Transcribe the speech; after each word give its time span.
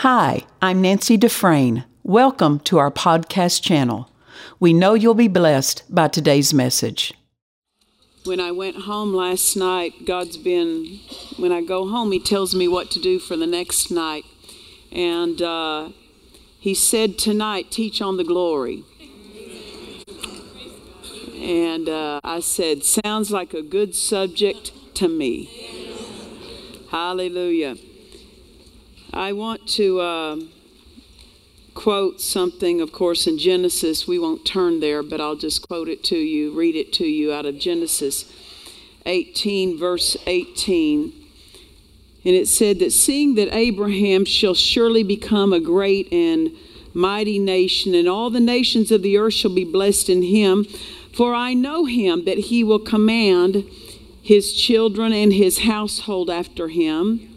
Hi, 0.00 0.42
I'm 0.60 0.82
Nancy 0.82 1.16
Dufresne. 1.16 1.86
Welcome 2.02 2.60
to 2.60 2.76
our 2.76 2.90
podcast 2.90 3.62
channel. 3.62 4.10
We 4.60 4.74
know 4.74 4.92
you'll 4.92 5.14
be 5.14 5.26
blessed 5.26 5.84
by 5.88 6.08
today's 6.08 6.52
message. 6.52 7.14
When 8.26 8.38
I 8.38 8.50
went 8.50 8.76
home 8.76 9.14
last 9.14 9.56
night, 9.56 10.04
God's 10.04 10.36
been, 10.36 11.00
when 11.38 11.50
I 11.50 11.62
go 11.62 11.88
home, 11.88 12.12
He 12.12 12.20
tells 12.20 12.54
me 12.54 12.68
what 12.68 12.90
to 12.90 13.00
do 13.00 13.18
for 13.18 13.38
the 13.38 13.46
next 13.46 13.90
night. 13.90 14.26
And 14.92 15.40
uh, 15.40 15.88
He 16.60 16.74
said, 16.74 17.16
Tonight, 17.16 17.70
teach 17.70 18.02
on 18.02 18.18
the 18.18 18.24
glory. 18.24 18.84
And 21.38 21.88
uh, 21.88 22.20
I 22.22 22.40
said, 22.40 22.84
Sounds 22.84 23.30
like 23.30 23.54
a 23.54 23.62
good 23.62 23.94
subject 23.94 24.72
to 24.96 25.08
me. 25.08 25.46
Hallelujah. 26.90 27.76
I 29.16 29.32
want 29.32 29.66
to 29.68 29.98
uh, 29.98 30.36
quote 31.72 32.20
something, 32.20 32.82
of 32.82 32.92
course, 32.92 33.26
in 33.26 33.38
Genesis. 33.38 34.06
We 34.06 34.18
won't 34.18 34.44
turn 34.44 34.80
there, 34.80 35.02
but 35.02 35.22
I'll 35.22 35.36
just 35.36 35.66
quote 35.66 35.88
it 35.88 36.04
to 36.04 36.16
you, 36.18 36.52
read 36.52 36.76
it 36.76 36.92
to 36.94 37.06
you 37.06 37.32
out 37.32 37.46
of 37.46 37.58
Genesis 37.58 38.30
18, 39.06 39.78
verse 39.78 40.18
18. 40.26 41.14
And 42.26 42.34
it 42.34 42.46
said 42.46 42.78
that 42.80 42.92
seeing 42.92 43.36
that 43.36 43.54
Abraham 43.54 44.26
shall 44.26 44.52
surely 44.52 45.02
become 45.02 45.54
a 45.54 45.60
great 45.60 46.12
and 46.12 46.50
mighty 46.92 47.38
nation, 47.38 47.94
and 47.94 48.06
all 48.06 48.28
the 48.28 48.38
nations 48.38 48.92
of 48.92 49.00
the 49.00 49.16
earth 49.16 49.32
shall 49.32 49.54
be 49.54 49.64
blessed 49.64 50.10
in 50.10 50.24
him, 50.24 50.64
for 51.14 51.34
I 51.34 51.54
know 51.54 51.86
him 51.86 52.26
that 52.26 52.36
he 52.36 52.62
will 52.62 52.80
command 52.80 53.64
his 54.20 54.52
children 54.52 55.14
and 55.14 55.32
his 55.32 55.60
household 55.60 56.28
after 56.28 56.68
him 56.68 57.35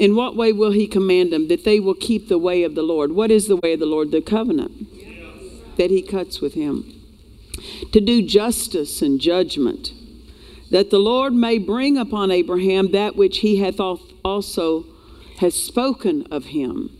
in 0.00 0.16
what 0.16 0.34
way 0.34 0.50
will 0.50 0.72
he 0.72 0.86
command 0.86 1.30
them? 1.30 1.48
That 1.48 1.64
they 1.64 1.78
will 1.78 1.94
keep 1.94 2.28
the 2.28 2.38
way 2.38 2.64
of 2.64 2.74
the 2.74 2.82
Lord. 2.82 3.12
What 3.12 3.30
is 3.30 3.48
the 3.48 3.56
way 3.56 3.74
of 3.74 3.80
the 3.80 3.86
Lord? 3.86 4.10
The 4.10 4.22
covenant 4.22 4.88
that 5.76 5.90
he 5.90 6.00
cuts 6.00 6.40
with 6.40 6.54
him. 6.54 6.90
To 7.92 8.00
do 8.00 8.22
justice 8.26 9.02
and 9.02 9.20
judgment, 9.20 9.92
that 10.70 10.90
the 10.90 10.98
Lord 10.98 11.34
may 11.34 11.58
bring 11.58 11.98
upon 11.98 12.30
Abraham 12.30 12.92
that 12.92 13.14
which 13.14 13.38
he 13.38 13.58
hath 13.58 13.78
also 13.78 14.86
has 15.38 15.54
spoken 15.54 16.26
of 16.30 16.46
him. 16.46 16.90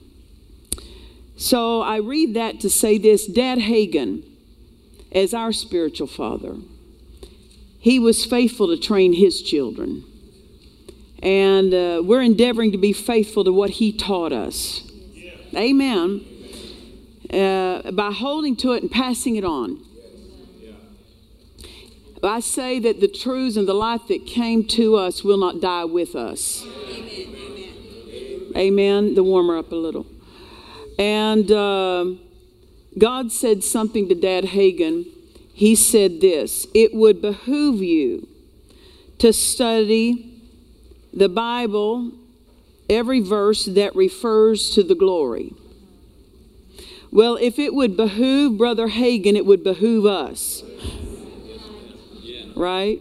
So 1.36 1.80
I 1.80 1.96
read 1.96 2.34
that 2.34 2.60
to 2.60 2.68
say 2.68 2.98
this 2.98 3.26
Dad 3.26 3.60
Hagin, 3.60 4.24
as 5.10 5.32
our 5.32 5.52
spiritual 5.52 6.06
father, 6.06 6.56
he 7.78 7.98
was 7.98 8.26
faithful 8.26 8.66
to 8.68 8.76
train 8.76 9.14
his 9.14 9.40
children. 9.40 10.04
And 11.22 11.74
uh, 11.74 12.02
we're 12.04 12.22
endeavoring 12.22 12.72
to 12.72 12.78
be 12.78 12.92
faithful 12.92 13.44
to 13.44 13.52
what 13.52 13.70
He 13.70 13.92
taught 13.92 14.32
us. 14.32 14.90
Amen. 15.54 16.24
Uh, 17.32 17.90
by 17.92 18.10
holding 18.12 18.56
to 18.56 18.72
it 18.72 18.82
and 18.82 18.90
passing 18.90 19.36
it 19.36 19.44
on. 19.44 19.82
Yeah. 20.58 20.72
I 22.22 22.40
say 22.40 22.78
that 22.80 23.00
the 23.00 23.08
truths 23.08 23.56
and 23.56 23.68
the 23.68 23.74
life 23.74 24.02
that 24.08 24.26
came 24.26 24.64
to 24.68 24.96
us 24.96 25.22
will 25.22 25.38
not 25.38 25.60
die 25.60 25.84
with 25.84 26.14
us. 26.16 26.64
Amen. 26.88 28.52
Amen. 28.56 29.14
The 29.14 29.22
warmer 29.22 29.58
up 29.58 29.70
a 29.70 29.76
little. 29.76 30.06
And 30.98 31.50
uh, 31.50 32.06
God 32.98 33.32
said 33.32 33.62
something 33.62 34.08
to 34.08 34.14
Dad 34.14 34.44
Hagin. 34.44 35.06
He 35.52 35.74
said 35.74 36.20
this 36.20 36.66
It 36.74 36.94
would 36.94 37.22
behoove 37.22 37.82
you 37.82 38.28
to 39.18 39.32
study 39.32 40.29
the 41.12 41.28
Bible, 41.28 42.12
every 42.88 43.20
verse 43.20 43.64
that 43.66 43.94
refers 43.94 44.70
to 44.70 44.82
the 44.82 44.94
glory. 44.94 45.52
Well, 47.12 47.36
if 47.36 47.58
it 47.58 47.74
would 47.74 47.96
behoove 47.96 48.56
Brother 48.56 48.88
Hagin, 48.88 49.34
it 49.34 49.44
would 49.44 49.64
behoove 49.64 50.06
us. 50.06 50.62
Right? 52.54 53.00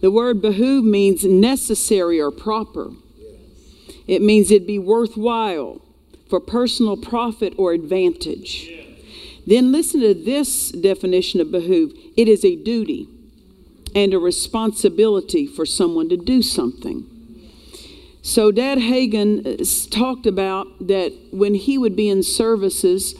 The 0.00 0.10
word 0.10 0.40
behoove 0.40 0.84
means 0.84 1.24
necessary 1.24 2.20
or 2.20 2.30
proper. 2.30 2.90
It 4.06 4.22
means 4.22 4.50
it'd 4.50 4.66
be 4.66 4.78
worthwhile 4.78 5.80
for 6.28 6.40
personal 6.40 6.96
profit 6.96 7.54
or 7.56 7.72
advantage. 7.72 8.72
Then 9.46 9.72
listen 9.72 10.00
to 10.00 10.14
this 10.14 10.70
definition 10.70 11.40
of 11.40 11.50
behoove 11.50 11.92
it 12.16 12.28
is 12.28 12.44
a 12.44 12.56
duty 12.56 13.08
and 13.94 14.14
a 14.14 14.18
responsibility 14.18 15.46
for 15.46 15.66
someone 15.66 16.08
to 16.08 16.16
do 16.16 16.42
something. 16.42 17.06
So, 18.22 18.52
Dad 18.52 18.78
Hagin 18.78 19.46
uh, 19.46 19.96
talked 19.96 20.26
about 20.26 20.86
that 20.86 21.12
when 21.32 21.54
he 21.54 21.78
would 21.78 21.96
be 21.96 22.08
in 22.08 22.22
services 22.22 23.14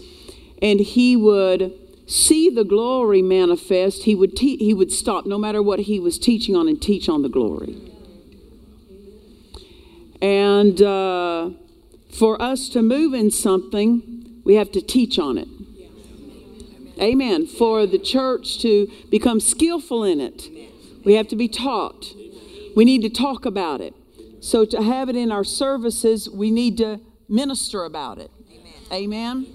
and 0.60 0.78
he 0.78 1.16
would 1.16 1.72
see 2.06 2.50
the 2.50 2.64
glory 2.64 3.22
manifest, 3.22 4.03
he 4.03 4.14
would, 4.14 4.36
te- 4.36 4.58
he 4.58 4.75
would 4.75 4.92
stop 4.92 5.25
no 5.25 5.38
matter 5.38 5.62
what 5.62 5.81
he 5.81 5.98
was 5.98 6.19
teaching 6.19 6.54
on 6.54 6.69
and 6.69 6.82
teach 6.82 7.08
on 7.08 7.22
the 7.22 7.28
glory. 7.28 7.76
And 10.20 10.82
uh, 10.82 11.50
for 12.12 12.41
us 12.42 12.69
to 12.70 12.82
move 12.82 13.14
in 13.14 13.31
something, 13.31 14.41
we 14.44 14.56
have 14.56 14.70
to 14.72 14.82
teach 14.82 15.19
on 15.19 15.38
it. 15.38 15.48
Amen. 17.00 17.47
For 17.47 17.87
the 17.87 17.99
church 17.99 18.61
to 18.61 18.91
become 19.11 19.41
skillful 19.41 20.05
in 20.05 20.21
it, 20.21 20.49
we 21.05 21.15
have 21.15 21.28
to 21.28 21.37
be 21.37 21.49
taught. 21.49 22.15
We 22.77 22.84
need 22.84 23.03
to 23.03 23.11
talk 23.11 23.47
about 23.47 23.81
it. 23.81 23.94
So, 24.41 24.65
to 24.65 24.83
have 24.83 25.09
it 25.09 25.16
in 25.16 25.31
our 25.31 25.44
services, 25.44 26.28
we 26.28 26.50
need 26.50 26.78
to 26.78 27.00
minister 27.28 27.84
about 27.84 28.19
it. 28.19 28.31
Amen. 28.93 29.47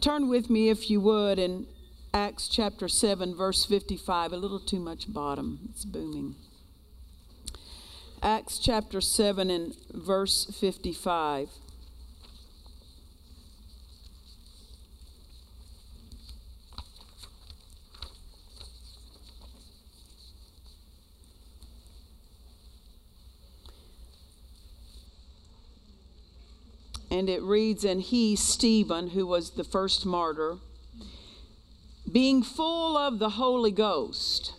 Turn 0.00 0.28
with 0.28 0.50
me, 0.50 0.70
if 0.70 0.90
you 0.90 1.00
would, 1.00 1.38
in 1.38 1.66
Acts 2.12 2.48
chapter 2.48 2.88
7, 2.88 3.34
verse 3.34 3.64
55. 3.64 4.32
A 4.32 4.36
little 4.36 4.60
too 4.60 4.80
much 4.80 5.12
bottom, 5.12 5.60
it's 5.70 5.84
booming. 5.84 6.34
Acts 8.22 8.58
chapter 8.58 9.00
7 9.00 9.50
and 9.50 9.74
verse 9.92 10.46
55. 10.58 11.48
And 27.14 27.28
it 27.28 27.42
reads, 27.42 27.84
And 27.84 28.02
he, 28.02 28.34
Stephen, 28.34 29.10
who 29.10 29.24
was 29.24 29.50
the 29.50 29.62
first 29.62 30.04
martyr, 30.04 30.56
being 32.10 32.42
full 32.42 32.96
of 32.96 33.20
the 33.20 33.30
Holy 33.30 33.70
Ghost, 33.70 34.52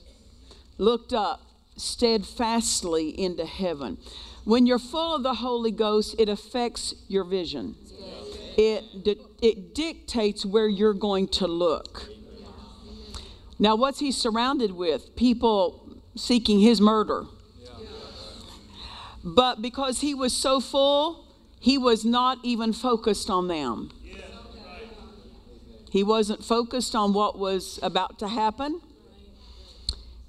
looked 0.77 1.11
up 1.11 1.41
steadfastly 1.75 3.09
into 3.09 3.45
heaven. 3.45 3.97
When 4.45 4.65
you're 4.65 4.79
full 4.79 5.15
of 5.15 5.23
the 5.23 5.35
Holy 5.35 5.71
Ghost, 5.71 6.15
it 6.17 6.29
affects 6.29 6.95
your 7.09 7.25
vision. 7.25 7.75
It, 8.57 8.85
it 9.41 9.75
dictates 9.75 10.45
where 10.45 10.69
you're 10.69 10.93
going 10.93 11.27
to 11.39 11.47
look. 11.47 12.07
Now, 13.59 13.75
what's 13.75 13.99
he 13.99 14.13
surrounded 14.13 14.71
with? 14.71 15.13
People 15.17 15.97
seeking 16.15 16.61
his 16.61 16.79
murder. 16.79 17.25
But 19.25 19.61
because 19.61 19.99
he 19.99 20.13
was 20.13 20.31
so 20.31 20.61
full, 20.61 21.24
he 21.65 21.79
was 21.79 22.05
not 22.05 22.37
even 22.43 22.71
focused 22.71 23.27
on 23.27 23.47
them. 23.47 23.89
He 25.89 26.03
wasn't 26.03 26.45
focused 26.45 26.93
on 26.93 27.11
what 27.11 27.39
was 27.39 27.79
about 27.81 28.19
to 28.19 28.27
happen. 28.27 28.81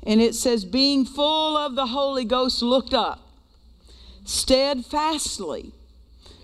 And 0.03 0.23
it 0.23 0.35
says, 0.35 0.65
being 0.65 1.05
full 1.05 1.59
of 1.59 1.75
the 1.75 1.89
Holy 1.89 2.25
Ghost, 2.25 2.63
looked 2.63 2.95
up 2.95 3.21
steadfastly. 4.25 5.73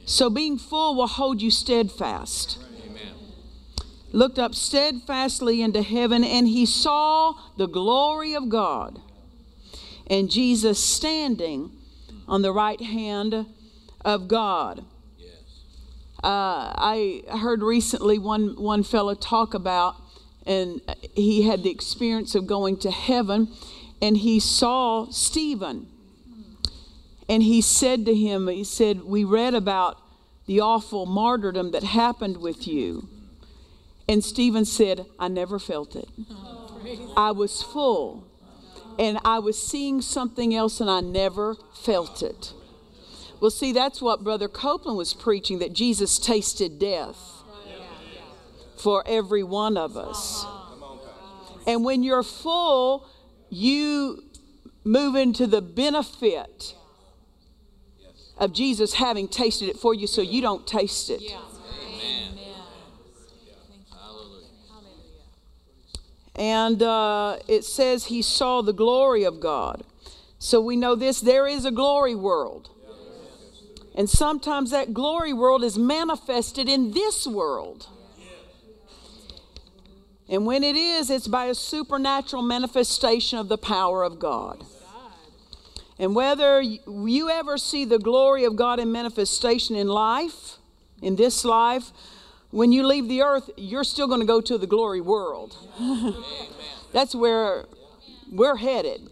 So 0.05 0.29
being 0.29 0.59
full 0.59 0.95
will 0.95 1.07
hold 1.07 1.41
you 1.41 1.51
steadfast. 1.51 2.59
Amen. 2.85 3.15
Looked 4.13 4.39
up 4.39 4.55
steadfastly 4.55 5.63
into 5.63 5.81
heaven, 5.81 6.23
and 6.23 6.47
he 6.47 6.67
saw 6.67 7.33
the 7.57 7.67
glory 7.67 8.35
of 8.35 8.51
God 8.51 9.01
and 10.07 10.31
Jesus 10.31 10.79
standing 10.85 11.71
on 12.29 12.43
the 12.43 12.53
right 12.53 12.83
hand 12.83 13.47
of 14.05 14.29
God. 14.29 14.85
Uh, 16.23 16.71
I 16.77 17.25
heard 17.29 17.63
recently 17.63 18.19
one, 18.19 18.55
one 18.61 18.85
fellow 18.85 19.15
talk 19.15 19.55
about, 19.55 19.97
and 20.47 20.81
he 21.15 21.43
had 21.43 21.65
the 21.65 21.71
experience 21.71 22.35
of 22.35 22.47
going 22.47 22.77
to 22.79 22.91
heaven, 22.91 23.49
and 24.01 24.17
he 24.17 24.39
saw 24.39 25.11
Stephen. 25.11 25.89
And 27.29 27.43
he 27.43 27.61
said 27.61 28.05
to 28.07 28.15
him, 28.15 28.47
he 28.49 28.65
said, 28.65 29.03
We 29.03 29.25
read 29.25 29.55
about 29.55 29.99
the 30.47 30.61
awful 30.61 31.07
martyrdom 31.07 31.73
that 31.73 31.83
happened 31.83 32.37
with 32.37 32.69
you. 32.69 33.09
And 34.09 34.23
Stephen 34.23 34.65
said, 34.65 35.07
I 35.19 35.29
never 35.29 35.59
felt 35.59 35.97
it. 35.97 36.09
I 37.17 37.31
was 37.31 37.63
full 37.63 38.27
and 38.99 39.19
I 39.25 39.39
was 39.39 39.61
seeing 39.61 40.01
something 40.03 40.55
else 40.55 40.81
and 40.81 40.91
I 40.91 41.01
never 41.01 41.57
felt 41.75 42.23
it. 42.23 42.53
Well, 43.43 43.51
see, 43.51 43.73
that's 43.73 44.01
what 44.01 44.23
Brother 44.23 44.47
Copeland 44.47 44.97
was 44.97 45.15
preaching 45.15 45.59
that 45.59 45.73
Jesus 45.73 46.21
tasted 46.21 46.79
death 46.79 47.19
for 48.77 49.03
every 49.05 49.43
one 49.43 49.77
of 49.77 49.97
us. 49.97 50.47
And 51.67 51.85
when 51.85 52.05
you're 52.05 52.23
full, 52.23 53.05
you 53.51 54.23
move 54.85 55.17
into 55.17 55.49
the 55.49 55.61
benefit 55.61 56.77
of 58.39 58.53
Jesus 58.53 58.95
having 58.95 59.27
tasted 59.27 59.69
it 59.69 59.77
for 59.77 59.93
you 59.93 60.07
so 60.07 60.23
you 60.23 60.41
don't 60.41 60.65
taste 60.65 61.11
it. 61.11 61.21
And 66.37 66.81
uh, 66.81 67.39
it 67.49 67.65
says 67.65 68.05
he 68.05 68.23
saw 68.23 68.63
the 68.63 68.73
glory 68.73 69.25
of 69.25 69.41
God. 69.41 69.83
So 70.39 70.61
we 70.61 70.77
know 70.77 70.95
this 70.95 71.21
there 71.21 71.49
is 71.49 71.65
a 71.65 71.73
glory 71.73 72.15
world. 72.15 72.72
And 73.95 74.09
sometimes 74.09 74.71
that 74.71 74.95
glory 74.95 75.33
world 75.33 75.63
is 75.63 75.79
manifested 75.79 76.69
in 76.69 76.93
this 76.93 77.27
world. 77.27 77.89
And 80.29 80.47
when 80.47 80.65
it 80.65 80.77
is, 80.77 81.11
it's 81.11 81.29
by 81.29 81.47
a 81.47 81.55
supernatural 81.55 82.43
manifestation 82.43 83.39
of 83.39 83.49
the 83.49 83.59
power 83.59 84.03
of 84.03 84.19
God. 84.19 84.65
And 85.99 86.17
whether 86.17 86.61
you 86.61 87.29
ever 87.29 87.59
see 87.59 87.85
the 87.85 87.99
glory 87.99 88.45
of 88.45 88.57
God 88.57 88.81
in 88.81 88.91
manifestation 88.91 89.77
in 89.77 89.89
life, 89.89 90.57
in 91.03 91.17
this 91.17 91.45
life, 91.45 91.93
when 92.51 92.73
you 92.73 92.87
leave 92.87 93.09
the 93.09 93.23
earth, 93.23 93.51
you're 93.57 93.85
still 93.85 94.07
going 94.07 94.21
to 94.21 94.27
go 94.27 94.41
to 94.41 94.57
the 94.57 94.67
glory 94.67 95.01
world. 95.01 95.55
That's 96.93 97.15
where 97.15 97.67
we're 98.31 98.57
headed. 98.57 99.12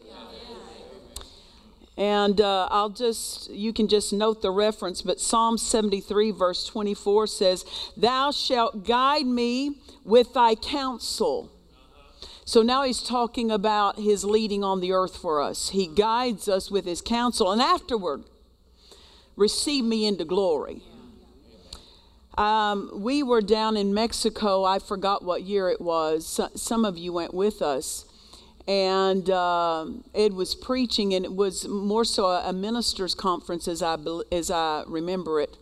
And 2.00 2.40
uh, 2.40 2.66
I'll 2.70 2.88
just, 2.88 3.50
you 3.50 3.74
can 3.74 3.86
just 3.86 4.10
note 4.10 4.40
the 4.40 4.50
reference, 4.50 5.02
but 5.02 5.20
Psalm 5.20 5.58
73, 5.58 6.30
verse 6.30 6.64
24 6.64 7.26
says, 7.26 7.66
Thou 7.94 8.30
shalt 8.30 8.86
guide 8.86 9.26
me 9.26 9.76
with 10.02 10.32
thy 10.32 10.54
counsel. 10.54 11.52
So 12.46 12.62
now 12.62 12.84
he's 12.84 13.02
talking 13.02 13.50
about 13.50 13.98
his 13.98 14.24
leading 14.24 14.64
on 14.64 14.80
the 14.80 14.92
earth 14.92 15.14
for 15.14 15.42
us. 15.42 15.68
He 15.68 15.86
guides 15.86 16.48
us 16.48 16.70
with 16.70 16.86
his 16.86 17.02
counsel, 17.02 17.52
and 17.52 17.60
afterward, 17.60 18.24
receive 19.36 19.84
me 19.84 20.06
into 20.06 20.24
glory. 20.24 20.80
Um, 22.38 22.90
we 22.94 23.22
were 23.22 23.42
down 23.42 23.76
in 23.76 23.92
Mexico. 23.92 24.64
I 24.64 24.78
forgot 24.78 25.22
what 25.22 25.42
year 25.42 25.68
it 25.68 25.82
was. 25.82 26.26
So, 26.26 26.48
some 26.54 26.86
of 26.86 26.96
you 26.96 27.12
went 27.12 27.34
with 27.34 27.60
us. 27.60 28.06
And 28.68 29.28
uh, 29.28 29.86
Ed 30.14 30.34
was 30.34 30.54
preaching, 30.54 31.14
and 31.14 31.24
it 31.24 31.32
was 31.34 31.66
more 31.66 32.04
so 32.04 32.26
a, 32.26 32.50
a 32.50 32.52
minister's 32.52 33.14
conference 33.14 33.66
as 33.66 33.82
I, 33.82 33.96
as 34.30 34.50
I 34.50 34.84
remember 34.86 35.40
it. 35.40 35.56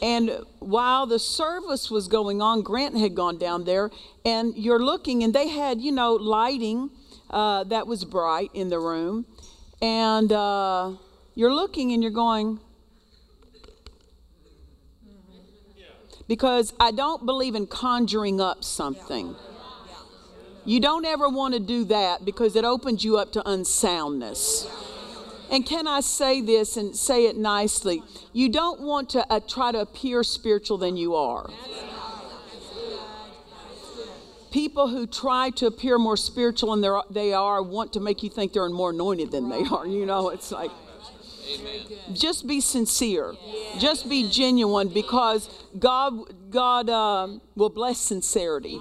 And 0.00 0.40
while 0.58 1.06
the 1.06 1.18
service 1.18 1.90
was 1.90 2.08
going 2.08 2.42
on, 2.42 2.62
Grant 2.62 2.96
had 2.96 3.14
gone 3.14 3.38
down 3.38 3.64
there, 3.64 3.90
and 4.24 4.56
you're 4.56 4.82
looking, 4.82 5.22
and 5.22 5.32
they 5.32 5.48
had, 5.48 5.80
you 5.80 5.92
know, 5.92 6.14
lighting 6.14 6.90
uh, 7.30 7.64
that 7.64 7.86
was 7.86 8.04
bright 8.04 8.50
in 8.54 8.68
the 8.70 8.80
room. 8.80 9.26
And 9.80 10.32
uh, 10.32 10.92
you're 11.34 11.54
looking 11.54 11.92
and 11.92 12.02
you're 12.02 12.12
going, 12.12 12.58
because 16.26 16.72
I 16.80 16.90
don't 16.92 17.26
believe 17.26 17.54
in 17.54 17.66
conjuring 17.66 18.40
up 18.40 18.64
something. 18.64 19.36
You 20.64 20.78
don't 20.78 21.04
ever 21.04 21.28
want 21.28 21.54
to 21.54 21.60
do 21.60 21.84
that 21.86 22.24
because 22.24 22.54
it 22.54 22.64
opens 22.64 23.04
you 23.04 23.18
up 23.18 23.32
to 23.32 23.42
unsoundness. 23.48 24.68
And 25.50 25.66
can 25.66 25.86
I 25.86 26.00
say 26.00 26.40
this 26.40 26.76
and 26.76 26.96
say 26.96 27.26
it 27.26 27.36
nicely? 27.36 28.02
You 28.32 28.48
don't 28.48 28.80
want 28.80 29.10
to 29.10 29.30
uh, 29.30 29.40
try 29.40 29.72
to 29.72 29.80
appear 29.80 30.22
spiritual 30.22 30.78
than 30.78 30.96
you 30.96 31.14
are. 31.14 31.50
People 34.50 34.88
who 34.88 35.06
try 35.06 35.50
to 35.50 35.66
appear 35.66 35.98
more 35.98 36.16
spiritual 36.16 36.76
than 36.76 37.02
they 37.10 37.32
are 37.32 37.62
want 37.62 37.92
to 37.94 38.00
make 38.00 38.22
you 38.22 38.30
think 38.30 38.52
they're 38.52 38.68
more 38.68 38.90
anointed 38.90 39.30
than 39.30 39.48
they 39.48 39.64
are. 39.70 39.86
You 39.86 40.06
know, 40.06 40.28
it's 40.28 40.52
like, 40.52 40.70
just 42.12 42.46
be 42.46 42.60
sincere. 42.60 43.34
Just 43.78 44.08
be 44.08 44.28
genuine 44.28 44.88
because 44.88 45.50
God, 45.78 46.50
God 46.50 46.88
uh, 46.88 47.28
will 47.56 47.70
bless 47.70 47.98
sincerity. 47.98 48.80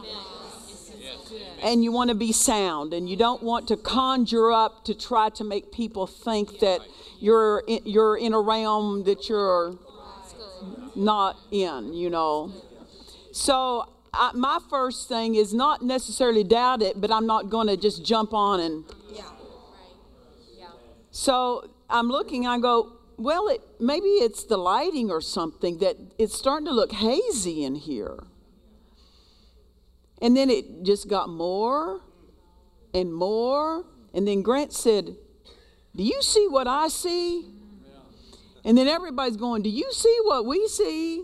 And 1.63 1.83
you 1.83 1.91
want 1.91 2.09
to 2.09 2.15
be 2.15 2.31
sound, 2.31 2.93
and 2.93 3.09
you 3.09 3.15
don't 3.15 3.43
want 3.43 3.67
to 3.67 3.77
conjure 3.77 4.51
up 4.51 4.83
to 4.85 4.95
try 4.95 5.29
to 5.29 5.43
make 5.43 5.71
people 5.71 6.07
think 6.07 6.59
that 6.59 6.81
you're 7.19 7.63
in, 7.67 7.81
you're 7.85 8.17
in 8.17 8.33
a 8.33 8.39
realm 8.41 9.03
that 9.03 9.29
you're 9.29 9.77
not 10.95 11.37
in. 11.51 11.93
You 11.93 12.09
know. 12.09 12.51
So 13.31 13.87
I, 14.13 14.31
my 14.33 14.59
first 14.69 15.07
thing 15.07 15.35
is 15.35 15.53
not 15.53 15.81
necessarily 15.81 16.43
doubt 16.43 16.81
it, 16.81 16.99
but 16.99 17.11
I'm 17.11 17.27
not 17.27 17.49
going 17.49 17.67
to 17.67 17.77
just 17.77 18.03
jump 18.05 18.33
on 18.33 18.59
and. 18.59 18.83
yeah 19.13 20.67
So 21.11 21.69
I'm 21.89 22.07
looking, 22.07 22.47
I 22.47 22.57
go, 22.59 22.93
well, 23.17 23.47
it, 23.49 23.61
maybe 23.79 24.07
it's 24.07 24.45
the 24.45 24.57
lighting 24.57 25.11
or 25.11 25.21
something 25.21 25.77
that 25.77 25.97
it's 26.17 26.35
starting 26.35 26.65
to 26.65 26.73
look 26.73 26.91
hazy 26.91 27.63
in 27.63 27.75
here. 27.75 28.23
And 30.21 30.35
then 30.37 30.49
it 30.49 30.83
just 30.83 31.07
got 31.07 31.29
more 31.29 32.01
and 32.93 33.13
more. 33.13 33.85
And 34.13 34.27
then 34.27 34.41
Grant 34.41 34.73
said, 34.73 35.15
Do 35.95 36.03
you 36.03 36.21
see 36.21 36.47
what 36.47 36.67
I 36.67 36.87
see? 36.87 37.47
And 38.63 38.77
then 38.77 38.87
everybody's 38.87 39.37
going, 39.37 39.63
Do 39.63 39.69
you 39.69 39.91
see 39.91 40.17
what 40.23 40.45
we 40.45 40.67
see? 40.67 41.23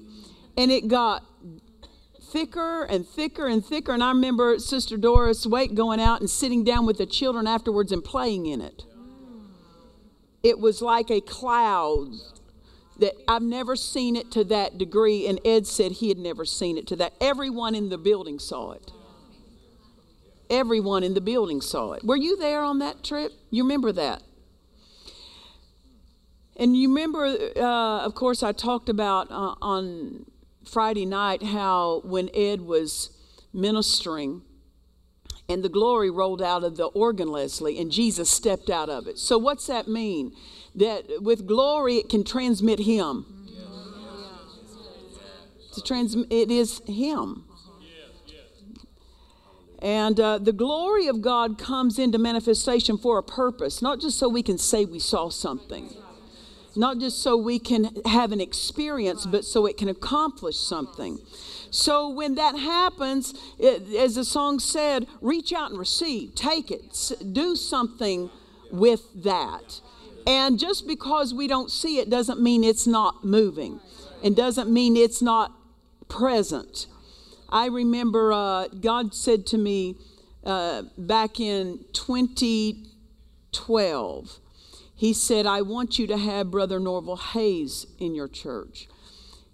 And 0.58 0.72
it 0.72 0.88
got 0.88 1.24
thicker 2.32 2.84
and 2.84 3.08
thicker 3.08 3.48
and 3.48 3.64
thicker. 3.64 3.94
And 3.94 4.04
I 4.04 4.10
remember 4.10 4.58
Sister 4.60 4.98
Doris 4.98 5.46
Wake 5.46 5.76
going 5.76 6.00
out 6.00 6.20
and 6.20 6.30
sitting 6.30 6.64
down 6.64 6.86
with 6.86 6.98
the 6.98 7.06
children 7.06 7.46
afterwards 7.46 7.92
and 7.92 8.04
playing 8.04 8.48
in 8.48 8.62
it 8.62 8.84
it 10.48 10.60
was 10.60 10.82
like 10.82 11.12
a 11.12 11.22
cloud 11.22 12.14
that 13.00 13.14
I've 13.28 13.42
never 13.42 13.76
seen 13.76 14.16
it 14.16 14.32
to 14.32 14.44
that 14.46 14.78
degree. 14.78 15.28
And 15.28 15.40
Ed 15.46 15.68
said 15.68 15.94
he 15.94 16.10
had 16.10 16.18
never 16.18 16.46
seen 16.46 16.78
it 16.78 16.88
to 16.88 16.96
that. 16.98 17.14
Everyone 17.22 17.76
in 17.76 17.90
the 17.90 17.98
building 17.98 18.40
saw 18.40 18.72
it. 18.72 18.92
Everyone 20.50 21.04
in 21.04 21.14
the 21.14 21.22
building 21.22 21.62
saw 21.62 21.94
it. 21.94 22.04
Were 22.04 22.16
you 22.16 22.38
there 22.38 22.62
on 22.62 22.80
that 22.80 23.04
trip? 23.04 23.34
You 23.50 23.64
remember 23.64 23.92
that? 23.92 24.24
And 26.56 26.76
you 26.76 26.90
remember, 26.90 27.26
uh, 27.56 28.00
of 28.06 28.16
course, 28.16 28.42
I 28.42 28.52
talked 28.52 28.90
about 28.90 29.30
uh, 29.30 29.56
on 29.62 30.26
Friday 30.66 31.06
night 31.06 31.44
how 31.44 32.02
when 32.04 32.30
Ed 32.34 32.62
was 32.62 33.12
ministering, 33.54 34.42
and 35.50 35.64
the 35.64 35.70
glory 35.70 36.10
rolled 36.10 36.42
out 36.42 36.64
of 36.64 36.76
the 36.76 36.86
organ, 36.88 37.30
Leslie, 37.30 37.80
and 37.80 37.92
Jesus 37.92 38.30
stepped 38.30 38.70
out 38.70 38.90
of 38.90 39.08
it. 39.08 39.18
So, 39.18 39.38
what's 39.38 39.68
that 39.68 39.88
mean? 39.88 40.34
That 40.78 41.22
with 41.22 41.46
glory, 41.48 41.98
it 41.98 42.10
can 42.10 42.24
transmit 42.24 42.80
Him. 42.80 43.26
To 45.74 45.82
transmit, 45.82 46.32
it 46.32 46.50
is 46.50 46.82
Him. 46.88 47.44
And 49.80 50.20
uh, 50.20 50.40
the 50.40 50.54
glory 50.54 51.08
of 51.08 51.22
God 51.22 51.60
comes 51.60 52.00
into 52.00 52.18
manifestation 52.18 52.98
for 52.98 53.20
a 53.20 53.24
purpose, 53.24 53.82
not 53.82 54.00
just 54.02 54.18
so 54.18 54.28
we 54.28 54.42
can 54.42 54.58
say 54.58 54.86
we 54.86 55.00
saw 55.00 55.30
something, 55.30 55.94
not 56.76 56.98
just 56.98 57.22
so 57.22 57.38
we 57.38 57.60
can 57.60 57.92
have 58.06 58.32
an 58.32 58.42
experience, 58.42 59.26
but 59.28 59.46
so 59.46 59.68
it 59.68 59.78
can 59.78 59.88
accomplish 59.88 60.58
something. 60.58 61.20
So 61.70 62.10
when 62.10 62.36
that 62.36 62.58
happens, 62.58 63.36
it, 63.60 63.94
as 63.96 64.16
the 64.16 64.26
song 64.26 64.60
said, 64.60 65.06
reach 65.22 65.54
out 65.54 65.70
and 65.70 65.80
receive, 65.80 66.34
take 66.34 66.72
it, 66.72 67.14
do 67.32 67.56
something 67.56 68.32
with 68.72 69.24
that. 69.24 69.82
And 70.28 70.60
just 70.60 70.86
because 70.86 71.34
we 71.34 71.48
don't 71.48 71.72
see 71.72 71.98
it 72.00 72.10
doesn't 72.10 72.42
mean 72.42 72.66
it's 72.66 72.86
not 72.86 73.24
moving 73.24 73.80
and 74.22 74.36
doesn't 74.36 74.70
mean 74.70 74.98
it's 74.98 75.22
not 75.22 75.54
present. 76.10 76.88
I 77.48 77.68
remember 77.68 78.34
uh, 78.34 78.68
God 78.68 79.16
said 79.16 79.46
to 79.48 79.58
me 79.58 79.96
uh, 80.44 80.82
back 80.98 81.40
in 81.40 81.86
2012, 81.94 84.40
He 84.96 85.14
said, 85.14 85.46
I 85.46 85.62
want 85.62 85.98
you 85.98 86.06
to 86.08 86.18
have 86.18 86.52
Brother 86.52 86.78
Norval 86.78 87.16
Hayes 87.16 87.88
in 87.98 88.14
your 88.14 88.28
church. 88.28 88.90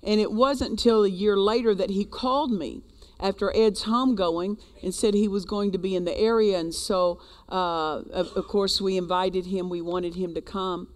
And 0.01 0.19
it 0.19 0.31
wasn't 0.31 0.71
until 0.71 1.03
a 1.03 1.09
year 1.09 1.37
later 1.37 1.75
that 1.75 1.91
he 1.91 2.03
called 2.03 2.51
me 2.51 2.81
after 3.19 3.55
Ed's 3.55 3.83
homegoing 3.83 4.59
and 4.81 4.93
said 4.93 5.13
he 5.13 5.27
was 5.27 5.45
going 5.45 5.71
to 5.71 5.77
be 5.77 5.95
in 5.95 6.05
the 6.05 6.17
area. 6.17 6.59
And 6.59 6.73
so, 6.73 7.19
uh, 7.49 8.01
of, 8.11 8.35
of 8.35 8.47
course, 8.47 8.81
we 8.81 8.97
invited 8.97 9.47
him, 9.47 9.69
we 9.69 9.81
wanted 9.81 10.15
him 10.15 10.33
to 10.33 10.41
come. 10.41 10.89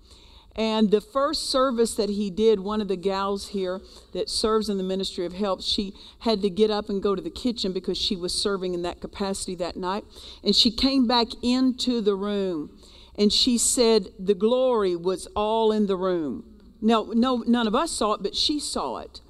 And 0.56 0.90
the 0.90 1.02
first 1.02 1.52
service 1.52 1.94
that 1.96 2.10
he 2.10 2.32
did, 2.32 2.60
one 2.62 2.82
of 2.82 2.88
the 2.88 2.96
gals 2.96 3.50
here 3.50 3.80
that 4.14 4.28
serves 4.28 4.70
in 4.70 4.78
the 4.78 4.84
ministry 4.84 5.24
of 5.24 5.34
help, 5.34 5.62
she 5.62 5.94
had 6.22 6.42
to 6.42 6.50
get 6.50 6.72
up 6.72 6.90
and 6.90 7.02
go 7.02 7.14
to 7.14 7.22
the 7.22 7.30
kitchen 7.30 7.74
because 7.74 7.98
she 7.98 8.16
was 8.16 8.34
serving 8.34 8.74
in 8.74 8.82
that 8.82 9.00
capacity 9.00 9.54
that 9.56 9.78
night. 9.78 10.04
And 10.44 10.56
she 10.56 10.72
came 10.72 11.06
back 11.06 11.28
into 11.44 12.02
the 12.02 12.16
room 12.16 12.72
and 13.18 13.34
she 13.34 13.58
said 13.58 14.10
the 14.20 14.36
glory 14.36 14.96
was 14.96 15.28
all 15.36 15.72
in 15.72 15.88
the 15.88 15.96
room 15.96 16.44
No, 16.82 17.12
no, 17.14 17.44
none 17.48 17.68
of 17.68 17.76
us 17.76 17.92
saw 17.92 18.14
it, 18.14 18.24
but 18.24 18.36
she 18.36 18.60
saw 18.60 18.98
it. 18.98 19.22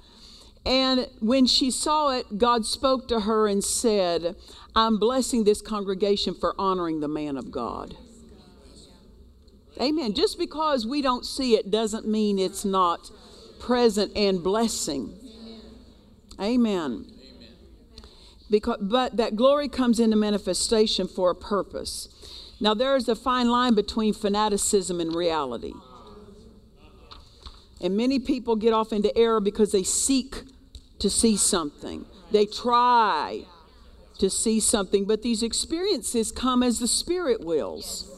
And 0.68 1.08
when 1.20 1.46
she 1.46 1.70
saw 1.70 2.10
it, 2.10 2.36
God 2.36 2.66
spoke 2.66 3.08
to 3.08 3.20
her 3.20 3.48
and 3.48 3.64
said, 3.64 4.36
I'm 4.76 4.98
blessing 4.98 5.44
this 5.44 5.62
congregation 5.62 6.34
for 6.34 6.54
honoring 6.58 7.00
the 7.00 7.08
man 7.08 7.38
of 7.38 7.50
God. 7.50 7.96
Amen. 9.80 10.12
Just 10.12 10.38
because 10.38 10.86
we 10.86 11.00
don't 11.00 11.24
see 11.24 11.54
it 11.54 11.70
doesn't 11.70 12.06
mean 12.06 12.38
it's 12.38 12.66
not 12.66 13.10
present 13.58 14.14
and 14.14 14.44
blessing. 14.44 15.14
Amen. 16.38 17.06
Because, 18.50 18.76
but 18.82 19.16
that 19.16 19.36
glory 19.36 19.70
comes 19.70 19.98
into 19.98 20.16
manifestation 20.16 21.08
for 21.08 21.30
a 21.30 21.34
purpose. 21.34 22.08
Now, 22.60 22.74
there 22.74 22.94
is 22.94 23.08
a 23.08 23.16
fine 23.16 23.48
line 23.48 23.74
between 23.74 24.12
fanaticism 24.12 25.00
and 25.00 25.14
reality. 25.16 25.72
And 27.80 27.96
many 27.96 28.18
people 28.18 28.54
get 28.54 28.74
off 28.74 28.92
into 28.92 29.16
error 29.16 29.40
because 29.40 29.72
they 29.72 29.82
seek 29.82 30.42
to 30.98 31.10
see 31.10 31.36
something. 31.36 32.04
They 32.30 32.46
try 32.46 33.44
to 34.18 34.28
see 34.28 34.60
something, 34.60 35.04
but 35.04 35.22
these 35.22 35.42
experiences 35.42 36.32
come 36.32 36.62
as 36.62 36.78
the 36.80 36.88
Spirit 36.88 37.40
wills, 37.40 38.10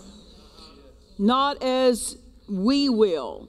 not 1.18 1.62
as 1.62 2.16
we 2.48 2.88
will. 2.88 3.48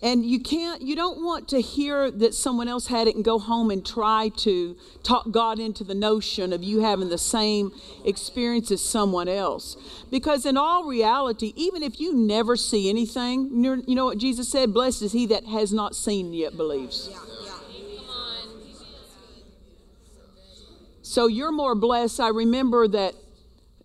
And 0.00 0.24
you 0.24 0.38
can't, 0.38 0.80
you 0.80 0.94
don't 0.94 1.24
want 1.24 1.48
to 1.48 1.60
hear 1.60 2.08
that 2.08 2.32
someone 2.32 2.68
else 2.68 2.86
had 2.86 3.08
it 3.08 3.16
and 3.16 3.24
go 3.24 3.40
home 3.40 3.72
and 3.72 3.84
try 3.84 4.30
to 4.36 4.76
talk 5.02 5.32
God 5.32 5.58
into 5.58 5.82
the 5.82 5.94
notion 5.94 6.52
of 6.52 6.62
you 6.62 6.82
having 6.82 7.08
the 7.08 7.18
same 7.18 7.72
experience 8.04 8.70
as 8.70 8.84
someone 8.84 9.26
else. 9.26 9.76
Because 10.08 10.46
in 10.46 10.56
all 10.56 10.84
reality, 10.84 11.52
even 11.56 11.82
if 11.82 11.98
you 11.98 12.14
never 12.14 12.54
see 12.54 12.88
anything, 12.88 13.64
you 13.88 13.94
know 13.96 14.04
what 14.04 14.18
Jesus 14.18 14.48
said? 14.48 14.72
Blessed 14.72 15.02
is 15.02 15.10
he 15.10 15.26
that 15.26 15.46
has 15.46 15.72
not 15.72 15.96
seen 15.96 16.32
yet 16.32 16.56
believes. 16.56 17.10
So 21.08 21.26
you're 21.26 21.52
more 21.52 21.74
blessed. 21.74 22.20
I 22.20 22.28
remember 22.28 22.86
that 22.86 23.14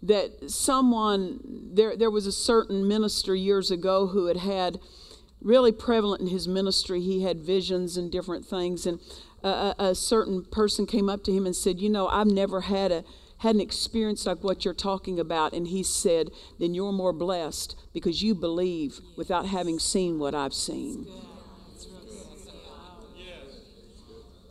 that 0.01 0.51
someone 0.51 1.39
there 1.73 1.95
there 1.95 2.11
was 2.11 2.27
a 2.27 2.33
certain 2.33 2.85
minister 2.85 3.33
years 3.33 3.71
ago 3.71 4.07
who 4.07 4.25
had 4.25 4.35
had 4.35 4.77
really 5.41 5.71
prevalent 5.71 6.19
in 6.19 6.27
his 6.27 6.49
ministry. 6.49 6.99
He 6.99 7.23
had 7.23 7.41
visions 7.41 7.95
and 7.95 8.11
different 8.11 8.45
things, 8.45 8.85
and 8.85 8.99
a, 9.41 9.73
a, 9.79 9.95
certain 9.95 10.43
person 10.43 10.85
came 10.85 11.09
up 11.09 11.23
to 11.23 11.31
him 11.31 11.45
and 11.45 11.55
said, 11.55 11.79
"You 11.79 11.89
know, 11.89 12.09
I've 12.09 12.27
never 12.27 12.59
had 12.59 12.91
a 12.91 13.05
had 13.37 13.55
an 13.55 13.61
experience 13.61 14.25
like 14.25 14.43
what 14.43 14.65
you're 14.65 14.73
talking 14.73 15.17
about." 15.17 15.53
And 15.53 15.69
he 15.69 15.81
said, 15.81 16.29
"Then 16.59 16.73
you're 16.73 16.91
more 16.91 17.13
blessed 17.13 17.77
because 17.93 18.21
you 18.21 18.35
believe 18.35 18.99
without 19.15 19.45
having 19.45 19.79
seen 19.79 20.19
what 20.19 20.35
I've 20.35 20.53
seen." 20.53 21.07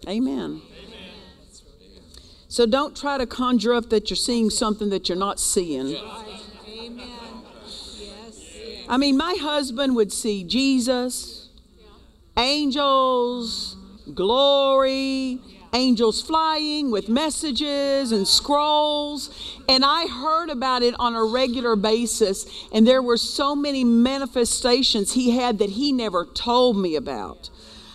Amen. 0.08 0.62
So 2.52 2.66
don't 2.66 2.94
try 2.94 3.16
to 3.16 3.24
conjure 3.24 3.72
up 3.72 3.88
that 3.88 4.10
you're 4.10 4.16
seeing 4.18 4.50
something 4.50 4.90
that 4.90 5.08
you're 5.08 5.16
not 5.16 5.40
seeing. 5.40 5.96
Amen. 6.68 7.08
I 8.90 8.98
mean, 8.98 9.16
my 9.16 9.38
husband 9.40 9.96
would 9.96 10.12
see 10.12 10.44
Jesus, 10.44 11.48
angels, 12.36 13.74
glory, 14.12 15.40
angels 15.72 16.20
flying 16.20 16.90
with 16.90 17.08
messages 17.08 18.12
and 18.12 18.28
scrolls. 18.28 19.30
And 19.66 19.82
I 19.82 20.06
heard 20.06 20.50
about 20.50 20.82
it 20.82 20.94
on 20.98 21.14
a 21.14 21.24
regular 21.24 21.74
basis. 21.74 22.44
And 22.70 22.86
there 22.86 23.00
were 23.00 23.16
so 23.16 23.56
many 23.56 23.82
manifestations 23.82 25.14
he 25.14 25.30
had 25.30 25.58
that 25.60 25.70
he 25.70 25.90
never 25.90 26.26
told 26.26 26.76
me 26.76 26.96
about. 26.96 27.48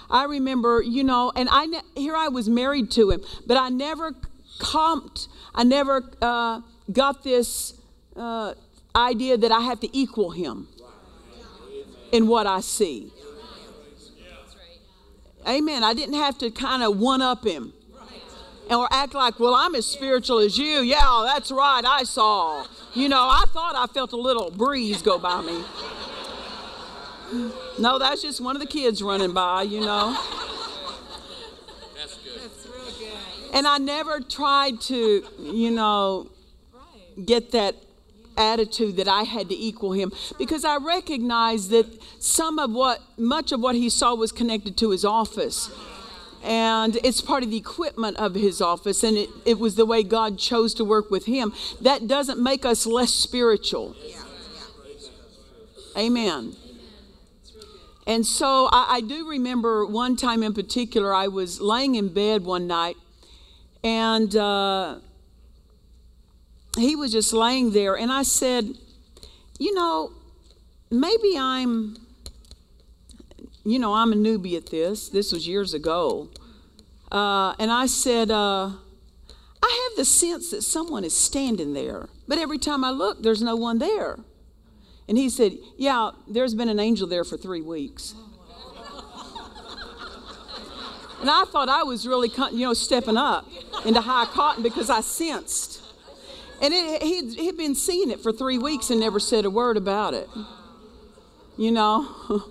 I 0.10 0.24
remember, 0.24 0.82
you 0.82 1.04
know, 1.04 1.32
and 1.36 1.50
I 1.52 1.68
here 1.96 2.16
I 2.16 2.30
was 2.30 2.50
married 2.50 2.90
to 2.92 3.12
him, 3.12 3.22
but 3.46 3.58
I 3.58 3.70
never 3.70 4.16
comped, 4.60 5.28
I 5.56 5.64
never 5.64 6.04
uh, 6.22 6.62
got 6.92 7.24
this 7.24 7.74
uh, 8.16 8.54
idea 8.96 9.38
that 9.38 9.52
I 9.52 9.62
have 9.62 9.80
to 9.82 9.98
equal 9.98 10.32
him 10.32 10.68
in 12.12 12.28
what 12.28 12.48
I 12.48 12.62
see. 12.62 13.12
Amen. 15.48 15.84
I 15.84 15.94
didn't 15.94 16.16
have 16.16 16.38
to 16.40 16.52
kind 16.52 16.84
of 16.84 17.00
one 17.00 17.22
up 17.22 17.46
him 17.46 17.74
or 18.70 18.88
act 18.92 19.14
like, 19.14 19.40
well, 19.40 19.56
I'm 19.56 19.76
as 19.76 19.86
spiritual 19.86 20.40
as 20.40 20.58
you. 20.58 20.82
Yeah, 20.82 21.24
that's 21.26 21.52
right. 21.52 21.84
I 21.86 22.04
saw. 22.04 22.66
You 22.94 23.08
know, 23.08 23.22
I 23.22 23.46
thought 23.54 23.76
I 23.76 23.88
felt 23.88 24.12
a 24.12 24.18
little 24.18 24.52
breeze 24.52 25.02
go 25.02 25.18
by 25.18 25.42
me. 25.42 25.64
No, 27.80 28.00
that's 28.00 28.22
just 28.22 28.42
one 28.42 28.56
of 28.56 28.62
the 28.62 28.68
kids 28.68 29.02
running 29.02 29.34
by, 29.34 29.64
you 29.64 29.82
know. 29.82 30.18
That's 31.96 32.18
good. 32.18 32.42
That's 32.42 32.66
real 32.66 32.86
good. 32.98 33.47
And 33.58 33.66
I 33.66 33.80
never 33.80 34.20
tried 34.20 34.82
to, 34.82 35.26
you 35.40 35.72
know, 35.72 36.30
get 37.26 37.54
that 37.54 37.74
attitude 38.38 38.98
that 38.98 39.08
I 39.08 39.24
had 39.24 39.50
to 39.50 39.56
equal 39.56 39.94
him 39.94 40.12
because 40.38 40.64
I 40.64 40.78
recognized 40.78 41.72
that 41.72 41.88
some 42.20 42.60
of 42.60 42.70
what, 42.70 43.02
much 43.18 43.52
of 43.52 43.60
what 43.60 43.74
he 43.74 43.90
saw 43.90 44.14
was 44.14 44.32
connected 44.32 44.78
to 44.78 44.92
his 44.92 45.04
office. 45.04 45.72
And 46.44 47.00
it's 47.04 47.20
part 47.20 47.42
of 47.42 47.50
the 47.50 47.58
equipment 47.58 48.18
of 48.18 48.36
his 48.36 48.62
office, 48.62 49.04
and 49.04 49.18
it, 49.18 49.30
it 49.44 49.58
was 49.58 49.74
the 49.74 49.88
way 49.88 50.04
God 50.04 50.38
chose 50.38 50.76
to 50.76 50.86
work 50.86 51.10
with 51.10 51.26
him. 51.26 51.52
That 51.82 52.08
doesn't 52.08 52.40
make 52.40 52.64
us 52.64 52.86
less 52.86 53.12
spiritual. 53.12 53.96
Amen. 55.98 56.56
And 58.06 58.24
so 58.24 58.70
I, 58.72 58.98
I, 58.98 59.02
do 59.02 59.28
remember 59.28 59.84
one 59.84 60.16
time 60.16 60.44
in 60.44 60.54
particular, 60.54 61.12
I 61.12 61.28
was 61.28 61.60
laying 61.60 61.96
in 61.96 62.14
bed 62.14 62.44
one 62.44 62.68
night, 62.68 62.98
and 63.84 64.36
uh, 64.36 65.00
he 66.78 66.96
was 66.96 67.12
just 67.12 67.34
laying 67.34 67.72
there, 67.72 67.96
and 67.98 68.12
I 68.12 68.24
said, 68.24 68.66
You 69.60 69.74
know, 69.74 70.12
maybe 70.90 71.38
I'm, 71.38 71.98
you 73.64 73.80
know, 73.80 73.94
I'm 73.94 74.12
a 74.14 74.16
newbie 74.16 74.56
at 74.56 74.68
this. 74.68 75.10
This 75.10 75.32
was 75.32 75.48
years 75.48 75.74
ago. 75.74 76.30
Uh, 77.12 77.54
and 77.58 77.72
I 77.72 77.86
said, 77.86 78.30
uh, 78.30 78.72
I 79.64 79.90
have 79.90 79.98
the 79.98 80.06
sense 80.06 80.52
that 80.52 80.62
someone 80.62 81.04
is 81.04 81.16
standing 81.16 81.74
there, 81.74 82.10
but 82.28 82.38
every 82.38 82.58
time 82.58 82.84
I 82.84 82.92
look, 82.92 83.24
there's 83.24 83.42
no 83.42 83.56
one 83.56 83.80
there. 83.80 84.20
And 85.08 85.18
he 85.18 85.30
said, 85.30 85.58
Yeah, 85.78 86.12
there's 86.28 86.54
been 86.54 86.70
an 86.70 86.80
angel 86.80 87.08
there 87.08 87.24
for 87.24 87.38
three 87.38 87.62
weeks. 87.62 88.14
And 91.22 91.30
I 91.30 91.46
thought 91.46 91.70
I 91.70 91.84
was 91.84 92.08
really, 92.08 92.32
you 92.52 92.66
know, 92.66 92.74
stepping 92.74 93.18
up 93.18 93.48
into 93.86 94.02
high 94.02 94.26
cotton 94.26 94.64
because 94.64 94.90
I 94.90 95.02
sensed 95.02 95.82
and 96.62 96.74
it, 96.74 97.04
he'd, 97.04 97.34
he'd 97.36 97.58
been 97.58 97.76
seeing 97.76 98.10
it 98.10 98.22
for 98.22 98.32
three 98.32 98.58
weeks 98.58 98.90
and 98.90 99.00
never 99.00 99.20
said 99.20 99.46
a 99.46 99.50
word 99.50 99.78
about 99.78 100.14
it. 100.14 100.28
You 101.56 101.72
know? 101.72 102.08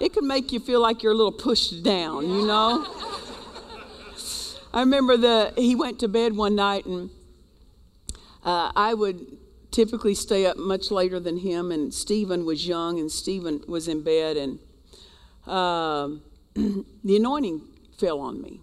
it 0.00 0.12
could 0.12 0.24
make 0.24 0.52
you 0.52 0.60
feel 0.60 0.80
like 0.80 1.02
you're 1.02 1.12
a 1.12 1.16
little 1.16 1.32
pushed 1.32 1.82
down, 1.82 2.28
you 2.28 2.46
know? 2.46 2.86
I 4.72 4.80
remember 4.80 5.16
the 5.16 5.52
he 5.56 5.74
went 5.74 5.98
to 6.00 6.08
bed 6.08 6.36
one 6.36 6.54
night 6.54 6.84
and 6.84 7.10
uh, 8.44 8.70
I 8.76 8.92
would 8.94 9.38
typically 9.76 10.14
stay 10.14 10.46
up 10.46 10.56
much 10.56 10.90
later 10.90 11.20
than 11.20 11.36
him 11.36 11.70
and 11.70 11.92
Stephen 11.92 12.46
was 12.46 12.66
young 12.66 12.98
and 12.98 13.12
Stephen 13.12 13.62
was 13.68 13.88
in 13.88 14.02
bed 14.02 14.34
and 14.34 14.58
uh, 15.46 16.08
the 17.04 17.16
anointing 17.16 17.60
fell 17.98 18.18
on 18.20 18.40
me 18.40 18.62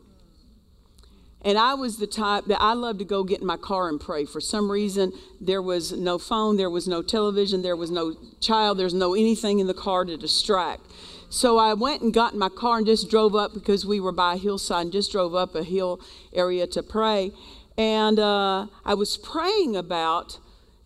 and 1.46 1.56
I 1.56 1.76
was 1.76 1.98
the 1.98 2.08
type 2.08 2.46
that 2.46 2.60
I 2.60 2.74
loved 2.74 2.98
to 2.98 3.06
go 3.06 3.24
get 3.24 3.42
in 3.42 3.46
my 3.46 3.58
car 3.58 3.90
and 3.90 4.00
pray. 4.00 4.26
For 4.26 4.40
some 4.40 4.72
reason, 4.72 5.12
there 5.42 5.62
was 5.62 5.92
no 5.92 6.18
phone, 6.18 6.56
there 6.56 6.70
was 6.70 6.88
no 6.88 7.02
television, 7.02 7.62
there 7.62 7.76
was 7.76 7.92
no 7.92 8.16
child, 8.40 8.80
there's 8.80 8.94
no 8.94 9.14
anything 9.14 9.60
in 9.60 9.68
the 9.68 9.74
car 9.74 10.06
to 10.06 10.16
distract. 10.16 10.84
So 11.30 11.58
I 11.58 11.74
went 11.74 12.02
and 12.02 12.14
got 12.14 12.34
in 12.34 12.40
my 12.40 12.50
car 12.50 12.78
and 12.78 12.88
just 12.88 13.10
drove 13.10 13.36
up 13.36 13.54
because 13.54 13.86
we 13.86 14.00
were 14.00 14.14
by 14.14 14.36
a 14.36 14.38
hillside 14.38 14.84
and 14.84 14.92
just 14.92 15.12
drove 15.12 15.36
up 15.36 15.54
a 15.54 15.64
hill 15.64 16.00
area 16.32 16.66
to 16.68 16.82
pray. 16.82 17.32
And 17.78 18.20
uh, 18.20 18.68
I 18.86 18.94
was 18.94 19.18
praying 19.18 19.76
about, 19.76 20.40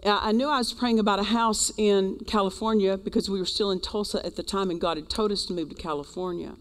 I 0.07 0.31
knew 0.31 0.47
I 0.47 0.57
was 0.57 0.73
praying 0.73 0.99
about 0.99 1.19
a 1.19 1.23
house 1.23 1.71
in 1.77 2.19
California 2.27 2.97
because 2.97 3.29
we 3.29 3.39
were 3.39 3.45
still 3.45 3.71
in 3.71 3.79
Tulsa 3.79 4.25
at 4.25 4.35
the 4.35 4.43
time 4.43 4.69
and 4.69 4.79
God 4.79 4.97
had 4.97 5.09
told 5.09 5.31
us 5.31 5.45
to 5.45 5.53
move 5.53 5.69
to 5.69 5.75
California. 5.75 6.53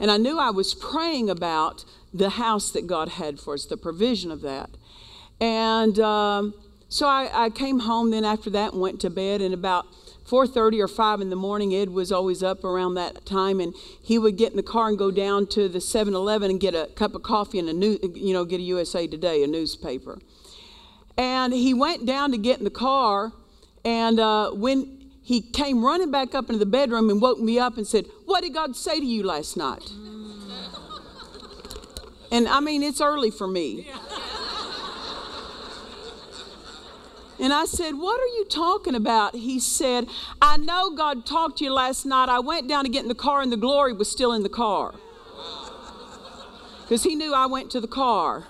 And 0.00 0.10
I 0.10 0.16
knew 0.16 0.38
I 0.38 0.50
was 0.50 0.74
praying 0.74 1.28
about 1.28 1.84
the 2.12 2.30
house 2.30 2.70
that 2.70 2.86
God 2.86 3.10
had 3.10 3.38
for 3.38 3.54
us, 3.54 3.66
the 3.66 3.76
provision 3.76 4.30
of 4.30 4.40
that. 4.42 4.70
And 5.40 5.98
um, 6.00 6.54
so 6.88 7.06
I, 7.06 7.30
I, 7.32 7.50
came 7.50 7.80
home 7.80 8.10
then 8.10 8.24
after 8.24 8.50
that 8.50 8.72
and 8.72 8.80
went 8.80 9.00
to 9.00 9.10
bed. 9.10 9.40
And 9.40 9.54
about 9.54 9.86
4:30 10.26 10.80
or 10.80 10.88
5 10.88 11.20
in 11.20 11.30
the 11.30 11.36
morning, 11.36 11.74
Ed 11.74 11.90
was 11.90 12.12
always 12.12 12.42
up 12.42 12.62
around 12.64 12.94
that 12.94 13.24
time, 13.24 13.60
and 13.60 13.74
he 14.02 14.18
would 14.18 14.36
get 14.36 14.50
in 14.50 14.56
the 14.56 14.62
car 14.62 14.88
and 14.88 14.98
go 14.98 15.10
down 15.10 15.46
to 15.48 15.68
the 15.68 15.78
7-Eleven 15.78 16.50
and 16.50 16.60
get 16.60 16.74
a 16.74 16.88
cup 16.94 17.14
of 17.14 17.22
coffee 17.22 17.58
and 17.58 17.68
a 17.68 17.72
new, 17.72 17.98
you 18.14 18.32
know, 18.32 18.44
get 18.44 18.60
a 18.60 18.64
USA 18.64 19.06
Today, 19.06 19.42
a 19.42 19.46
newspaper. 19.46 20.18
And 21.20 21.52
he 21.52 21.74
went 21.74 22.06
down 22.06 22.30
to 22.30 22.38
get 22.38 22.58
in 22.58 22.64
the 22.64 22.70
car, 22.70 23.32
And 23.84 24.18
uh, 24.18 24.52
when 24.52 25.10
he 25.22 25.42
came 25.42 25.84
running 25.84 26.10
back 26.10 26.34
up 26.34 26.46
into 26.48 26.58
the 26.58 26.64
bedroom 26.64 27.10
and 27.10 27.20
woke 27.20 27.38
me 27.38 27.58
up 27.58 27.76
and 27.76 27.86
said, 27.86 28.06
What 28.24 28.42
did 28.42 28.54
God 28.54 28.74
say 28.74 28.98
to 28.98 29.04
you 29.04 29.22
last 29.22 29.56
night? 29.56 29.92
And 32.32 32.46
I 32.46 32.60
mean, 32.60 32.84
it's 32.84 33.00
early 33.00 33.32
for 33.32 33.48
me. 33.48 33.88
And 37.40 37.52
I 37.52 37.64
said, 37.64 37.96
What 37.96 38.20
are 38.20 38.32
you 38.38 38.46
talking 38.48 38.94
about? 38.94 39.34
He 39.34 39.58
said, 39.58 40.06
I 40.40 40.56
know 40.56 40.90
God 40.90 41.26
talked 41.26 41.58
to 41.58 41.64
you 41.64 41.72
last 41.72 42.06
night. 42.06 42.28
I 42.28 42.38
went 42.38 42.68
down 42.68 42.84
to 42.84 42.90
get 42.90 43.02
in 43.02 43.08
the 43.08 43.14
car 43.14 43.42
and 43.42 43.52
the 43.52 43.58
glory 43.58 43.92
was 43.92 44.10
still 44.10 44.32
in 44.32 44.42
the 44.42 44.48
car. 44.48 44.94
Because 46.82 47.02
he 47.02 47.14
knew 47.14 47.34
I 47.34 47.46
went 47.46 47.70
to 47.72 47.80
the 47.80 47.88
car. 47.88 48.46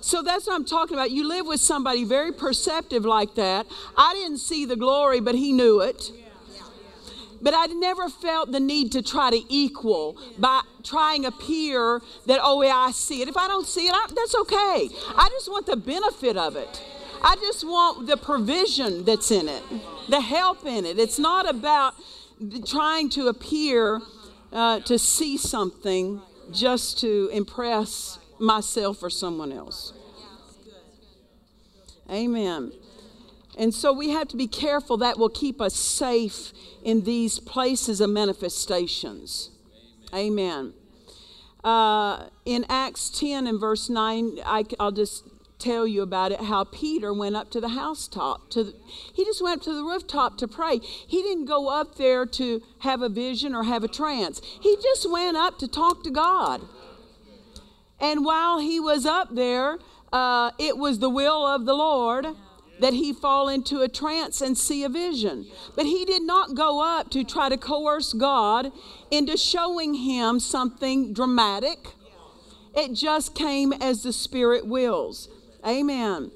So 0.00 0.22
that's 0.22 0.46
what 0.46 0.54
I'm 0.54 0.64
talking 0.64 0.94
about. 0.94 1.10
You 1.10 1.26
live 1.26 1.46
with 1.46 1.60
somebody 1.60 2.04
very 2.04 2.32
perceptive 2.32 3.04
like 3.04 3.34
that. 3.34 3.66
I 3.96 4.14
didn't 4.14 4.38
see 4.38 4.64
the 4.64 4.76
glory, 4.76 5.20
but 5.20 5.34
he 5.34 5.52
knew 5.52 5.80
it. 5.80 6.12
But 7.40 7.54
I 7.54 7.66
never 7.66 8.08
felt 8.08 8.50
the 8.50 8.60
need 8.60 8.92
to 8.92 9.02
try 9.02 9.30
to 9.30 9.40
equal 9.48 10.16
by 10.38 10.62
trying 10.82 11.22
to 11.22 11.28
appear 11.28 12.00
that, 12.26 12.40
oh, 12.42 12.62
yeah, 12.62 12.74
I 12.76 12.90
see 12.90 13.22
it. 13.22 13.28
If 13.28 13.36
I 13.36 13.46
don't 13.46 13.66
see 13.66 13.86
it, 13.86 13.94
I, 13.94 14.06
that's 14.14 14.34
okay. 14.34 14.88
I 15.16 15.28
just 15.30 15.48
want 15.48 15.66
the 15.66 15.76
benefit 15.76 16.36
of 16.36 16.56
it. 16.56 16.82
I 17.22 17.36
just 17.36 17.64
want 17.64 18.06
the 18.06 18.16
provision 18.16 19.04
that's 19.04 19.30
in 19.30 19.48
it, 19.48 19.62
the 20.08 20.20
help 20.20 20.64
in 20.64 20.84
it. 20.84 20.98
It's 20.98 21.18
not 21.18 21.48
about 21.48 21.94
trying 22.64 23.08
to 23.10 23.26
appear 23.26 24.00
uh, 24.52 24.80
to 24.80 24.98
see 24.98 25.36
something 25.36 26.22
just 26.52 27.00
to 27.00 27.28
impress 27.32 28.18
myself 28.40 29.02
or 29.02 29.10
someone 29.10 29.52
else. 29.52 29.92
Amen. 32.10 32.72
And 33.58 33.74
so 33.74 33.92
we 33.92 34.10
have 34.10 34.28
to 34.28 34.36
be 34.36 34.46
careful 34.46 34.96
that 34.98 35.18
will 35.18 35.28
keep 35.28 35.60
us 35.60 35.74
safe 35.74 36.52
in 36.84 37.02
these 37.02 37.40
places 37.40 38.00
of 38.00 38.08
manifestations. 38.08 39.50
Amen. 40.14 40.72
Uh, 41.64 42.28
in 42.44 42.64
Acts 42.68 43.10
10 43.10 43.46
and 43.46 43.60
verse 43.60 43.90
9, 43.90 44.38
I, 44.46 44.64
will 44.78 44.92
just 44.92 45.24
tell 45.58 45.86
you 45.86 46.02
about 46.02 46.30
it 46.30 46.40
how 46.40 46.64
Peter 46.64 47.12
went 47.12 47.34
up 47.34 47.50
to 47.50 47.60
the 47.60 47.70
housetop 47.70 48.48
to 48.50 48.64
the, 48.64 48.74
he 49.12 49.24
just 49.24 49.42
went 49.42 49.58
up 49.58 49.64
to 49.64 49.74
the 49.74 49.82
rooftop 49.82 50.38
to 50.38 50.46
pray 50.46 50.78
he 50.78 51.20
didn't 51.22 51.46
go 51.46 51.68
up 51.68 51.96
there 51.96 52.24
to 52.24 52.62
have 52.80 53.02
a 53.02 53.08
vision 53.08 53.56
or 53.56 53.64
have 53.64 53.82
a 53.82 53.88
trance 53.88 54.40
he 54.60 54.76
just 54.76 55.10
went 55.10 55.36
up 55.36 55.58
to 55.58 55.66
talk 55.66 56.04
to 56.04 56.10
God 56.10 56.62
and 58.00 58.24
while 58.24 58.58
he 58.58 58.78
was 58.80 59.06
up 59.06 59.34
there 59.34 59.78
uh, 60.12 60.50
it 60.58 60.76
was 60.76 60.98
the 60.98 61.10
will 61.10 61.46
of 61.46 61.66
the 61.66 61.74
Lord 61.74 62.26
that 62.80 62.92
he 62.92 63.12
fall 63.12 63.48
into 63.48 63.80
a 63.80 63.88
trance 63.88 64.40
and 64.40 64.56
see 64.56 64.84
a 64.84 64.88
vision. 64.88 65.46
But 65.74 65.86
he 65.86 66.04
did 66.04 66.22
not 66.22 66.54
go 66.54 66.80
up 66.82 67.10
to 67.10 67.24
try 67.24 67.48
to 67.48 67.56
coerce 67.56 68.12
God 68.12 68.70
into 69.10 69.36
showing 69.36 69.94
him 69.94 70.38
something 70.38 71.12
dramatic. 71.12 71.94
It 72.74 72.94
just 72.94 73.34
came 73.34 73.72
as 73.72 74.02
the 74.02 74.12
Spirit 74.12 74.66
wills. 74.66 75.28
Amen. 75.66 76.30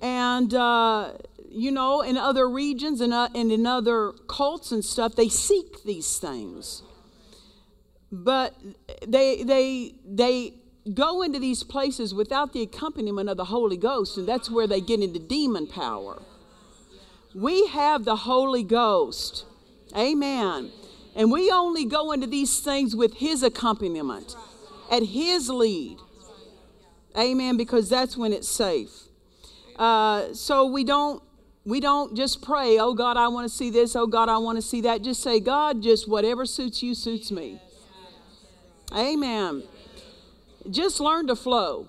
And, 0.00 0.54
uh, 0.54 1.14
you 1.50 1.72
know, 1.72 2.02
in 2.02 2.16
other 2.16 2.48
regions 2.48 3.00
and, 3.00 3.12
uh, 3.12 3.28
and 3.34 3.50
in 3.50 3.66
other 3.66 4.12
cults 4.28 4.70
and 4.70 4.84
stuff, 4.84 5.16
they 5.16 5.28
seek 5.28 5.82
these 5.82 6.18
things. 6.18 6.82
But 8.12 8.54
they, 9.06 9.42
they, 9.42 9.94
they 10.04 10.54
go 10.94 11.22
into 11.22 11.38
these 11.38 11.62
places 11.62 12.14
without 12.14 12.52
the 12.52 12.62
accompaniment 12.62 13.28
of 13.28 13.36
the 13.36 13.46
Holy 13.46 13.76
Ghost, 13.76 14.16
and 14.16 14.26
that's 14.26 14.50
where 14.50 14.66
they 14.66 14.80
get 14.80 15.00
into 15.00 15.18
demon 15.18 15.66
power. 15.66 16.20
We 17.34 17.68
have 17.68 18.04
the 18.04 18.16
Holy 18.16 18.64
Ghost. 18.64 19.44
Amen. 19.96 20.70
And 21.14 21.30
we 21.30 21.50
only 21.50 21.84
go 21.84 22.12
into 22.12 22.26
these 22.26 22.60
things 22.60 22.94
with 22.94 23.14
His 23.14 23.42
accompaniment, 23.42 24.36
at 24.90 25.02
His 25.02 25.48
lead. 25.48 25.98
Amen, 27.18 27.56
because 27.56 27.88
that's 27.88 28.16
when 28.16 28.32
it's 28.32 28.48
safe. 28.48 28.90
Uh, 29.76 30.32
so 30.34 30.66
we 30.66 30.84
don't 30.84 31.22
we 31.64 31.78
don't 31.78 32.16
just 32.16 32.42
pray, 32.42 32.78
oh 32.78 32.94
God, 32.94 33.16
I 33.16 33.28
want 33.28 33.48
to 33.48 33.54
see 33.54 33.70
this, 33.70 33.94
oh 33.94 34.06
God, 34.06 34.28
I 34.28 34.38
want 34.38 34.56
to 34.56 34.62
see 34.62 34.80
that. 34.82 35.02
Just 35.02 35.22
say, 35.22 35.40
God, 35.40 35.82
just 35.82 36.08
whatever 36.08 36.46
suits 36.46 36.82
you 36.82 36.94
suits 36.94 37.30
me. 37.30 37.60
Amen. 38.96 39.62
Just 40.68 41.00
learn 41.00 41.26
to 41.28 41.36
flow. 41.36 41.88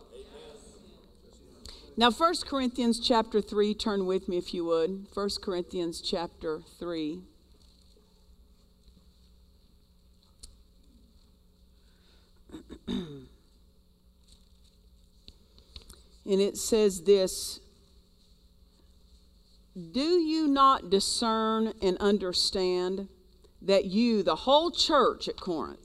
Now 1.98 2.10
1 2.10 2.34
Corinthians 2.48 3.00
chapter 3.00 3.42
3, 3.42 3.74
turn 3.74 4.06
with 4.06 4.30
me 4.30 4.38
if 4.38 4.54
you 4.54 4.64
would. 4.66 5.08
1 5.14 5.30
Corinthians 5.42 6.00
chapter 6.00 6.62
3. 6.80 7.22
and 12.88 13.28
it 16.26 16.56
says 16.56 17.04
this 17.04 17.60
Do 19.76 20.00
you 20.00 20.48
not 20.48 20.90
discern 20.90 21.74
and 21.82 21.98
understand 21.98 23.10
that 23.62 23.86
you, 23.86 24.24
the 24.24 24.38
whole 24.38 24.72
church 24.72 25.28
at 25.28 25.40
Corinth, 25.40 25.81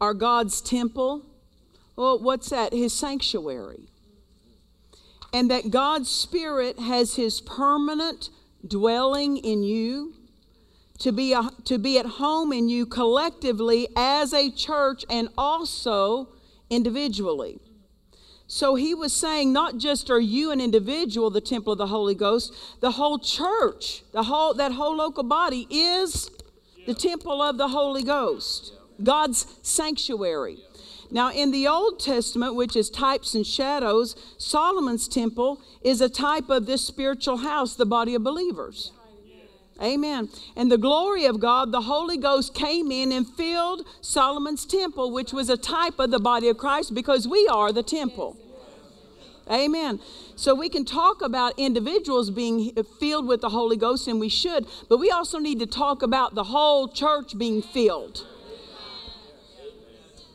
are 0.00 0.14
God's 0.14 0.60
temple. 0.60 1.26
Well, 1.96 2.18
what's 2.18 2.50
that? 2.50 2.72
His 2.72 2.92
sanctuary. 2.92 3.88
And 5.32 5.50
that 5.50 5.70
God's 5.70 6.10
Spirit 6.10 6.78
has 6.78 7.16
His 7.16 7.40
permanent 7.40 8.30
dwelling 8.66 9.36
in 9.36 9.62
you, 9.62 10.14
to 10.98 11.12
be, 11.12 11.32
a, 11.32 11.50
to 11.64 11.78
be 11.78 11.98
at 11.98 12.06
home 12.06 12.52
in 12.52 12.68
you 12.68 12.84
collectively 12.84 13.88
as 13.96 14.34
a 14.34 14.50
church 14.50 15.04
and 15.08 15.28
also 15.38 16.28
individually. 16.68 17.58
So 18.46 18.74
he 18.74 18.94
was 18.94 19.12
saying, 19.12 19.52
not 19.52 19.78
just 19.78 20.10
are 20.10 20.20
you 20.20 20.50
an 20.50 20.60
individual, 20.60 21.30
the 21.30 21.40
temple 21.40 21.72
of 21.72 21.78
the 21.78 21.86
Holy 21.86 22.16
Ghost, 22.16 22.52
the 22.80 22.90
whole 22.90 23.18
church, 23.18 24.02
the 24.12 24.24
whole 24.24 24.54
that 24.54 24.72
whole 24.72 24.96
local 24.96 25.22
body 25.22 25.68
is 25.70 26.30
the 26.84 26.94
temple 26.94 27.40
of 27.40 27.58
the 27.58 27.68
Holy 27.68 28.02
Ghost. 28.02 28.72
God's 29.02 29.46
sanctuary. 29.62 30.58
Now, 31.10 31.32
in 31.32 31.50
the 31.50 31.66
Old 31.66 31.98
Testament, 31.98 32.54
which 32.54 32.76
is 32.76 32.88
types 32.88 33.34
and 33.34 33.46
shadows, 33.46 34.14
Solomon's 34.38 35.08
temple 35.08 35.60
is 35.82 36.00
a 36.00 36.08
type 36.08 36.48
of 36.50 36.66
this 36.66 36.86
spiritual 36.86 37.38
house, 37.38 37.74
the 37.74 37.86
body 37.86 38.14
of 38.14 38.22
believers. 38.22 38.92
Amen. 39.82 40.28
And 40.56 40.70
the 40.70 40.78
glory 40.78 41.24
of 41.24 41.40
God, 41.40 41.72
the 41.72 41.80
Holy 41.80 42.18
Ghost 42.18 42.54
came 42.54 42.92
in 42.92 43.12
and 43.12 43.26
filled 43.26 43.86
Solomon's 44.02 44.66
temple, 44.66 45.10
which 45.10 45.32
was 45.32 45.48
a 45.48 45.56
type 45.56 45.98
of 45.98 46.10
the 46.10 46.20
body 46.20 46.48
of 46.48 46.58
Christ 46.58 46.94
because 46.94 47.26
we 47.26 47.48
are 47.48 47.72
the 47.72 47.82
temple. 47.82 48.36
Amen. 49.50 49.98
So 50.36 50.54
we 50.54 50.68
can 50.68 50.84
talk 50.84 51.22
about 51.22 51.58
individuals 51.58 52.30
being 52.30 52.72
filled 53.00 53.26
with 53.26 53.40
the 53.40 53.48
Holy 53.48 53.76
Ghost, 53.76 54.06
and 54.06 54.20
we 54.20 54.28
should, 54.28 54.66
but 54.88 54.98
we 54.98 55.10
also 55.10 55.38
need 55.38 55.58
to 55.58 55.66
talk 55.66 56.02
about 56.02 56.34
the 56.34 56.44
whole 56.44 56.86
church 56.86 57.36
being 57.36 57.60
filled. 57.62 58.26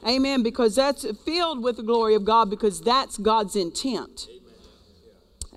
Amen. 0.05 0.43
Because 0.43 0.75
that's 0.75 1.05
filled 1.25 1.63
with 1.63 1.77
the 1.77 1.83
glory 1.83 2.15
of 2.15 2.25
God 2.25 2.49
because 2.49 2.81
that's 2.81 3.17
God's 3.17 3.55
intent. 3.55 4.27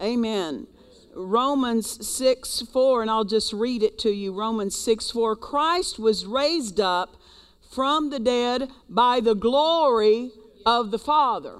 Amen. 0.01 0.67
Romans 1.15 2.07
6 2.07 2.63
4, 2.73 3.03
and 3.03 3.11
I'll 3.11 3.25
just 3.25 3.53
read 3.53 3.83
it 3.83 3.99
to 4.01 4.11
you. 4.11 4.33
Romans 4.33 4.77
6 4.77 5.11
4. 5.11 5.37
Christ 5.37 5.99
was 5.99 6.25
raised 6.25 6.81
up 6.81 7.17
from 7.71 8.11
the 8.11 8.21
dead 8.21 8.71
by 8.89 9.21
the 9.21 9.35
glory 9.35 10.31
of 10.65 10.91
the 10.91 10.99
Father. 10.99 11.59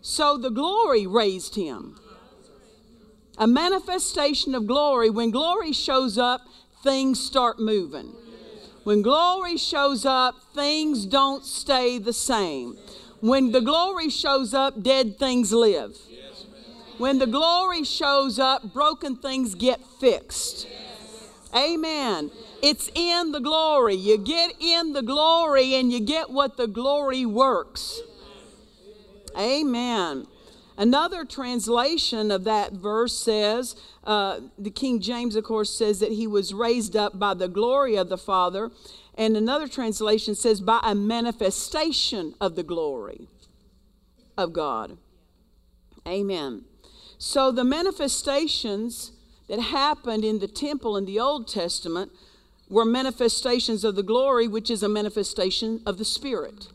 So 0.00 0.38
the 0.38 0.50
glory 0.50 1.06
raised 1.06 1.56
him. 1.56 1.98
A 3.38 3.46
manifestation 3.46 4.54
of 4.54 4.66
glory. 4.66 5.10
When 5.10 5.30
glory 5.30 5.72
shows 5.72 6.16
up, 6.16 6.40
things 6.82 7.20
start 7.20 7.58
moving. 7.58 8.14
When 8.86 9.02
glory 9.02 9.56
shows 9.56 10.04
up, 10.04 10.36
things 10.54 11.06
don't 11.06 11.44
stay 11.44 11.98
the 11.98 12.12
same. 12.12 12.78
When 13.18 13.50
the 13.50 13.60
glory 13.60 14.08
shows 14.10 14.54
up, 14.54 14.80
dead 14.80 15.18
things 15.18 15.50
live. 15.52 15.98
When 16.96 17.18
the 17.18 17.26
glory 17.26 17.82
shows 17.82 18.38
up, 18.38 18.72
broken 18.72 19.16
things 19.16 19.56
get 19.56 19.80
fixed. 19.98 20.68
Amen. 21.52 22.30
It's 22.62 22.88
in 22.94 23.32
the 23.32 23.40
glory. 23.40 23.96
You 23.96 24.18
get 24.18 24.52
in 24.60 24.92
the 24.92 25.02
glory 25.02 25.74
and 25.74 25.92
you 25.92 25.98
get 25.98 26.30
what 26.30 26.56
the 26.56 26.68
glory 26.68 27.26
works. 27.26 28.00
Amen. 29.36 30.28
Another 30.78 31.24
translation 31.24 32.30
of 32.30 32.44
that 32.44 32.74
verse 32.74 33.18
says, 33.18 33.74
uh, 34.06 34.40
the 34.56 34.70
King 34.70 35.00
James, 35.00 35.34
of 35.34 35.44
course, 35.44 35.68
says 35.70 35.98
that 35.98 36.12
he 36.12 36.26
was 36.26 36.54
raised 36.54 36.96
up 36.96 37.18
by 37.18 37.34
the 37.34 37.48
glory 37.48 37.96
of 37.96 38.08
the 38.08 38.16
Father. 38.16 38.70
And 39.16 39.36
another 39.36 39.66
translation 39.66 40.34
says, 40.34 40.60
by 40.60 40.80
a 40.82 40.94
manifestation 40.94 42.34
of 42.40 42.54
the 42.54 42.62
glory 42.62 43.26
of 44.38 44.52
God. 44.52 44.96
Amen. 46.06 46.64
So 47.18 47.50
the 47.50 47.64
manifestations 47.64 49.12
that 49.48 49.60
happened 49.60 50.24
in 50.24 50.38
the 50.38 50.48
temple 50.48 50.96
in 50.96 51.04
the 51.04 51.18
Old 51.18 51.48
Testament 51.48 52.12
were 52.68 52.84
manifestations 52.84 53.84
of 53.84 53.96
the 53.96 54.02
glory, 54.02 54.46
which 54.46 54.70
is 54.70 54.82
a 54.82 54.88
manifestation 54.88 55.80
of 55.84 55.98
the 55.98 56.04
Spirit. 56.04 56.68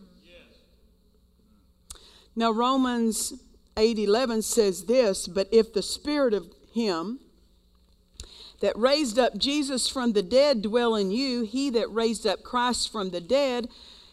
Now 2.35 2.51
Romans 2.51 3.33
8:11 3.75 4.43
says 4.43 4.85
this, 4.85 5.27
but 5.27 5.47
if 5.51 5.73
the 5.73 5.81
spirit 5.81 6.33
of 6.33 6.49
him 6.73 7.19
that 8.61 8.77
raised 8.77 9.17
up 9.19 9.37
Jesus 9.37 9.89
from 9.89 10.13
the 10.13 10.23
dead 10.23 10.61
dwell 10.61 10.95
in 10.95 11.11
you, 11.11 11.43
he 11.43 11.69
that 11.71 11.91
raised 11.91 12.25
up 12.25 12.43
Christ 12.43 12.91
from 12.91 13.09
the 13.09 13.21
dead 13.21 13.67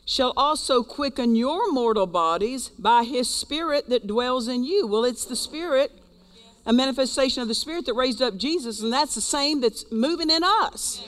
shall 0.06 0.32
also 0.36 0.82
quicken 0.82 1.36
your 1.36 1.70
mortal 1.70 2.06
bodies 2.06 2.70
by 2.70 3.04
his 3.04 3.28
spirit 3.28 3.90
that 3.90 4.06
dwells 4.06 4.48
in 4.48 4.64
you. 4.64 4.86
Well, 4.86 5.04
it's 5.04 5.26
the 5.26 5.36
spirit, 5.36 5.92
a 6.64 6.72
manifestation 6.72 7.42
of 7.42 7.48
the 7.48 7.54
spirit 7.54 7.84
that 7.86 7.94
raised 7.94 8.22
up 8.22 8.38
Jesus, 8.38 8.80
and 8.80 8.90
that's 8.90 9.14
the 9.14 9.20
same 9.20 9.60
that's 9.60 9.84
moving 9.92 10.30
in 10.30 10.42
us. 10.42 11.06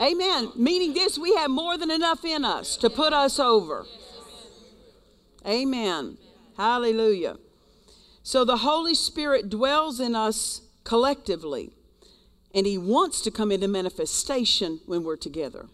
Amen. 0.00 0.50
Meaning 0.56 0.94
this, 0.94 1.16
we 1.18 1.34
have 1.36 1.50
more 1.50 1.78
than 1.78 1.90
enough 1.90 2.24
in 2.24 2.44
us 2.44 2.76
to 2.78 2.90
put 2.90 3.12
us 3.12 3.38
over. 3.38 3.86
Amen. 5.46 6.18
Hallelujah. 6.56 7.36
So 8.22 8.44
the 8.44 8.58
Holy 8.58 8.94
Spirit 8.94 9.50
dwells 9.50 9.98
in 9.98 10.14
us 10.14 10.62
collectively, 10.84 11.70
and 12.54 12.66
He 12.66 12.78
wants 12.78 13.20
to 13.22 13.30
come 13.30 13.50
into 13.50 13.68
manifestation 13.68 14.80
when 14.86 15.04
we're 15.04 15.16
together. 15.16 15.66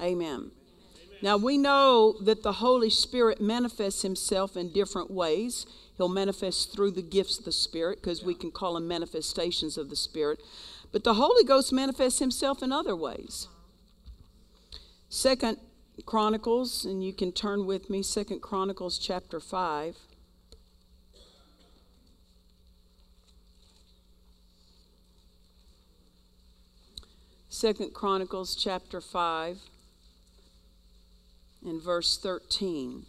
Amen. 0.00 0.50
Now 1.22 1.36
we 1.36 1.56
know 1.56 2.16
that 2.20 2.42
the 2.42 2.54
Holy 2.54 2.90
Spirit 2.90 3.40
manifests 3.40 4.02
Himself 4.02 4.56
in 4.56 4.72
different 4.72 5.10
ways. 5.10 5.64
He'll 5.96 6.08
manifest 6.08 6.72
through 6.72 6.90
the 6.90 7.02
gifts 7.02 7.38
of 7.38 7.44
the 7.44 7.52
Spirit, 7.52 8.00
because 8.02 8.22
we 8.22 8.34
can 8.34 8.50
call 8.50 8.74
them 8.74 8.86
manifestations 8.86 9.78
of 9.78 9.88
the 9.88 9.96
Spirit. 9.96 10.40
But 10.92 11.04
the 11.04 11.14
Holy 11.14 11.44
Ghost 11.44 11.72
manifests 11.72 12.18
Himself 12.18 12.62
in 12.62 12.72
other 12.72 12.94
ways. 12.94 13.48
Second 15.08 15.58
Chronicles, 16.04 16.84
and 16.84 17.02
you 17.02 17.12
can 17.12 17.32
turn 17.32 17.64
with 17.64 17.88
me, 17.88 18.02
Second 18.02 18.42
Chronicles 18.42 18.98
chapter 18.98 19.40
5. 19.40 19.96
Second 27.58 27.94
Chronicles 27.94 28.54
chapter 28.54 29.00
5 29.00 29.56
and 31.64 31.80
verse 31.80 32.18
13. 32.18 33.06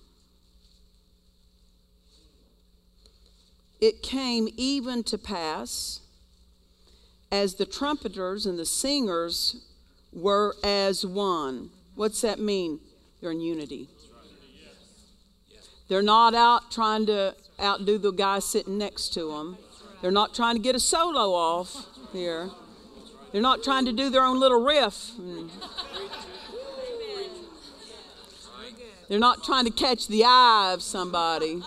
It 3.82 4.02
came 4.02 4.48
even 4.56 5.04
to 5.04 5.18
pass 5.18 6.00
as 7.30 7.56
the 7.56 7.66
trumpeters 7.66 8.46
and 8.46 8.58
the 8.58 8.66
singers 8.66 9.66
were 10.14 10.56
as 10.64 11.06
one 11.06 11.70
What's 11.96 12.22
that 12.22 12.40
mean? 12.40 12.80
They're 13.20 13.32
in 13.32 13.42
unity. 13.42 13.90
They're 15.90 16.02
not 16.02 16.34
out 16.34 16.72
trying 16.72 17.06
to 17.08 17.36
outdo 17.60 17.98
the 17.98 18.12
guy 18.12 18.40
sitting 18.40 18.78
next 18.78 19.14
to 19.16 19.30
them. 19.30 19.58
They're 20.02 20.10
not 20.10 20.34
trying 20.34 20.56
to 20.56 20.62
get 20.62 20.74
a 20.74 20.80
solo 20.80 21.34
off 21.34 21.86
here. 22.14 22.50
They're 23.32 23.42
not 23.42 23.64
trying 23.64 23.86
to 23.86 23.94
do 23.94 24.10
their 24.10 24.24
own 24.24 24.40
little 24.40 24.62
riff. 24.62 25.12
They're 29.10 29.20
not 29.20 29.44
trying 29.44 29.66
to 29.66 29.72
catch 29.72 30.08
the 30.08 30.24
eye 30.26 30.72
of 30.74 30.82
somebody. 30.82 31.62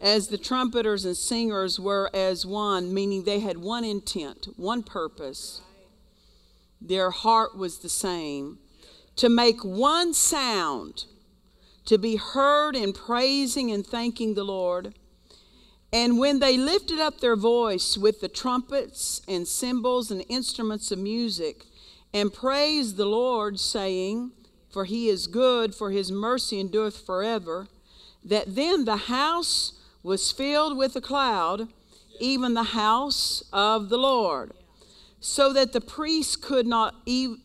As 0.00 0.28
the 0.28 0.38
trumpeters 0.38 1.04
and 1.04 1.16
singers 1.16 1.80
were 1.80 2.10
as 2.14 2.46
one, 2.46 2.94
meaning 2.94 3.24
they 3.24 3.40
had 3.40 3.58
one 3.58 3.84
intent, 3.84 4.48
one 4.56 4.82
purpose 4.82 5.62
their 6.80 7.10
heart 7.10 7.56
was 7.56 7.78
the 7.78 7.88
same. 7.88 8.58
To 9.16 9.28
make 9.28 9.64
one 9.64 10.14
sound, 10.14 11.06
to 11.86 11.98
be 11.98 12.16
heard 12.16 12.76
in 12.76 12.92
praising 12.92 13.70
and 13.70 13.84
thanking 13.86 14.34
the 14.34 14.44
Lord. 14.44 14.94
And 15.92 16.18
when 16.18 16.38
they 16.38 16.56
lifted 16.56 16.98
up 16.98 17.20
their 17.20 17.36
voice 17.36 17.96
with 17.96 18.20
the 18.20 18.28
trumpets 18.28 19.22
and 19.26 19.48
cymbals 19.48 20.10
and 20.10 20.24
instruments 20.28 20.90
of 20.90 20.98
music, 20.98 21.64
and 22.12 22.32
praised 22.32 22.96
the 22.96 23.06
Lord, 23.06 23.58
saying, 23.58 24.32
For 24.70 24.84
he 24.84 25.08
is 25.08 25.26
good, 25.26 25.74
for 25.74 25.90
his 25.90 26.12
mercy 26.12 26.60
endureth 26.60 27.04
forever, 27.04 27.68
that 28.24 28.54
then 28.54 28.84
the 28.84 28.96
house 28.96 29.72
was 30.02 30.32
filled 30.32 30.76
with 30.76 30.94
a 30.96 31.00
cloud, 31.00 31.68
even 32.20 32.54
the 32.54 32.62
house 32.62 33.42
of 33.52 33.88
the 33.88 33.98
Lord 33.98 34.52
so 35.20 35.52
that 35.52 35.72
the 35.72 35.80
priests 35.80 36.36
could 36.36 36.66
not, 36.66 36.94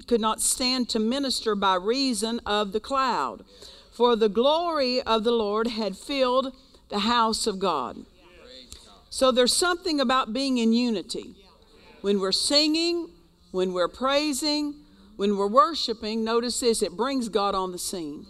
could 0.08 0.22
not 0.22 0.42
stand 0.42 0.90
to 0.90 1.00
minister 1.00 1.56
by 1.56 1.76
reason 1.76 2.40
of 2.46 2.72
the 2.72 2.80
cloud. 2.80 3.44
For 3.92 4.16
the 4.16 4.30
glory 4.30 5.02
of 5.02 5.24
the 5.24 5.32
Lord 5.32 5.68
had 5.68 5.98
filled 5.98 6.56
the 6.90 7.00
house 7.00 7.48
of 7.48 7.60
God. 7.60 8.06
So 9.14 9.32
there's 9.32 9.56
something 9.56 10.00
about 10.00 10.34
being 10.34 10.58
in 10.58 10.74
unity. 10.74 11.36
When 12.02 12.20
we're 12.20 12.32
singing, 12.32 13.12
when 13.52 13.72
we're 13.72 13.88
praising, 13.88 14.74
when 15.18 15.38
we're 15.38 15.46
worshiping, 15.46 16.24
notice 16.24 16.62
this 16.62 16.82
it 16.82 16.98
brings 16.98 17.30
God 17.30 17.54
on 17.54 17.72
the 17.72 17.78
scene. 17.78 18.26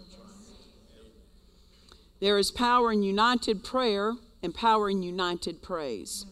There 2.20 2.38
is 2.38 2.52
power 2.52 2.92
in 2.92 3.02
united 3.02 3.64
prayer 3.64 4.16
and 4.44 4.54
power 4.54 4.90
in 4.90 5.02
united 5.02 5.62
praise. 5.62 6.26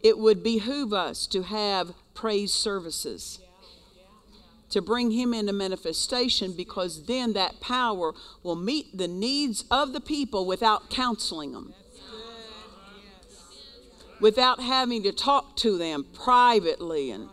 It 0.00 0.16
would 0.16 0.44
behoove 0.44 0.92
us 0.92 1.26
to 1.26 1.42
have 1.42 1.92
praise 2.14 2.52
services 2.52 3.40
to 4.70 4.80
bring 4.80 5.10
him 5.10 5.34
into 5.34 5.52
manifestation 5.52 6.54
because 6.56 7.06
then 7.06 7.32
that 7.32 7.60
power 7.60 8.12
will 8.44 8.54
meet 8.54 8.96
the 8.96 9.08
needs 9.08 9.64
of 9.72 9.92
the 9.92 10.00
people 10.00 10.46
without 10.46 10.88
counseling 10.88 11.50
them 11.50 11.74
without 14.22 14.60
having 14.60 15.02
to 15.02 15.12
talk 15.12 15.56
to 15.56 15.76
them 15.76 16.06
privately 16.14 17.10
and 17.10 17.28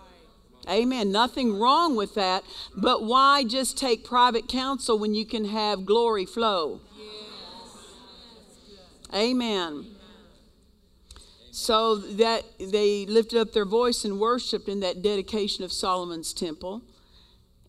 amen 0.70 1.12
nothing 1.12 1.58
wrong 1.58 1.96
with 1.96 2.16
that 2.16 2.44
but 2.76 3.04
why 3.04 3.44
just 3.44 3.78
take 3.78 4.04
private 4.04 4.48
counsel 4.50 5.00
when 5.00 5.16
you 5.16 5.26
can 5.26 5.46
have 5.46 5.86
glory 5.86 6.26
flow 6.26 6.82
amen 9.14 9.86
so 11.60 11.96
that 11.96 12.46
they 12.58 13.06
lifted 13.06 13.40
up 13.40 13.52
their 13.52 13.66
voice 13.66 14.06
and 14.06 14.20
worshiped 14.20 14.70
in 14.70 14.80
that 14.80 15.02
dedication 15.02 15.64
of 15.64 15.74
Solomon's 15.74 16.34
temple. 16.34 16.82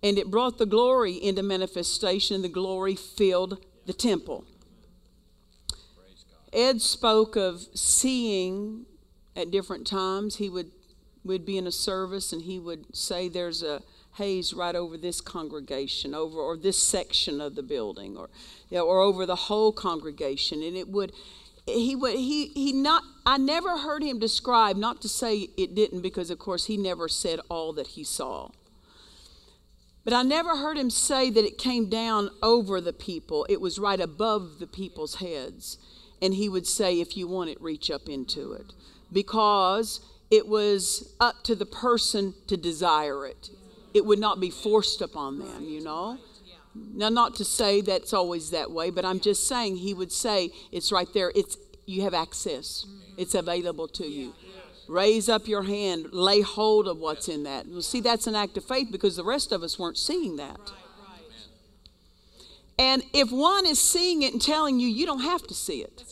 And 0.02 0.16
it 0.16 0.30
brought 0.30 0.58
the 0.58 0.66
glory 0.66 1.14
into 1.14 1.42
manifestation, 1.42 2.42
the 2.42 2.48
glory 2.48 2.94
filled 2.94 3.64
the 3.86 3.92
temple. 3.92 4.44
Ed 6.52 6.80
spoke 6.80 7.36
of 7.36 7.66
seeing 7.74 8.86
at 9.36 9.50
different 9.50 9.86
times. 9.86 10.36
He 10.36 10.48
would, 10.48 10.70
would 11.24 11.44
be 11.44 11.58
in 11.58 11.66
a 11.66 11.72
service 11.72 12.32
and 12.32 12.42
he 12.42 12.58
would 12.58 12.94
say, 12.94 13.28
There's 13.28 13.62
a 13.62 13.82
haze 14.16 14.52
right 14.52 14.74
over 14.74 14.96
this 14.96 15.20
congregation, 15.20 16.14
over 16.14 16.38
or 16.38 16.56
this 16.56 16.82
section 16.82 17.40
of 17.40 17.54
the 17.54 17.62
building, 17.62 18.16
or, 18.16 18.28
you 18.68 18.78
know, 18.78 18.86
or 18.86 19.00
over 19.00 19.26
the 19.26 19.36
whole 19.36 19.72
congregation. 19.72 20.62
And 20.62 20.76
it 20.76 20.88
would 20.88 21.12
he 21.66 21.94
would 21.94 22.14
he 22.14 22.46
he 22.48 22.72
not 22.72 23.02
I 23.24 23.38
never 23.38 23.78
heard 23.78 24.02
him 24.02 24.18
describe 24.18 24.76
not 24.76 25.00
to 25.02 25.08
say 25.08 25.48
it 25.56 25.74
didn't 25.74 26.00
because 26.00 26.30
of 26.30 26.38
course 26.38 26.66
he 26.66 26.76
never 26.76 27.08
said 27.08 27.40
all 27.48 27.72
that 27.74 27.88
he 27.88 28.04
saw. 28.04 28.50
But 30.04 30.14
I 30.14 30.22
never 30.22 30.56
heard 30.56 30.78
him 30.78 30.90
say 30.90 31.30
that 31.30 31.44
it 31.44 31.58
came 31.58 31.90
down 31.90 32.30
over 32.42 32.80
the 32.80 32.92
people. 32.92 33.46
It 33.50 33.60
was 33.60 33.78
right 33.78 34.00
above 34.00 34.58
the 34.58 34.66
people's 34.66 35.16
heads. 35.16 35.76
And 36.22 36.34
he 36.34 36.48
would 36.48 36.66
say 36.66 37.00
if 37.00 37.16
you 37.16 37.28
want 37.28 37.50
it 37.50 37.60
reach 37.60 37.90
up 37.90 38.08
into 38.08 38.52
it 38.52 38.72
because 39.12 40.00
it 40.30 40.46
was 40.46 41.14
up 41.20 41.42
to 41.44 41.54
the 41.54 41.66
person 41.66 42.34
to 42.46 42.56
desire 42.56 43.26
it. 43.26 43.50
It 43.92 44.04
would 44.04 44.18
not 44.18 44.40
be 44.40 44.50
forced 44.50 45.00
upon 45.00 45.38
them, 45.38 45.64
you 45.64 45.82
know. 45.82 46.18
Now, 46.74 47.08
not 47.08 47.34
to 47.36 47.44
say 47.44 47.80
that's 47.80 48.12
always 48.12 48.50
that 48.50 48.70
way, 48.70 48.90
but 48.90 49.04
I'm 49.04 49.18
just 49.18 49.48
saying 49.48 49.76
he 49.76 49.92
would 49.92 50.12
say 50.12 50.50
it's 50.70 50.92
right 50.92 51.12
there. 51.12 51.32
It's 51.34 51.56
you 51.86 52.02
have 52.02 52.14
access. 52.14 52.86
It's 53.16 53.34
available 53.34 53.88
to 53.88 54.06
you. 54.06 54.34
Raise 54.88 55.28
up 55.28 55.46
your 55.46 55.64
hand, 55.64 56.12
lay 56.12 56.40
hold 56.40 56.88
of 56.88 56.98
what's 56.98 57.28
in 57.28 57.42
that. 57.44 57.66
Well, 57.66 57.82
see, 57.82 58.00
that's 58.00 58.26
an 58.26 58.34
act 58.34 58.56
of 58.56 58.64
faith 58.64 58.88
because 58.90 59.16
the 59.16 59.24
rest 59.24 59.52
of 59.52 59.62
us 59.62 59.78
weren't 59.78 59.98
seeing 59.98 60.36
that. 60.36 60.60
And 62.78 63.02
if 63.12 63.30
one 63.30 63.66
is 63.66 63.78
seeing 63.78 64.22
it 64.22 64.32
and 64.32 64.40
telling 64.40 64.80
you, 64.80 64.88
you 64.88 65.04
don't 65.06 65.20
have 65.20 65.46
to 65.48 65.54
see 65.54 65.82
it. 65.82 66.04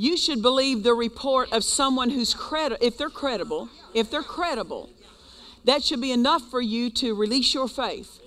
You 0.00 0.16
should 0.16 0.42
believe 0.42 0.84
the 0.84 0.94
report 0.94 1.52
of 1.52 1.64
someone 1.64 2.10
who's 2.10 2.32
credible. 2.32 2.78
If 2.80 2.96
they're 2.96 3.10
credible, 3.10 3.68
if 3.92 4.08
they're 4.12 4.22
credible, 4.22 4.90
that 5.64 5.82
should 5.82 6.00
be 6.00 6.12
enough 6.12 6.48
for 6.48 6.60
you 6.60 6.88
to 6.90 7.16
release 7.16 7.52
your 7.52 7.66
faith. 7.66 8.20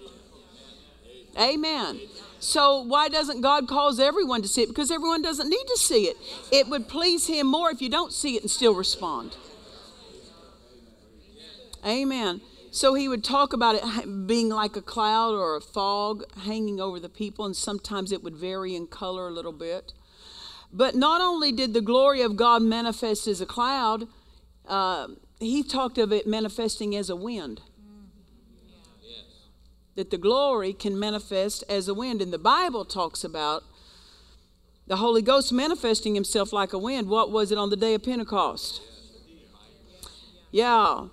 Amen. 1.40 2.02
So 2.42 2.82
why 2.82 3.08
doesn't 3.08 3.40
God 3.40 3.70
cause 3.70 4.02
everyone 4.02 4.42
to 4.42 4.50
see 4.50 4.64
it? 4.64 4.68
Because 4.68 4.92
everyone 4.92 5.22
doesn't 5.22 5.48
need 5.48 5.64
to 5.66 5.78
see 5.78 6.08
it. 6.10 6.18
It 6.52 6.68
would 6.68 6.90
please 6.90 7.28
Him 7.28 7.48
more 7.48 7.72
if 7.72 7.82
you 7.82 7.88
don't 7.88 8.12
see 8.12 8.36
it 8.36 8.42
and 8.42 8.52
still 8.52 8.76
respond. 8.76 9.38
Amen. 11.86 12.42
So 12.70 12.96
he 12.96 13.08
would 13.08 13.24
talk 13.24 13.54
about 13.54 13.76
it 13.76 14.28
being 14.28 14.50
like 14.50 14.76
a 14.76 14.82
cloud 14.82 15.36
or 15.36 15.56
a 15.56 15.62
fog 15.62 16.26
hanging 16.40 16.82
over 16.82 17.00
the 17.00 17.08
people, 17.08 17.46
and 17.46 17.56
sometimes 17.56 18.12
it 18.12 18.24
would 18.24 18.36
vary 18.36 18.76
in 18.76 18.88
color 18.88 19.30
a 19.30 19.32
little 19.32 19.54
bit. 19.54 19.94
But 20.74 20.96
not 20.96 21.22
only 21.22 21.52
did 21.52 21.74
the 21.74 21.82
glory 21.82 22.22
of 22.22 22.36
God 22.36 22.62
manifest 22.62 23.28
as 23.28 23.42
a 23.42 23.46
cloud, 23.46 24.08
uh, 24.68 25.08
he 25.40 25.64
talked 25.64 25.98
of 25.98 26.12
it 26.14 26.26
manifesting 26.26 26.96
as 26.96 27.10
a 27.10 27.16
wind 27.16 27.62
that 29.96 30.10
the 30.10 30.18
glory 30.18 30.74
can 30.74 30.98
manifest 30.98 31.64
as 31.70 31.88
a 31.88 31.94
wind. 31.94 32.22
And 32.22 32.32
the 32.32 32.40
Bible 32.40 32.86
talks 32.86 33.24
about 33.24 33.64
the 34.88 34.98
Holy 34.98 35.22
Ghost 35.22 35.52
manifesting 35.52 36.16
himself 36.16 36.54
like 36.54 36.74
a 36.74 36.78
wind. 36.78 37.08
What 37.08 37.32
was 37.32 37.52
it 37.52 37.58
on 37.58 37.70
the 37.70 37.76
day 37.76 37.94
of 37.94 38.04
Pentecost? 38.04 38.82
Yeah, 40.52 41.08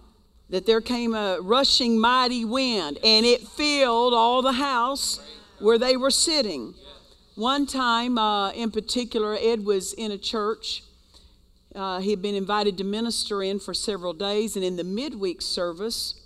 that 0.50 0.66
there 0.66 0.80
came 0.80 1.14
a 1.14 1.38
rushing 1.40 1.98
mighty 1.98 2.44
wind 2.44 2.98
and 3.04 3.26
it 3.26 3.46
filled 3.46 4.14
all 4.14 4.42
the 4.42 4.52
house 4.52 5.20
where 5.58 5.78
they 5.78 5.96
were 5.96 6.10
sitting. 6.10 6.74
One 7.38 7.66
time 7.66 8.18
uh, 8.18 8.50
in 8.50 8.72
particular, 8.72 9.38
Ed 9.40 9.64
was 9.64 9.92
in 9.92 10.10
a 10.10 10.18
church. 10.18 10.82
Uh, 11.72 12.00
he 12.00 12.10
had 12.10 12.20
been 12.20 12.34
invited 12.34 12.76
to 12.78 12.82
minister 12.82 13.44
in 13.44 13.60
for 13.60 13.72
several 13.72 14.12
days, 14.12 14.56
and 14.56 14.64
in 14.64 14.74
the 14.74 14.82
midweek 14.82 15.40
service, 15.40 16.20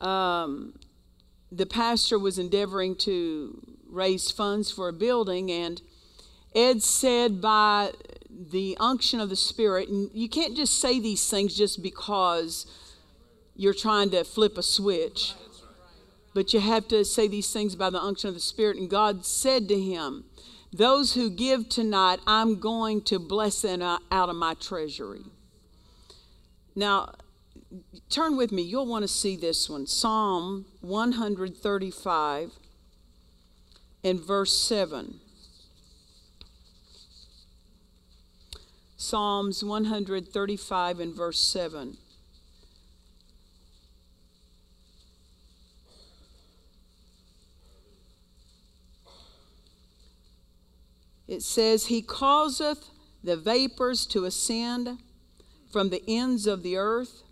um, 0.00 0.78
the 1.52 1.66
pastor 1.66 2.18
was 2.18 2.38
endeavoring 2.38 2.96
to 3.00 3.60
raise 3.86 4.30
funds 4.30 4.70
for 4.70 4.88
a 4.88 4.94
building, 4.94 5.52
and 5.52 5.82
Ed 6.54 6.82
said, 6.82 7.42
by 7.42 7.92
the 8.30 8.78
unction 8.80 9.20
of 9.20 9.28
the 9.28 9.36
Spirit, 9.36 9.90
and 9.90 10.10
you 10.14 10.30
can't 10.30 10.56
just 10.56 10.80
say 10.80 10.98
these 10.98 11.28
things 11.28 11.54
just 11.54 11.82
because 11.82 12.64
you're 13.54 13.74
trying 13.74 14.08
to 14.08 14.24
flip 14.24 14.56
a 14.56 14.62
switch, 14.62 15.34
but 16.34 16.52
you 16.52 16.60
have 16.60 16.88
to 16.88 17.04
say 17.04 17.28
these 17.28 17.52
things 17.52 17.76
by 17.76 17.88
the 17.90 18.02
unction 18.02 18.28
of 18.28 18.34
the 18.34 18.40
Spirit. 18.40 18.76
And 18.76 18.90
God 18.90 19.24
said 19.24 19.68
to 19.68 19.80
him, 19.80 20.24
Those 20.72 21.14
who 21.14 21.30
give 21.30 21.68
tonight, 21.68 22.18
I'm 22.26 22.58
going 22.58 23.02
to 23.02 23.20
bless 23.20 23.62
them 23.62 23.80
out 23.80 24.28
of 24.28 24.36
my 24.36 24.54
treasury. 24.54 25.22
Now, 26.74 27.14
turn 28.10 28.36
with 28.36 28.50
me. 28.50 28.62
You'll 28.62 28.86
want 28.86 29.02
to 29.02 29.08
see 29.08 29.36
this 29.36 29.70
one 29.70 29.86
Psalm 29.86 30.66
135 30.80 32.50
and 34.02 34.20
verse 34.20 34.58
7. 34.58 35.20
Psalms 38.96 39.62
135 39.62 41.00
and 41.00 41.14
verse 41.14 41.38
7. 41.38 41.98
It 51.26 51.42
says, 51.42 51.86
He 51.86 52.02
causeth 52.02 52.90
the 53.22 53.36
vapors 53.36 54.06
to 54.06 54.24
ascend 54.24 54.98
from 55.72 55.90
the 55.90 56.02
ends 56.06 56.46
of 56.46 56.62
the 56.62 56.76
earth. 56.76 57.22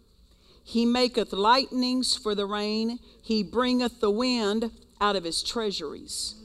He 0.65 0.87
maketh 0.87 1.33
lightnings 1.33 2.17
for 2.17 2.35
the 2.35 2.47
rain. 2.47 2.99
He 3.23 3.43
bringeth 3.43 4.01
the 4.01 4.11
wind 4.11 4.71
out 5.01 5.17
of 5.17 5.25
his 5.25 5.43
treasuries. 5.43 6.37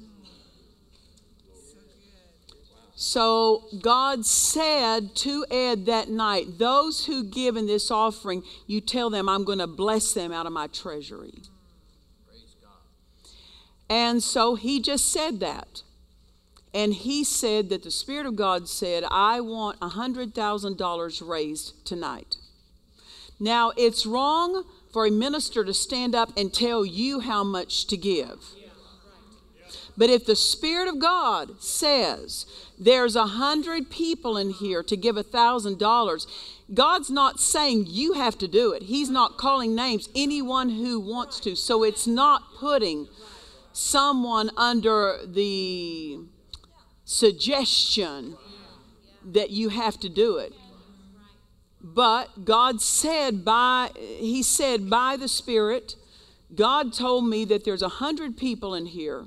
So 3.00 3.66
God 3.80 4.26
said 4.26 5.16
to 5.18 5.46
Ed 5.52 5.86
that 5.86 6.10
night, 6.10 6.58
Those 6.58 7.06
who 7.06 7.24
give 7.24 7.56
in 7.56 7.68
this 7.68 7.92
offering, 7.92 8.42
you 8.66 8.82
tell 8.82 9.12
them, 9.12 9.30
I'm 9.30 9.44
going 9.44 9.60
to 9.60 9.68
bless 9.68 10.14
them 10.14 10.32
out 10.32 10.48
of 10.48 10.52
my 10.52 10.66
treasury. 10.66 11.44
And 13.88 14.22
so 14.24 14.56
he 14.56 14.82
just 14.82 15.12
said 15.12 15.40
that. 15.42 15.84
And 16.78 16.94
he 16.94 17.24
said 17.24 17.70
that 17.70 17.82
the 17.82 17.90
Spirit 17.90 18.28
of 18.28 18.36
God 18.36 18.70
said, 18.70 19.04
I 19.10 19.42
want 19.42 19.80
$100,000 19.80 21.28
raised 21.28 21.86
tonight. 21.88 22.36
Now, 23.40 23.72
it's 23.76 24.06
wrong 24.06 24.64
for 24.94 25.08
a 25.08 25.12
minister 25.12 25.66
to 25.66 25.74
stand 25.74 26.14
up 26.14 26.38
and 26.38 26.54
tell 26.54 26.86
you 26.86 27.22
how 27.22 27.44
much 27.44 27.88
to 27.88 27.98
give. 27.98 28.54
But 29.98 30.12
if 30.12 30.28
the 30.28 30.36
Spirit 30.36 30.88
of 30.88 31.00
God 31.00 31.64
says 31.64 32.46
there's 32.78 33.16
a 33.16 33.26
hundred 33.26 33.90
people 33.90 34.38
in 34.38 34.52
here 34.52 34.84
to 34.84 34.96
give 34.96 35.18
a 35.18 35.24
thousand 35.24 35.80
dollars, 35.80 36.28
God's 36.72 37.10
not 37.10 37.40
saying 37.40 37.86
you 37.88 38.14
have 38.14 38.38
to 38.38 38.48
do 38.48 38.72
it. 38.72 38.84
He's 38.84 39.10
not 39.10 39.40
calling 39.40 39.74
names, 39.74 40.10
anyone 40.16 40.70
who 40.70 41.00
wants 41.00 41.40
to. 41.40 41.56
So 41.56 41.82
it's 41.82 42.06
not 42.06 42.54
putting 42.60 43.08
someone 43.74 44.52
under 44.56 45.18
the 45.26 46.20
suggestion 47.08 48.38
that 49.24 49.50
you 49.50 49.70
have 49.70 49.98
to 50.02 50.10
do 50.10 50.38
it. 50.38 50.54
But 51.82 52.44
God 52.44 52.82
said 52.82 53.46
by 53.46 53.92
He 53.96 54.44
said 54.44 54.90
by 54.90 55.16
the 55.16 55.30
Spirit, 55.30 55.96
God 56.54 56.94
told 56.94 57.26
me 57.26 57.46
that 57.46 57.64
there's 57.64 57.82
a 57.82 57.90
hundred 58.04 58.38
people 58.38 58.76
in 58.76 58.88
here 58.88 59.26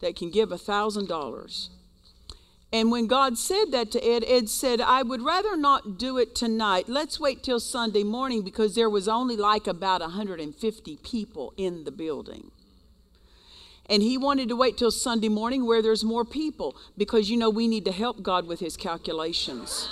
that 0.00 0.14
can 0.14 0.30
give 0.30 0.52
a 0.52 0.58
thousand 0.58 1.08
dollars. 1.08 1.70
And 2.72 2.90
when 2.90 3.06
God 3.06 3.38
said 3.38 3.66
that 3.70 3.90
to 3.92 4.04
Ed, 4.04 4.24
Ed 4.26 4.50
said, 4.50 4.80
I 4.80 5.02
would 5.02 5.22
rather 5.22 5.56
not 5.56 5.98
do 5.98 6.18
it 6.18 6.34
tonight. 6.34 6.88
Let's 6.88 7.18
wait 7.18 7.42
till 7.42 7.60
Sunday 7.60 8.02
morning 8.02 8.42
because 8.42 8.74
there 8.74 8.90
was 8.90 9.08
only 9.08 9.36
like 9.36 9.66
about 9.66 10.02
150 10.02 10.96
people 11.02 11.54
in 11.56 11.84
the 11.84 11.92
building. 11.92 12.50
And 13.88 14.02
he 14.02 14.18
wanted 14.18 14.48
to 14.48 14.56
wait 14.56 14.76
till 14.76 14.90
Sunday 14.90 15.28
morning 15.28 15.66
where 15.66 15.80
there's 15.80 16.02
more 16.02 16.24
people 16.24 16.76
because, 16.96 17.30
you 17.30 17.36
know, 17.36 17.50
we 17.50 17.68
need 17.68 17.84
to 17.84 17.92
help 17.92 18.22
God 18.22 18.46
with 18.46 18.60
his 18.60 18.76
calculations. 18.76 19.88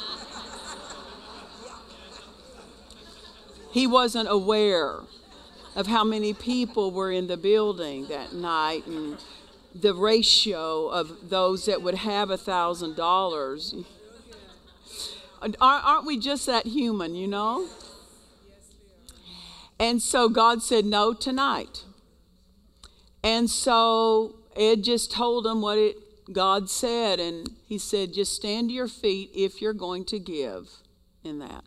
he 3.75 3.87
wasn't 3.89 4.29
aware 4.31 5.01
of 5.75 5.89
how 5.89 6.05
many 6.05 6.33
people 6.33 6.93
were 6.93 7.11
in 7.11 7.27
the 7.27 7.37
building 7.37 8.07
that 8.07 8.33
night 8.33 8.87
and 8.87 9.19
the 9.75 9.93
ratio 9.93 10.87
of 10.87 11.29
those 11.31 11.67
that 11.67 11.83
would 11.83 11.97
have 11.97 12.31
a 12.31 12.39
thousand 12.39 12.95
dollars. 12.95 13.75
Aren't 15.61 16.07
we 16.07 16.19
just 16.19 16.47
that 16.47 16.67
human, 16.67 17.17
you 17.17 17.27
know? 17.27 17.69
And 19.79 20.01
so 20.01 20.29
God 20.29 20.63
said, 20.63 20.85
No, 20.85 21.13
tonight. 21.13 21.83
And 23.25 23.49
so 23.51 24.37
Ed 24.55 24.85
just 24.85 25.11
told 25.11 25.47
him 25.47 25.63
what 25.63 25.79
it 25.79 25.97
God 26.33 26.71
said, 26.71 27.21
and 27.21 27.51
he 27.67 27.79
said, 27.79 28.15
just 28.15 28.35
stand 28.35 28.69
to 28.69 28.75
your 28.75 28.89
feet 28.89 29.31
if 29.35 29.61
you're 29.61 29.75
going 29.75 30.05
to 30.07 30.19
give 30.19 30.71
in 31.23 31.39
that. 31.41 31.65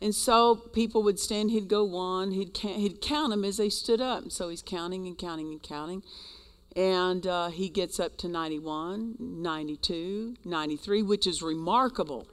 And 0.00 0.14
so 0.14 0.56
people 0.56 1.02
would 1.02 1.18
stand, 1.18 1.50
he'd 1.50 1.68
go 1.68 1.84
one, 1.84 2.32
he'd 2.32 2.54
count, 2.54 2.76
he'd 2.76 3.00
count 3.00 3.30
them 3.30 3.44
as 3.44 3.58
they 3.58 3.68
stood 3.68 4.00
up. 4.00 4.32
So 4.32 4.48
he's 4.48 4.62
counting 4.62 5.06
and 5.06 5.16
counting 5.16 5.48
and 5.48 5.62
counting. 5.62 6.02
And 6.74 7.26
uh, 7.26 7.48
he 7.48 7.68
gets 7.68 8.00
up 8.00 8.16
to 8.18 8.28
91, 8.28 9.16
92, 9.18 10.36
93, 10.44 11.02
which 11.02 11.26
is 11.26 11.42
remarkable, 11.42 12.26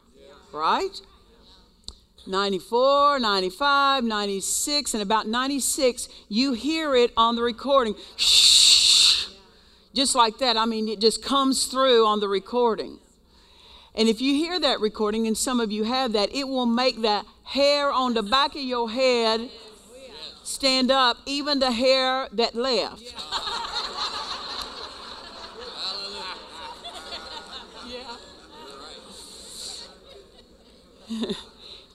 right? 0.53 1.01
94, 2.29 3.19
95, 3.19 4.03
96, 4.03 4.93
and 4.93 5.03
about 5.03 5.27
96, 5.27 6.07
you 6.29 6.53
hear 6.53 6.95
it 6.95 7.11
on 7.17 7.35
the 7.35 7.41
recording. 7.41 7.95
Shh. 8.15 9.27
Just 9.93 10.15
like 10.15 10.37
that. 10.37 10.55
I 10.55 10.65
mean, 10.65 10.87
it 10.87 11.01
just 11.01 11.23
comes 11.23 11.65
through 11.65 12.05
on 12.05 12.19
the 12.19 12.27
recording. 12.27 12.99
And 13.95 14.07
if 14.07 14.21
you 14.21 14.35
hear 14.35 14.59
that 14.59 14.79
recording, 14.79 15.27
and 15.27 15.37
some 15.37 15.59
of 15.59 15.71
you 15.71 15.83
have 15.83 16.13
that, 16.13 16.33
it 16.33 16.47
will 16.47 16.67
make 16.67 17.01
the 17.01 17.25
hair 17.43 17.91
on 17.91 18.13
the 18.13 18.23
back 18.23 18.55
of 18.55 18.61
your 18.61 18.89
head 18.89 19.49
stand 20.43 20.91
up, 20.91 21.17
even 21.25 21.59
the 21.59 21.71
hair 21.71 22.27
that 22.33 22.55
left. 22.55 23.15
Yeah. 31.09 31.31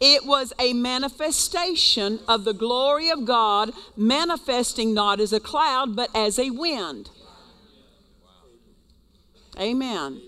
It 0.06 0.26
was 0.26 0.52
a 0.58 0.74
manifestation 0.74 2.20
of 2.28 2.44
the 2.44 2.52
glory 2.52 3.08
of 3.08 3.24
God, 3.24 3.72
manifesting 3.96 4.92
not 4.92 5.18
as 5.18 5.32
a 5.32 5.40
cloud, 5.40 5.96
but 5.96 6.14
as 6.14 6.38
a 6.38 6.50
wind. 6.50 7.08
Amen. 9.58 10.20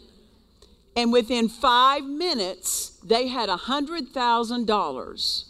And 0.97 1.13
within 1.13 1.51
five 1.51 2.05
minutes, 2.05 2.99
they 3.05 3.29
had 3.29 3.51
$100,000 3.51 5.45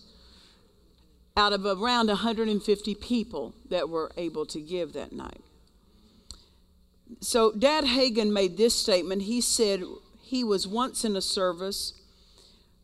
out 1.37 1.53
of 1.53 1.65
around 1.65 2.09
150 2.09 2.95
people 2.97 3.55
that 3.69 3.89
were 3.89 4.11
able 4.17 4.45
to 4.47 4.61
give 4.61 4.93
that 4.95 5.13
night. 5.13 5.41
so 7.21 7.53
Dad 7.53 7.85
Hagin 7.85 8.33
made 8.33 8.57
this 8.57 8.75
statement. 8.75 9.23
He 9.23 9.41
said 9.41 9.85
he 10.21 10.43
was 10.43 10.67
once 10.67 11.05
in 11.05 11.15
a 11.15 11.23
service 11.23 11.93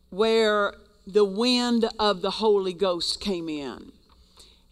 where 0.09 0.75
the 1.05 1.25
wind 1.25 1.89
of 1.99 2.21
the 2.21 2.31
Holy 2.31 2.73
Ghost 2.73 3.19
came 3.19 3.49
in. 3.49 3.91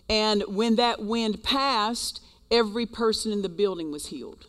And 0.10 0.44
when 0.48 0.76
that 0.76 1.02
wind 1.02 1.44
passed, 1.44 2.22
every 2.50 2.86
person 2.86 3.32
in 3.32 3.42
the 3.42 3.50
building 3.50 3.92
was 3.92 4.08
healed. 4.08 4.46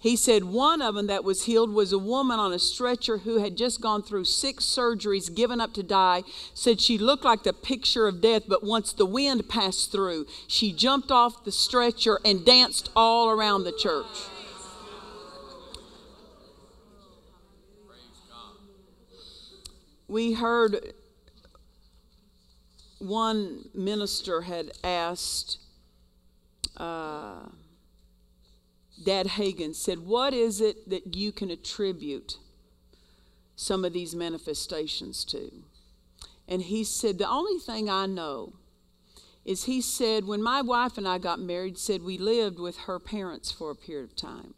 He 0.00 0.14
said 0.14 0.44
one 0.44 0.80
of 0.80 0.94
them 0.94 1.08
that 1.08 1.24
was 1.24 1.46
healed 1.46 1.72
was 1.72 1.92
a 1.92 1.98
woman 1.98 2.38
on 2.38 2.52
a 2.52 2.58
stretcher 2.58 3.18
who 3.18 3.38
had 3.38 3.56
just 3.56 3.80
gone 3.80 4.02
through 4.02 4.26
six 4.26 4.64
surgeries, 4.64 5.34
given 5.34 5.60
up 5.60 5.74
to 5.74 5.82
die. 5.82 6.22
Said 6.54 6.80
she 6.80 6.98
looked 6.98 7.24
like 7.24 7.42
the 7.42 7.52
picture 7.52 8.06
of 8.06 8.20
death, 8.20 8.44
but 8.46 8.62
once 8.62 8.92
the 8.92 9.06
wind 9.06 9.48
passed 9.48 9.90
through, 9.90 10.26
she 10.46 10.72
jumped 10.72 11.10
off 11.10 11.44
the 11.44 11.50
stretcher 11.50 12.20
and 12.24 12.44
danced 12.44 12.90
all 12.94 13.28
around 13.28 13.64
the 13.64 13.72
church. 13.72 14.06
We 20.08 20.32
heard 20.32 20.94
one 22.98 23.68
minister 23.74 24.40
had 24.42 24.72
asked, 24.82 25.58
uh, 26.78 27.50
Dad 29.04 29.26
Hagin 29.26 29.74
said, 29.74 30.00
What 30.00 30.32
is 30.32 30.62
it 30.62 30.88
that 30.88 31.14
you 31.14 31.30
can 31.30 31.50
attribute 31.50 32.38
some 33.54 33.84
of 33.84 33.92
these 33.92 34.14
manifestations 34.14 35.24
to? 35.26 35.52
And 36.48 36.62
he 36.62 36.84
said, 36.84 37.18
The 37.18 37.28
only 37.28 37.58
thing 37.58 37.90
I 37.90 38.06
know 38.06 38.54
is 39.44 39.64
he 39.64 39.82
said, 39.82 40.24
When 40.24 40.42
my 40.42 40.62
wife 40.62 40.96
and 40.96 41.06
I 41.06 41.18
got 41.18 41.38
married, 41.38 41.76
said 41.76 42.02
we 42.02 42.16
lived 42.16 42.58
with 42.58 42.78
her 42.78 42.98
parents 42.98 43.52
for 43.52 43.70
a 43.70 43.76
period 43.76 44.04
of 44.04 44.16
time. 44.16 44.54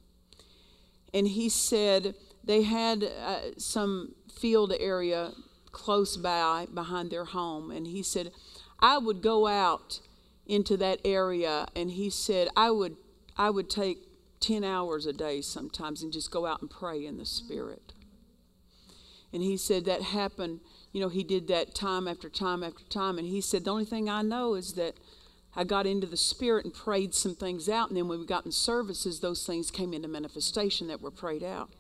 And 1.13 1.27
he 1.27 1.49
said 1.49 2.15
they 2.45 2.63
had 2.63 3.03
uh, 3.03 3.59
some 3.59 4.15
field 4.31 4.73
area 4.79 5.33
close 5.73 6.17
by 6.17 6.67
behind 6.73 7.11
their 7.11 7.25
home. 7.25 7.71
And 7.71 7.87
he 7.87 8.03
said, 8.03 8.33
I 8.81 8.99
would 8.99 9.23
go 9.23 9.47
out 9.47 10.01
into 10.47 10.77
that 10.79 11.01
area 11.05 11.67
and 11.77 11.91
he 11.91 12.11
said, 12.11 12.49
I 12.57 12.71
would 12.71 12.97
I 13.37 13.51
would 13.51 13.71
take 13.71 13.99
10 14.41 14.65
hours 14.65 15.07
a 15.07 15.13
day 15.13 15.41
sometimes 15.41 16.03
and 16.03 16.13
just 16.13 16.31
go 16.31 16.47
out 16.47 16.61
and 16.61 16.71
pray 16.71 17.07
in 17.07 17.17
the 17.17 17.25
Spirit. 17.25 17.93
And 19.33 19.43
he 19.43 19.57
said 19.57 19.85
that 19.85 20.03
happened, 20.03 20.61
you 20.93 21.01
know, 21.01 21.09
he 21.09 21.23
did 21.23 21.47
that 21.49 21.75
time 21.75 22.09
after 22.09 22.29
time 22.29 22.63
after 22.63 22.85
time. 22.85 23.19
And 23.19 23.27
he 23.29 23.41
said, 23.41 23.65
The 23.65 23.71
only 23.71 23.85
thing 23.85 24.11
I 24.11 24.23
know 24.23 24.55
is 24.55 24.75
that 24.75 24.95
I 25.55 25.65
got 25.65 25.87
into 25.87 26.07
the 26.07 26.17
Spirit 26.17 26.65
and 26.65 26.75
prayed 26.75 27.15
some 27.15 27.35
things 27.35 27.69
out. 27.69 27.89
And 27.89 27.97
then 27.97 28.09
when 28.09 28.19
we 28.19 28.27
got 28.27 28.45
in 28.45 28.53
services, 28.53 29.21
those 29.21 29.47
things 29.47 29.71
came 29.71 29.95
into 29.95 30.09
manifestation 30.09 30.89
that 30.89 31.01
were 31.01 31.11
prayed 31.11 31.45
out. 31.45 31.71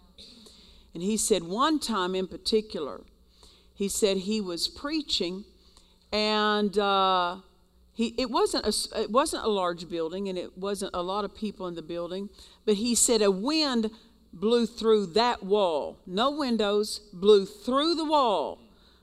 And 0.95 1.03
he 1.03 1.17
said, 1.17 1.45
one 1.45 1.79
time 1.79 2.15
in 2.15 2.27
particular, 2.27 3.03
he 3.75 3.89
said 3.89 4.19
he 4.19 4.41
was 4.41 4.69
preaching 4.69 5.45
and 6.13 6.77
uh, 6.79 7.37
he, 7.95 8.15
it, 8.19 8.31
wasn't 8.31 8.67
a, 8.67 9.01
it 9.03 9.11
wasn't 9.11 9.45
a 9.45 9.49
large 9.49 9.89
building 9.89 10.29
and 10.29 10.37
it 10.37 10.57
wasn't 10.59 10.91
a 10.95 11.03
lot 11.03 11.25
of 11.25 11.35
people 11.35 11.67
in 11.67 11.75
the 11.75 11.83
building, 11.83 12.29
but 12.67 12.75
he 12.75 12.95
said 12.95 13.23
a 13.23 13.31
wind 13.31 13.91
blew 14.33 14.67
through 14.67 15.07
that 15.07 15.43
wall. 15.43 15.99
No 16.07 16.31
windows, 16.31 17.01
blew 17.13 17.47
through 17.47 17.95
the 17.95 18.05
wall, 18.05 18.59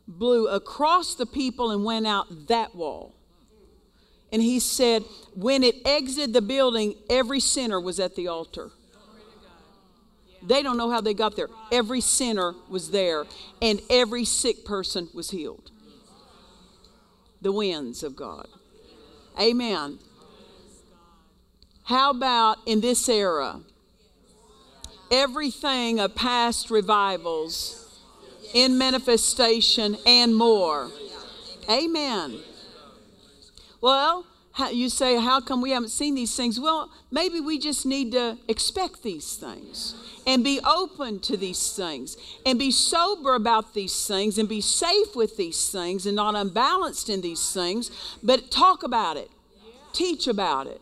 blew 0.07 0.47
across 0.47 1.15
the 1.15 1.25
people 1.25 1.71
and 1.71 1.83
went 1.83 2.07
out 2.07 2.47
that 2.47 2.75
wall. 2.75 3.13
And 4.31 4.41
he 4.41 4.59
said, 4.59 5.03
when 5.35 5.63
it 5.63 5.75
exited 5.85 6.33
the 6.33 6.41
building, 6.41 6.95
every 7.09 7.39
sinner 7.39 7.79
was 7.79 7.99
at 7.99 8.15
the 8.15 8.27
altar. 8.27 8.71
They 10.41 10.61
don't 10.61 10.77
know 10.77 10.89
how 10.89 11.01
they 11.01 11.13
got 11.13 11.35
there. 11.35 11.49
Every 11.71 12.01
sinner 12.01 12.53
was 12.69 12.91
there, 12.91 13.25
and 13.61 13.81
every 13.89 14.25
sick 14.25 14.65
person 14.65 15.09
was 15.13 15.31
healed. 15.31 15.71
The 17.41 17.51
winds 17.51 18.03
of 18.03 18.15
God. 18.15 18.47
Amen. 19.39 19.99
How 21.83 22.11
about 22.11 22.57
in 22.65 22.81
this 22.81 23.07
era? 23.07 23.61
Everything 25.09 25.99
of 25.99 26.15
past 26.15 26.69
revivals 26.69 28.01
in 28.53 28.77
manifestation 28.77 29.97
and 30.05 30.35
more. 30.35 30.89
Amen. 31.69 32.39
Well, 33.79 34.25
you 34.71 34.89
say, 34.89 35.19
how 35.19 35.39
come 35.39 35.61
we 35.61 35.71
haven't 35.71 35.89
seen 35.89 36.15
these 36.15 36.35
things? 36.35 36.59
Well, 36.59 36.89
maybe 37.11 37.39
we 37.39 37.59
just 37.59 37.85
need 37.85 38.11
to 38.13 38.37
expect 38.47 39.03
these 39.03 39.35
things 39.35 39.95
and 40.25 40.43
be 40.43 40.59
open 40.65 41.19
to 41.21 41.37
these 41.37 41.73
things 41.73 42.17
and 42.45 42.59
be 42.59 42.71
sober 42.71 43.35
about 43.35 43.73
these 43.73 44.07
things 44.07 44.37
and 44.37 44.49
be 44.49 44.61
safe 44.61 45.15
with 45.15 45.37
these 45.37 45.69
things 45.69 46.05
and 46.05 46.15
not 46.15 46.35
unbalanced 46.35 47.09
in 47.09 47.21
these 47.21 47.53
things, 47.53 47.91
but 48.21 48.51
talk 48.51 48.83
about 48.83 49.15
it, 49.15 49.29
teach 49.93 50.27
about 50.27 50.67
it. 50.67 50.81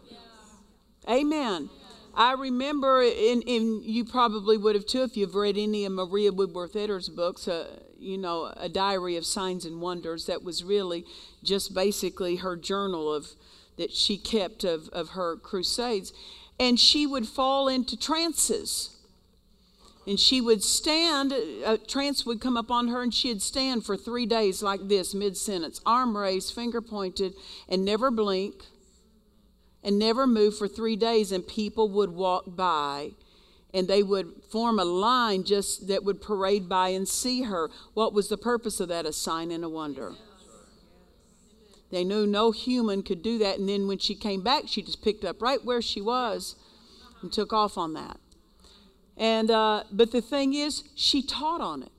Amen. 1.07 1.69
I 2.15 2.33
remember, 2.33 3.01
and, 3.01 3.43
you 3.83 4.05
probably 4.05 4.57
would 4.57 4.75
have 4.75 4.85
too 4.85 5.03
if 5.03 5.17
you've 5.17 5.35
read 5.35 5.57
any 5.57 5.85
of 5.85 5.91
Maria 5.91 6.31
Woodworth 6.31 6.75
Etter's 6.75 7.09
books, 7.09 7.47
uh, 7.47 7.81
you 7.99 8.17
know, 8.17 8.53
A 8.55 8.69
Diary 8.69 9.17
of 9.17 9.25
Signs 9.25 9.65
and 9.65 9.81
Wonders, 9.81 10.25
that 10.27 10.43
was 10.43 10.63
really 10.63 11.05
just 11.43 11.73
basically 11.73 12.37
her 12.37 12.55
journal 12.55 13.13
of 13.13 13.27
that 13.77 13.91
she 13.91 14.17
kept 14.17 14.63
of, 14.63 14.89
of 14.89 15.09
her 15.09 15.35
crusades. 15.35 16.13
And 16.59 16.79
she 16.79 17.05
would 17.05 17.27
fall 17.27 17.67
into 17.67 17.97
trances 17.97 18.95
and 20.07 20.19
she 20.19 20.39
would 20.39 20.63
stand, 20.63 21.31
a 21.31 21.77
trance 21.77 22.25
would 22.25 22.39
come 22.39 22.57
upon 22.57 22.89
her, 22.89 23.01
and 23.01 23.13
she'd 23.13 23.41
stand 23.41 23.85
for 23.85 23.97
three 23.97 24.25
days 24.25 24.61
like 24.61 24.87
this, 24.87 25.15
mid 25.15 25.35
sentence, 25.35 25.81
arm 25.85 26.15
raised, 26.15 26.53
finger 26.53 26.81
pointed, 26.81 27.33
and 27.67 27.83
never 27.83 28.11
blink, 28.11 28.65
and 29.83 29.97
never 29.97 30.27
move 30.27 30.57
for 30.57 30.67
three 30.67 30.95
days. 30.95 31.31
And 31.31 31.47
people 31.47 31.89
would 31.89 32.11
walk 32.11 32.43
by, 32.55 33.11
and 33.73 33.87
they 33.87 34.03
would 34.03 34.43
form 34.51 34.77
a 34.77 34.85
line 34.85 35.43
just 35.43 35.87
that 35.87 36.03
would 36.03 36.21
parade 36.21 36.69
by 36.69 36.89
and 36.89 37.07
see 37.07 37.43
her. 37.43 37.71
What 37.95 38.13
was 38.13 38.29
the 38.29 38.37
purpose 38.37 38.79
of 38.79 38.89
that? 38.89 39.07
A 39.07 39.13
sign 39.13 39.49
and 39.49 39.63
a 39.63 39.69
wonder. 39.69 40.13
They 41.91 42.03
knew 42.03 42.25
no 42.25 42.51
human 42.51 43.03
could 43.03 43.21
do 43.21 43.37
that. 43.39 43.59
And 43.59 43.69
then 43.69 43.87
when 43.87 43.99
she 43.99 44.15
came 44.15 44.41
back, 44.41 44.63
she 44.67 44.81
just 44.81 45.03
picked 45.03 45.23
up 45.23 45.41
right 45.41 45.63
where 45.63 45.81
she 45.81 46.01
was 46.01 46.55
and 47.21 47.31
took 47.31 47.53
off 47.53 47.77
on 47.77 47.93
that. 47.93 48.19
And 49.17 49.49
uh, 49.49 49.83
but 49.91 50.11
the 50.11 50.21
thing 50.21 50.53
is, 50.53 50.83
she 50.95 51.21
taught 51.21 51.61
on 51.61 51.83
it. 51.83 51.91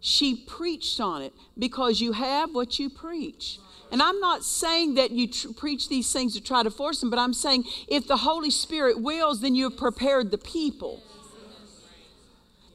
She 0.00 0.34
preached 0.34 0.98
on 0.98 1.22
it 1.22 1.32
because 1.56 2.00
you 2.00 2.12
have 2.12 2.52
what 2.52 2.78
you 2.80 2.90
preach. 2.90 3.60
And 3.92 4.02
I'm 4.02 4.18
not 4.18 4.42
saying 4.42 4.94
that 4.94 5.12
you 5.12 5.28
tr- 5.28 5.52
preach 5.52 5.88
these 5.88 6.12
things 6.12 6.34
to 6.34 6.40
try 6.40 6.62
to 6.64 6.70
force 6.70 7.00
them, 7.00 7.10
but 7.10 7.18
I'm 7.18 7.34
saying 7.34 7.64
if 7.86 8.08
the 8.08 8.16
Holy 8.16 8.50
Spirit 8.50 9.00
wills, 9.00 9.42
then 9.42 9.54
you 9.54 9.64
have 9.64 9.76
prepared 9.76 10.30
the 10.30 10.38
people. 10.38 11.02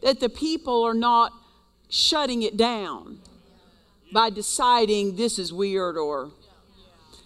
That 0.04 0.22
the 0.22 0.30
people 0.30 0.84
are 0.84 0.94
not 0.94 1.34
shutting 1.90 2.44
it 2.44 2.56
down 2.56 3.20
by 4.12 4.30
deciding 4.30 5.16
this 5.16 5.38
is 5.38 5.52
weird 5.54 5.98
or. 5.98 6.32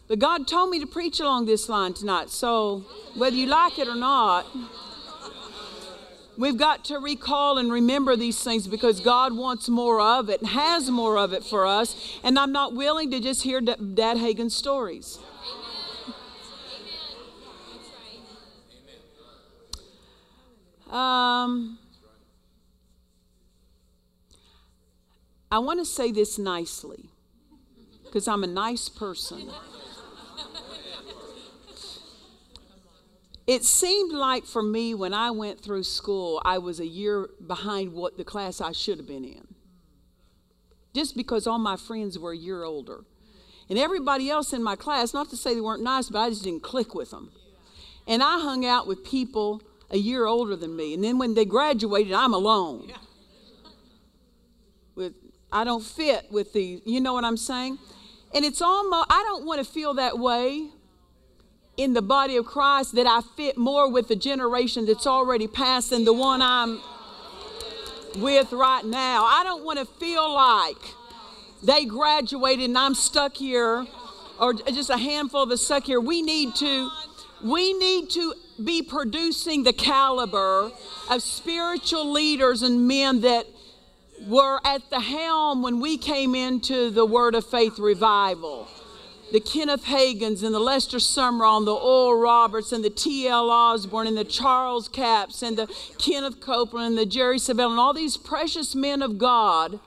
But 0.07 0.19
God 0.19 0.47
told 0.47 0.69
me 0.69 0.79
to 0.79 0.87
preach 0.87 1.19
along 1.19 1.45
this 1.45 1.69
line 1.69 1.93
tonight, 1.93 2.29
so 2.29 2.85
whether 3.15 3.35
you 3.35 3.47
like 3.47 3.79
it 3.79 3.87
or 3.87 3.95
not. 3.95 4.45
We've 6.37 6.57
got 6.57 6.85
to 6.85 6.97
recall 6.97 7.57
and 7.57 7.71
remember 7.71 8.15
these 8.15 8.41
things 8.43 8.67
because 8.67 8.99
God 8.99 9.35
wants 9.35 9.69
more 9.69 10.01
of 10.01 10.29
it 10.29 10.39
and 10.41 10.49
has 10.49 10.89
more 10.89 11.17
of 11.17 11.33
it 11.33 11.43
for 11.43 11.67
us. 11.67 12.19
And 12.23 12.39
I'm 12.39 12.51
not 12.51 12.73
willing 12.73 13.11
to 13.11 13.19
just 13.19 13.43
hear 13.43 13.61
Dad 13.61 14.17
Hagin's 14.17 14.55
stories. 14.55 15.19
Um, 20.89 21.77
I 25.51 25.59
want 25.59 25.79
to 25.79 25.85
say 25.85 26.11
this 26.11 26.39
nicely 26.39 27.09
because 28.05 28.27
I'm 28.27 28.43
a 28.43 28.47
nice 28.47 28.87
person. 28.87 29.49
It 33.47 33.65
seemed 33.65 34.13
like 34.13 34.45
for 34.45 34.63
me 34.63 34.93
when 34.93 35.13
I 35.13 35.31
went 35.31 35.59
through 35.59 35.83
school, 35.83 36.41
I 36.45 36.57
was 36.57 36.79
a 36.79 36.87
year 36.87 37.27
behind 37.45 37.91
what 37.91 38.15
the 38.17 38.23
class 38.23 38.61
I 38.61 38.71
should 38.71 38.97
have 38.97 39.07
been 39.07 39.25
in. 39.25 39.47
Just 40.93 41.17
because 41.17 41.47
all 41.47 41.57
my 41.57 41.75
friends 41.75 42.17
were 42.17 42.31
a 42.31 42.37
year 42.37 42.63
older. 42.63 43.03
And 43.69 43.77
everybody 43.77 44.29
else 44.29 44.53
in 44.53 44.63
my 44.63 44.75
class, 44.75 45.13
not 45.13 45.29
to 45.31 45.37
say 45.37 45.53
they 45.53 45.61
weren't 45.61 45.83
nice, 45.83 46.09
but 46.09 46.19
I 46.19 46.29
just 46.29 46.43
didn't 46.43 46.63
click 46.63 46.93
with 46.95 47.11
them. 47.11 47.31
And 48.07 48.23
I 48.23 48.39
hung 48.39 48.65
out 48.65 48.87
with 48.87 49.03
people 49.03 49.61
a 49.89 49.97
year 49.97 50.25
older 50.25 50.55
than 50.55 50.75
me. 50.75 50.93
And 50.93 51.03
then 51.03 51.17
when 51.17 51.33
they 51.33 51.45
graduated, 51.45 52.13
I'm 52.13 52.33
alone. 52.33 52.91
With 54.95 55.13
I 55.51 55.63
don't 55.63 55.83
fit 55.83 56.31
with 56.31 56.53
these. 56.53 56.81
you 56.85 57.01
know 57.01 57.13
what 57.13 57.25
I'm 57.25 57.37
saying? 57.37 57.77
And 58.33 58.45
it's 58.45 58.61
almost 58.61 59.07
I 59.09 59.23
don't 59.23 59.45
want 59.45 59.63
to 59.63 59.69
feel 59.69 59.93
that 59.95 60.17
way 60.17 60.69
in 61.77 61.93
the 61.93 62.01
body 62.01 62.37
of 62.37 62.45
Christ 62.45 62.95
that 62.95 63.07
I 63.07 63.21
fit 63.35 63.57
more 63.57 63.91
with 63.91 64.07
the 64.07 64.15
generation 64.15 64.85
that's 64.85 65.07
already 65.07 65.47
passed 65.47 65.89
than 65.89 66.05
the 66.05 66.13
one 66.13 66.41
I'm 66.41 66.81
with 68.17 68.51
right 68.51 68.85
now. 68.85 69.25
I 69.25 69.43
don't 69.43 69.63
want 69.63 69.79
to 69.79 69.85
feel 69.85 70.33
like 70.33 70.77
they 71.63 71.85
graduated 71.85 72.65
and 72.65 72.77
I'm 72.77 72.93
stuck 72.93 73.35
here 73.35 73.85
or 74.39 74.53
just 74.53 74.89
a 74.89 74.97
handful 74.97 75.43
of 75.43 75.51
us 75.51 75.61
stuck 75.61 75.85
here. 75.85 75.99
We 75.99 76.21
need 76.21 76.55
to 76.55 76.89
we 77.43 77.73
need 77.73 78.09
to 78.11 78.35
be 78.63 78.83
producing 78.83 79.63
the 79.63 79.73
caliber 79.73 80.71
of 81.09 81.21
spiritual 81.23 82.11
leaders 82.11 82.61
and 82.61 82.87
men 82.87 83.21
that 83.21 83.47
were 84.27 84.59
at 84.65 84.89
the 84.89 84.99
helm 84.99 85.61
when 85.61 85.79
we 85.79 85.97
came 85.97 86.35
into 86.35 86.89
the 86.89 87.05
Word 87.05 87.35
of 87.35 87.45
Faith 87.45 87.79
revival. 87.79 88.67
The 89.31 89.39
Kenneth 89.39 89.85
Hagins 89.85 90.43
and 90.43 90.53
the 90.53 90.59
Lester 90.59 90.97
Sumrall 90.97 91.59
and 91.59 91.67
the 91.67 91.73
Oral 91.73 92.19
Roberts 92.19 92.73
and 92.73 92.83
the 92.83 92.89
T.L. 92.89 93.49
Osborn 93.49 94.05
and 94.07 94.17
the 94.17 94.25
Charles 94.25 94.89
Capps 94.89 95.41
and 95.41 95.57
the 95.57 95.73
Kenneth 95.97 96.41
Copeland 96.41 96.87
and 96.87 96.97
the 96.97 97.05
Jerry 97.05 97.37
Savelle 97.37 97.71
and 97.71 97.79
all 97.79 97.93
these 97.93 98.17
precious 98.17 98.75
men 98.75 99.01
of 99.01 99.17
God 99.17 99.79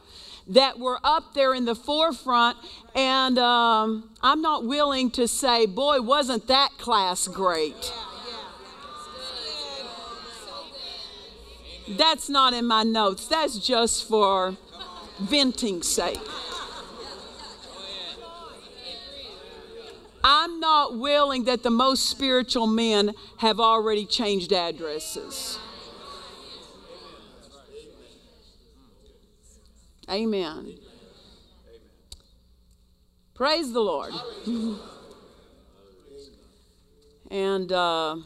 that 0.48 0.78
were 0.78 0.98
up 1.04 1.34
there 1.34 1.54
in 1.54 1.66
the 1.66 1.74
forefront. 1.74 2.56
And 2.94 3.38
um, 3.38 4.10
I'm 4.22 4.40
not 4.40 4.64
willing 4.64 5.10
to 5.12 5.28
say, 5.28 5.66
boy, 5.66 6.00
wasn't 6.00 6.46
that 6.48 6.70
class 6.78 7.28
great. 7.28 7.92
That's 11.88 12.28
not 12.28 12.54
in 12.54 12.66
my 12.66 12.82
notes. 12.82 13.26
That's 13.26 13.58
just 13.58 14.08
for 14.08 14.56
venting 15.20 15.82
sake. 15.82 16.18
I'm 20.26 20.58
not 20.58 20.98
willing 20.98 21.44
that 21.44 21.62
the 21.62 21.70
most 21.70 22.08
spiritual 22.08 22.66
men 22.66 23.12
have 23.38 23.60
already 23.60 24.06
changed 24.06 24.54
addresses. 24.54 25.58
Amen. 30.10 30.78
Praise 33.34 33.72
the 33.72 33.80
Lord. 33.80 34.14
and 37.30 37.70
uh, 37.72 38.16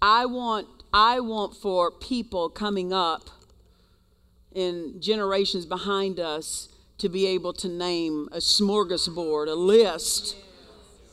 I 0.00 0.26
want 0.26 0.68
I 0.98 1.20
want 1.20 1.54
for 1.54 1.90
people 1.90 2.48
coming 2.48 2.90
up 2.90 3.28
in 4.54 4.94
generations 4.98 5.66
behind 5.66 6.18
us 6.18 6.70
to 6.96 7.10
be 7.10 7.26
able 7.26 7.52
to 7.52 7.68
name 7.68 8.30
a 8.32 8.38
smorgasbord, 8.38 9.46
a 9.46 9.54
list 9.54 10.36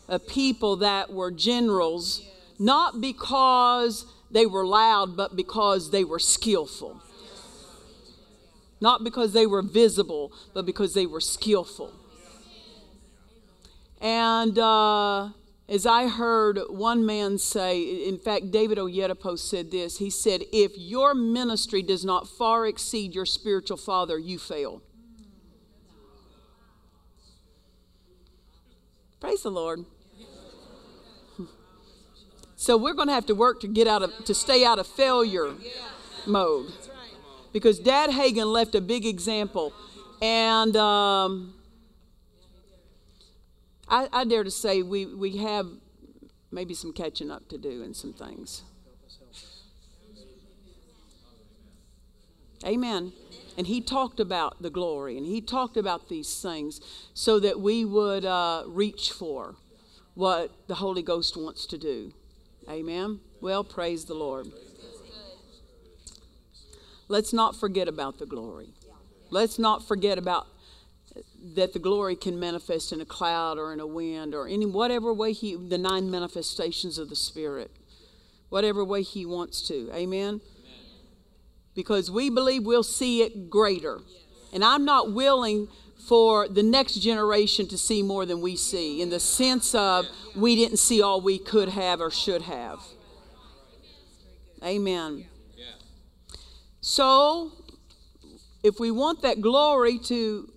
of 0.07 0.25
people 0.25 0.77
that 0.77 1.11
were 1.11 1.31
generals, 1.31 2.25
not 2.57 3.01
because 3.01 4.05
they 4.31 4.45
were 4.45 4.65
loud, 4.65 5.17
but 5.17 5.35
because 5.35 5.91
they 5.91 6.05
were 6.05 6.17
skillful. 6.17 7.01
Not 8.79 9.03
because 9.03 9.33
they 9.33 9.45
were 9.45 9.61
visible, 9.61 10.31
but 10.53 10.65
because 10.65 10.93
they 10.93 11.05
were 11.05 11.19
skillful. 11.19 11.91
And 13.99 14.57
uh, 14.57 15.31
as 15.69 15.85
I 15.85 16.07
heard 16.07 16.59
one 16.69 17.05
man 17.05 17.37
say, 17.37 17.81
in 18.07 18.17
fact, 18.17 18.51
David 18.51 18.77
Oyedepo 18.77 19.39
said 19.39 19.71
this. 19.71 19.97
He 19.97 20.09
said, 20.09 20.41
If 20.51 20.73
your 20.77 21.13
ministry 21.13 21.81
does 21.81 22.03
not 22.03 22.27
far 22.27 22.67
exceed 22.67 23.15
your 23.15 23.25
spiritual 23.25 23.77
father, 23.77 24.19
you 24.19 24.37
fail. 24.37 24.81
Praise 29.19 29.43
the 29.43 29.51
Lord. 29.51 29.85
So 32.57 32.77
we're 32.77 32.93
going 32.93 33.07
to 33.07 33.13
have 33.13 33.25
to 33.27 33.35
work 33.35 33.61
to 33.61 33.67
get 33.67 33.87
out 33.87 34.03
of 34.03 34.25
to 34.25 34.33
stay 34.33 34.65
out 34.65 34.79
of 34.79 34.87
failure 34.87 35.53
mode, 36.25 36.71
because 37.51 37.79
Dad 37.79 38.09
Hagin 38.09 38.51
left 38.51 38.75
a 38.75 38.81
big 38.81 39.05
example, 39.05 39.73
and 40.21 40.75
um, 40.77 41.53
I, 43.93 44.09
I 44.11 44.25
dare 44.25 44.43
to 44.43 44.49
say 44.49 44.81
we, 44.81 45.05
we 45.05 45.37
have 45.37 45.67
maybe 46.51 46.73
some 46.73 46.93
catching 46.93 47.29
up 47.29 47.47
to 47.49 47.59
do 47.59 47.83
in 47.83 47.93
some 47.93 48.11
things. 48.11 48.63
Amen. 52.65 53.13
And 53.55 53.67
he 53.67 53.81
talked 53.81 54.19
about 54.19 54.63
the 54.63 54.71
glory 54.71 55.15
and 55.15 55.27
he 55.27 55.41
talked 55.41 55.77
about 55.77 56.09
these 56.09 56.41
things 56.41 56.81
so 57.13 57.39
that 57.39 57.59
we 57.59 57.85
would 57.85 58.25
uh, 58.25 58.63
reach 58.65 59.11
for 59.11 59.57
what 60.15 60.49
the 60.67 60.75
Holy 60.75 61.03
Ghost 61.03 61.37
wants 61.37 61.67
to 61.67 61.77
do. 61.77 62.13
Amen. 62.67 63.19
Well, 63.41 63.63
praise 63.63 64.05
the 64.05 64.15
Lord. 64.15 64.47
Let's 67.07 67.31
not 67.31 67.55
forget 67.55 67.87
about 67.87 68.17
the 68.17 68.25
glory. 68.25 68.73
Let's 69.29 69.59
not 69.59 69.87
forget 69.87 70.17
about 70.17 70.47
that 71.43 71.73
the 71.73 71.79
glory 71.79 72.15
can 72.15 72.39
manifest 72.39 72.93
in 72.93 73.01
a 73.01 73.05
cloud 73.05 73.57
or 73.57 73.73
in 73.73 73.79
a 73.81 73.87
wind 73.87 74.33
or 74.33 74.47
any 74.47 74.65
whatever 74.65 75.13
way 75.13 75.33
he 75.33 75.55
the 75.55 75.77
nine 75.77 76.09
manifestations 76.09 76.97
of 76.97 77.09
the 77.09 77.15
spirit 77.15 77.69
whatever 78.49 78.83
way 78.83 79.01
he 79.01 79.25
wants 79.25 79.61
to 79.67 79.89
amen, 79.91 80.39
amen. 80.39 80.41
because 81.75 82.09
we 82.09 82.29
believe 82.29 82.63
we'll 82.63 82.81
see 82.81 83.21
it 83.21 83.49
greater 83.49 83.99
yes. 84.07 84.21
and 84.53 84.63
i'm 84.63 84.85
not 84.85 85.11
willing 85.11 85.67
for 86.07 86.47
the 86.47 86.63
next 86.63 86.95
generation 86.95 87.67
to 87.67 87.77
see 87.77 88.01
more 88.01 88.25
than 88.25 88.39
we 88.39 88.55
see 88.55 89.01
in 89.01 89.09
the 89.09 89.19
sense 89.19 89.75
of 89.75 90.07
we 90.35 90.55
didn't 90.55 90.77
see 90.77 91.01
all 91.01 91.19
we 91.19 91.37
could 91.37 91.67
have 91.67 91.99
or 91.99 92.09
should 92.09 92.43
have 92.43 92.79
amen 94.63 95.25
so 96.79 97.51
if 98.63 98.79
we 98.79 98.91
want 98.91 99.21
that 99.21 99.41
glory 99.41 99.97
to 99.97 100.52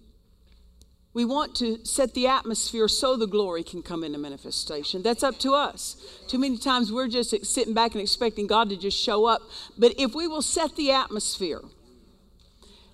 we 1.16 1.24
want 1.24 1.54
to 1.54 1.82
set 1.82 2.12
the 2.12 2.26
atmosphere 2.26 2.88
so 2.88 3.16
the 3.16 3.26
glory 3.26 3.62
can 3.62 3.80
come 3.80 4.04
into 4.04 4.18
manifestation. 4.18 5.02
That's 5.02 5.22
up 5.22 5.38
to 5.38 5.54
us. 5.54 5.96
Too 6.28 6.36
many 6.36 6.58
times 6.58 6.92
we're 6.92 7.08
just 7.08 7.30
sitting 7.46 7.72
back 7.72 7.92
and 7.92 8.02
expecting 8.02 8.46
God 8.46 8.68
to 8.68 8.76
just 8.76 9.02
show 9.02 9.24
up. 9.24 9.40
But 9.78 9.94
if 9.96 10.14
we 10.14 10.28
will 10.28 10.42
set 10.42 10.76
the 10.76 10.90
atmosphere, 10.90 11.62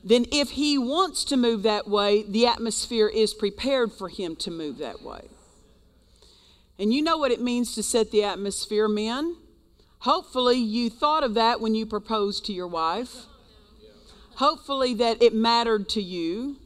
then 0.04 0.26
if 0.30 0.50
He 0.50 0.78
wants 0.78 1.24
to 1.24 1.36
move 1.36 1.64
that 1.64 1.88
way, 1.88 2.22
the 2.22 2.46
atmosphere 2.46 3.08
is 3.08 3.34
prepared 3.34 3.90
for 3.90 4.08
Him 4.08 4.36
to 4.36 4.52
move 4.52 4.78
that 4.78 5.02
way. 5.02 5.22
And 6.78 6.94
you 6.94 7.02
know 7.02 7.16
what 7.18 7.32
it 7.32 7.40
means 7.40 7.74
to 7.74 7.82
set 7.82 8.12
the 8.12 8.22
atmosphere, 8.22 8.86
men. 8.86 9.34
Hopefully, 9.98 10.58
you 10.58 10.90
thought 10.90 11.24
of 11.24 11.34
that 11.34 11.60
when 11.60 11.74
you 11.74 11.86
proposed 11.86 12.46
to 12.46 12.52
your 12.52 12.68
wife. 12.68 13.26
Hopefully, 14.36 14.94
that 14.94 15.20
it 15.20 15.34
mattered 15.34 15.88
to 15.88 16.00
you 16.00 16.58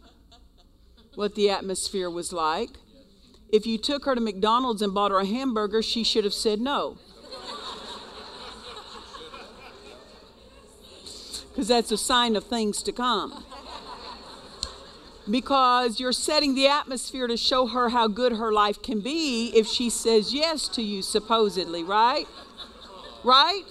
what 1.16 1.34
the 1.34 1.50
atmosphere 1.50 2.08
was 2.08 2.32
like. 2.32 2.70
If 3.48 3.66
you 3.66 3.78
took 3.78 4.04
her 4.04 4.14
to 4.14 4.20
McDonald's 4.20 4.82
and 4.82 4.92
bought 4.92 5.10
her 5.10 5.18
a 5.18 5.26
hamburger, 5.26 5.82
she 5.82 6.04
should 6.04 6.24
have 6.24 6.34
said 6.34 6.60
no. 6.60 6.98
Because 11.48 11.68
that's 11.68 11.90
a 11.90 11.96
sign 11.96 12.36
of 12.36 12.44
things 12.44 12.82
to 12.82 12.92
come. 12.92 13.42
Because 15.28 15.98
you're 15.98 16.12
setting 16.12 16.54
the 16.54 16.66
atmosphere 16.66 17.26
to 17.26 17.36
show 17.38 17.66
her 17.68 17.88
how 17.88 18.08
good 18.08 18.32
her 18.32 18.52
life 18.52 18.82
can 18.82 19.00
be 19.00 19.52
if 19.54 19.66
she 19.66 19.88
says 19.88 20.34
yes 20.34 20.68
to 20.68 20.82
you, 20.82 21.00
supposedly, 21.00 21.82
right? 21.82 22.28
Right? 23.24 23.64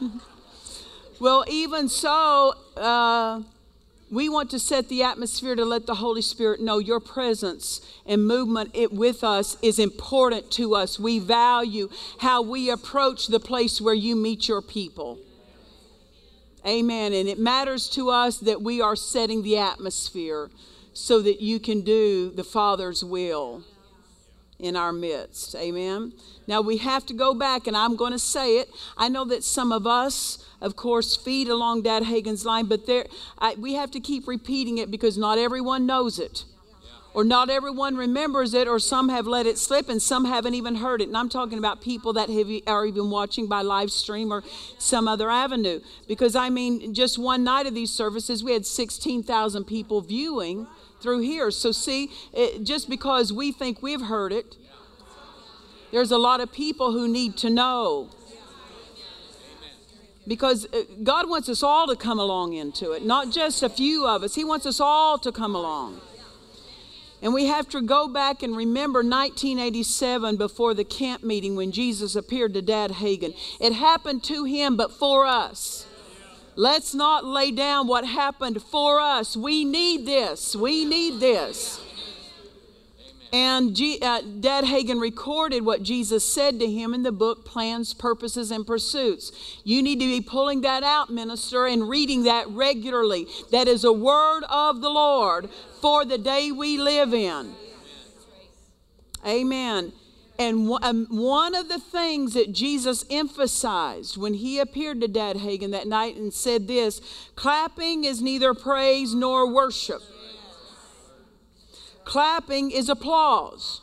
well, 1.20 1.44
even 1.46 1.88
so, 1.88 2.54
uh, 2.76 3.42
we 4.14 4.28
want 4.28 4.50
to 4.50 4.58
set 4.60 4.88
the 4.88 5.02
atmosphere 5.02 5.56
to 5.56 5.64
let 5.64 5.86
the 5.86 5.96
Holy 5.96 6.22
Spirit 6.22 6.60
know 6.60 6.78
your 6.78 7.00
presence 7.00 7.80
and 8.06 8.24
movement 8.24 8.70
it 8.72 8.92
with 8.92 9.24
us 9.24 9.56
is 9.60 9.80
important 9.80 10.50
to 10.52 10.76
us. 10.76 11.00
We 11.00 11.18
value 11.18 11.90
how 12.20 12.40
we 12.40 12.70
approach 12.70 13.26
the 13.26 13.40
place 13.40 13.80
where 13.80 13.94
you 13.94 14.14
meet 14.14 14.46
your 14.46 14.62
people. 14.62 15.18
Amen. 16.64 17.12
And 17.12 17.28
it 17.28 17.38
matters 17.38 17.88
to 17.90 18.08
us 18.10 18.38
that 18.38 18.62
we 18.62 18.80
are 18.80 18.96
setting 18.96 19.42
the 19.42 19.58
atmosphere 19.58 20.48
so 20.92 21.20
that 21.20 21.40
you 21.40 21.58
can 21.58 21.80
do 21.80 22.30
the 22.30 22.44
Father's 22.44 23.04
will 23.04 23.64
in 24.58 24.76
our 24.76 24.92
midst. 24.92 25.54
Amen. 25.56 26.12
Now 26.46 26.60
we 26.60 26.78
have 26.78 27.04
to 27.06 27.14
go 27.14 27.34
back, 27.34 27.66
and 27.66 27.76
I'm 27.76 27.96
going 27.96 28.12
to 28.12 28.18
say 28.18 28.58
it. 28.58 28.68
I 28.96 29.08
know 29.08 29.24
that 29.26 29.44
some 29.44 29.72
of 29.72 29.86
us, 29.86 30.44
of 30.60 30.76
course, 30.76 31.16
feed 31.16 31.48
along 31.48 31.82
Dad 31.82 32.04
Hagin's 32.04 32.44
line, 32.44 32.66
but 32.66 32.86
there, 32.86 33.06
I, 33.38 33.54
we 33.54 33.74
have 33.74 33.90
to 33.92 34.00
keep 34.00 34.28
repeating 34.28 34.78
it 34.78 34.90
because 34.90 35.18
not 35.18 35.38
everyone 35.38 35.86
knows 35.86 36.18
it. 36.18 36.44
Or 37.14 37.22
not 37.22 37.48
everyone 37.48 37.96
remembers 37.96 38.54
it, 38.54 38.66
or 38.66 38.80
some 38.80 39.08
have 39.08 39.24
let 39.28 39.46
it 39.46 39.56
slip, 39.56 39.88
and 39.88 40.02
some 40.02 40.24
haven't 40.24 40.54
even 40.54 40.74
heard 40.74 41.00
it. 41.00 41.06
And 41.06 41.16
I'm 41.16 41.28
talking 41.28 41.58
about 41.58 41.80
people 41.80 42.12
that 42.14 42.28
have, 42.28 42.48
are 42.66 42.84
even 42.86 43.08
watching 43.08 43.46
by 43.46 43.62
live 43.62 43.92
stream 43.92 44.32
or 44.32 44.42
some 44.78 45.06
other 45.06 45.30
avenue. 45.30 45.78
Because 46.08 46.34
I 46.34 46.50
mean, 46.50 46.92
just 46.92 47.16
one 47.16 47.44
night 47.44 47.66
of 47.66 47.74
these 47.74 47.92
services, 47.92 48.42
we 48.42 48.52
had 48.52 48.66
16,000 48.66 49.64
people 49.64 50.00
viewing 50.00 50.66
through 51.04 51.20
here. 51.20 51.50
So, 51.50 51.70
see, 51.70 52.10
it, 52.32 52.64
just 52.64 52.88
because 52.88 53.30
we 53.32 53.52
think 53.52 53.82
we've 53.82 54.00
heard 54.00 54.32
it, 54.32 54.56
There's 55.92 56.10
a 56.10 56.18
lot 56.18 56.40
of 56.40 56.50
people 56.50 56.90
who 56.90 57.06
need 57.06 57.36
to 57.36 57.50
know. 57.50 58.08
Because 60.26 60.66
uh, 60.72 60.82
God 61.04 61.28
wants 61.28 61.48
us 61.48 61.62
all 61.62 61.86
to 61.86 61.94
come 61.94 62.18
along 62.18 62.54
into 62.54 62.92
it, 62.92 63.04
not 63.04 63.30
just 63.30 63.62
a 63.62 63.68
few 63.68 64.04
of 64.06 64.24
us. 64.24 64.34
He 64.34 64.44
wants 64.44 64.66
us 64.66 64.80
all 64.80 65.18
to 65.18 65.30
come 65.30 65.54
along. 65.54 66.00
And 67.22 67.32
we 67.32 67.46
have 67.46 67.68
to 67.68 67.80
go 67.82 68.08
back 68.08 68.42
and 68.42 68.56
remember 68.56 69.00
1987 69.00 70.36
before 70.36 70.74
the 70.74 70.84
camp 70.84 71.22
meeting 71.22 71.54
when 71.54 71.70
Jesus 71.70 72.16
appeared 72.16 72.54
to 72.54 72.62
Dad 72.62 72.90
Hagin. 72.90 73.34
It 73.60 73.74
happened 73.74 74.24
to 74.24 74.44
him, 74.44 74.76
but 74.76 74.90
for 74.90 75.26
us. 75.26 75.86
Let's 76.56 76.94
not 76.94 77.24
lay 77.24 77.50
down 77.50 77.86
what 77.86 78.04
happened 78.04 78.62
for 78.62 79.00
us. 79.00 79.36
We 79.36 79.64
need 79.64 80.06
this. 80.06 80.54
We 80.54 80.84
need 80.84 81.20
this. 81.20 81.80
And 83.32 83.74
G, 83.74 83.98
uh, 84.00 84.20
Dad 84.20 84.62
Hagin 84.62 85.00
recorded 85.00 85.64
what 85.64 85.82
Jesus 85.82 86.24
said 86.24 86.60
to 86.60 86.70
him 86.70 86.94
in 86.94 87.02
the 87.02 87.10
book 87.10 87.44
Plans, 87.44 87.92
Purposes, 87.92 88.52
and 88.52 88.64
Pursuits. 88.64 89.32
You 89.64 89.82
need 89.82 89.98
to 89.98 90.06
be 90.06 90.20
pulling 90.20 90.60
that 90.60 90.84
out, 90.84 91.10
minister, 91.10 91.66
and 91.66 91.88
reading 91.88 92.22
that 92.24 92.48
regularly. 92.48 93.26
That 93.50 93.66
is 93.66 93.82
a 93.82 93.92
word 93.92 94.44
of 94.48 94.80
the 94.80 94.88
Lord 94.88 95.50
for 95.80 96.04
the 96.04 96.16
day 96.16 96.52
we 96.52 96.78
live 96.78 97.12
in. 97.12 97.56
Amen. 99.26 99.92
And 100.38 100.68
um, 100.82 101.06
one 101.10 101.54
of 101.54 101.68
the 101.68 101.78
things 101.78 102.34
that 102.34 102.52
Jesus 102.52 103.04
emphasized 103.08 104.16
when 104.16 104.34
he 104.34 104.58
appeared 104.58 105.00
to 105.00 105.08
Dad 105.08 105.36
Hagin 105.36 105.70
that 105.70 105.86
night 105.86 106.16
and 106.16 106.32
said 106.34 106.66
this 106.66 107.00
clapping 107.36 108.04
is 108.04 108.20
neither 108.20 108.52
praise 108.52 109.14
nor 109.14 109.52
worship. 109.52 110.02
Clapping 112.04 112.70
is 112.70 112.88
applause. 112.88 113.80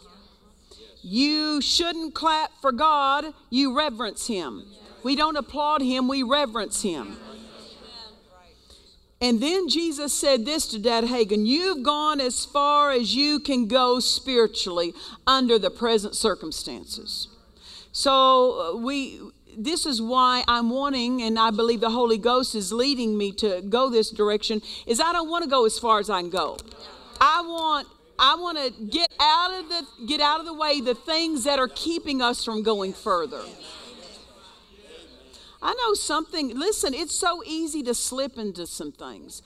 You 1.02 1.62
shouldn't 1.62 2.14
clap 2.14 2.52
for 2.62 2.72
God, 2.72 3.34
you 3.50 3.76
reverence 3.76 4.28
Him. 4.28 4.66
We 5.04 5.16
don't 5.16 5.36
applaud 5.36 5.82
Him, 5.82 6.08
we 6.08 6.22
reverence 6.22 6.84
Him. 6.84 7.18
And 9.22 9.40
then 9.40 9.70
Jesus 9.70 10.18
said 10.18 10.46
this 10.46 10.66
to 10.68 10.80
Dad 10.80 11.04
Hagin 11.06 11.46
You've 11.46 11.84
gone 11.84 12.20
as 12.20 12.44
far 12.44 12.92
as 12.92 13.16
you 13.16 13.40
can 13.40 13.68
go 13.68 14.00
spiritually 14.00 14.94
under 15.28 15.60
the 15.60 15.70
present 15.70 16.16
circumstances. 16.16 17.28
So 17.92 18.74
uh, 18.74 18.78
we 18.78 19.20
this 19.58 19.86
is 19.86 20.02
why 20.02 20.44
I'm 20.48 20.70
wanting, 20.70 21.22
and 21.22 21.38
I 21.38 21.52
believe 21.52 21.82
the 21.82 21.90
Holy 21.90 22.18
Ghost 22.18 22.56
is 22.56 22.72
leading 22.72 23.18
me 23.18 23.32
to 23.34 23.62
go 23.62 23.90
this 23.90 24.10
direction, 24.10 24.62
is 24.88 25.00
I 25.00 25.12
don't 25.12 25.30
want 25.30 25.44
to 25.44 25.50
go 25.50 25.66
as 25.66 25.78
far 25.78 26.00
as 26.00 26.10
I 26.10 26.22
can 26.22 26.30
go. 26.30 26.58
I 27.20 27.42
want 27.42 27.88
I 28.18 28.36
want 28.36 28.58
to 28.58 28.86
get 28.86 29.12
out 29.20 29.60
of 29.60 29.70
the 29.70 30.06
get 30.08 30.22
out 30.22 30.40
of 30.40 30.46
the 30.46 30.54
way 30.54 30.82
the 30.82 30.96
things 30.96 31.44
that 31.44 31.60
are 31.60 31.68
keeping 31.68 32.22
us 32.22 32.44
from 32.44 32.64
going 32.64 32.94
further. 32.94 33.44
I 35.62 35.74
know 35.74 35.94
something. 35.94 36.58
Listen, 36.58 36.94
it's 36.94 37.16
so 37.16 37.44
easy 37.46 37.84
to 37.84 37.94
slip 37.94 38.38
into 38.38 38.66
some 38.66 38.92
things. 38.92 39.42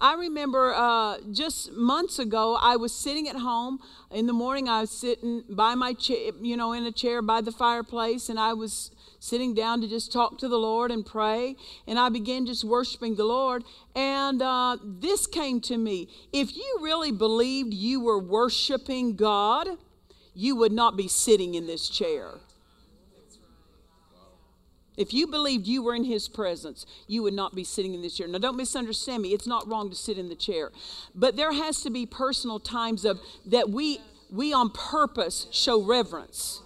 I 0.00 0.14
remember 0.14 0.72
uh, 0.74 1.18
just 1.32 1.72
months 1.72 2.20
ago, 2.20 2.56
I 2.60 2.76
was 2.76 2.94
sitting 2.94 3.28
at 3.28 3.36
home 3.36 3.80
in 4.12 4.26
the 4.26 4.32
morning. 4.32 4.68
I 4.68 4.82
was 4.82 4.90
sitting 4.90 5.42
by 5.48 5.74
my 5.74 5.92
chair, 5.92 6.30
you 6.40 6.56
know, 6.56 6.72
in 6.72 6.84
a 6.84 6.92
chair 6.92 7.20
by 7.20 7.40
the 7.40 7.50
fireplace, 7.50 8.28
and 8.28 8.38
I 8.38 8.52
was 8.52 8.92
sitting 9.18 9.54
down 9.54 9.80
to 9.80 9.88
just 9.88 10.12
talk 10.12 10.38
to 10.38 10.48
the 10.48 10.58
Lord 10.58 10.92
and 10.92 11.04
pray. 11.04 11.56
And 11.88 11.98
I 11.98 12.10
began 12.10 12.46
just 12.46 12.62
worshiping 12.62 13.16
the 13.16 13.24
Lord. 13.24 13.64
And 13.96 14.40
uh, 14.40 14.76
this 14.84 15.26
came 15.26 15.60
to 15.62 15.76
me. 15.76 16.08
If 16.32 16.54
you 16.56 16.78
really 16.80 17.10
believed 17.10 17.74
you 17.74 18.00
were 18.00 18.20
worshiping 18.20 19.16
God, 19.16 19.68
you 20.32 20.54
would 20.54 20.72
not 20.72 20.96
be 20.96 21.08
sitting 21.08 21.56
in 21.56 21.66
this 21.66 21.88
chair. 21.88 22.34
If 24.98 25.14
you 25.14 25.28
believed 25.28 25.66
you 25.68 25.82
were 25.82 25.94
in 25.94 26.04
his 26.04 26.28
presence, 26.28 26.84
you 27.06 27.22
would 27.22 27.32
not 27.32 27.54
be 27.54 27.62
sitting 27.62 27.94
in 27.94 28.02
this 28.02 28.16
chair. 28.16 28.26
Now, 28.26 28.38
don't 28.38 28.56
misunderstand 28.56 29.22
me. 29.22 29.32
It's 29.32 29.46
not 29.46 29.68
wrong 29.68 29.88
to 29.90 29.96
sit 29.96 30.18
in 30.18 30.28
the 30.28 30.34
chair. 30.34 30.72
But 31.14 31.36
there 31.36 31.52
has 31.52 31.82
to 31.82 31.90
be 31.90 32.04
personal 32.04 32.58
times 32.58 33.04
of 33.04 33.20
that 33.46 33.70
we 33.70 34.00
we 34.30 34.52
on 34.52 34.70
purpose 34.70 35.46
show 35.52 35.82
reverence. 35.82 36.60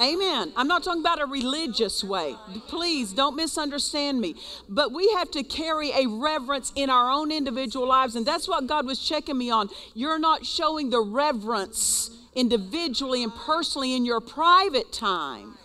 Amen. 0.00 0.52
I'm 0.56 0.68
not 0.68 0.84
talking 0.84 1.00
about 1.00 1.20
a 1.20 1.26
religious 1.26 2.04
way. 2.04 2.36
Please 2.68 3.12
don't 3.12 3.34
misunderstand 3.34 4.20
me. 4.20 4.36
But 4.68 4.92
we 4.92 5.10
have 5.16 5.30
to 5.32 5.42
carry 5.42 5.90
a 5.90 6.06
reverence 6.06 6.70
in 6.76 6.90
our 6.90 7.10
own 7.10 7.32
individual 7.32 7.88
lives. 7.88 8.14
And 8.14 8.24
that's 8.24 8.46
what 8.46 8.66
God 8.66 8.86
was 8.86 9.00
checking 9.00 9.38
me 9.38 9.50
on. 9.50 9.70
You're 9.94 10.18
not 10.18 10.44
showing 10.44 10.90
the 10.90 11.00
reverence 11.00 12.10
individually 12.34 13.22
and 13.22 13.34
personally 13.34 13.94
in 13.94 14.04
your 14.04 14.20
private 14.20 14.92
time 14.92 15.55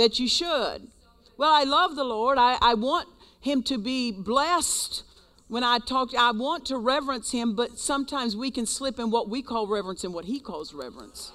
that 0.00 0.18
you 0.18 0.26
should. 0.26 0.88
Well, 1.36 1.52
I 1.52 1.64
love 1.64 1.94
the 1.94 2.04
Lord. 2.04 2.38
I, 2.38 2.56
I 2.60 2.74
want 2.74 3.06
Him 3.40 3.62
to 3.64 3.76
be 3.76 4.10
blessed 4.10 5.04
when 5.48 5.62
I 5.62 5.78
talk. 5.78 6.14
I 6.14 6.32
want 6.32 6.64
to 6.66 6.78
reverence 6.78 7.32
Him, 7.32 7.54
but 7.54 7.78
sometimes 7.78 8.34
we 8.34 8.50
can 8.50 8.64
slip 8.64 8.98
in 8.98 9.10
what 9.10 9.28
we 9.28 9.42
call 9.42 9.66
reverence 9.66 10.02
and 10.02 10.14
what 10.14 10.24
He 10.24 10.40
calls 10.40 10.72
reverence. 10.72 11.32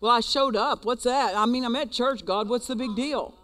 Well, 0.00 0.10
I 0.10 0.20
showed 0.20 0.56
up. 0.56 0.84
What's 0.84 1.04
that? 1.04 1.36
I 1.36 1.46
mean, 1.46 1.64
I'm 1.64 1.76
at 1.76 1.92
church, 1.92 2.24
God. 2.24 2.48
What's 2.48 2.66
the 2.66 2.74
big 2.74 2.96
deal? 2.96 3.34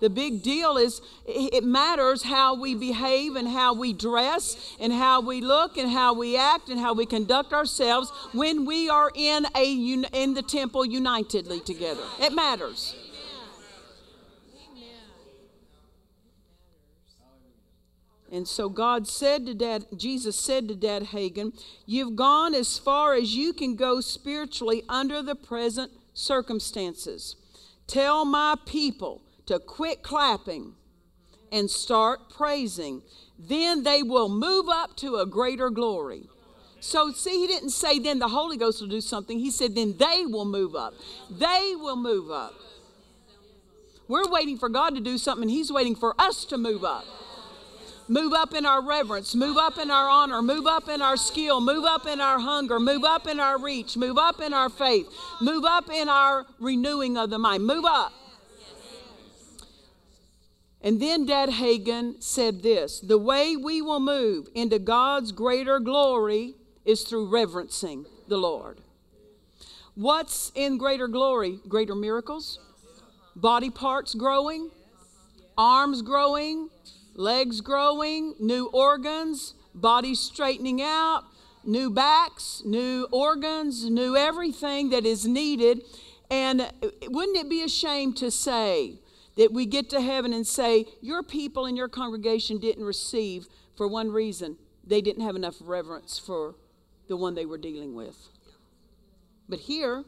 The 0.00 0.10
big 0.10 0.42
deal 0.42 0.76
is 0.76 1.02
it 1.26 1.62
matters 1.62 2.22
how 2.22 2.54
we 2.54 2.74
behave 2.74 3.36
and 3.36 3.46
how 3.46 3.74
we 3.74 3.92
dress 3.92 4.74
and 4.80 4.92
how 4.92 5.20
we 5.20 5.40
look 5.40 5.76
and 5.76 5.90
how 5.90 6.14
we 6.14 6.36
act 6.36 6.70
and 6.70 6.80
how 6.80 6.94
we 6.94 7.06
conduct 7.06 7.52
ourselves 7.52 8.10
when 8.32 8.64
we 8.64 8.88
are 8.88 9.10
in 9.14 9.46
a 9.54 9.72
in 10.12 10.34
the 10.34 10.42
temple 10.42 10.84
unitedly 10.84 11.60
together. 11.60 12.02
It 12.18 12.32
matters. 12.32 12.94
And 18.32 18.46
so 18.46 18.68
God 18.68 19.08
said 19.08 19.44
to 19.46 19.54
Dad, 19.54 19.86
Jesus 19.96 20.38
said 20.38 20.68
to 20.68 20.76
Dad 20.76 21.06
Hagin, 21.06 21.52
You've 21.84 22.14
gone 22.14 22.54
as 22.54 22.78
far 22.78 23.14
as 23.14 23.34
you 23.34 23.52
can 23.52 23.74
go 23.74 24.00
spiritually 24.00 24.84
under 24.88 25.20
the 25.20 25.34
present 25.34 25.90
circumstances. 26.14 27.34
Tell 27.88 28.24
my 28.24 28.54
people 28.66 29.20
to 29.50 29.58
quit 29.58 30.00
clapping 30.04 30.74
and 31.50 31.68
start 31.68 32.30
praising. 32.30 33.02
Then 33.36 33.82
they 33.82 34.00
will 34.00 34.28
move 34.28 34.68
up 34.68 34.96
to 34.98 35.16
a 35.16 35.26
greater 35.26 35.70
glory. 35.70 36.28
So, 36.78 37.10
see, 37.10 37.40
he 37.40 37.48
didn't 37.48 37.70
say 37.70 37.98
then 37.98 38.20
the 38.20 38.28
Holy 38.28 38.56
Ghost 38.56 38.80
will 38.80 38.88
do 38.88 39.00
something. 39.00 39.40
He 39.40 39.50
said 39.50 39.74
then 39.74 39.96
they 39.98 40.24
will 40.24 40.44
move 40.44 40.76
up. 40.76 40.94
They 41.28 41.74
will 41.74 41.96
move 41.96 42.30
up. 42.30 42.54
We're 44.06 44.30
waiting 44.30 44.56
for 44.56 44.68
God 44.68 44.94
to 44.94 45.00
do 45.00 45.18
something, 45.18 45.48
He's 45.48 45.72
waiting 45.72 45.96
for 45.96 46.14
us 46.16 46.44
to 46.46 46.56
move 46.56 46.84
up. 46.84 47.04
Move 48.06 48.32
up 48.32 48.54
in 48.54 48.66
our 48.66 48.82
reverence, 48.84 49.34
move 49.34 49.56
up 49.56 49.78
in 49.78 49.90
our 49.90 50.08
honor, 50.08 50.42
move 50.42 50.66
up 50.66 50.88
in 50.88 51.02
our 51.02 51.16
skill, 51.16 51.60
move 51.60 51.84
up 51.84 52.06
in 52.06 52.20
our 52.20 52.38
hunger, 52.38 52.78
move 52.78 53.04
up 53.04 53.26
in 53.26 53.40
our 53.40 53.60
reach, 53.60 53.96
move 53.96 54.18
up 54.18 54.40
in 54.40 54.54
our 54.54 54.68
faith, 54.68 55.08
move 55.40 55.64
up 55.64 55.90
in 55.90 56.08
our 56.08 56.46
renewing 56.60 57.16
of 57.16 57.30
the 57.30 57.38
mind. 57.38 57.64
Move 57.66 57.84
up. 57.84 58.12
And 60.82 61.00
then 61.00 61.26
Dad 61.26 61.50
Hagin 61.50 62.22
said 62.22 62.62
this 62.62 63.00
The 63.00 63.18
way 63.18 63.56
we 63.56 63.82
will 63.82 64.00
move 64.00 64.48
into 64.54 64.78
God's 64.78 65.32
greater 65.32 65.78
glory 65.78 66.54
is 66.84 67.02
through 67.02 67.28
reverencing 67.28 68.06
the 68.28 68.38
Lord. 68.38 68.80
What's 69.94 70.50
in 70.54 70.78
greater 70.78 71.08
glory? 71.08 71.58
Greater 71.68 71.94
miracles, 71.94 72.58
body 73.36 73.68
parts 73.68 74.14
growing, 74.14 74.70
arms 75.58 76.00
growing, 76.00 76.70
legs 77.14 77.60
growing, 77.60 78.34
new 78.40 78.70
organs, 78.72 79.54
body 79.74 80.14
straightening 80.14 80.80
out, 80.80 81.24
new 81.64 81.90
backs, 81.90 82.62
new 82.64 83.06
organs, 83.10 83.90
new 83.90 84.16
everything 84.16 84.90
that 84.90 85.04
is 85.04 85.26
needed. 85.26 85.82
And 86.30 86.72
wouldn't 87.08 87.36
it 87.36 87.50
be 87.50 87.62
a 87.62 87.68
shame 87.68 88.14
to 88.14 88.30
say 88.30 89.00
that 89.40 89.54
we 89.54 89.64
get 89.64 89.88
to 89.88 90.02
heaven 90.02 90.34
and 90.34 90.46
say, 90.46 90.84
Your 91.00 91.22
people 91.22 91.64
in 91.64 91.74
your 91.74 91.88
congregation 91.88 92.58
didn't 92.58 92.84
receive 92.84 93.46
for 93.74 93.88
one 93.88 94.10
reason 94.10 94.58
they 94.86 95.00
didn't 95.00 95.24
have 95.24 95.34
enough 95.34 95.54
reverence 95.62 96.18
for 96.18 96.56
the 97.08 97.16
one 97.16 97.34
they 97.34 97.46
were 97.46 97.56
dealing 97.56 97.94
with? 97.94 98.28
But 99.48 99.60
here, 99.60 100.04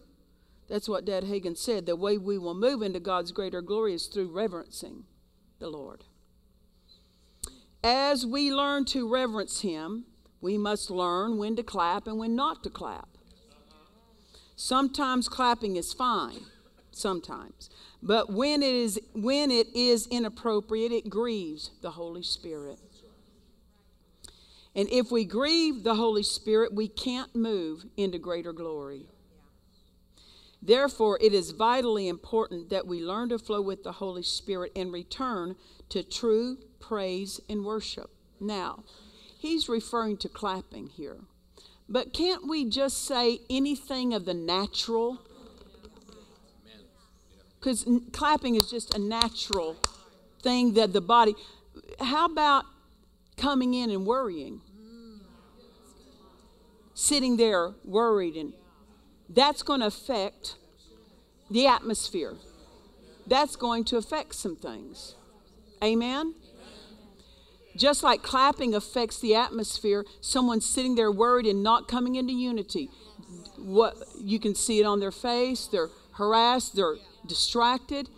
that's 0.68 0.86
what 0.86 1.06
Dad 1.06 1.24
Hagin 1.24 1.56
said. 1.56 1.86
The 1.86 1.96
way 1.96 2.18
we 2.18 2.36
will 2.36 2.52
move 2.52 2.82
into 2.82 3.00
God's 3.00 3.32
greater 3.32 3.62
glory 3.62 3.94
is 3.94 4.06
through 4.06 4.30
reverencing 4.30 5.04
the 5.60 5.70
Lord. 5.70 6.04
As 7.82 8.26
we 8.26 8.52
learn 8.52 8.84
to 8.86 9.10
reverence 9.10 9.62
Him, 9.62 10.04
we 10.42 10.58
must 10.58 10.90
learn 10.90 11.38
when 11.38 11.56
to 11.56 11.62
clap 11.62 12.06
and 12.06 12.18
when 12.18 12.36
not 12.36 12.62
to 12.64 12.68
clap. 12.68 13.08
Sometimes 14.56 15.26
clapping 15.26 15.76
is 15.76 15.94
fine, 15.94 16.42
sometimes. 16.90 17.70
But 18.02 18.32
when 18.32 18.62
it 18.62 18.74
is 18.74 18.98
when 19.12 19.50
it 19.50 19.68
is 19.74 20.08
inappropriate, 20.08 20.90
it 20.90 21.08
grieves 21.08 21.70
the 21.82 21.92
Holy 21.92 22.22
Spirit. 22.22 22.80
And 24.74 24.88
if 24.90 25.12
we 25.12 25.24
grieve 25.24 25.84
the 25.84 25.94
Holy 25.94 26.22
Spirit, 26.22 26.74
we 26.74 26.88
can't 26.88 27.34
move 27.36 27.84
into 27.96 28.18
greater 28.18 28.52
glory. 28.52 29.06
Therefore, 30.62 31.18
it 31.20 31.34
is 31.34 31.50
vitally 31.50 32.08
important 32.08 32.70
that 32.70 32.86
we 32.86 33.00
learn 33.00 33.28
to 33.30 33.38
flow 33.38 33.60
with 33.60 33.82
the 33.82 33.92
Holy 33.92 34.22
Spirit 34.22 34.72
and 34.74 34.92
return 34.92 35.56
to 35.88 36.02
true 36.02 36.58
praise 36.80 37.40
and 37.48 37.64
worship. 37.64 38.10
Now, 38.40 38.84
he's 39.38 39.68
referring 39.68 40.16
to 40.18 40.28
clapping 40.28 40.88
here. 40.88 41.20
But 41.88 42.14
can't 42.14 42.48
we 42.48 42.64
just 42.64 43.04
say 43.04 43.40
anything 43.50 44.14
of 44.14 44.24
the 44.24 44.34
natural? 44.34 45.20
Because 47.62 47.86
clapping 48.10 48.56
is 48.56 48.68
just 48.68 48.92
a 48.92 48.98
natural 48.98 49.76
thing 50.42 50.74
that 50.74 50.92
the 50.92 51.00
body. 51.00 51.36
How 52.00 52.24
about 52.26 52.64
coming 53.36 53.74
in 53.74 53.88
and 53.88 54.04
worrying? 54.04 54.60
Sitting 56.92 57.36
there 57.36 57.70
worried, 57.84 58.34
and 58.34 58.52
that's 59.28 59.62
going 59.62 59.78
to 59.78 59.86
affect 59.86 60.56
the 61.50 61.68
atmosphere. 61.68 62.34
That's 63.28 63.54
going 63.54 63.84
to 63.84 63.96
affect 63.96 64.34
some 64.34 64.56
things. 64.56 65.14
Amen? 65.84 66.34
Just 67.76 68.02
like 68.02 68.22
clapping 68.22 68.74
affects 68.74 69.20
the 69.20 69.36
atmosphere, 69.36 70.04
someone 70.20 70.60
sitting 70.60 70.96
there 70.96 71.12
worried 71.12 71.46
and 71.46 71.62
not 71.62 71.86
coming 71.86 72.16
into 72.16 72.32
unity. 72.32 72.90
What 73.56 73.94
you 74.18 74.40
can 74.40 74.56
see 74.56 74.80
it 74.80 74.84
on 74.84 74.98
their 74.98 75.12
face, 75.12 75.68
they're 75.68 75.90
harassed, 76.14 76.74
they're 76.74 76.96
distracted. 77.26 78.08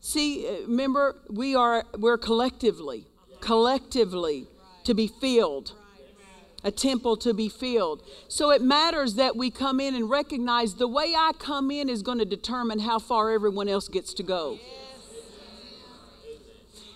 See, 0.00 0.46
uh, 0.46 0.66
remember, 0.66 1.16
we 1.30 1.54
are 1.54 1.84
we're 1.98 2.18
collectively, 2.18 3.06
collectively 3.40 4.46
to 4.84 4.94
be 4.94 5.06
filled. 5.06 5.72
A 6.62 6.70
temple 6.70 7.18
to 7.18 7.34
be 7.34 7.50
filled. 7.50 8.02
So 8.26 8.50
it 8.50 8.62
matters 8.62 9.16
that 9.16 9.36
we 9.36 9.50
come 9.50 9.80
in 9.80 9.94
and 9.94 10.08
recognize 10.08 10.76
the 10.76 10.88
way 10.88 11.14
I 11.14 11.32
come 11.38 11.70
in 11.70 11.90
is 11.90 12.02
going 12.02 12.18
to 12.20 12.24
determine 12.24 12.78
how 12.78 12.98
far 12.98 13.30
everyone 13.32 13.68
else 13.68 13.86
gets 13.88 14.14
to 14.14 14.22
go. 14.22 14.58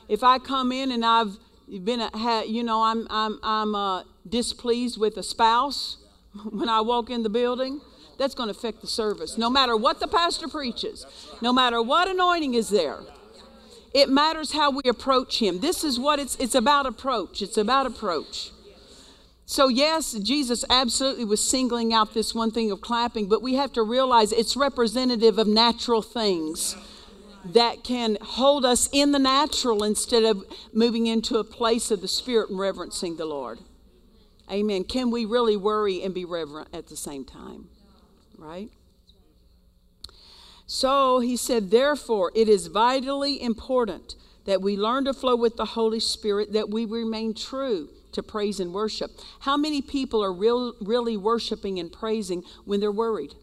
If 0.09 0.25
I 0.25 0.39
come 0.39 0.73
in 0.73 0.91
and 0.91 1.05
I've 1.05 1.37
been, 1.85 2.01
a, 2.01 2.45
you 2.47 2.63
know, 2.63 2.83
I'm, 2.83 3.07
I'm, 3.11 3.39
I'm 3.43 3.75
uh, 3.75 4.05
displeased 4.27 4.99
with 4.99 5.19
a 5.19 5.23
spouse 5.23 5.99
when 6.51 6.71
I 6.71 6.81
walk 6.81 7.11
in 7.11 7.23
the 7.23 7.29
building, 7.29 7.83
that's 8.19 8.35
going 8.35 8.53
to 8.53 8.57
affect 8.57 8.81
the 8.81 8.87
service. 8.87 9.39
No 9.39 9.49
matter 9.49 9.77
what 9.77 10.01
the 10.01 10.09
pastor 10.09 10.49
preaches, 10.49 11.07
no 11.41 11.53
matter 11.53 11.81
what 11.81 12.09
anointing 12.09 12.55
is 12.55 12.69
there, 12.69 12.99
it 13.95 14.09
matters 14.09 14.53
how 14.53 14.71
we 14.71 14.83
approach 14.87 15.39
him. 15.41 15.61
This 15.61 15.85
is 15.85 15.99
what 15.99 16.19
it's 16.19 16.37
it's 16.37 16.55
about 16.55 16.87
approach. 16.87 17.41
It's 17.41 17.57
about 17.57 17.87
approach. 17.87 18.51
So 19.47 19.69
yes, 19.69 20.13
Jesus 20.13 20.63
absolutely 20.69 21.25
was 21.25 21.43
singling 21.43 21.95
out 21.95 22.13
this 22.13 22.35
one 22.35 22.51
thing 22.51 22.71
of 22.71 22.83
clapping, 22.83 23.29
but 23.29 23.41
we 23.41 23.55
have 23.55 23.73
to 23.73 23.83
realize 23.83 24.31
it's 24.31 24.57
representative 24.57 25.39
of 25.39 25.47
natural 25.47 26.03
things 26.03 26.77
that 27.47 27.83
can 27.83 28.19
hold 28.21 28.67
us 28.67 28.91
in 28.93 29.13
the 29.13 29.19
natural 29.19 29.85
instead 29.85 30.25
of 30.25 30.45
moving 30.75 31.07
into 31.07 31.39
a 31.39 31.45
place 31.45 31.91
of 31.91 32.03
the 32.03 32.09
spirit 32.09 32.51
and 32.51 32.59
reverencing 32.59 33.17
the 33.17 33.25
Lord. 33.25 33.59
Amen. 34.51 34.85
Can 34.85 35.11
we 35.11 35.25
really 35.25 35.57
worry 35.57 36.03
and 36.03 36.13
be 36.13 36.27
reverent 36.27 36.69
at 36.75 36.89
the 36.89 36.97
same 36.97 37.25
time? 37.25 37.69
Right? 38.49 38.71
So 40.67 41.21
he 41.21 41.37
said, 41.37 41.71
therefore, 41.71 42.33
it 42.35 42.49
is 42.49 42.69
vitally 42.69 43.41
important 43.43 44.17
that 44.47 44.63
we 44.63 44.77
learn 44.77 45.05
to 45.05 45.13
flow 45.13 45.37
with 45.37 45.57
the 45.57 45.67
Holy 45.67 46.01
Spirit, 46.01 46.53
that 46.55 46.71
we 46.71 46.87
remain 46.87 47.35
true 47.35 47.91
to 48.13 48.23
praise 48.23 48.59
and 48.59 48.73
worship. 48.73 49.11
How 49.41 49.59
many 49.59 49.83
people 49.83 50.25
are 50.25 50.33
real, 50.33 50.75
really 50.81 51.17
worshiping 51.17 51.79
and 51.79 51.93
praising 51.93 52.43
when 52.65 52.81
they're 52.81 52.91
worried? 52.91 53.35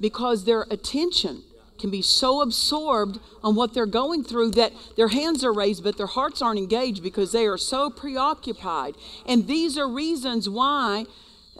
Because 0.00 0.44
their 0.44 0.62
attention 0.62 1.42
can 1.78 1.90
be 1.90 2.02
so 2.02 2.42
absorbed 2.42 3.20
on 3.42 3.54
what 3.54 3.72
they're 3.72 3.86
going 3.86 4.24
through 4.24 4.50
that 4.50 4.72
their 4.96 5.08
hands 5.08 5.44
are 5.44 5.52
raised, 5.52 5.84
but 5.84 5.96
their 5.96 6.06
hearts 6.08 6.42
aren't 6.42 6.58
engaged 6.58 7.02
because 7.02 7.30
they 7.32 7.46
are 7.46 7.56
so 7.56 7.88
preoccupied. 7.88 8.96
And 9.26 9.46
these 9.46 9.78
are 9.78 9.88
reasons 9.88 10.48
why 10.48 11.06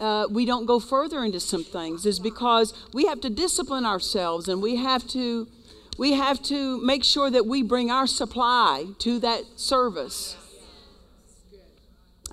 uh, 0.01 0.27
we 0.31 0.45
don't 0.45 0.67
go 0.67 0.81
further 0.81 1.25
into 1.25 1.39
some 1.39 1.63
things 1.63 2.07
is 2.07 2.19
because 2.19 2.73
we 2.93 3.07
have 3.07 3.21
to 3.21 3.31
discipline 3.31 3.85
ourselves 3.85 4.49
and 4.49 4.63
we 4.63 4.77
have 4.77 5.07
to 5.09 5.47
we 5.99 6.15
have 6.15 6.43
to 6.43 6.81
make 6.81 7.05
sure 7.05 7.31
that 7.31 7.45
we 7.47 7.63
bring 7.63 7.91
our 7.91 8.07
supply 8.07 8.87
to 8.99 9.19
that 9.21 9.43
service 9.57 10.37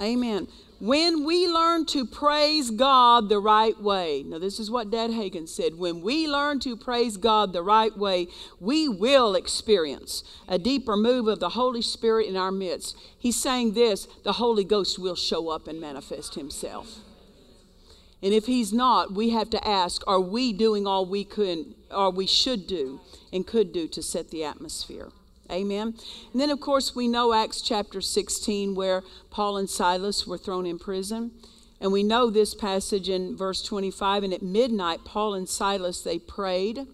amen 0.02 0.48
when 0.80 1.26
we 1.26 1.48
learn 1.48 1.88
to 1.88 2.06
praise 2.06 2.70
God 2.70 3.30
the 3.30 3.40
right 3.40 3.80
way, 3.82 4.24
now 4.24 4.38
this 4.38 4.60
is 4.60 4.70
what 4.70 4.92
Dad 4.92 5.10
Hagin 5.10 5.50
said 5.50 5.74
when 5.74 6.02
we 6.02 6.28
learn 6.28 6.60
to 6.60 6.78
praise 6.78 7.18
God 7.18 7.52
the 7.52 7.64
right 7.64 7.96
way, 7.98 8.28
we 8.60 8.88
will 8.88 9.34
experience 9.34 10.24
a 10.48 10.60
deeper 10.60 10.96
move 10.96 11.28
of 11.28 11.40
the 11.40 11.50
Holy 11.50 11.82
Spirit 11.82 12.28
in 12.28 12.38
our 12.38 12.52
midst. 12.52 12.96
He's 13.18 13.42
saying 13.42 13.74
this 13.74 14.08
the 14.24 14.34
Holy 14.34 14.64
Ghost 14.64 15.00
will 15.00 15.16
show 15.16 15.50
up 15.50 15.68
and 15.68 15.82
manifest 15.82 16.36
Himself. 16.36 17.00
And 18.22 18.34
if 18.34 18.48
he's 18.48 18.74
not, 18.74 19.14
we 19.14 19.30
have 19.30 19.50
to 19.52 19.68
ask, 19.68 20.02
are 20.08 20.20
we 20.20 20.52
doing 20.52 20.88
all 20.88 21.06
we 21.06 21.24
could 21.24 21.76
or 21.92 22.10
we 22.10 22.26
should 22.26 22.68
do 22.68 23.00
and 23.32 23.46
could 23.46 23.72
do 23.72 23.88
to 23.90 24.02
set 24.02 24.32
the 24.32 24.44
atmosphere? 24.44 25.10
Amen. 25.52 25.94
And 26.32 26.42
then 26.42 26.50
of 26.50 26.60
course 26.60 26.96
we 26.96 27.08
know 27.08 27.34
Acts 27.34 27.62
chapter 27.62 28.02
16 28.02 28.76
where 28.76 29.04
Paul 29.30 29.58
and 29.58 29.70
Silas 29.70 30.26
were 30.26 30.38
thrown 30.38 30.66
in 30.66 30.80
prison. 30.80 31.32
And 31.80 31.92
we 31.92 32.02
know 32.02 32.30
this 32.30 32.56
passage 32.56 33.08
in 33.08 33.38
verse 33.38 33.62
25 33.62 34.24
and 34.24 34.34
at 34.34 34.42
midnight 34.42 35.06
Paul 35.06 35.36
and 35.36 35.48
Silas 35.48 36.02
they 36.02 36.18
prayed 36.18 36.88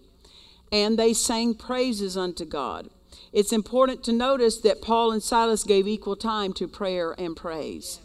and 0.70 0.98
they 0.98 1.14
sang 1.14 1.54
praises 1.54 2.16
unto 2.16 2.44
God. 2.44 2.90
It's 3.32 3.52
important 3.52 4.04
to 4.04 4.12
notice 4.12 4.58
that 4.58 4.82
Paul 4.82 5.10
and 5.10 5.22
Silas 5.22 5.64
gave 5.64 5.88
equal 5.88 6.16
time 6.16 6.52
to 6.54 6.68
prayer 6.68 7.14
and 7.18 7.36
praise. 7.36 8.00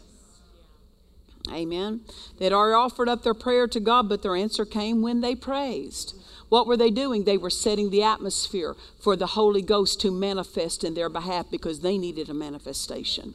Amen. 1.48 2.00
They'd 2.38 2.52
already 2.52 2.74
offered 2.74 3.08
up 3.08 3.22
their 3.22 3.34
prayer 3.34 3.66
to 3.68 3.80
God, 3.80 4.08
but 4.08 4.22
their 4.22 4.36
answer 4.36 4.64
came 4.64 5.02
when 5.02 5.20
they 5.20 5.34
praised. 5.34 6.14
What 6.48 6.66
were 6.66 6.76
they 6.76 6.90
doing? 6.90 7.24
They 7.24 7.38
were 7.38 7.50
setting 7.50 7.90
the 7.90 8.02
atmosphere 8.02 8.74
for 9.00 9.16
the 9.16 9.28
Holy 9.28 9.62
Ghost 9.62 10.00
to 10.00 10.10
manifest 10.10 10.84
in 10.84 10.94
their 10.94 11.08
behalf 11.08 11.46
because 11.50 11.80
they 11.80 11.96
needed 11.96 12.28
a 12.28 12.34
manifestation. 12.34 13.34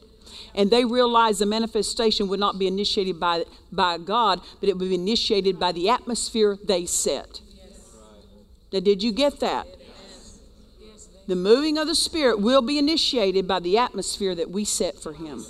And 0.54 0.70
they 0.70 0.84
realized 0.84 1.38
the 1.38 1.46
manifestation 1.46 2.28
would 2.28 2.40
not 2.40 2.58
be 2.58 2.66
initiated 2.66 3.18
by, 3.18 3.44
by 3.72 3.98
God, 3.98 4.40
but 4.60 4.68
it 4.68 4.78
would 4.78 4.88
be 4.88 4.94
initiated 4.94 5.58
by 5.58 5.72
the 5.72 5.88
atmosphere 5.88 6.58
they 6.62 6.84
set. 6.86 7.40
Now, 8.72 8.80
did 8.80 9.02
you 9.02 9.12
get 9.12 9.40
that? 9.40 9.66
The 11.26 11.36
moving 11.36 11.78
of 11.78 11.88
the 11.88 11.94
Spirit 11.94 12.40
will 12.40 12.62
be 12.62 12.78
initiated 12.78 13.48
by 13.48 13.60
the 13.60 13.78
atmosphere 13.78 14.34
that 14.34 14.50
we 14.50 14.64
set 14.64 14.98
for 14.98 15.14
Him. 15.14 15.44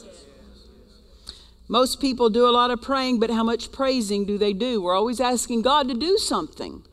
Most 1.69 2.01
people 2.01 2.31
do 2.31 2.49
a 2.49 2.51
lot 2.51 2.71
of 2.71 2.81
praying, 2.81 3.19
but 3.19 3.31
how 3.31 3.43
much 3.43 3.73
praising 3.73 4.25
do 4.25 4.39
they 4.39 4.53
do? 4.53 4.81
We're 4.81 4.95
always 4.95 5.21
asking 5.21 5.63
God 5.63 5.89
to 5.89 5.95
do 5.95 6.17
something. 6.17 6.85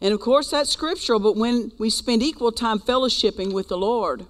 And 0.00 0.14
of 0.14 0.20
course, 0.20 0.50
that's 0.50 0.70
scriptural, 0.70 1.18
but 1.18 1.36
when 1.36 1.72
we 1.78 1.90
spend 1.90 2.22
equal 2.22 2.52
time 2.52 2.78
fellowshipping 2.78 3.52
with 3.52 3.68
the 3.68 3.78
Lord 3.78 4.26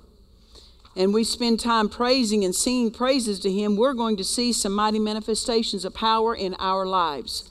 and 0.97 1.13
we 1.13 1.23
spend 1.23 1.61
time 1.61 1.91
praising 1.91 2.45
and 2.45 2.55
singing 2.55 2.91
praises 2.91 3.39
to 3.41 3.53
Him, 3.53 3.77
we're 3.77 3.93
going 3.93 4.17
to 4.17 4.25
see 4.25 4.53
some 4.55 4.73
mighty 4.73 4.99
manifestations 4.99 5.85
of 5.85 5.93
power 5.93 6.35
in 6.35 6.55
our 6.59 6.87
lives 6.87 7.51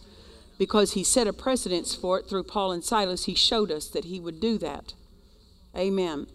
because 0.58 0.94
He 0.94 1.04
set 1.04 1.28
a 1.28 1.34
precedence 1.34 1.94
for 1.94 2.20
it 2.20 2.28
through 2.28 2.44
Paul 2.44 2.72
and 2.72 2.84
Silas. 2.84 3.26
He 3.26 3.36
showed 3.36 3.70
us 3.70 3.88
that 3.90 4.06
He 4.06 4.20
would 4.20 4.40
do 4.40 4.58
that. 4.58 4.96
Amen. 5.76 6.26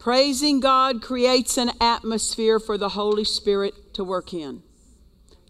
Praising 0.00 0.58
God 0.58 1.00
creates 1.00 1.56
an 1.56 1.70
atmosphere 1.80 2.58
for 2.58 2.76
the 2.76 2.90
Holy 2.90 3.24
Spirit 3.24 3.94
to 3.94 4.02
work 4.02 4.34
in. 4.34 4.64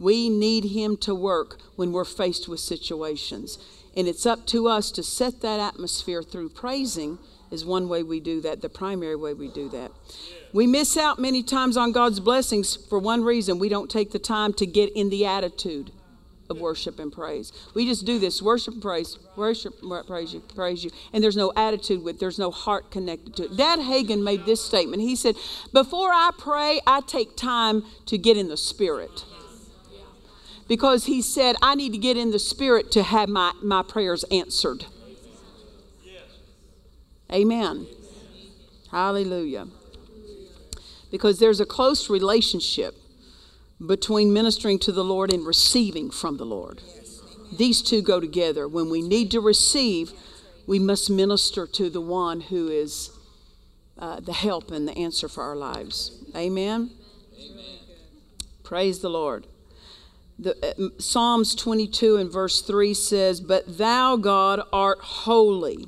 We 0.00 0.28
need 0.28 0.64
Him 0.64 0.96
to 0.98 1.14
work 1.14 1.60
when 1.76 1.92
we're 1.92 2.04
faced 2.04 2.48
with 2.48 2.58
situations. 2.58 3.58
And 3.96 4.08
it's 4.08 4.26
up 4.26 4.46
to 4.46 4.66
us 4.66 4.90
to 4.92 5.02
set 5.02 5.40
that 5.42 5.60
atmosphere 5.60 6.22
through 6.22 6.48
praising, 6.48 7.18
is 7.50 7.64
one 7.64 7.88
way 7.88 8.02
we 8.02 8.18
do 8.18 8.40
that, 8.40 8.62
the 8.62 8.68
primary 8.68 9.16
way 9.16 9.34
we 9.34 9.48
do 9.48 9.68
that. 9.68 9.92
We 10.52 10.66
miss 10.66 10.96
out 10.96 11.18
many 11.18 11.42
times 11.42 11.76
on 11.76 11.92
God's 11.92 12.20
blessings 12.20 12.76
for 12.76 12.98
one 12.98 13.22
reason 13.22 13.58
we 13.58 13.68
don't 13.68 13.90
take 13.90 14.10
the 14.10 14.18
time 14.18 14.52
to 14.54 14.66
get 14.66 14.92
in 14.94 15.10
the 15.10 15.26
attitude 15.26 15.92
of 16.48 16.60
worship 16.60 16.98
and 16.98 17.12
praise. 17.12 17.52
We 17.74 17.86
just 17.86 18.04
do 18.04 18.18
this 18.18 18.42
worship 18.42 18.74
and 18.74 18.82
praise, 18.82 19.18
worship, 19.36 19.74
praise 20.06 20.34
you, 20.34 20.40
praise 20.40 20.82
you, 20.82 20.90
and 21.12 21.22
there's 21.22 21.36
no 21.36 21.52
attitude 21.54 22.02
with, 22.02 22.18
there's 22.18 22.38
no 22.38 22.50
heart 22.50 22.90
connected 22.90 23.36
to 23.36 23.44
it. 23.44 23.56
Dad 23.56 23.78
Hagin 23.78 24.22
made 24.22 24.46
this 24.46 24.60
statement. 24.60 25.02
He 25.02 25.14
said, 25.14 25.36
"Before 25.72 26.10
I 26.10 26.30
pray, 26.36 26.80
I 26.86 27.02
take 27.02 27.36
time 27.36 27.84
to 28.06 28.18
get 28.18 28.36
in 28.36 28.48
the 28.48 28.56
spirit." 28.56 29.24
Because 30.70 31.06
he 31.06 31.20
said, 31.20 31.56
I 31.60 31.74
need 31.74 31.90
to 31.94 31.98
get 31.98 32.16
in 32.16 32.30
the 32.30 32.38
spirit 32.38 32.92
to 32.92 33.02
have 33.02 33.28
my, 33.28 33.52
my 33.60 33.82
prayers 33.82 34.22
answered. 34.30 34.86
Amen. 37.28 37.88
Hallelujah. 38.92 39.66
Because 41.10 41.40
there's 41.40 41.58
a 41.58 41.66
close 41.66 42.08
relationship 42.08 42.94
between 43.84 44.32
ministering 44.32 44.78
to 44.78 44.92
the 44.92 45.02
Lord 45.02 45.32
and 45.32 45.44
receiving 45.44 46.08
from 46.08 46.36
the 46.36 46.46
Lord. 46.46 46.80
These 47.58 47.82
two 47.82 48.00
go 48.00 48.20
together. 48.20 48.68
When 48.68 48.90
we 48.90 49.02
need 49.02 49.32
to 49.32 49.40
receive, 49.40 50.12
we 50.68 50.78
must 50.78 51.10
minister 51.10 51.66
to 51.66 51.90
the 51.90 52.00
one 52.00 52.42
who 52.42 52.68
is 52.68 53.10
uh, 53.98 54.20
the 54.20 54.34
help 54.34 54.70
and 54.70 54.86
the 54.86 54.96
answer 54.96 55.28
for 55.28 55.42
our 55.42 55.56
lives. 55.56 56.12
Amen. 56.36 56.90
Amen. 57.34 57.78
Praise 58.62 59.00
the 59.00 59.10
Lord. 59.10 59.48
The, 60.40 60.56
uh, 60.64 60.88
Psalms 60.98 61.54
22 61.54 62.16
and 62.16 62.32
verse 62.32 62.62
3 62.62 62.94
says, 62.94 63.42
But 63.42 63.76
thou, 63.76 64.16
God, 64.16 64.62
art 64.72 64.98
holy. 65.00 65.86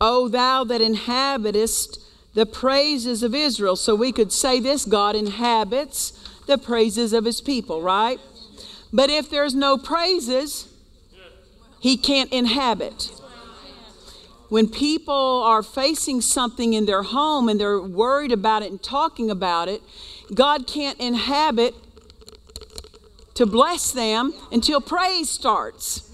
O 0.00 0.28
thou 0.28 0.64
that 0.64 0.82
inhabitest 0.82 1.98
the 2.34 2.44
praises 2.44 3.22
of 3.22 3.34
Israel. 3.34 3.76
So 3.76 3.94
we 3.94 4.12
could 4.12 4.32
say 4.32 4.60
this 4.60 4.84
God 4.84 5.16
inhabits 5.16 6.12
the 6.46 6.58
praises 6.58 7.14
of 7.14 7.24
his 7.24 7.40
people, 7.40 7.80
right? 7.80 8.20
But 8.92 9.08
if 9.08 9.30
there's 9.30 9.54
no 9.54 9.78
praises, 9.78 10.68
he 11.80 11.96
can't 11.96 12.30
inhabit. 12.32 13.12
When 14.50 14.68
people 14.68 15.42
are 15.44 15.62
facing 15.62 16.20
something 16.20 16.74
in 16.74 16.84
their 16.84 17.02
home 17.02 17.48
and 17.48 17.58
they're 17.58 17.80
worried 17.80 18.30
about 18.30 18.62
it 18.62 18.70
and 18.70 18.82
talking 18.82 19.30
about 19.30 19.68
it, 19.68 19.80
God 20.34 20.66
can't 20.66 21.00
inhabit 21.00 21.74
to 23.34 23.46
bless 23.46 23.92
them 23.92 24.32
until 24.52 24.80
praise 24.80 25.28
starts. 25.28 26.10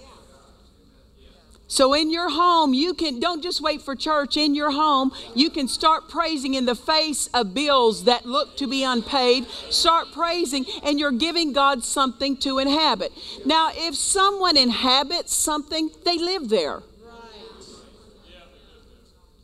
So 1.71 1.95
in 1.95 2.11
your 2.11 2.29
home, 2.31 2.75
you 2.75 2.95
can 2.95 3.21
don't 3.21 3.45
just 3.45 3.61
wait 3.61 3.81
for 3.81 3.95
church. 3.95 4.37
In 4.37 4.57
your 4.57 4.73
home, 4.73 5.12
you 5.37 5.51
can 5.51 5.68
start 5.68 6.09
praising 6.09 6.55
in 6.55 6.66
the 6.66 6.75
face 6.75 7.29
of 7.33 7.55
bills 7.55 8.05
that 8.05 8.27
look 8.27 8.57
to 8.57 8.66
be 8.66 8.83
unpaid. 8.83 9.47
Start 9.71 10.09
praising 10.12 10.66
and 10.83 10.99
you're 10.99 11.12
giving 11.12 11.53
God 11.53 11.85
something 11.85 12.37
to 12.39 12.59
inhabit. 12.59 13.12
Now, 13.47 13.71
if 13.73 13.95
someone 13.95 14.57
inhabits 14.57 15.33
something, 15.33 15.91
they 16.05 16.18
live 16.18 16.49
there. 16.49 16.83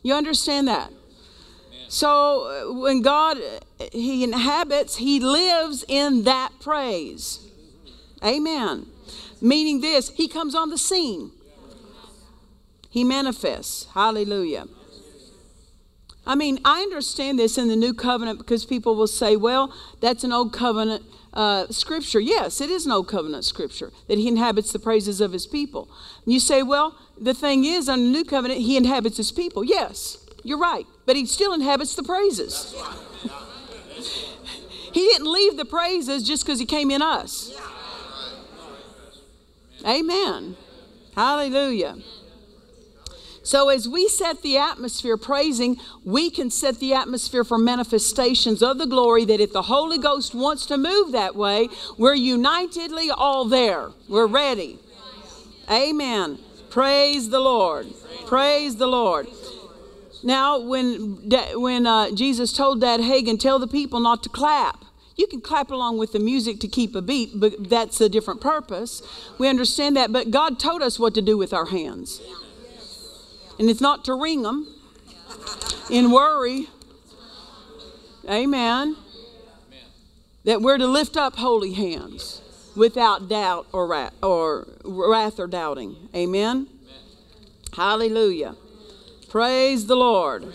You 0.03 0.13
understand 0.13 0.67
that? 0.67 0.91
So 1.87 2.71
uh, 2.71 2.81
when 2.81 3.01
God 3.01 3.37
he 3.93 4.25
inhabits, 4.25 4.97
he 4.97 5.21
lives 5.21 5.85
in 5.87 6.23
that 6.23 6.51
praise. 6.59 7.39
Amen. 8.23 8.87
Meaning 9.41 9.81
this, 9.81 10.09
he 10.09 10.27
comes 10.27 10.55
on 10.55 10.69
the 10.69 10.77
scene. 10.77 11.31
He 12.89 13.03
manifests. 13.03 13.87
Hallelujah. 13.93 14.65
I 16.25 16.35
mean, 16.35 16.59
I 16.65 16.81
understand 16.81 17.39
this 17.39 17.57
in 17.57 17.69
the 17.69 17.75
new 17.75 17.93
covenant 17.93 18.37
because 18.37 18.65
people 18.65 18.95
will 18.95 19.07
say, 19.07 19.37
well, 19.37 19.73
that's 20.01 20.25
an 20.25 20.33
old 20.33 20.51
covenant 20.51 21.03
uh, 21.33 21.67
scripture. 21.69 22.19
Yes, 22.19 22.59
it 22.59 22.69
is 22.69 22.85
an 22.85 22.91
old 22.91 23.07
covenant 23.07 23.45
scripture 23.45 23.91
that 24.07 24.17
he 24.17 24.27
inhabits 24.27 24.73
the 24.73 24.79
praises 24.79 25.21
of 25.21 25.31
his 25.31 25.47
people. 25.47 25.89
And 26.25 26.33
you 26.33 26.41
say, 26.41 26.63
well, 26.63 26.97
the 27.19 27.33
thing 27.33 27.63
is, 27.63 27.87
under 27.87 28.05
the 28.05 28.11
new 28.11 28.25
covenant, 28.25 28.59
he 28.59 28.75
inhabits 28.75 29.15
his 29.17 29.31
people. 29.31 29.63
Yes, 29.63 30.17
you're 30.43 30.57
right. 30.57 30.85
But 31.05 31.15
he 31.15 31.25
still 31.25 31.53
inhabits 31.53 31.95
the 31.95 32.03
praises. 32.03 32.75
he 34.91 35.01
didn't 35.01 35.31
leave 35.31 35.55
the 35.55 35.65
praises 35.65 36.23
just 36.23 36.45
because 36.45 36.59
he 36.59 36.65
came 36.65 36.91
in 36.91 37.01
us. 37.01 37.55
Amen. 39.87 40.57
Hallelujah. 41.15 41.97
So, 43.41 43.69
as 43.69 43.87
we 43.87 44.09
set 44.09 44.41
the 44.41 44.57
atmosphere 44.57 45.15
praising, 45.15 45.77
we 46.03 46.29
can 46.29 46.49
set 46.49 46.79
the 46.79 46.93
atmosphere 46.93 47.45
for 47.45 47.57
manifestations 47.57 48.61
of 48.61 48.77
the 48.77 48.85
glory 48.85 49.23
that 49.23 49.39
if 49.39 49.53
the 49.53 49.61
Holy 49.61 49.97
Ghost 49.97 50.35
wants 50.35 50.65
to 50.65 50.77
move 50.77 51.13
that 51.13 51.33
way, 51.33 51.69
we're 51.97 52.13
unitedly 52.13 53.09
all 53.09 53.45
there. 53.45 53.91
We're 54.09 54.27
ready. 54.27 54.79
Amen. 55.71 56.39
Praise 56.69 57.29
the 57.29 57.39
Lord. 57.39 57.87
Praise 58.25 58.75
the 58.75 58.87
Lord. 58.87 59.29
Now, 60.23 60.59
when, 60.59 61.29
when 61.55 61.87
uh, 61.87 62.11
Jesus 62.11 62.51
told 62.51 62.81
Dad 62.81 62.99
Hagin, 62.99 63.39
tell 63.39 63.59
the 63.59 63.67
people 63.67 64.01
not 64.01 64.23
to 64.23 64.29
clap. 64.29 64.83
You 65.17 65.25
can 65.25 65.41
clap 65.41 65.71
along 65.71 65.97
with 65.97 66.11
the 66.11 66.19
music 66.19 66.59
to 66.59 66.67
keep 66.67 66.95
a 66.95 67.01
beat, 67.01 67.31
but 67.33 67.69
that's 67.69 67.99
a 67.99 68.07
different 68.07 68.39
purpose. 68.39 69.01
We 69.39 69.49
understand 69.49 69.97
that, 69.97 70.13
but 70.13 70.29
God 70.29 70.59
told 70.59 70.83
us 70.83 70.99
what 70.99 71.15
to 71.15 71.23
do 71.23 71.37
with 71.37 71.53
our 71.53 71.65
hands. 71.65 72.21
And 73.57 73.67
it's 73.67 73.81
not 73.81 74.05
to 74.05 74.13
wring 74.13 74.43
them 74.43 74.67
in 75.89 76.11
worry. 76.11 76.67
Amen. 78.29 78.95
That 80.45 80.61
we're 80.61 80.77
to 80.77 80.85
lift 80.85 81.17
up 81.17 81.37
holy 81.37 81.73
hands 81.73 82.41
without 82.75 83.27
doubt 83.27 83.65
or 83.71 83.87
wrath 83.87 84.13
or, 84.21 84.67
wrath 84.85 85.39
or 85.39 85.47
doubting. 85.47 85.95
Amen. 86.15 86.67
Hallelujah. 87.75 88.55
Praise 89.29 89.87
the 89.87 89.95
Lord. 89.95 90.53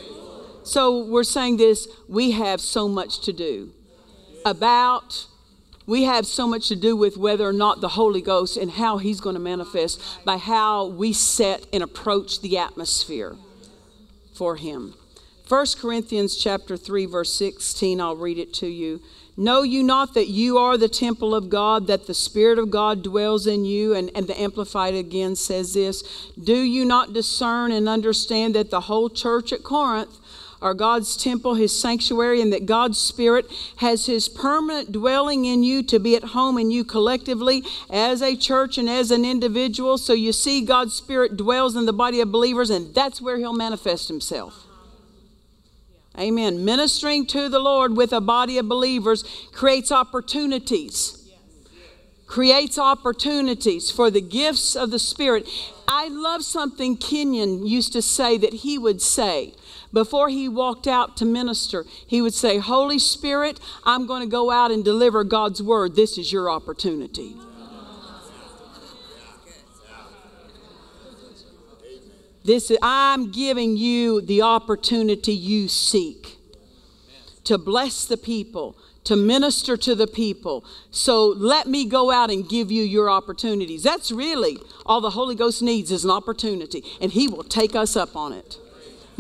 So 0.62 1.04
we're 1.04 1.24
saying 1.24 1.56
this 1.56 1.88
we 2.08 2.30
have 2.30 2.60
so 2.60 2.86
much 2.86 3.20
to 3.22 3.32
do 3.32 3.72
about 4.45 5.26
we 5.86 6.05
have 6.05 6.26
so 6.26 6.47
much 6.47 6.68
to 6.68 6.76
do 6.76 6.97
with 6.97 7.16
whether 7.16 7.49
or 7.49 7.53
not 7.53 7.80
the 7.80 7.88
Holy 7.88 8.22
Ghost 8.22 8.57
and 8.57 8.70
how 8.70 8.99
He's 8.99 9.20
going 9.20 9.34
to 9.34 9.40
manifest 9.40 10.01
by 10.24 10.36
how 10.36 10.86
we 10.86 11.12
set 11.12 11.66
and 11.72 11.82
approach 11.82 12.40
the 12.40 12.57
atmosphere 12.59 13.36
for 14.34 14.57
Him. 14.57 14.95
1 15.49 15.66
Corinthians 15.80 16.36
chapter 16.36 16.76
3 16.76 17.07
verse 17.07 17.34
16 17.36 18.01
I'll 18.01 18.16
read 18.16 18.38
it 18.38 18.55
to 18.55 18.66
you. 18.68 19.01
Know 19.36 19.62
you 19.62 19.82
not 19.82 20.12
that 20.14 20.28
you 20.28 20.59
are 20.59 20.76
the 20.76 20.88
temple 20.88 21.34
of 21.34 21.49
God, 21.49 21.86
that 21.86 22.07
the 22.07 22.14
Spirit 22.14 22.59
of 22.59 22.70
God 22.70 23.03
dwells 23.03 23.47
in 23.47 23.64
you? 23.64 23.95
And, 23.95 24.11
and 24.14 24.26
the 24.26 24.38
Amplified 24.38 24.95
again 24.95 25.36
says 25.36 25.72
this 25.72 26.03
Do 26.43 26.57
you 26.57 26.84
not 26.84 27.14
discern 27.14 27.72
and 27.72 27.88
understand 27.88 28.55
that 28.55 28.70
the 28.70 28.82
whole 28.82 29.09
church 29.09 29.53
at 29.53 29.62
Corinth 29.62 30.18
are 30.62 30.74
God's 30.74 31.16
temple, 31.16 31.54
His 31.54 31.78
sanctuary, 31.78 32.40
and 32.40 32.52
that 32.52 32.64
God's 32.64 32.98
Spirit 32.98 33.46
has 33.76 34.06
His 34.06 34.28
permanent 34.28 34.92
dwelling 34.92 35.44
in 35.44 35.62
you 35.62 35.82
to 35.82 35.98
be 35.98 36.16
at 36.16 36.24
home 36.24 36.56
in 36.56 36.70
you 36.70 36.84
collectively 36.84 37.64
as 37.90 38.22
a 38.22 38.36
church 38.36 38.78
and 38.78 38.88
as 38.88 39.10
an 39.10 39.24
individual. 39.24 39.98
So 39.98 40.12
you 40.12 40.32
see, 40.32 40.64
God's 40.64 40.94
Spirit 40.94 41.36
dwells 41.36 41.76
in 41.76 41.84
the 41.84 41.92
body 41.92 42.20
of 42.20 42.30
believers, 42.30 42.70
and 42.70 42.94
that's 42.94 43.20
where 43.20 43.36
He'll 43.36 43.52
manifest 43.52 44.08
Himself. 44.08 44.66
Amen. 46.18 46.64
Ministering 46.64 47.26
to 47.26 47.48
the 47.48 47.58
Lord 47.58 47.96
with 47.96 48.12
a 48.12 48.20
body 48.20 48.58
of 48.58 48.68
believers 48.68 49.24
creates 49.52 49.90
opportunities. 49.90 51.18
Creates 52.26 52.78
opportunities 52.78 53.90
for 53.90 54.10
the 54.10 54.20
gifts 54.20 54.76
of 54.76 54.90
the 54.90 54.98
Spirit. 54.98 55.48
I 55.88 56.08
love 56.08 56.44
something 56.44 56.96
Kenyon 56.96 57.66
used 57.66 57.92
to 57.94 58.02
say 58.02 58.38
that 58.38 58.52
he 58.52 58.78
would 58.78 59.02
say 59.02 59.54
before 59.93 60.28
he 60.28 60.49
walked 60.49 60.86
out 60.86 61.16
to 61.18 61.24
minister, 61.24 61.84
he 62.07 62.22
would 62.22 62.34
say, 62.34 62.59
Holy 62.59 62.99
Spirit, 62.99 63.61
I'm 63.84 64.07
going 64.07 64.22
to 64.22 64.28
go 64.28 64.51
out 64.51 64.70
and 64.70 64.84
deliver 64.84 65.24
God's 65.24 65.62
word. 65.62 65.97
This 65.97 66.16
is 66.18 66.32
your 66.32 66.51
opportunity. 66.51 67.36
This 72.45 72.70
is, 72.70 72.78
I'm 72.82 73.30
giving 73.30 73.76
you 73.76 74.20
the 74.20 74.43
opportunity 74.43 75.32
you 75.32 75.68
seek 75.68 76.38
to 77.45 77.59
bless 77.59 78.05
the 78.05 78.16
people, 78.16 78.76
to 79.05 79.16
minister 79.16 79.76
to 79.76 79.95
the 79.95 80.07
people. 80.07 80.64
So 80.90 81.26
let 81.26 81.66
me 81.66 81.84
go 81.84 82.11
out 82.11 82.30
and 82.30 82.49
give 82.49 82.70
you 82.70 82.82
your 82.82 83.11
opportunities. 83.11 83.82
That's 83.82 84.11
really 84.11 84.59
all 84.86 85.01
the 85.01 85.11
Holy 85.11 85.34
Ghost 85.34 85.62
needs 85.62 85.90
is 85.90 86.05
an 86.05 86.11
opportunity, 86.11 86.84
and 87.01 87.12
He 87.12 87.28
will 87.28 87.45
take 87.45 87.74
us 87.74 87.97
up 87.97 88.16
on 88.16 88.32
it. 88.32 88.59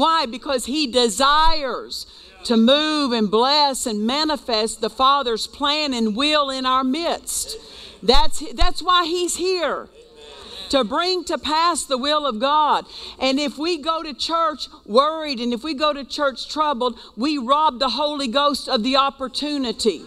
Why? 0.02 0.26
Because 0.26 0.66
He 0.66 0.88
desires 0.88 2.06
to 2.42 2.56
move 2.56 3.12
and 3.12 3.30
bless 3.30 3.86
and 3.86 4.04
manifest 4.04 4.80
the 4.80 4.90
Father's 4.90 5.46
plan 5.46 5.94
and 5.94 6.16
will 6.16 6.50
in 6.50 6.66
our 6.66 6.82
midst. 6.82 7.56
That's, 8.02 8.42
that's 8.52 8.82
why 8.82 9.04
He's 9.04 9.36
here. 9.36 9.88
To 10.70 10.82
bring 10.82 11.22
to 11.26 11.38
pass 11.38 11.84
the 11.84 11.96
will 11.96 12.26
of 12.26 12.40
God. 12.40 12.84
And 13.20 13.38
if 13.38 13.58
we 13.58 13.78
go 13.78 14.02
to 14.02 14.12
church 14.12 14.66
worried 14.84 15.38
and 15.38 15.52
if 15.52 15.62
we 15.62 15.72
go 15.72 15.92
to 15.92 16.02
church 16.02 16.48
troubled, 16.48 16.98
we 17.14 17.38
rob 17.38 17.78
the 17.78 17.90
Holy 17.90 18.26
Ghost 18.26 18.68
of 18.68 18.82
the 18.82 18.96
opportunity 18.96 20.02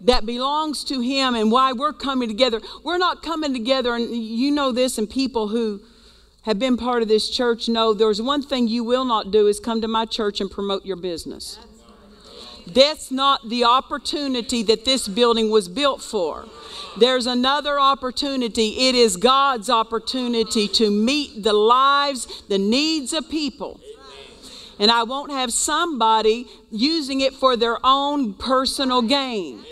that 0.00 0.24
belongs 0.24 0.84
to 0.84 1.02
Him 1.02 1.34
and 1.34 1.52
why 1.52 1.74
we're 1.74 1.92
coming 1.92 2.30
together. 2.30 2.62
We're 2.82 2.96
not 2.96 3.22
coming 3.22 3.52
together, 3.52 3.94
and 3.94 4.10
you 4.10 4.52
know 4.52 4.72
this, 4.72 4.96
and 4.96 5.10
people 5.10 5.48
who 5.48 5.82
have 6.48 6.58
been 6.58 6.78
part 6.78 7.02
of 7.02 7.08
this 7.08 7.28
church 7.28 7.68
know 7.68 7.92
there's 7.92 8.22
one 8.22 8.40
thing 8.40 8.66
you 8.66 8.82
will 8.82 9.04
not 9.04 9.30
do 9.30 9.46
is 9.46 9.60
come 9.60 9.82
to 9.82 9.86
my 9.86 10.06
church 10.06 10.40
and 10.40 10.50
promote 10.50 10.82
your 10.82 10.96
business. 10.96 11.58
That's 12.66 13.10
not 13.10 13.50
the 13.50 13.64
opportunity 13.64 14.62
that 14.62 14.86
this 14.86 15.08
building 15.08 15.50
was 15.50 15.68
built 15.68 16.00
for. 16.00 16.46
There's 16.98 17.26
another 17.26 17.78
opportunity. 17.78 18.88
It 18.88 18.94
is 18.94 19.18
God's 19.18 19.68
opportunity 19.68 20.68
to 20.68 20.90
meet 20.90 21.42
the 21.42 21.52
lives, 21.52 22.42
the 22.48 22.56
needs 22.58 23.12
of 23.12 23.28
people. 23.28 23.78
And 24.78 24.90
I 24.90 25.02
won't 25.02 25.30
have 25.30 25.52
somebody 25.52 26.46
using 26.70 27.20
it 27.20 27.34
for 27.34 27.58
their 27.58 27.76
own 27.84 28.32
personal 28.32 29.02
gain. 29.02 29.66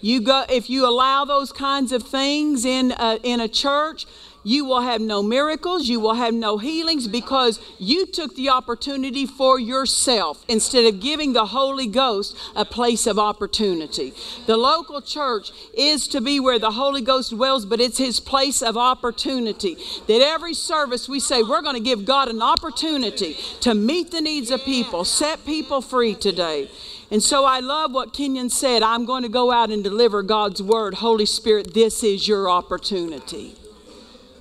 You 0.00 0.20
go 0.20 0.44
if 0.48 0.70
you 0.70 0.88
allow 0.88 1.24
those 1.24 1.52
kinds 1.52 1.90
of 1.90 2.04
things 2.04 2.64
in 2.64 2.92
a, 2.92 3.18
in 3.22 3.40
a 3.40 3.48
church, 3.48 4.06
you 4.42 4.64
will 4.64 4.80
have 4.80 5.00
no 5.00 5.22
miracles, 5.22 5.88
you 5.88 6.00
will 6.00 6.14
have 6.14 6.34
no 6.34 6.58
healings 6.58 7.06
because 7.06 7.60
you 7.78 8.06
took 8.06 8.34
the 8.36 8.48
opportunity 8.48 9.26
for 9.26 9.58
yourself 9.58 10.44
instead 10.48 10.84
of 10.86 11.00
giving 11.00 11.32
the 11.32 11.46
Holy 11.46 11.86
Ghost 11.86 12.36
a 12.56 12.64
place 12.64 13.06
of 13.06 13.18
opportunity. 13.18 14.14
The 14.46 14.56
local 14.56 15.02
church 15.02 15.52
is 15.74 16.08
to 16.08 16.20
be 16.20 16.40
where 16.40 16.58
the 16.58 16.72
Holy 16.72 17.02
Ghost 17.02 17.30
dwells, 17.30 17.66
but 17.66 17.80
it's 17.80 17.98
his 17.98 18.20
place 18.20 18.62
of 18.62 18.76
opportunity. 18.76 19.76
That 20.06 20.22
every 20.22 20.54
service 20.54 21.08
we 21.08 21.20
say 21.20 21.42
we're 21.42 21.62
going 21.62 21.76
to 21.76 21.80
give 21.80 22.04
God 22.04 22.28
an 22.28 22.42
opportunity 22.42 23.36
to 23.60 23.74
meet 23.74 24.10
the 24.10 24.20
needs 24.20 24.50
of 24.50 24.64
people, 24.64 25.04
set 25.04 25.44
people 25.44 25.82
free 25.82 26.14
today. 26.14 26.70
And 27.10 27.22
so 27.22 27.44
I 27.44 27.58
love 27.58 27.92
what 27.92 28.12
Kenyon 28.12 28.50
said. 28.50 28.82
I'm 28.82 29.04
going 29.04 29.24
to 29.24 29.28
go 29.28 29.50
out 29.50 29.70
and 29.70 29.82
deliver 29.82 30.22
God's 30.22 30.62
word. 30.62 30.94
Holy 30.94 31.26
Spirit, 31.26 31.74
this 31.74 32.04
is 32.04 32.28
your 32.28 32.48
opportunity. 32.48 33.56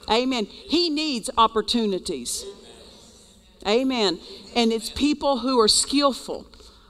Amen. 0.10 0.46
He 0.46 0.90
needs 0.90 1.30
opportunities. 1.38 2.46
Amen. 3.68 4.20
And 4.56 4.72
it's 4.72 4.90
people 4.90 5.40
who 5.40 5.60
are 5.60 5.68
skillful 5.68 6.48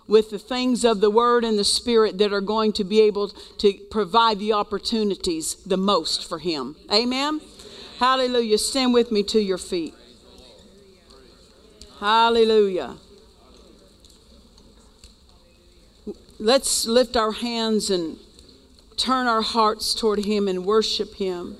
with 0.08 0.32
the 0.32 0.40
things 0.40 0.84
of 0.84 1.02
the 1.02 1.10
Word 1.10 1.44
and 1.44 1.58
the 1.58 1.64
Spirit 1.64 2.18
that 2.18 2.34
are 2.34 2.42
going 2.42 2.74
to 2.74 2.84
be 2.84 3.02
able 3.02 3.30
to 3.30 3.74
provide 3.92 4.40
the 4.40 4.54
opportunities 4.54 5.56
the 5.66 5.78
most 5.78 6.28
for 6.28 6.40
Him. 6.40 6.76
Amen. 6.92 7.42
Hallelujah. 8.00 8.58
Stand 8.58 8.94
with 8.94 9.12
me 9.12 9.24
to 9.24 9.40
your 9.40 9.58
feet. 9.58 9.94
Hallelujah. 12.00 12.96
Let's 16.40 16.88
lift 16.88 17.18
our 17.18 17.34
hands 17.34 17.90
and 17.90 18.18
turn 18.96 19.28
our 19.28 19.42
hearts 19.42 19.94
toward 19.94 20.20
Him 20.20 20.48
and 20.48 20.66
worship 20.66 21.16
Him. 21.16 21.58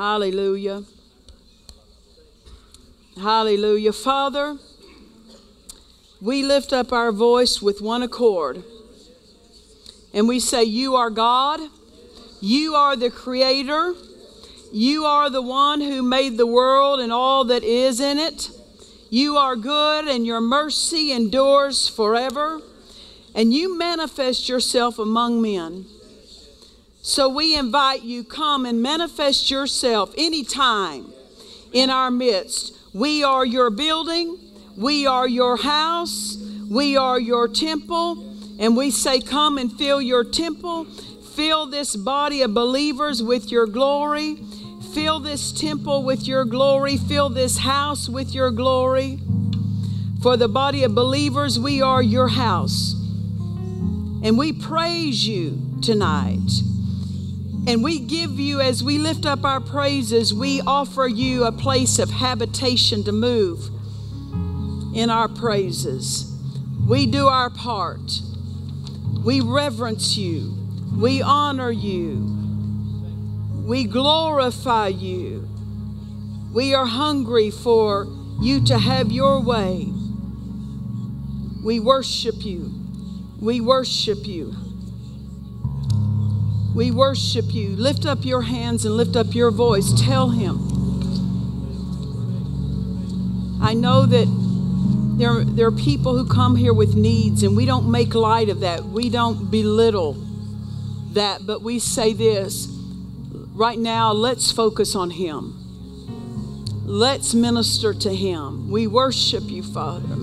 Hallelujah. 0.00 0.84
Hallelujah. 3.20 3.92
Father, 3.92 4.56
we 6.22 6.42
lift 6.42 6.72
up 6.72 6.90
our 6.90 7.12
voice 7.12 7.60
with 7.60 7.82
one 7.82 8.02
accord 8.02 8.64
and 10.14 10.26
we 10.26 10.40
say, 10.40 10.64
You 10.64 10.96
are 10.96 11.10
God, 11.10 11.60
you 12.40 12.74
are 12.74 12.96
the 12.96 13.10
Creator, 13.10 13.92
you 14.72 15.04
are 15.04 15.28
the 15.28 15.42
one 15.42 15.82
who 15.82 16.02
made 16.02 16.38
the 16.38 16.46
world 16.46 16.98
and 16.98 17.12
all 17.12 17.44
that 17.44 17.62
is 17.62 18.00
in 18.00 18.18
it. 18.18 18.48
You 19.10 19.36
are 19.36 19.54
good 19.54 20.08
and 20.08 20.24
your 20.24 20.40
mercy 20.40 21.12
endures 21.12 21.88
forever, 21.88 22.62
and 23.34 23.52
you 23.52 23.76
manifest 23.76 24.48
yourself 24.48 24.98
among 24.98 25.42
men. 25.42 25.84
So 27.02 27.30
we 27.30 27.56
invite 27.56 28.02
you, 28.02 28.24
come 28.24 28.66
and 28.66 28.82
manifest 28.82 29.50
yourself 29.50 30.12
anytime 30.18 31.10
in 31.72 31.88
our 31.88 32.10
midst. 32.10 32.76
We 32.92 33.24
are 33.24 33.46
your 33.46 33.70
building, 33.70 34.38
we 34.76 35.06
are 35.06 35.26
your 35.26 35.56
house, 35.56 36.36
we 36.70 36.98
are 36.98 37.18
your 37.18 37.48
temple, 37.48 38.36
and 38.58 38.76
we 38.76 38.90
say, 38.90 39.20
Come 39.20 39.56
and 39.56 39.72
fill 39.72 40.02
your 40.02 40.24
temple, 40.24 40.84
fill 40.84 41.66
this 41.66 41.96
body 41.96 42.42
of 42.42 42.52
believers 42.52 43.22
with 43.22 43.50
your 43.50 43.66
glory, 43.66 44.36
fill 44.92 45.20
this 45.20 45.52
temple 45.52 46.02
with 46.02 46.28
your 46.28 46.44
glory, 46.44 46.98
fill 46.98 47.30
this 47.30 47.58
house 47.58 48.10
with 48.10 48.34
your 48.34 48.50
glory. 48.50 49.18
For 50.22 50.36
the 50.36 50.48
body 50.48 50.84
of 50.84 50.94
believers, 50.94 51.58
we 51.58 51.80
are 51.80 52.02
your 52.02 52.28
house. 52.28 52.92
And 54.22 54.36
we 54.36 54.52
praise 54.52 55.26
you 55.26 55.58
tonight. 55.80 56.60
And 57.66 57.84
we 57.84 58.00
give 58.00 58.40
you, 58.40 58.60
as 58.60 58.82
we 58.82 58.98
lift 58.98 59.26
up 59.26 59.44
our 59.44 59.60
praises, 59.60 60.32
we 60.32 60.60
offer 60.62 61.06
you 61.06 61.44
a 61.44 61.52
place 61.52 61.98
of 61.98 62.10
habitation 62.10 63.04
to 63.04 63.12
move 63.12 63.68
in 64.94 65.10
our 65.10 65.28
praises. 65.28 66.26
We 66.88 67.06
do 67.06 67.28
our 67.28 67.50
part. 67.50 68.20
We 69.24 69.40
reverence 69.40 70.16
you. 70.16 70.56
We 70.96 71.22
honor 71.22 71.70
you. 71.70 72.38
We 73.66 73.84
glorify 73.84 74.88
you. 74.88 75.46
We 76.52 76.74
are 76.74 76.86
hungry 76.86 77.50
for 77.50 78.06
you 78.40 78.64
to 78.64 78.78
have 78.78 79.12
your 79.12 79.40
way. 79.40 79.86
We 81.62 81.78
worship 81.78 82.44
you. 82.44 82.72
We 83.38 83.60
worship 83.60 84.26
you. 84.26 84.54
We 86.80 86.90
worship 86.90 87.52
you. 87.52 87.76
Lift 87.76 88.06
up 88.06 88.24
your 88.24 88.40
hands 88.40 88.86
and 88.86 88.96
lift 88.96 89.14
up 89.14 89.34
your 89.34 89.50
voice. 89.50 89.92
Tell 90.00 90.30
him. 90.30 90.56
I 93.62 93.74
know 93.74 94.06
that 94.06 94.26
there, 95.18 95.44
there 95.44 95.66
are 95.66 95.72
people 95.72 96.16
who 96.16 96.26
come 96.26 96.56
here 96.56 96.72
with 96.72 96.94
needs, 96.94 97.42
and 97.42 97.54
we 97.54 97.66
don't 97.66 97.90
make 97.90 98.14
light 98.14 98.48
of 98.48 98.60
that. 98.60 98.82
We 98.82 99.10
don't 99.10 99.50
belittle 99.50 100.14
that, 101.12 101.44
but 101.44 101.60
we 101.60 101.80
say 101.80 102.14
this 102.14 102.66
right 103.52 103.78
now, 103.78 104.12
let's 104.12 104.50
focus 104.50 104.96
on 104.96 105.10
him. 105.10 105.52
Let's 106.86 107.34
minister 107.34 107.92
to 107.92 108.14
him. 108.14 108.70
We 108.70 108.86
worship 108.86 109.42
you, 109.50 109.62
Father. 109.62 110.16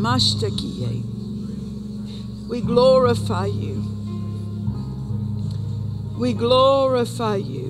We 2.49 2.62
glorify 2.62 3.45
you. 3.45 3.77
We 6.18 6.34
glorify 6.34 7.36
you. 7.36 7.66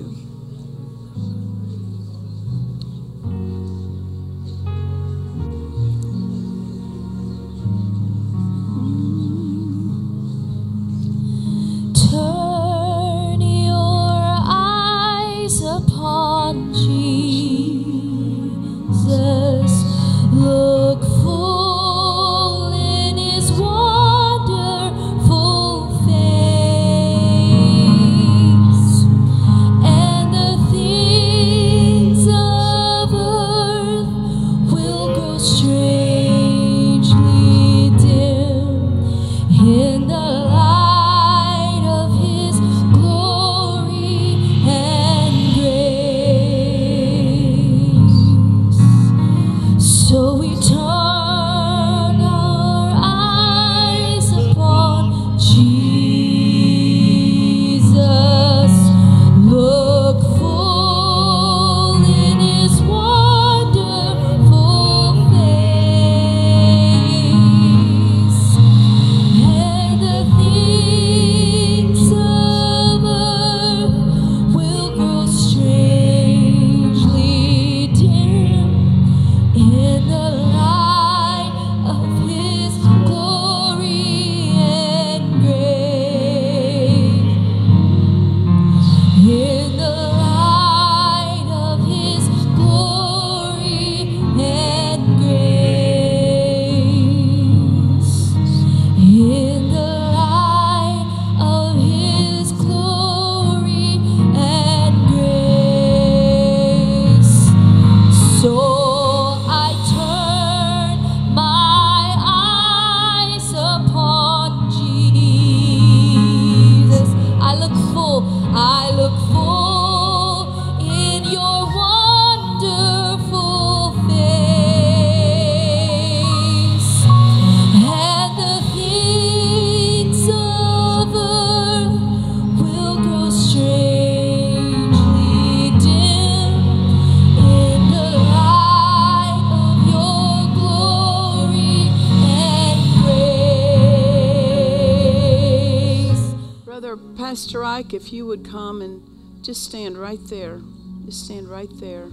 Just 149.58 149.70
stand 149.70 149.98
right 149.98 150.20
there. 150.30 150.60
Just 151.04 151.24
stand 151.24 151.48
right 151.48 151.68
there. 151.80 152.06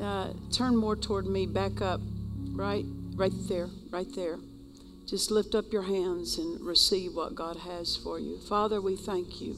Uh, 0.00 0.32
turn 0.52 0.76
more 0.76 0.94
toward 0.94 1.26
me, 1.26 1.46
back 1.46 1.82
up. 1.82 2.00
Right, 2.52 2.84
right 3.16 3.32
there, 3.48 3.68
right 3.90 4.06
there. 4.14 4.38
Just 5.04 5.32
lift 5.32 5.56
up 5.56 5.72
your 5.72 5.82
hands 5.82 6.38
and 6.38 6.60
receive 6.60 7.14
what 7.14 7.34
God 7.34 7.56
has 7.56 7.96
for 7.96 8.20
you. 8.20 8.38
Father, 8.38 8.80
we 8.80 8.94
thank 8.94 9.40
you. 9.40 9.56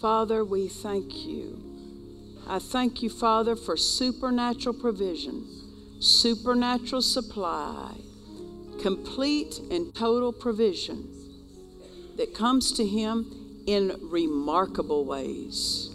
Father, 0.00 0.42
we 0.42 0.68
thank 0.68 1.26
you. 1.26 2.40
I 2.48 2.60
thank 2.60 3.02
you, 3.02 3.10
Father, 3.10 3.56
for 3.56 3.76
supernatural 3.76 4.74
provision, 4.74 6.00
supernatural 6.00 7.02
supply, 7.02 7.94
complete 8.80 9.58
and 9.70 9.94
total 9.94 10.32
provision 10.32 11.10
that 12.16 12.34
comes 12.34 12.72
to 12.72 12.86
him 12.86 13.41
in 13.66 13.96
remarkable 14.02 15.04
ways, 15.04 15.90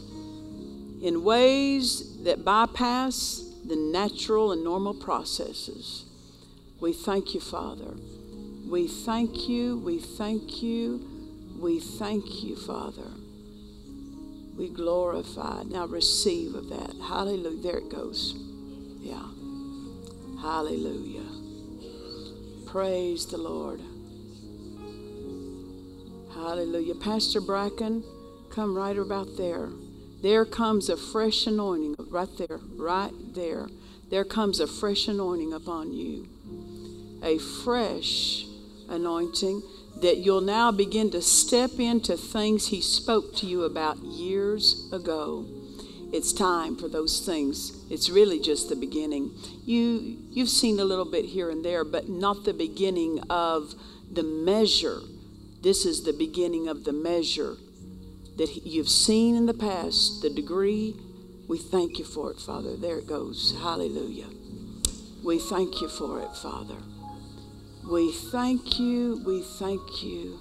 in 1.01 1.23
ways 1.23 2.23
that 2.23 2.43
bypass 2.43 3.43
the 3.65 3.75
natural 3.75 4.51
and 4.51 4.63
normal 4.63 4.93
processes. 4.93 6.05
We 6.79 6.93
thank 6.93 7.33
you, 7.33 7.39
Father. 7.39 7.95
We 8.67 8.87
thank 8.87 9.49
you, 9.49 9.77
we 9.77 9.99
thank 9.99 10.61
you, 10.61 11.01
we 11.59 11.79
thank 11.79 12.43
you, 12.43 12.55
Father. 12.55 13.09
We 14.57 14.69
glorify. 14.69 15.63
Now 15.63 15.85
receive 15.85 16.55
of 16.55 16.69
that. 16.69 16.95
Hallelujah. 17.07 17.61
There 17.61 17.77
it 17.77 17.89
goes. 17.89 18.33
Yeah. 18.99 19.23
Hallelujah. 20.41 21.21
Praise 22.65 23.27
the 23.27 23.37
Lord. 23.37 23.81
Hallelujah. 26.37 26.93
Pastor 26.93 27.41
Bracken, 27.41 28.03
come 28.51 28.75
right 28.77 28.95
about 28.95 29.37
there. 29.37 29.69
There 30.21 30.45
comes 30.45 30.87
a 30.87 30.95
fresh 30.95 31.47
anointing 31.47 31.95
right 32.11 32.29
there, 32.37 32.59
right 32.77 33.11
there. 33.33 33.67
There 34.11 34.23
comes 34.23 34.59
a 34.59 34.67
fresh 34.67 35.07
anointing 35.07 35.51
upon 35.51 35.93
you. 35.93 36.27
A 37.23 37.39
fresh 37.39 38.45
anointing 38.87 39.63
that 40.03 40.17
you'll 40.17 40.41
now 40.41 40.71
begin 40.71 41.09
to 41.11 41.23
step 41.23 41.71
into 41.79 42.15
things 42.15 42.67
He 42.67 42.81
spoke 42.81 43.35
to 43.37 43.47
you 43.47 43.63
about 43.63 43.97
years 43.97 44.87
ago. 44.93 45.43
It's 46.13 46.31
time 46.31 46.77
for 46.77 46.87
those 46.87 47.25
things. 47.25 47.83
It's 47.89 48.11
really 48.11 48.39
just 48.39 48.69
the 48.69 48.75
beginning. 48.75 49.31
You 49.65 50.19
you've 50.29 50.49
seen 50.49 50.79
a 50.79 50.85
little 50.85 51.09
bit 51.09 51.25
here 51.25 51.49
and 51.49 51.65
there, 51.65 51.83
but 51.83 52.07
not 52.07 52.45
the 52.45 52.53
beginning 52.53 53.21
of 53.27 53.73
the 54.09 54.23
measure. 54.23 54.99
This 55.61 55.85
is 55.85 56.03
the 56.03 56.13
beginning 56.13 56.67
of 56.67 56.83
the 56.83 56.93
measure 56.93 57.57
that 58.37 58.65
you've 58.65 58.89
seen 58.89 59.35
in 59.35 59.47
the 59.47 59.53
past, 59.53 60.21
the 60.21 60.29
degree. 60.29 60.95
We 61.47 61.57
thank 61.57 61.97
you 61.97 62.05
for 62.05 62.31
it, 62.31 62.39
Father. 62.39 62.75
There 62.77 62.99
it 62.99 63.07
goes. 63.07 63.55
Hallelujah. 63.61 64.27
We 65.23 65.39
thank 65.39 65.81
you 65.81 65.89
for 65.89 66.21
it, 66.21 66.35
Father. 66.35 66.77
We 67.89 68.11
thank 68.11 68.79
you, 68.79 69.23
we 69.25 69.41
thank 69.41 70.03
you. 70.03 70.39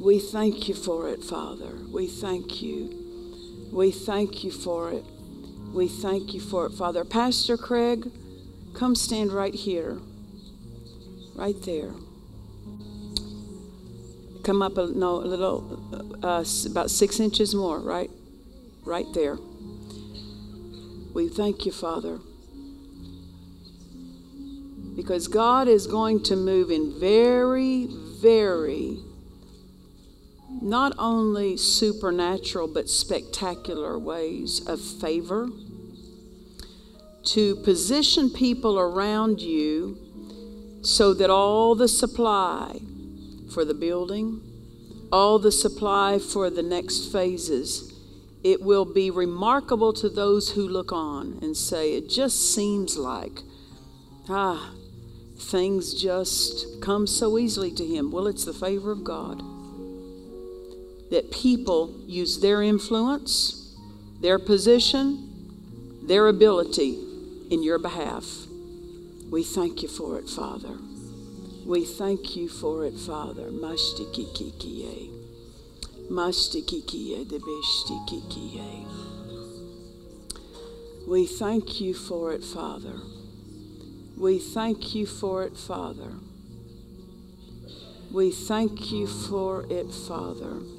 We 0.00 0.18
thank 0.18 0.68
you 0.68 0.74
for 0.74 1.08
it, 1.08 1.22
Father. 1.22 1.78
We 1.92 2.06
thank 2.08 2.62
you. 2.62 3.05
We 3.72 3.90
thank 3.90 4.44
you 4.44 4.50
for 4.50 4.90
it. 4.92 5.04
We 5.72 5.88
thank 5.88 6.32
you 6.34 6.40
for 6.40 6.66
it, 6.66 6.72
Father. 6.72 7.04
Pastor 7.04 7.56
Craig, 7.56 8.10
come 8.74 8.94
stand 8.94 9.32
right 9.32 9.54
here. 9.54 9.98
Right 11.34 11.60
there 11.62 11.92
come 14.46 14.62
up 14.62 14.78
a, 14.78 14.86
no, 14.86 15.16
a 15.16 15.26
little, 15.26 16.20
uh, 16.22 16.44
about 16.66 16.88
six 16.88 17.18
inches 17.18 17.52
more, 17.52 17.80
right? 17.80 18.08
Right 18.84 19.06
there. 19.12 19.36
We 21.14 21.28
thank 21.28 21.66
you, 21.66 21.72
Father. 21.72 22.20
Because 24.94 25.26
God 25.26 25.66
is 25.66 25.88
going 25.88 26.22
to 26.24 26.36
move 26.36 26.70
in 26.70 26.98
very, 27.00 27.88
very, 28.22 29.00
not 30.62 30.92
only 30.98 31.56
supernatural, 31.56 32.68
but 32.68 32.88
spectacular 32.88 33.98
ways 33.98 34.66
of 34.66 34.80
favor 34.80 35.48
to 37.24 37.56
position 37.56 38.30
people 38.30 38.78
around 38.78 39.40
you 39.40 39.98
so 40.82 41.12
that 41.14 41.30
all 41.30 41.74
the 41.74 41.88
supply, 41.88 42.80
for 43.52 43.64
the 43.64 43.74
building, 43.74 44.40
all 45.12 45.38
the 45.38 45.52
supply 45.52 46.18
for 46.18 46.50
the 46.50 46.62
next 46.62 47.12
phases. 47.12 47.92
It 48.44 48.62
will 48.62 48.84
be 48.84 49.10
remarkable 49.10 49.92
to 49.94 50.08
those 50.08 50.50
who 50.50 50.68
look 50.68 50.92
on 50.92 51.38
and 51.42 51.56
say, 51.56 51.94
it 51.94 52.08
just 52.08 52.54
seems 52.54 52.96
like, 52.96 53.40
ah, 54.28 54.72
things 55.36 55.94
just 55.94 56.80
come 56.80 57.06
so 57.06 57.38
easily 57.38 57.72
to 57.72 57.84
him. 57.84 58.12
Well, 58.12 58.28
it's 58.28 58.44
the 58.44 58.52
favor 58.52 58.92
of 58.92 59.02
God 59.02 59.42
that 61.10 61.30
people 61.30 61.94
use 62.06 62.40
their 62.40 62.62
influence, 62.62 63.76
their 64.20 64.38
position, 64.38 65.26
their 66.06 66.28
ability 66.28 66.98
in 67.50 67.62
your 67.62 67.78
behalf. 67.78 68.46
We 69.30 69.42
thank 69.42 69.82
you 69.82 69.88
for 69.88 70.18
it, 70.18 70.28
Father. 70.28 70.76
We 71.64 71.84
thank 71.84 72.36
you 72.36 72.48
for 72.48 72.84
it, 72.84 72.98
Father. 72.98 73.50
We 81.08 81.26
thank 81.26 81.80
you 81.80 81.94
for 81.94 82.32
it, 82.32 82.44
Father. 82.44 82.98
We 84.18 84.38
thank 84.38 84.94
you 84.94 85.06
for 85.06 85.42
it, 85.42 85.56
Father. 85.56 86.12
We 88.12 88.30
thank 88.30 88.92
you 88.92 89.06
for 89.06 89.66
it, 89.68 89.92
Father. 89.92 90.75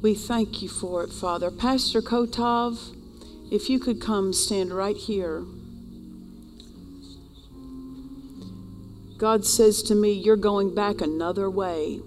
We 0.00 0.14
thank 0.14 0.62
you 0.62 0.68
for 0.68 1.02
it, 1.02 1.12
Father. 1.12 1.50
Pastor 1.50 2.00
Kotov, 2.00 2.94
if 3.50 3.68
you 3.68 3.80
could 3.80 4.00
come 4.00 4.32
stand 4.32 4.72
right 4.72 4.96
here. 4.96 5.44
God 9.16 9.44
says 9.44 9.82
to 9.84 9.96
me, 9.96 10.12
You're 10.12 10.36
going 10.36 10.72
back 10.72 11.00
another 11.00 11.50
way. 11.50 12.00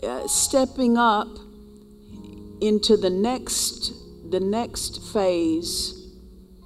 Uh, 0.00 0.28
stepping 0.28 0.96
up 0.96 1.26
into 2.60 2.96
the 2.96 3.10
next 3.10 3.92
the 4.30 4.40
next 4.40 5.02
phase 5.12 5.96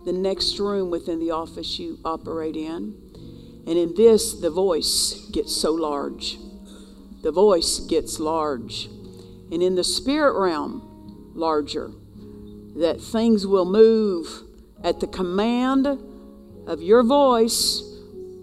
the 0.04 0.12
next 0.12 0.58
room 0.58 0.90
within 0.90 1.18
the 1.18 1.30
office 1.30 1.78
you 1.78 1.98
operate 2.04 2.56
in 2.56 2.94
and 3.66 3.78
in 3.78 3.94
this 3.96 4.40
the 4.40 4.50
voice 4.50 5.28
gets 5.32 5.56
so 5.56 5.72
large 5.72 6.36
the 7.22 7.32
voice 7.32 7.80
gets 7.80 8.20
large 8.20 8.88
and 9.54 9.62
in 9.62 9.76
the 9.76 9.84
spirit 9.84 10.38
realm 10.38 11.32
larger 11.34 11.90
that 12.76 13.00
things 13.00 13.46
will 13.46 13.64
move 13.64 14.42
at 14.82 15.00
the 15.00 15.06
command 15.06 15.86
of 16.66 16.82
your 16.82 17.02
voice 17.02 17.82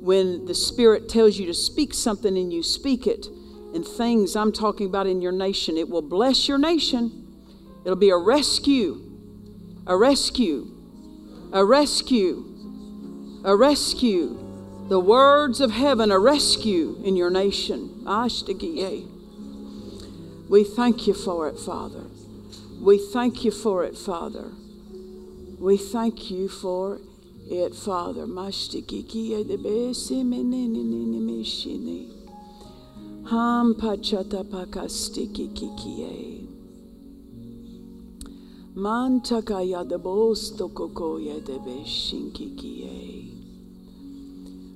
when 0.01 0.45
the 0.45 0.55
Spirit 0.55 1.07
tells 1.07 1.38
you 1.38 1.45
to 1.45 1.53
speak 1.53 1.93
something 1.93 2.36
and 2.36 2.51
you 2.51 2.64
speak 2.64 3.05
it, 3.05 3.28
and 3.76 3.86
things 3.86 4.36
I'm 4.36 4.51
talking 4.51 4.88
about 4.88 5.05
in 5.05 5.22
your 5.22 5.32
nation, 5.32 5.78
it 5.78 5.88
will 5.88 6.01
bless 6.01 6.47
your 6.47 6.57
nation. 6.57 7.28
It'll 7.86 7.95
be 7.95 8.09
a 8.09 8.18
rescue, 8.18 8.99
a 9.86 9.95
rescue, 9.95 10.72
a 11.53 11.64
rescue, 11.64 13.41
a 13.45 13.55
rescue. 13.55 14.38
The 14.89 14.99
words 14.99 15.62
of 15.62 15.72
heaven, 15.72 16.12
a 16.12 16.20
rescue 16.20 16.99
in 17.05 17.16
your 17.16 17.30
nation. 17.30 18.03
We 20.52 20.66
thank 20.66 21.08
you 21.08 21.14
for 21.14 21.47
it, 21.47 21.58
Father. 21.58 22.04
We 22.82 22.97
thank 22.97 23.45
you 23.45 23.52
for 23.52 23.86
it, 23.86 23.97
Father. 23.97 24.52
We 25.58 25.78
thank 25.78 26.30
you 26.30 26.49
for 26.49 26.99
it, 27.49 27.74
Father. 27.74 28.26
Ham 33.30 33.76
pachata 33.76 34.43
pakastikikikie. 34.43 36.47
Mantakaya 38.76 39.88
de 39.88 39.97
bosto 39.97 40.68
kokoya 40.74 41.39
de 41.45 41.60
beshinkikie. 41.60 43.30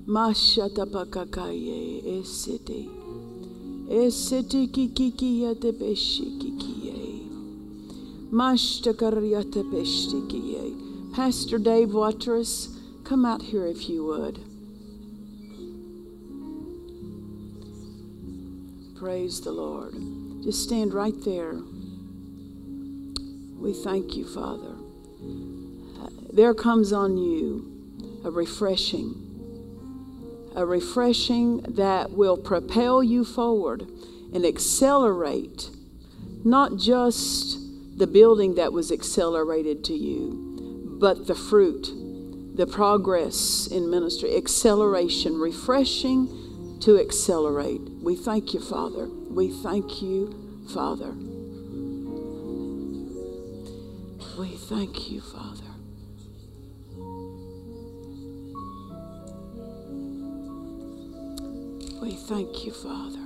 Mashata 0.06 0.86
pakakaye 0.86 2.02
esete. 2.02 2.95
Pastor 11.14 11.58
Dave 11.58 11.94
Watrous, 11.94 12.76
come 13.04 13.24
out 13.24 13.42
here 13.42 13.64
if 13.66 13.88
you 13.88 14.04
would. 14.04 14.40
Praise 18.98 19.40
the 19.40 19.52
Lord. 19.52 19.94
Just 20.42 20.64
stand 20.64 20.92
right 20.92 21.14
there. 21.24 21.54
We 23.58 23.72
thank 23.72 24.16
you, 24.16 24.26
Father. 24.26 24.74
There 26.32 26.54
comes 26.54 26.92
on 26.92 27.16
you 27.16 28.20
a 28.24 28.30
refreshing, 28.30 29.14
a 30.56 30.64
refreshing 30.64 31.58
that 31.68 32.10
will 32.12 32.36
propel 32.36 33.02
you 33.02 33.24
forward 33.24 33.82
and 34.32 34.44
accelerate 34.44 35.70
not 36.44 36.76
just 36.78 37.58
the 37.98 38.06
building 38.06 38.54
that 38.54 38.72
was 38.72 38.90
accelerated 38.90 39.84
to 39.84 39.92
you, 39.92 40.96
but 41.00 41.26
the 41.26 41.34
fruit, 41.34 41.88
the 42.56 42.66
progress 42.66 43.66
in 43.66 43.90
ministry, 43.90 44.34
acceleration, 44.36 45.38
refreshing 45.38 46.78
to 46.80 46.98
accelerate. 46.98 47.80
We 48.02 48.16
thank 48.16 48.54
you, 48.54 48.60
Father. 48.60 49.08
We 49.08 49.50
thank 49.50 50.00
you, 50.02 50.64
Father. 50.72 51.12
We 54.38 54.56
thank 54.56 55.10
you, 55.10 55.20
Father. 55.20 55.45
We 62.02 62.12
thank 62.12 62.66
you, 62.66 62.72
Father. 62.72 63.18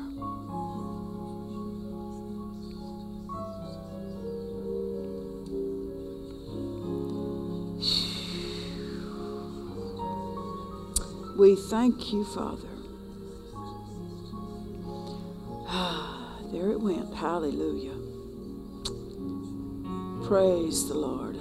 We 11.37 11.57
thank 11.57 12.13
you, 12.13 12.25
Father. 12.25 12.69
Ah, 15.67 16.39
there 16.53 16.71
it 16.71 16.81
went. 16.81 17.13
Hallelujah. 17.15 17.97
Praise 20.27 20.87
the 20.87 20.95
Lord. 20.95 21.37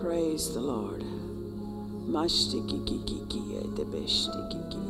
Praise 0.00 0.52
the 0.52 0.60
Lord. 0.60 1.04
Masatatukoritikikie. 2.08 4.83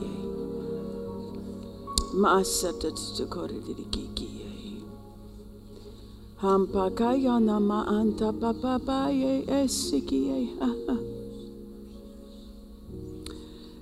Hampakaya 6.40 7.40
nama 7.42 7.86
anta 7.88 8.32
papapaye 8.32 9.46
esikie. 9.46 10.54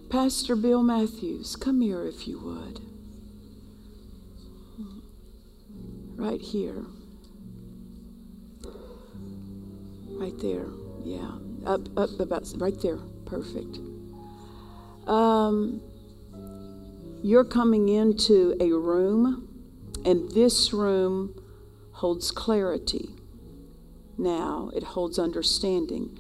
Pastor 0.09 0.57
Bill 0.57 0.83
Matthews, 0.83 1.57
come 1.57 1.81
here 1.83 2.07
if 2.07 2.27
you 2.27 2.39
would. 2.39 2.81
Right 6.17 6.41
here. 6.41 6.85
Right 10.11 10.39
there. 10.39 10.69
Yeah. 11.05 11.33
Up, 11.67 11.89
up 11.99 12.21
about 12.21 12.47
right 12.57 12.81
there. 12.81 12.99
Perfect. 13.27 13.79
Um, 15.07 15.81
you're 17.23 17.45
coming 17.45 17.89
into 17.89 18.57
a 18.61 18.73
room, 18.73 19.49
and 20.05 20.31
this 20.33 20.73
room 20.73 21.41
holds 21.93 22.31
clarity. 22.31 23.11
Now 24.19 24.71
it 24.75 24.83
holds 24.83 25.19
understanding. 25.19 26.19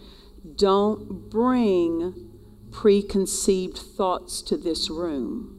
Don't 0.57 1.31
bring 1.31 2.31
preconceived 2.71 3.77
thoughts 3.77 4.43
to 4.43 4.57
this 4.57 4.91
room. 4.91 5.59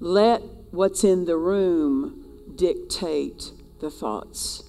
Let 0.00 0.42
what's 0.70 1.04
in 1.04 1.24
the 1.24 1.36
room 1.36 2.24
dictate 2.56 3.52
the 3.80 3.90
thoughts. 3.90 4.62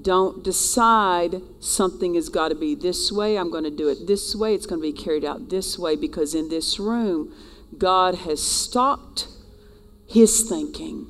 Don't 0.00 0.42
decide 0.42 1.42
something 1.58 2.14
has 2.14 2.28
got 2.28 2.48
to 2.48 2.54
be 2.54 2.74
this 2.74 3.12
way. 3.12 3.36
I'm 3.36 3.50
going 3.50 3.64
to 3.64 3.70
do 3.70 3.88
it 3.88 4.06
this 4.06 4.34
way. 4.34 4.54
It's 4.54 4.66
going 4.66 4.80
to 4.80 4.92
be 4.92 4.92
carried 4.92 5.24
out 5.24 5.50
this 5.50 5.78
way 5.78 5.96
because 5.96 6.34
in 6.34 6.48
this 6.48 6.78
room, 6.78 7.34
God 7.80 8.14
has 8.14 8.40
stopped 8.40 9.26
His 10.06 10.48
thinking, 10.48 11.06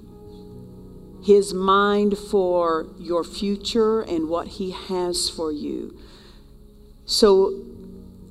His 1.22 1.52
mind 1.52 2.16
for 2.16 2.86
your 2.96 3.24
future 3.24 4.00
and 4.00 4.28
what 4.28 4.46
He 4.46 4.70
has 4.70 5.28
for 5.28 5.52
you. 5.52 5.98
So 7.04 7.66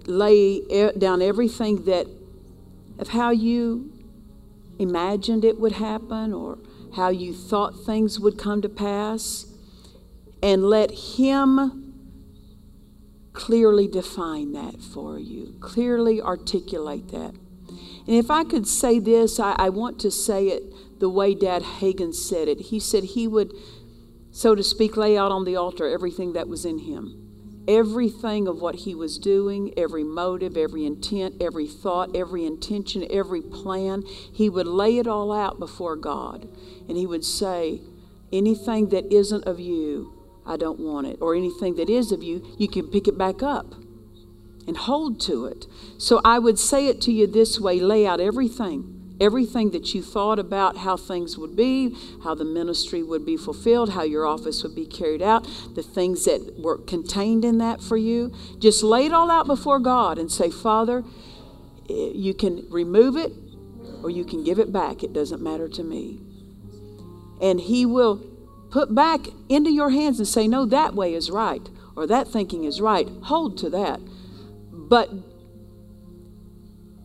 lay 0.07 0.61
down 0.97 1.21
everything 1.21 1.83
that 1.83 2.07
of 2.97 3.09
how 3.09 3.29
you 3.29 3.91
imagined 4.79 5.43
it 5.45 5.59
would 5.59 5.73
happen 5.73 6.33
or 6.33 6.57
how 6.95 7.09
you 7.09 7.33
thought 7.33 7.85
things 7.85 8.19
would 8.19 8.37
come 8.37 8.61
to 8.61 8.69
pass 8.69 9.45
and 10.41 10.63
let 10.63 10.91
Him 11.17 11.93
clearly 13.33 13.87
define 13.87 14.53
that 14.53 14.81
for 14.81 15.19
you, 15.19 15.55
clearly 15.59 16.21
articulate 16.21 17.09
that. 17.09 17.35
And 18.09 18.17
if 18.17 18.31
I 18.31 18.43
could 18.43 18.67
say 18.67 18.97
this, 18.97 19.39
I, 19.39 19.55
I, 19.59 19.69
want 19.69 19.99
to 19.99 20.09
say 20.09 20.47
it 20.47 20.99
the 20.99 21.07
way 21.07 21.35
Dad 21.35 21.61
Hagin 21.61 22.11
said 22.11 22.47
it. 22.47 22.59
He 22.59 22.79
said 22.79 23.03
he 23.03 23.27
would, 23.27 23.53
so 24.31 24.55
to 24.55 24.63
speak, 24.63 24.97
lay 24.97 25.15
out 25.15 25.31
on 25.31 25.45
the 25.45 25.55
altar 25.55 25.87
everything 25.87 26.33
that 26.33 26.47
was 26.47 26.65
in 26.65 26.79
him. 26.79 27.63
Everything 27.67 28.47
of 28.47 28.61
what 28.61 28.77
he 28.77 28.95
was 28.95 29.19
doing, 29.19 29.75
every 29.77 30.03
motive, 30.03 30.57
every 30.57 30.87
intent, 30.87 31.35
every 31.39 31.67
thought, 31.67 32.15
every 32.15 32.47
intention, 32.47 33.05
every 33.11 33.43
plan, 33.43 34.01
he 34.33 34.49
would 34.49 34.65
lay 34.65 34.97
it 34.97 35.05
all 35.05 35.31
out 35.31 35.59
before 35.59 35.95
God. 35.95 36.49
And 36.87 36.97
he 36.97 37.05
would 37.05 37.23
say, 37.23 37.79
Anything 38.33 38.89
that 38.89 39.13
isn't 39.13 39.45
of 39.45 39.59
you, 39.59 40.31
I 40.47 40.57
don't 40.57 40.79
want 40.79 41.05
it. 41.05 41.19
Or 41.21 41.35
anything 41.35 41.75
that 41.75 41.91
is 41.91 42.11
of 42.11 42.23
you, 42.23 42.55
you 42.57 42.67
can 42.67 42.87
pick 42.87 43.07
it 43.07 43.19
back 43.19 43.43
up 43.43 43.75
and 44.69 44.77
hold 44.77 45.19
to 45.21 45.45
it. 45.45 45.65
So 45.97 46.21
I 46.23 46.39
would 46.39 46.59
say 46.59 46.87
it 46.87 47.01
to 47.01 47.11
you 47.11 47.27
this 47.27 47.59
way 47.59 47.79
lay 47.79 48.05
out 48.07 48.21
everything. 48.21 48.95
Everything 49.19 49.71
that 49.71 49.93
you 49.93 50.01
thought 50.01 50.39
about 50.39 50.77
how 50.77 50.95
things 50.95 51.37
would 51.37 51.55
be, 51.55 51.93
how 52.23 52.35
the 52.35 52.45
ministry 52.45 53.03
would 53.03 53.25
be 53.25 53.35
fulfilled, 53.35 53.89
how 53.89 54.03
your 54.03 54.25
office 54.25 54.63
would 54.63 54.75
be 54.75 54.85
carried 54.85 55.21
out, 55.21 55.43
the 55.75 55.83
things 55.83 56.23
that 56.23 56.57
were 56.57 56.77
contained 56.77 57.43
in 57.43 57.57
that 57.57 57.81
for 57.81 57.97
you, 57.97 58.31
just 58.59 58.81
lay 58.81 59.07
it 59.07 59.11
all 59.11 59.29
out 59.29 59.45
before 59.47 59.79
God 59.79 60.17
and 60.17 60.31
say, 60.31 60.49
Father, 60.49 61.03
eh, 61.89 62.11
you 62.13 62.33
can 62.33 62.65
remove 62.69 63.17
it 63.17 63.33
or 64.03 64.09
you 64.09 64.23
can 64.23 64.43
give 64.45 64.59
it 64.59 64.71
back. 64.71 65.03
It 65.03 65.11
doesn't 65.11 65.41
matter 65.41 65.67
to 65.67 65.83
me. 65.83 66.21
And 67.41 67.59
He 67.59 67.85
will 67.85 68.23
put 68.69 68.93
back 68.93 69.21
into 69.49 69.71
your 69.71 69.89
hands 69.89 70.19
and 70.19 70.27
say, 70.27 70.47
No, 70.47 70.65
that 70.65 70.93
way 70.93 71.13
is 71.13 71.29
right, 71.29 71.67
or 71.95 72.07
that 72.07 72.27
thinking 72.27 72.63
is 72.63 72.79
right. 72.79 73.09
Hold 73.23 73.57
to 73.57 73.69
that. 73.71 73.99
But 74.89 75.11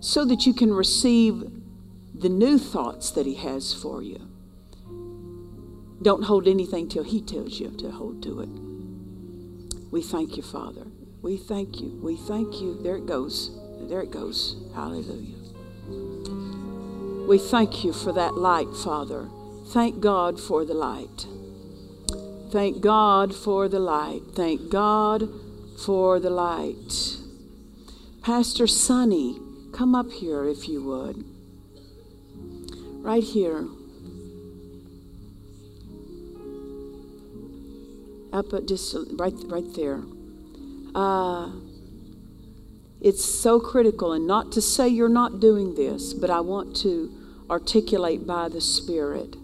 so 0.00 0.24
that 0.24 0.46
you 0.46 0.54
can 0.54 0.72
receive 0.72 1.44
the 2.14 2.28
new 2.28 2.58
thoughts 2.58 3.10
that 3.12 3.26
He 3.26 3.36
has 3.36 3.72
for 3.72 4.02
you. 4.02 4.28
Don't 6.02 6.24
hold 6.24 6.48
anything 6.48 6.88
till 6.88 7.04
He 7.04 7.22
tells 7.22 7.60
you 7.60 7.70
to 7.78 7.90
hold 7.90 8.22
to 8.24 8.40
it. 8.40 8.48
We 9.90 10.02
thank 10.02 10.36
you, 10.36 10.42
Father. 10.42 10.86
We 11.22 11.36
thank 11.36 11.80
you. 11.80 11.98
We 12.02 12.16
thank 12.16 12.60
you. 12.60 12.78
There 12.82 12.96
it 12.96 13.06
goes. 13.06 13.50
There 13.88 14.02
it 14.02 14.10
goes. 14.10 14.56
Hallelujah. 14.74 15.36
We 17.26 17.38
thank 17.38 17.84
you 17.84 17.92
for 17.92 18.12
that 18.12 18.34
light, 18.34 18.74
Father. 18.82 19.28
Thank 19.68 20.00
God 20.00 20.38
for 20.38 20.64
the 20.64 20.74
light. 20.74 21.26
Thank 22.50 22.82
God 22.82 23.34
for 23.34 23.68
the 23.68 23.78
light. 23.78 24.22
Thank 24.34 24.70
God 24.70 25.28
for 25.78 26.20
the 26.20 26.30
light. 26.30 27.23
Pastor 28.24 28.66
Sonny, 28.66 29.38
come 29.74 29.94
up 29.94 30.10
here 30.10 30.48
if 30.48 30.66
you 30.66 30.82
would. 30.82 31.26
Right 33.04 33.22
here. 33.22 33.66
Up 38.32 38.50
at 38.54 38.66
just 38.66 38.96
right 39.18 39.34
right 39.44 39.74
there. 39.76 40.00
Uh, 40.94 41.50
it's 43.02 43.22
so 43.22 43.60
critical, 43.60 44.14
and 44.14 44.26
not 44.26 44.52
to 44.52 44.62
say 44.62 44.88
you're 44.88 45.10
not 45.10 45.38
doing 45.38 45.74
this, 45.74 46.14
but 46.14 46.30
I 46.30 46.40
want 46.40 46.74
to 46.76 47.12
articulate 47.50 48.26
by 48.26 48.48
the 48.48 48.62
Spirit 48.62 49.36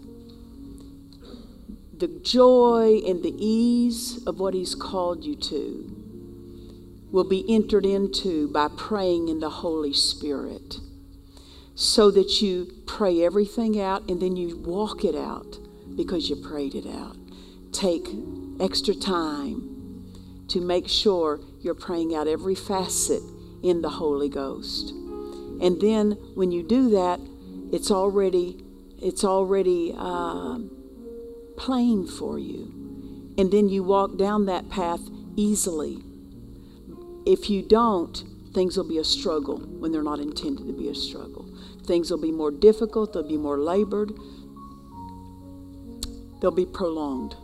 the 1.95 2.07
joy 2.23 2.99
and 3.05 3.21
the 3.21 3.35
ease 3.37 4.25
of 4.25 4.39
what 4.39 4.55
He's 4.55 4.73
called 4.73 5.23
you 5.23 5.35
to 5.35 6.00
will 7.11 7.27
be 7.27 7.45
entered 7.53 7.85
into 7.85 8.47
by 8.49 8.67
praying 8.77 9.27
in 9.27 9.39
the 9.39 9.49
Holy 9.49 9.93
Spirit. 9.93 10.77
so 11.75 12.11
that 12.11 12.41
you 12.41 12.67
pray 12.85 13.23
everything 13.23 13.79
out 13.79 14.07
and 14.09 14.21
then 14.21 14.35
you 14.35 14.57
walk 14.57 15.03
it 15.03 15.15
out 15.15 15.57
because 15.95 16.29
you 16.29 16.35
prayed 16.35 16.75
it 16.75 16.85
out. 16.85 17.17
Take 17.71 18.07
extra 18.59 18.93
time 18.93 20.05
to 20.49 20.61
make 20.61 20.87
sure 20.87 21.39
you're 21.61 21.73
praying 21.73 22.13
out 22.13 22.27
every 22.27 22.55
facet 22.55 23.23
in 23.63 23.81
the 23.81 23.89
Holy 23.89 24.29
Ghost. 24.29 24.91
And 25.61 25.79
then 25.81 26.11
when 26.35 26.51
you 26.51 26.63
do 26.63 26.89
that, 26.91 27.19
it's 27.71 27.91
already 27.91 28.63
it's 29.01 29.23
already 29.23 29.95
uh, 29.97 30.59
plain 31.57 32.05
for 32.05 32.37
you, 32.37 33.33
and 33.37 33.51
then 33.51 33.67
you 33.67 33.83
walk 33.83 34.17
down 34.17 34.45
that 34.45 34.69
path 34.69 35.01
easily. 35.35 36.03
If 37.31 37.49
you 37.49 37.61
don't, 37.61 38.25
things 38.53 38.75
will 38.75 38.89
be 38.89 38.97
a 38.97 39.05
struggle 39.05 39.59
when 39.59 39.93
they're 39.93 40.03
not 40.03 40.19
intended 40.19 40.67
to 40.67 40.73
be 40.73 40.89
a 40.89 40.95
struggle. 40.95 41.47
Things 41.85 42.11
will 42.11 42.19
be 42.19 42.29
more 42.29 42.51
difficult. 42.51 43.13
They'll 43.13 43.23
be 43.25 43.37
more 43.37 43.57
labored. 43.57 44.11
They'll 46.41 46.51
be 46.51 46.65
prolonged. 46.65 47.35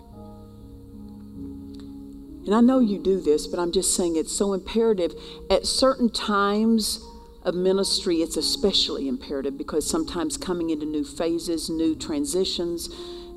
And 2.45 2.53
I 2.53 2.59
know 2.59 2.79
you 2.81 2.99
do 2.99 3.21
this, 3.21 3.47
but 3.47 3.61
I'm 3.61 3.71
just 3.71 3.95
saying 3.95 4.17
it's 4.17 4.33
so 4.33 4.51
imperative. 4.51 5.13
At 5.49 5.65
certain 5.65 6.09
times 6.09 7.01
of 7.43 7.55
ministry, 7.55 8.17
it's 8.17 8.35
especially 8.35 9.07
imperative 9.07 9.57
because 9.57 9.89
sometimes 9.89 10.35
coming 10.35 10.69
into 10.69 10.85
new 10.85 11.05
phases, 11.05 11.69
new 11.69 11.95
transitions, 11.95 12.89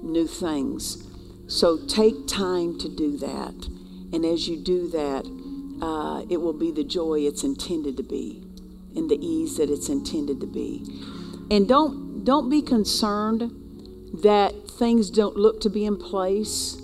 new 0.03 0.27
things. 0.27 1.07
So 1.47 1.79
take 1.87 2.27
time 2.27 2.77
to 2.81 2.89
do 2.89 3.17
that. 3.19 3.69
And 4.13 4.25
as 4.25 4.49
you 4.49 4.57
do 4.57 4.89
that, 4.89 5.25
uh, 5.81 6.23
it 6.29 6.41
will 6.41 6.53
be 6.53 6.71
the 6.71 6.85
joy 6.85 7.21
it's 7.21 7.45
intended 7.45 7.97
to 7.97 8.03
be 8.03 8.45
and 8.95 9.11
the 9.11 9.19
ease 9.25 9.57
that 9.57 9.71
it's 9.71 9.89
intended 9.89 10.41
to 10.41 10.47
be. 10.47 10.85
And 11.51 11.69
don't, 11.69 12.25
don't 12.25 12.51
be 12.51 12.63
concerned 12.63 13.53
that 14.23 14.69
things 14.71 15.11
don't 15.11 15.37
look 15.37 15.61
to 15.61 15.71
be 15.71 15.85
in 15.85 15.97
place 15.97 16.77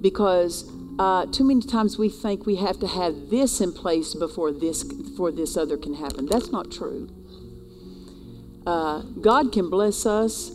because 0.00 0.70
uh, 0.98 1.26
too 1.26 1.44
many 1.44 1.60
times 1.60 1.98
we 1.98 2.08
think 2.08 2.46
we 2.46 2.56
have 2.56 2.78
to 2.78 2.86
have 2.86 3.30
this 3.30 3.60
in 3.60 3.72
place 3.72 4.14
before 4.14 4.52
this 4.52 4.84
before 4.84 5.32
this 5.32 5.56
other 5.56 5.76
can 5.76 5.94
happen. 5.94 6.26
That's 6.26 6.52
not 6.52 6.70
true. 6.70 7.08
Uh, 8.66 9.00
God 9.20 9.52
can 9.52 9.70
bless 9.70 10.06
us 10.06 10.52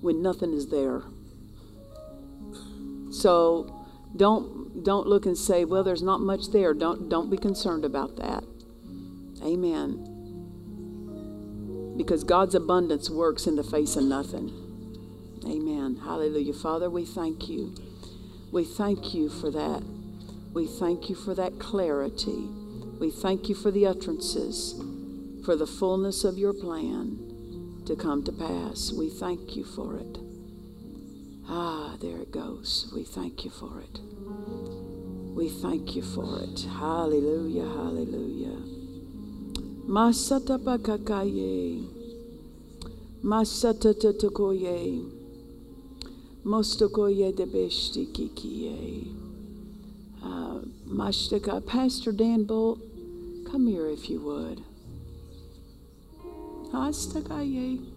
when 0.00 0.20
nothing 0.20 0.52
is 0.52 0.68
there. 0.68 1.02
So 3.10 3.83
don't 4.16 4.82
don't 4.84 5.06
look 5.06 5.26
and 5.26 5.36
say, 5.36 5.64
well, 5.64 5.84
there's 5.84 6.02
not 6.02 6.20
much 6.20 6.50
there. 6.52 6.74
Don't 6.74 7.08
don't 7.08 7.30
be 7.30 7.36
concerned 7.36 7.84
about 7.84 8.16
that. 8.16 8.44
Amen. 9.42 10.10
Because 11.96 12.24
God's 12.24 12.54
abundance 12.54 13.08
works 13.08 13.46
in 13.46 13.56
the 13.56 13.62
face 13.62 13.96
of 13.96 14.04
nothing. 14.04 14.50
Amen. 15.46 16.00
Hallelujah. 16.02 16.54
Father, 16.54 16.88
we 16.90 17.04
thank 17.04 17.48
you. 17.48 17.74
We 18.52 18.64
thank 18.64 19.14
you 19.14 19.28
for 19.28 19.50
that. 19.50 19.82
We 20.52 20.66
thank 20.66 21.08
you 21.08 21.14
for 21.14 21.34
that 21.34 21.58
clarity. 21.58 22.48
We 23.00 23.10
thank 23.10 23.48
you 23.48 23.54
for 23.54 23.70
the 23.70 23.86
utterances, 23.86 24.80
for 25.44 25.56
the 25.56 25.66
fullness 25.66 26.24
of 26.24 26.38
your 26.38 26.52
plan 26.52 27.82
to 27.86 27.96
come 27.96 28.22
to 28.24 28.32
pass. 28.32 28.92
We 28.92 29.10
thank 29.10 29.56
you 29.56 29.64
for 29.64 29.96
it. 29.96 30.23
Ah, 31.48 31.96
there 32.00 32.18
it 32.18 32.30
goes. 32.30 32.90
We 32.94 33.04
thank 33.04 33.44
you 33.44 33.50
for 33.50 33.80
it. 33.80 34.00
We 35.34 35.48
thank 35.48 35.94
you 35.94 36.02
for 36.02 36.40
it. 36.42 36.60
Hallelujah, 36.78 37.68
hallelujah. 37.68 38.58
Masata 39.86 40.58
pakakaye. 40.58 41.86
Masata 43.22 43.92
tatokoye. 43.94 45.10
Mostokoye 46.44 47.34
de 47.36 47.46
Beshtikikie. 47.46 49.14
Uh, 50.22 50.60
Mashtaka. 50.86 51.66
Pastor 51.66 52.12
Dan 52.12 52.44
Bolt, 52.44 52.78
come 53.50 53.66
here 53.66 53.88
if 53.88 54.08
you 54.08 54.20
would. 54.20 54.62
Astakaye. 56.72 57.93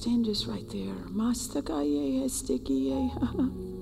Stand 0.00 0.24
just 0.24 0.46
right 0.46 0.66
there. 0.70 0.94
Mastakaye 1.12 2.22
Hestikiye. 2.22 3.10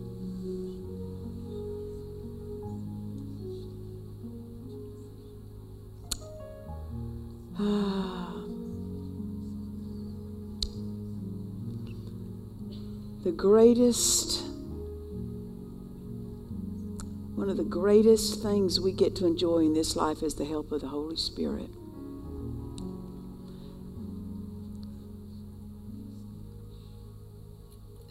Ah. 7.60 8.34
the 13.24 13.30
greatest, 13.30 14.44
one 17.36 17.48
of 17.48 17.56
the 17.56 17.62
greatest 17.62 18.42
things 18.42 18.80
we 18.80 18.90
get 18.90 19.14
to 19.14 19.24
enjoy 19.24 19.58
in 19.58 19.72
this 19.72 19.94
life 19.94 20.24
is 20.24 20.34
the 20.34 20.44
help 20.44 20.72
of 20.72 20.80
the 20.80 20.88
Holy 20.88 21.16
Spirit. 21.16 21.70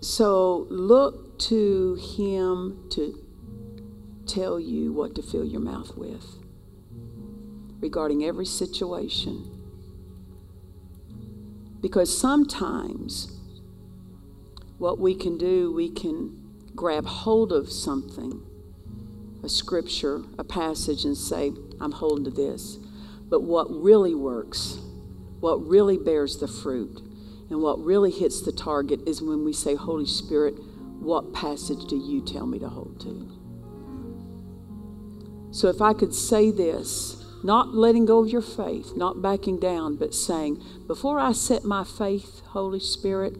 So 0.07 0.67
look 0.69 1.37
to 1.49 1.95
Him 1.95 2.87
to 2.91 3.21
tell 4.25 4.57
you 4.57 4.93
what 4.93 5.15
to 5.15 5.21
fill 5.21 5.43
your 5.43 5.59
mouth 5.59 5.97
with 5.97 6.23
regarding 7.81 8.23
every 8.23 8.45
situation. 8.45 9.51
Because 11.81 12.17
sometimes 12.17 13.37
what 14.77 14.97
we 14.97 15.13
can 15.13 15.37
do, 15.37 15.73
we 15.73 15.89
can 15.89 16.39
grab 16.73 17.05
hold 17.05 17.51
of 17.51 17.69
something, 17.69 18.41
a 19.43 19.49
scripture, 19.49 20.23
a 20.39 20.45
passage, 20.45 21.03
and 21.03 21.17
say, 21.17 21.51
I'm 21.81 21.91
holding 21.91 22.23
to 22.23 22.31
this. 22.31 22.77
But 23.27 23.41
what 23.43 23.69
really 23.69 24.15
works, 24.15 24.79
what 25.41 25.67
really 25.67 25.97
bears 25.97 26.37
the 26.37 26.47
fruit, 26.47 27.01
and 27.49 27.61
what 27.61 27.79
really 27.79 28.11
hits 28.11 28.41
the 28.41 28.51
target 28.51 29.07
is 29.07 29.21
when 29.21 29.45
we 29.45 29.53
say, 29.53 29.75
Holy 29.75 30.05
Spirit, 30.05 30.55
what 30.99 31.33
passage 31.33 31.85
do 31.85 31.95
you 31.95 32.21
tell 32.21 32.45
me 32.45 32.59
to 32.59 32.67
hold 32.67 32.99
to? 33.01 33.33
So 35.51 35.69
if 35.69 35.81
I 35.81 35.93
could 35.93 36.13
say 36.13 36.51
this, 36.51 37.23
not 37.43 37.73
letting 37.73 38.05
go 38.05 38.19
of 38.19 38.29
your 38.29 38.41
faith, 38.41 38.93
not 38.95 39.21
backing 39.21 39.59
down, 39.59 39.95
but 39.95 40.13
saying, 40.13 40.61
before 40.87 41.19
I 41.19 41.31
set 41.31 41.63
my 41.63 41.83
faith, 41.83 42.41
Holy 42.47 42.79
Spirit, 42.79 43.37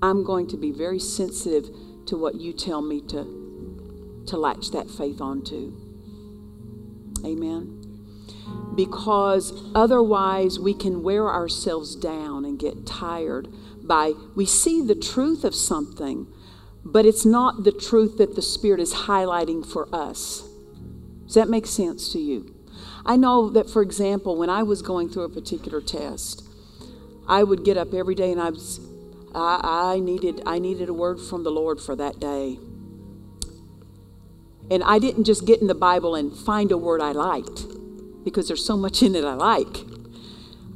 I'm 0.00 0.22
going 0.24 0.46
to 0.48 0.56
be 0.56 0.70
very 0.70 1.00
sensitive 1.00 1.68
to 2.06 2.16
what 2.16 2.36
you 2.36 2.52
tell 2.52 2.82
me 2.82 3.00
to, 3.08 4.24
to 4.26 4.36
latch 4.36 4.70
that 4.70 4.88
faith 4.90 5.20
onto. 5.20 5.76
Amen. 7.24 7.77
Because 8.74 9.52
otherwise, 9.74 10.58
we 10.58 10.74
can 10.74 11.02
wear 11.02 11.28
ourselves 11.28 11.96
down 11.96 12.44
and 12.44 12.58
get 12.58 12.86
tired 12.86 13.48
by, 13.82 14.12
we 14.36 14.46
see 14.46 14.82
the 14.82 14.94
truth 14.94 15.44
of 15.44 15.54
something, 15.54 16.26
but 16.84 17.04
it's 17.04 17.26
not 17.26 17.64
the 17.64 17.72
truth 17.72 18.18
that 18.18 18.36
the 18.36 18.42
Spirit 18.42 18.80
is 18.80 18.94
highlighting 18.94 19.66
for 19.66 19.92
us. 19.92 20.44
Does 21.26 21.34
that 21.34 21.48
make 21.48 21.66
sense 21.66 22.12
to 22.12 22.18
you? 22.18 22.54
I 23.04 23.16
know 23.16 23.50
that, 23.50 23.68
for 23.68 23.82
example, 23.82 24.36
when 24.36 24.50
I 24.50 24.62
was 24.62 24.82
going 24.82 25.08
through 25.08 25.24
a 25.24 25.28
particular 25.28 25.80
test, 25.80 26.44
I 27.26 27.42
would 27.42 27.64
get 27.64 27.76
up 27.76 27.92
every 27.92 28.14
day 28.14 28.32
and 28.32 28.40
I 28.40 28.50
was 28.50 28.80
I, 29.34 29.94
I 29.96 30.00
needed 30.00 30.42
I 30.46 30.58
needed 30.58 30.88
a 30.88 30.94
word 30.94 31.20
from 31.20 31.44
the 31.44 31.50
Lord 31.50 31.80
for 31.80 31.94
that 31.96 32.18
day. 32.18 32.58
And 34.70 34.82
I 34.82 34.98
didn't 34.98 35.24
just 35.24 35.46
get 35.46 35.60
in 35.60 35.66
the 35.66 35.74
Bible 35.74 36.14
and 36.14 36.34
find 36.36 36.72
a 36.72 36.78
word 36.78 37.00
I 37.00 37.12
liked, 37.12 37.64
because 38.28 38.48
there's 38.48 38.64
so 38.64 38.76
much 38.76 39.02
in 39.02 39.14
it 39.14 39.24
I 39.24 39.34
like. 39.34 39.78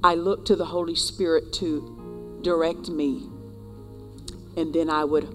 I 0.05 0.15
look 0.15 0.45
to 0.47 0.57
the 0.57 0.67
Holy 0.67 0.97
Spirit 0.97 1.53
to 1.55 2.41
direct 2.43 2.89
me. 2.89 3.29
And 4.57 4.75
then 4.75 4.91
I 4.91 5.05
would, 5.05 5.29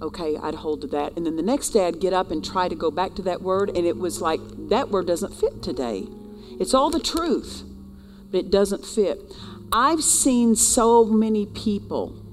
okay, 0.00 0.36
I'd 0.36 0.54
hold 0.54 0.80
to 0.82 0.86
that. 0.88 1.16
And 1.16 1.26
then 1.26 1.36
the 1.36 1.42
next 1.42 1.70
day 1.70 1.86
I'd 1.86 2.00
get 2.00 2.12
up 2.12 2.30
and 2.30 2.44
try 2.44 2.68
to 2.68 2.74
go 2.74 2.90
back 2.90 3.14
to 3.16 3.22
that 3.22 3.42
word, 3.42 3.70
and 3.70 3.86
it 3.86 3.96
was 3.96 4.20
like, 4.20 4.40
that 4.68 4.90
word 4.90 5.06
doesn't 5.06 5.34
fit 5.34 5.62
today. 5.62 6.06
It's 6.60 6.72
all 6.72 6.90
the 6.90 7.00
truth, 7.00 7.64
but 8.30 8.38
it 8.38 8.50
doesn't 8.50 8.84
fit. 8.86 9.20
I've 9.72 10.04
seen 10.04 10.54
so 10.54 11.04
many 11.04 11.46
people 11.46 12.23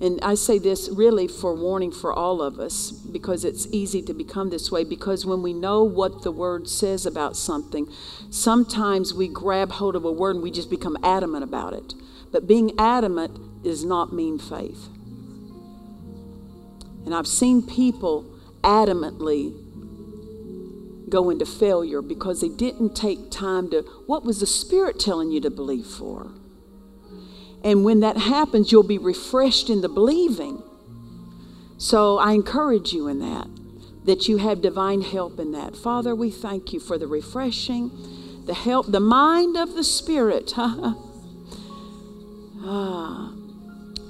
and 0.00 0.18
I 0.22 0.34
say 0.34 0.58
this 0.58 0.88
really 0.88 1.28
for 1.28 1.54
warning 1.54 1.92
for 1.92 2.12
all 2.12 2.42
of 2.42 2.58
us 2.58 2.90
because 2.90 3.44
it's 3.44 3.66
easy 3.68 4.02
to 4.02 4.12
become 4.12 4.50
this 4.50 4.70
way. 4.70 4.84
Because 4.84 5.24
when 5.24 5.40
we 5.42 5.52
know 5.52 5.84
what 5.84 6.22
the 6.22 6.32
word 6.32 6.68
says 6.68 7.06
about 7.06 7.36
something, 7.36 7.88
sometimes 8.28 9.14
we 9.14 9.28
grab 9.28 9.72
hold 9.72 9.94
of 9.94 10.04
a 10.04 10.12
word 10.12 10.36
and 10.36 10.42
we 10.42 10.50
just 10.50 10.68
become 10.68 10.96
adamant 11.02 11.44
about 11.44 11.72
it. 11.74 11.94
But 12.32 12.48
being 12.48 12.72
adamant 12.78 13.62
does 13.62 13.84
not 13.84 14.12
mean 14.12 14.38
faith. 14.38 14.88
And 17.06 17.14
I've 17.14 17.28
seen 17.28 17.62
people 17.62 18.24
adamantly 18.62 19.60
go 21.08 21.30
into 21.30 21.46
failure 21.46 22.02
because 22.02 22.40
they 22.40 22.48
didn't 22.48 22.96
take 22.96 23.30
time 23.30 23.70
to, 23.70 23.82
what 24.06 24.24
was 24.24 24.40
the 24.40 24.46
Spirit 24.46 24.98
telling 24.98 25.30
you 25.30 25.40
to 25.40 25.50
believe 25.50 25.86
for? 25.86 26.32
And 27.64 27.82
when 27.82 28.00
that 28.00 28.18
happens, 28.18 28.70
you'll 28.70 28.82
be 28.82 28.98
refreshed 28.98 29.70
in 29.70 29.80
the 29.80 29.88
believing. 29.88 30.62
So 31.78 32.18
I 32.18 32.32
encourage 32.32 32.92
you 32.92 33.08
in 33.08 33.20
that, 33.20 33.48
that 34.04 34.28
you 34.28 34.36
have 34.36 34.60
divine 34.60 35.00
help 35.00 35.40
in 35.40 35.52
that. 35.52 35.74
Father, 35.74 36.14
we 36.14 36.30
thank 36.30 36.74
you 36.74 36.78
for 36.78 36.98
the 36.98 37.06
refreshing, 37.06 37.90
the 38.44 38.52
help, 38.52 38.92
the 38.92 39.00
mind 39.00 39.56
of 39.56 39.74
the 39.74 39.82
Spirit. 39.82 40.52
ah, 40.56 40.94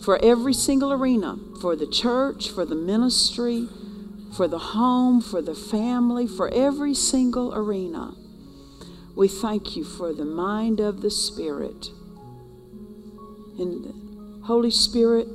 for 0.04 0.22
every 0.22 0.52
single 0.52 0.92
arena, 0.92 1.38
for 1.60 1.76
the 1.76 1.86
church, 1.86 2.50
for 2.50 2.66
the 2.66 2.74
ministry, 2.74 3.68
for 4.36 4.48
the 4.48 4.58
home, 4.58 5.20
for 5.20 5.40
the 5.40 5.54
family, 5.54 6.26
for 6.26 6.52
every 6.52 6.92
single 6.92 7.54
arena. 7.54 8.14
We 9.14 9.28
thank 9.28 9.76
you 9.76 9.84
for 9.84 10.12
the 10.12 10.24
mind 10.24 10.80
of 10.80 11.02
the 11.02 11.10
Spirit. 11.10 11.90
And 13.58 14.44
Holy 14.44 14.70
Spirit, 14.70 15.26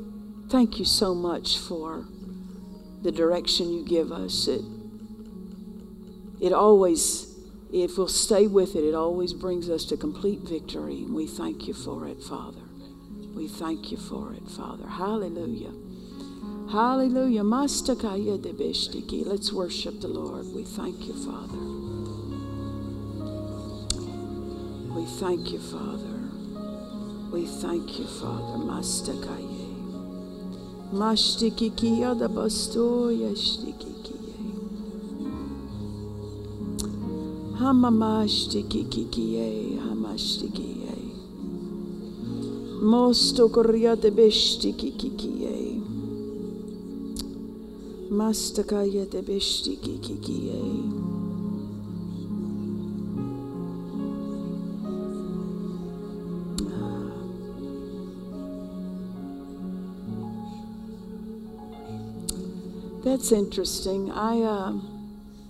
thank 0.49 0.79
you 0.79 0.85
so 0.85 1.15
much 1.15 1.57
for 1.57 2.05
the 3.01 3.11
direction 3.11 3.71
you 3.71 3.83
give 3.85 4.11
us. 4.11 4.47
It, 4.47 4.61
it 6.41 6.53
always, 6.53 7.33
if 7.71 7.97
we'll 7.97 8.07
stay 8.07 8.47
with 8.47 8.75
it, 8.75 8.83
it 8.83 8.93
always 8.93 9.33
brings 9.33 9.69
us 9.69 9.85
to 9.85 9.97
complete 9.97 10.41
victory. 10.41 11.03
And 11.03 11.13
we 11.13 11.27
thank 11.27 11.67
you 11.67 11.73
for 11.73 12.07
it, 12.07 12.21
Father. 12.21 12.61
We 13.35 13.47
thank 13.47 13.91
you 13.91 13.97
for 13.97 14.33
it, 14.33 14.47
Father. 14.49 14.87
Hallelujah. 14.87 15.71
Hallelujah. 16.71 17.43
Let's 17.43 17.81
worship 19.53 20.01
the 20.01 20.07
Lord. 20.07 20.47
We 20.53 20.65
thank 20.65 21.05
you, 21.05 21.13
Father. 21.13 21.57
We 24.93 25.05
thank 25.05 25.51
you, 25.51 25.59
Father. 25.59 26.08
We 27.31 27.45
thank 27.45 27.99
you, 27.99 28.05
Father. 28.05 28.57
Mastakaye. 28.57 29.67
Mashtikikiya 30.93 32.15
da 32.19 32.27
bastoya 32.27 33.35
shtikikiye. 33.35 34.33
Hamamashtikikiye. 37.59 39.77
Hamashtikiye. 39.79 40.93
Mosto 42.81 43.49
koria 43.49 43.95
de 43.95 44.11
beshtikikiye. 44.11 45.81
Mastakaya 48.09 49.05
de 49.05 49.21
beshtikikiye. 49.21 50.59
That's 63.09 63.31
interesting. 63.31 64.11
I, 64.11 64.39
uh, 64.41 64.73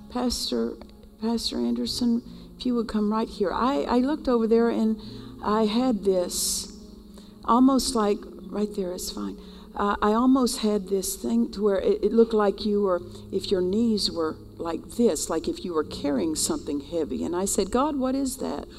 Pastor, 0.10 0.78
Pastor 1.20 1.58
Anderson, 1.58 2.22
if 2.58 2.66
you 2.66 2.74
would 2.76 2.88
come 2.88 3.12
right 3.12 3.28
here. 3.28 3.52
I, 3.52 3.82
I 3.82 3.98
looked 3.98 4.30
over 4.30 4.48
there 4.48 4.70
and 4.70 4.98
I 5.44 5.66
had 5.66 6.06
this, 6.06 6.72
almost 7.44 7.96
like 7.96 8.18
right 8.46 8.70
there 8.78 8.94
is 8.94 9.12
fine. 9.12 9.38
Uh, 9.76 9.98
I 10.02 10.14
almost 10.14 10.60
had 10.60 10.88
this 10.88 11.18
thing 11.18 11.52
to 11.52 11.62
where 11.62 11.80
it, 11.82 12.02
it 12.02 12.14
looked 12.14 12.34
like 12.34 12.66
you 12.66 12.82
were, 12.82 13.02
if 13.30 13.52
your 13.52 13.62
knees 13.62 14.10
were 14.10 14.38
like 14.56 14.92
this, 14.92 15.30
like 15.30 15.50
if 15.50 15.66
you 15.66 15.74
were 15.74 15.84
carrying 15.84 16.36
something 16.36 16.80
heavy. 16.80 17.26
And 17.26 17.36
I 17.36 17.44
said, 17.44 17.72
God, 17.72 17.98
what 17.98 18.16
is 18.16 18.38
that? 18.38 18.70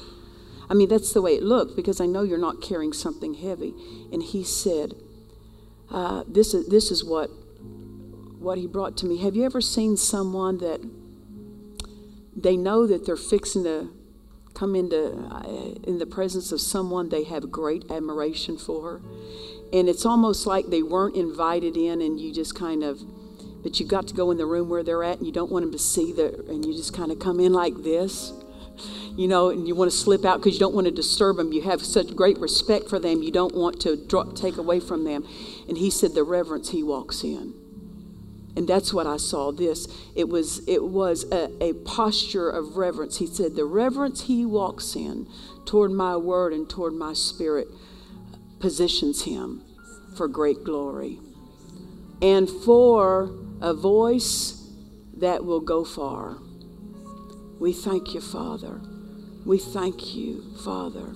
I 0.71 0.73
mean, 0.73 0.89
that's 0.89 1.13
the 1.13 1.21
way 1.21 1.35
it 1.35 1.43
looked 1.43 1.75
because 1.75 2.01
I 2.01 2.07
know 2.07 2.23
you're 2.23 2.39
not 2.39 2.63
carrying 2.63 2.93
something 2.93 3.35
heavy. 3.35 3.75
And 4.11 4.23
he 4.23 4.43
said, 4.43 4.95
uh, 5.91 6.23
this, 6.27 6.55
is, 6.55 6.67
this 6.67 6.89
is 6.89 7.03
what 7.03 7.29
what 8.41 8.57
he 8.57 8.65
brought 8.65 8.97
to 8.97 9.05
me. 9.05 9.17
Have 9.17 9.35
you 9.35 9.45
ever 9.45 9.61
seen 9.61 9.95
someone 9.95 10.57
that 10.57 10.81
they 12.35 12.57
know 12.57 12.87
that 12.87 13.05
they're 13.05 13.15
fixing 13.15 13.63
to 13.63 13.93
come 14.53 14.75
into 14.75 15.13
uh, 15.29 15.79
in 15.87 15.99
the 15.99 16.05
presence 16.05 16.51
of 16.51 16.59
someone 16.59 17.09
they 17.09 17.23
have 17.23 17.51
great 17.51 17.89
admiration 17.91 18.57
for, 18.57 19.01
and 19.71 19.87
it's 19.87 20.05
almost 20.05 20.45
like 20.47 20.67
they 20.67 20.81
weren't 20.81 21.15
invited 21.15 21.77
in, 21.77 22.01
and 22.01 22.19
you 22.19 22.33
just 22.33 22.55
kind 22.55 22.83
of, 22.83 22.99
but 23.63 23.79
you 23.79 23.87
got 23.87 24.07
to 24.07 24.13
go 24.13 24.31
in 24.31 24.37
the 24.37 24.45
room 24.45 24.69
where 24.69 24.83
they're 24.83 25.03
at, 25.03 25.19
and 25.19 25.27
you 25.27 25.31
don't 25.31 25.51
want 25.51 25.63
them 25.63 25.71
to 25.71 25.79
see 25.79 26.11
that, 26.13 26.47
and 26.49 26.65
you 26.65 26.73
just 26.73 26.93
kind 26.93 27.11
of 27.11 27.19
come 27.19 27.39
in 27.39 27.53
like 27.53 27.83
this. 27.83 28.33
You 29.15 29.27
know, 29.27 29.49
and 29.49 29.67
you 29.67 29.75
want 29.75 29.91
to 29.91 29.95
slip 29.95 30.25
out 30.25 30.37
because 30.37 30.53
you 30.53 30.59
don't 30.59 30.73
want 30.73 30.87
to 30.87 30.91
disturb 30.91 31.35
them. 31.35 31.51
You 31.51 31.61
have 31.63 31.83
such 31.83 32.15
great 32.15 32.39
respect 32.39 32.89
for 32.89 32.97
them. 32.97 33.21
You 33.21 33.29
don't 33.29 33.53
want 33.53 33.79
to 33.81 33.97
take 34.35 34.57
away 34.57 34.79
from 34.79 35.03
them. 35.03 35.27
And 35.67 35.77
he 35.77 35.91
said, 35.91 36.15
the 36.15 36.23
reverence 36.23 36.69
he 36.69 36.81
walks 36.81 37.21
in 37.21 37.60
and 38.55 38.67
that's 38.67 38.93
what 38.93 39.07
I 39.07 39.17
saw 39.17 39.51
this. 39.51 39.87
It 40.15 40.27
was 40.27 40.67
it 40.67 40.83
was 40.83 41.25
a, 41.31 41.51
a, 41.63 41.73
posture 41.73 42.49
of 42.49 42.77
reverence. 42.77 43.17
He 43.17 43.27
said 43.27 43.55
the 43.55 43.65
reverence 43.65 44.23
he 44.23 44.45
walks 44.45 44.95
in 44.95 45.27
toward 45.65 45.91
my 45.91 46.17
word 46.17 46.53
and 46.53 46.69
toward 46.69 46.93
my 46.93 47.13
spirit 47.13 47.67
positions 48.59 49.23
him 49.23 49.63
for 50.17 50.27
great 50.27 50.63
glory 50.63 51.19
and 52.21 52.49
for 52.49 53.31
a 53.61 53.73
voice 53.73 54.69
that 55.17 55.45
will 55.45 55.61
go 55.61 55.85
far. 55.85 56.37
We 57.59 57.73
thank 57.73 58.13
you 58.13 58.21
father. 58.21 58.81
We 59.45 59.57
thank 59.59 60.15
you 60.15 60.55
father. 60.63 61.15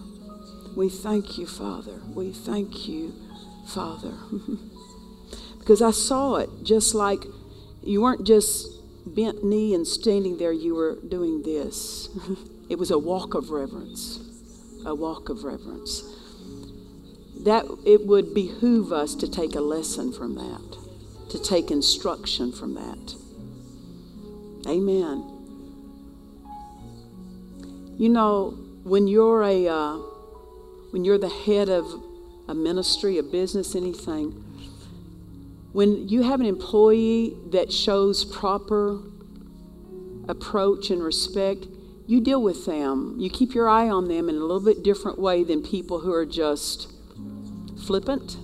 We 0.76 0.90
thank 0.90 1.38
you 1.38 1.48
father. 1.48 2.02
We 2.14 2.32
thank 2.32 2.88
you 2.88 3.14
father 3.68 4.14
because 5.66 5.82
I 5.82 5.90
saw 5.90 6.36
it 6.36 6.50
just 6.62 6.94
like 6.94 7.26
you 7.82 8.04
weren't 8.04 8.24
just 8.24 8.68
bent 9.04 9.44
knee 9.44 9.74
and 9.74 9.88
standing 9.88 10.38
there, 10.38 10.52
you 10.52 10.76
were 10.76 11.00
doing 11.08 11.42
this. 11.42 12.08
it 12.70 12.78
was 12.78 12.92
a 12.92 13.00
walk 13.00 13.34
of 13.34 13.50
reverence. 13.50 14.20
A 14.86 14.94
walk 14.94 15.30
of 15.30 15.44
reverence. 15.44 16.04
That 17.40 17.66
it 17.84 18.06
would 18.06 18.36
behoove 18.36 18.94
us 18.94 19.16
to 19.16 19.28
take 19.28 19.56
a 19.56 19.60
lesson 19.60 20.14
from 20.14 20.36
that, 20.36 20.78
to 21.32 21.42
take 21.42 21.72
instruction 21.72 22.52
from 22.52 22.76
that. 22.76 23.16
Amen. 24.70 25.32
You 27.98 28.10
know, 28.10 28.52
when 28.84 29.08
you're 29.08 29.42
a 29.42 29.68
uh, 29.68 29.98
when 30.92 31.04
you're 31.04 31.18
the 31.18 31.28
head 31.28 31.70
of 31.70 31.88
a 32.48 32.54
ministry, 32.54 33.18
a 33.18 33.24
business, 33.24 33.76
anything, 33.76 34.45
when 35.76 36.08
you 36.08 36.22
have 36.22 36.40
an 36.40 36.46
employee 36.46 37.36
that 37.52 37.70
shows 37.70 38.24
proper 38.24 39.02
approach 40.30 40.90
and 40.90 41.04
respect, 41.04 41.68
you 42.08 42.22
deal 42.22 42.42
with 42.42 42.66
them. 42.66 43.18
You 43.20 43.30
keep 43.30 43.54
your 43.54 43.68
eye 43.68 43.90
on 43.90 44.08
them 44.08 44.30
in 44.30 44.36
a 44.36 44.40
little 44.40 44.64
bit 44.64 44.86
different 44.86 45.20
way 45.20 45.44
than 45.44 45.62
people 45.62 46.00
who 46.00 46.14
are 46.14 46.26
just 46.26 46.94
flippant 47.86 48.38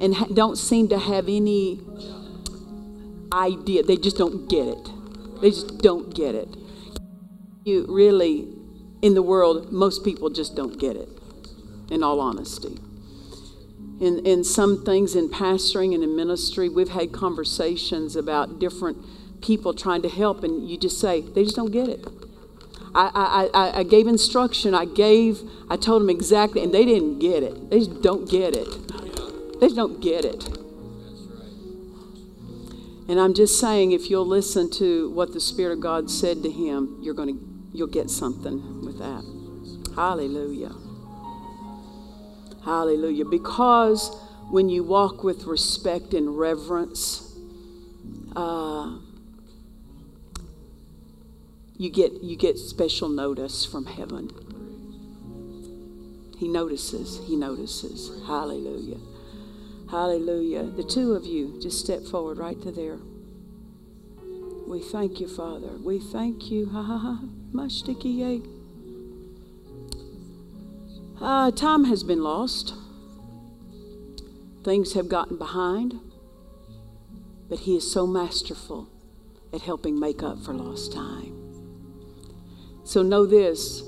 and 0.00 0.14
don't 0.32 0.54
seem 0.54 0.86
to 0.90 1.00
have 1.00 1.24
any 1.24 1.80
idea. 3.32 3.82
They 3.82 3.96
just 3.96 4.16
don't 4.16 4.48
get 4.48 4.68
it. 4.68 4.88
They 5.40 5.50
just 5.50 5.78
don't 5.78 6.14
get 6.14 6.36
it. 6.36 6.48
You 7.64 7.86
really, 7.88 8.46
in 9.02 9.14
the 9.14 9.22
world, 9.22 9.72
most 9.72 10.04
people 10.04 10.30
just 10.30 10.54
don't 10.54 10.78
get 10.78 10.94
it, 10.94 11.08
in 11.90 12.04
all 12.04 12.20
honesty 12.20 12.78
in, 14.00 14.24
in 14.26 14.42
some 14.42 14.84
things 14.84 15.14
in 15.14 15.28
pastoring 15.28 15.94
and 15.94 16.02
in 16.02 16.16
ministry, 16.16 16.68
we've 16.68 16.88
had 16.88 17.12
conversations 17.12 18.16
about 18.16 18.58
different 18.58 18.96
people 19.42 19.74
trying 19.74 20.02
to 20.02 20.08
help, 20.08 20.42
and 20.42 20.68
you 20.68 20.78
just 20.78 20.98
say, 20.98 21.20
they 21.20 21.44
just 21.44 21.56
don't 21.56 21.70
get 21.70 21.88
it. 21.88 22.06
I, 22.92 23.48
I, 23.54 23.80
I 23.80 23.82
gave 23.84 24.08
instruction, 24.08 24.74
I 24.74 24.84
gave, 24.84 25.42
I 25.68 25.76
told 25.76 26.02
them 26.02 26.10
exactly, 26.10 26.62
and 26.62 26.74
they 26.74 26.84
didn't 26.84 27.20
get 27.20 27.42
it. 27.42 27.70
They 27.70 27.78
just 27.78 28.02
don't 28.02 28.28
get 28.28 28.56
it. 28.56 28.68
They 29.60 29.66
just 29.66 29.76
don't 29.76 30.00
get 30.00 30.24
it. 30.24 30.48
And 33.08 33.20
I'm 33.20 33.34
just 33.34 33.60
saying, 33.60 33.92
if 33.92 34.10
you'll 34.10 34.26
listen 34.26 34.70
to 34.72 35.10
what 35.10 35.32
the 35.32 35.40
Spirit 35.40 35.74
of 35.74 35.80
God 35.80 36.10
said 36.10 36.42
to 36.42 36.50
him, 36.50 36.98
you're 37.00 37.14
going 37.14 37.38
to, 37.38 37.44
you'll 37.72 37.88
get 37.88 38.08
something 38.08 38.84
with 38.84 38.98
that. 38.98 39.24
Hallelujah. 39.94 40.72
Hallelujah. 42.64 43.24
Because 43.24 44.16
when 44.50 44.68
you 44.68 44.82
walk 44.82 45.24
with 45.24 45.44
respect 45.44 46.14
and 46.14 46.38
reverence, 46.38 47.36
uh, 48.36 48.98
you 51.76 51.90
get 51.90 52.12
you 52.22 52.36
get 52.36 52.58
special 52.58 53.08
notice 53.08 53.64
from 53.64 53.86
heaven. 53.86 54.30
He 56.38 56.48
notices. 56.48 57.20
He 57.26 57.36
notices. 57.36 58.10
Hallelujah. 58.26 58.98
Hallelujah. 59.90 60.64
The 60.64 60.84
two 60.84 61.12
of 61.14 61.26
you 61.26 61.60
just 61.60 61.78
step 61.80 62.02
forward 62.04 62.38
right 62.38 62.60
to 62.62 62.70
there. 62.70 62.98
We 64.66 64.80
thank 64.80 65.20
you, 65.20 65.26
Father. 65.26 65.72
We 65.82 65.98
thank 65.98 66.50
you. 66.50 66.66
Ha 66.70 66.82
ha 66.82 66.98
ha. 66.98 67.18
Uh, 71.20 71.50
time 71.50 71.84
has 71.84 72.02
been 72.02 72.22
lost. 72.22 72.74
Things 74.64 74.94
have 74.94 75.08
gotten 75.08 75.36
behind. 75.36 76.00
But 77.48 77.60
He 77.60 77.76
is 77.76 77.90
so 77.90 78.06
masterful 78.06 78.88
at 79.52 79.60
helping 79.60 79.98
make 79.98 80.22
up 80.22 80.42
for 80.42 80.54
lost 80.54 80.92
time. 80.92 81.36
So 82.84 83.02
know 83.02 83.26
this 83.26 83.82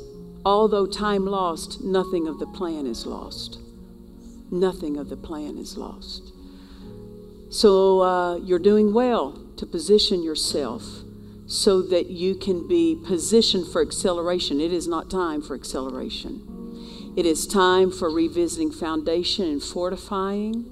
although 0.44 0.86
time 0.86 1.24
lost, 1.24 1.82
nothing 1.82 2.26
of 2.26 2.38
the 2.38 2.46
plan 2.46 2.86
is 2.86 3.06
lost. 3.06 3.60
Nothing 4.50 4.96
of 4.96 5.08
the 5.08 5.16
plan 5.16 5.56
is 5.56 5.76
lost. 5.76 6.32
So 7.48 8.00
uh, 8.00 8.36
you're 8.36 8.58
doing 8.58 8.92
well 8.92 9.38
to 9.56 9.66
position 9.66 10.22
yourself 10.22 10.82
so 11.46 11.82
that 11.82 12.10
you 12.10 12.34
can 12.34 12.66
be 12.66 13.00
positioned 13.06 13.68
for 13.68 13.80
acceleration. 13.82 14.60
It 14.60 14.72
is 14.72 14.88
not 14.88 15.10
time 15.10 15.42
for 15.42 15.54
acceleration. 15.54 16.61
It 17.14 17.26
is 17.26 17.46
time 17.46 17.90
for 17.90 18.08
revisiting 18.08 18.70
foundation 18.70 19.46
and 19.46 19.62
fortifying 19.62 20.70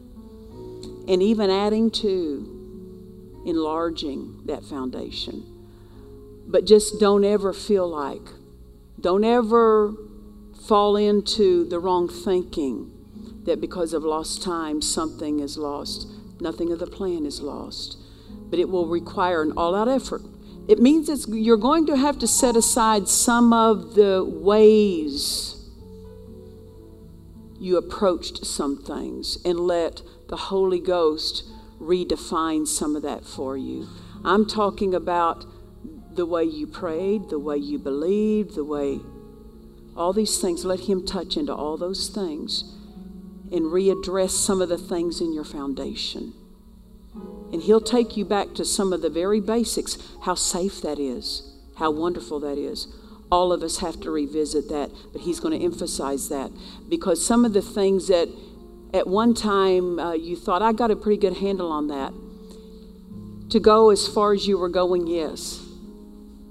and 1.07 1.23
even 1.23 1.51
adding 1.51 1.91
to 1.91 3.43
enlarging 3.45 4.41
that 4.47 4.65
foundation. 4.65 5.45
But 6.47 6.65
just 6.65 6.99
don't 6.99 7.25
ever 7.25 7.53
feel 7.53 7.87
like, 7.87 8.23
don't 8.99 9.25
ever 9.25 9.95
fall 10.67 10.97
into 10.97 11.69
the 11.69 11.79
wrong 11.79 12.09
thinking 12.09 12.91
that 13.45 13.61
because 13.61 13.93
of 13.93 14.03
lost 14.03 14.43
time, 14.43 14.81
something 14.81 15.41
is 15.41 15.59
lost. 15.59 16.09
Nothing 16.41 16.73
of 16.73 16.79
the 16.79 16.87
plan 16.87 17.27
is 17.27 17.43
lost. 17.43 17.99
But 18.49 18.59
it 18.59 18.71
will 18.71 18.87
require 18.87 19.43
an 19.43 19.53
all 19.59 19.75
out 19.75 19.89
effort. 19.89 20.23
It 20.69 20.79
means 20.79 21.27
you're 21.29 21.59
going 21.59 21.85
to 21.87 21.97
have 21.97 22.19
to 22.21 22.27
set 22.27 22.57
aside 22.57 23.09
some 23.09 23.53
of 23.53 23.95
the 23.95 24.25
ways 24.25 25.60
you 27.61 27.77
approached 27.77 28.45
some 28.47 28.83
things 28.83 29.39
and 29.45 29.61
let 29.61 30.01
the 30.29 30.37
Holy 30.37 30.81
Ghost 30.81 31.45
redefine 31.79 32.67
some 32.67 32.97
of 32.97 33.03
that 33.03 33.25
for 33.25 33.57
you. 33.57 33.87
I'm 34.25 34.47
talking 34.47 34.95
about 34.95 35.45
the 36.15 36.25
way 36.25 36.45
you 36.45 36.67
prayed, 36.67 37.29
the 37.29 37.39
way 37.39 37.59
you 37.59 37.79
believed, 37.79 38.55
the 38.55 38.65
way 38.65 39.01
all 39.95 40.15
these 40.15 40.39
things. 40.39 40.65
Let 40.65 40.81
Him 40.81 41.05
touch 41.05 41.37
into 41.37 41.55
all 41.55 41.77
those 41.77 42.09
things 42.09 42.65
and 43.53 43.67
readdress 43.67 44.31
some 44.31 44.63
of 44.63 44.71
the 44.71 44.79
things 44.79 45.21
in 45.21 45.35
your 45.35 45.45
foundation. 45.45 46.33
And 47.53 47.63
He'll 47.63 47.81
take 47.81 48.17
you 48.17 48.25
back 48.25 48.55
to 48.55 48.65
some 48.65 48.93
of 48.93 49.03
the 49.03 49.11
very 49.11 49.41
basics 49.41 49.99
how 50.23 50.35
safe 50.35 50.81
that 50.81 50.99
is, 50.99 51.43
how 51.77 51.91
wonderful 51.91 52.41
that 52.41 52.57
is. 52.57 52.89
All 53.31 53.53
of 53.53 53.63
us 53.63 53.79
have 53.79 54.01
to 54.01 54.11
revisit 54.11 54.69
that, 54.69 54.91
but 55.13 55.23
He's 55.23 55.41
going 55.41 55.59
to 55.59 55.65
emphasize 55.65 56.29
that 56.29 56.51
because 56.89 57.25
some 57.25 57.45
of 57.45 57.53
the 57.53 57.63
things 57.63 58.09
that 58.09 58.29
at 58.93 59.07
one 59.07 59.35
time 59.35 59.99
uh, 59.99 60.13
you 60.13 60.37
thought, 60.37 60.63
I 60.63 60.73
got 60.73 60.91
a 60.91 60.97
pretty 60.97 61.21
good 61.21 61.37
handle 61.39 61.71
on 61.71 61.89
that. 61.89 62.13
To 63.51 63.61
go 63.61 63.91
as 63.91 64.07
far 64.07 64.33
as 64.33 64.47
you 64.47 64.59
were 64.59 64.69
going, 64.69 65.07
yes. 65.07 65.65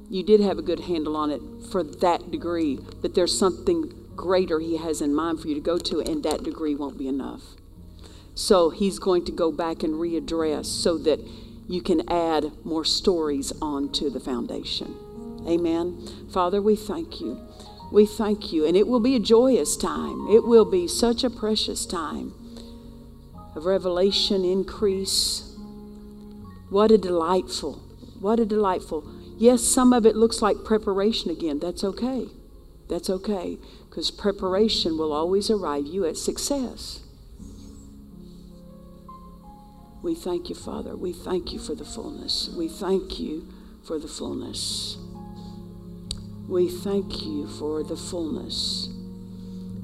You 0.10 0.24
did 0.24 0.42
have 0.42 0.58
a 0.58 0.62
good 0.62 0.82
handle 0.82 1.16
on 1.16 1.30
it 1.32 1.42
for 1.72 1.84
that 1.84 2.32
degree, 2.32 2.80
but 3.02 3.14
there's 3.14 3.38
something 3.38 3.94
greater 4.16 4.60
He 4.60 4.78
has 4.78 5.02
in 5.02 5.14
mind 5.14 5.40
for 5.40 5.48
you 5.48 5.56
to 5.56 5.62
go 5.62 5.78
to, 5.78 6.02
and 6.02 6.24
that 6.24 6.44
degree 6.44 6.76
won't 6.76 6.98
be 6.98 7.08
enough. 7.08 7.42
So 8.36 8.70
He's 8.70 9.00
going 9.00 9.26
to 9.26 9.32
go 9.32 9.52
back 9.52 9.84
and 9.84 9.96
readdress 9.96 10.66
so 10.66 10.98
that 11.00 11.20
you 11.68 11.82
can 11.82 12.10
add 12.10 12.52
more 12.66 12.84
stories 12.84 13.54
onto 13.62 14.10
the 14.10 14.20
foundation. 14.20 14.96
Amen. 15.48 16.08
Father, 16.32 16.62
we 16.62 16.76
thank 16.76 17.20
you. 17.20 17.46
We 17.92 18.06
thank 18.06 18.52
you. 18.52 18.66
And 18.66 18.78
it 18.78 18.88
will 18.88 19.00
be 19.00 19.16
a 19.16 19.20
joyous 19.20 19.76
time. 19.76 20.28
It 20.30 20.44
will 20.46 20.66
be 20.66 20.88
such 20.88 21.24
a 21.24 21.30
precious 21.30 21.86
time 21.86 22.34
of 23.56 23.66
revelation 23.66 24.46
increase. 24.46 25.56
What 26.70 26.92
a 26.92 26.98
delightful, 26.98 27.82
what 28.20 28.40
a 28.40 28.46
delightful. 28.46 29.04
Yes, 29.38 29.64
some 29.64 29.94
of 29.94 30.06
it 30.06 30.16
looks 30.16 30.42
like 30.42 30.64
preparation 30.64 31.32
again. 31.32 31.60
That's 31.60 31.84
okay. 31.84 32.28
That's 32.90 33.10
okay. 33.10 33.58
Because 33.90 34.12
preparation 34.12 34.98
will 34.98 35.14
always 35.14 35.50
arrive 35.50 35.86
you 35.86 36.06
at 36.06 36.18
success. 36.18 37.00
We 40.02 40.16
thank 40.16 40.50
you, 40.50 40.56
Father. 40.56 40.96
We 40.96 41.12
thank 41.12 41.52
you 41.52 41.60
for 41.60 41.76
the 41.76 41.86
fullness. 41.86 42.50
We 42.58 42.68
thank 42.68 43.20
you 43.20 43.48
for 43.84 44.00
the 44.00 44.08
fullness. 44.08 44.98
We 46.50 46.68
thank 46.68 47.26
you 47.28 47.46
for 47.46 47.84
the 47.84 47.96
fullness 47.96 48.90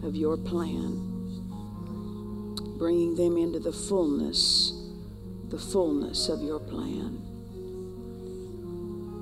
of 0.02 0.16
your 0.16 0.36
plan, 0.36 0.98
bringing 2.80 3.14
them 3.14 3.38
into 3.38 3.60
the 3.60 3.72
fullness, 3.72 4.74
the 5.50 5.60
fullness 5.60 6.28
of 6.28 6.42
your 6.42 6.58
plan. 6.58 7.22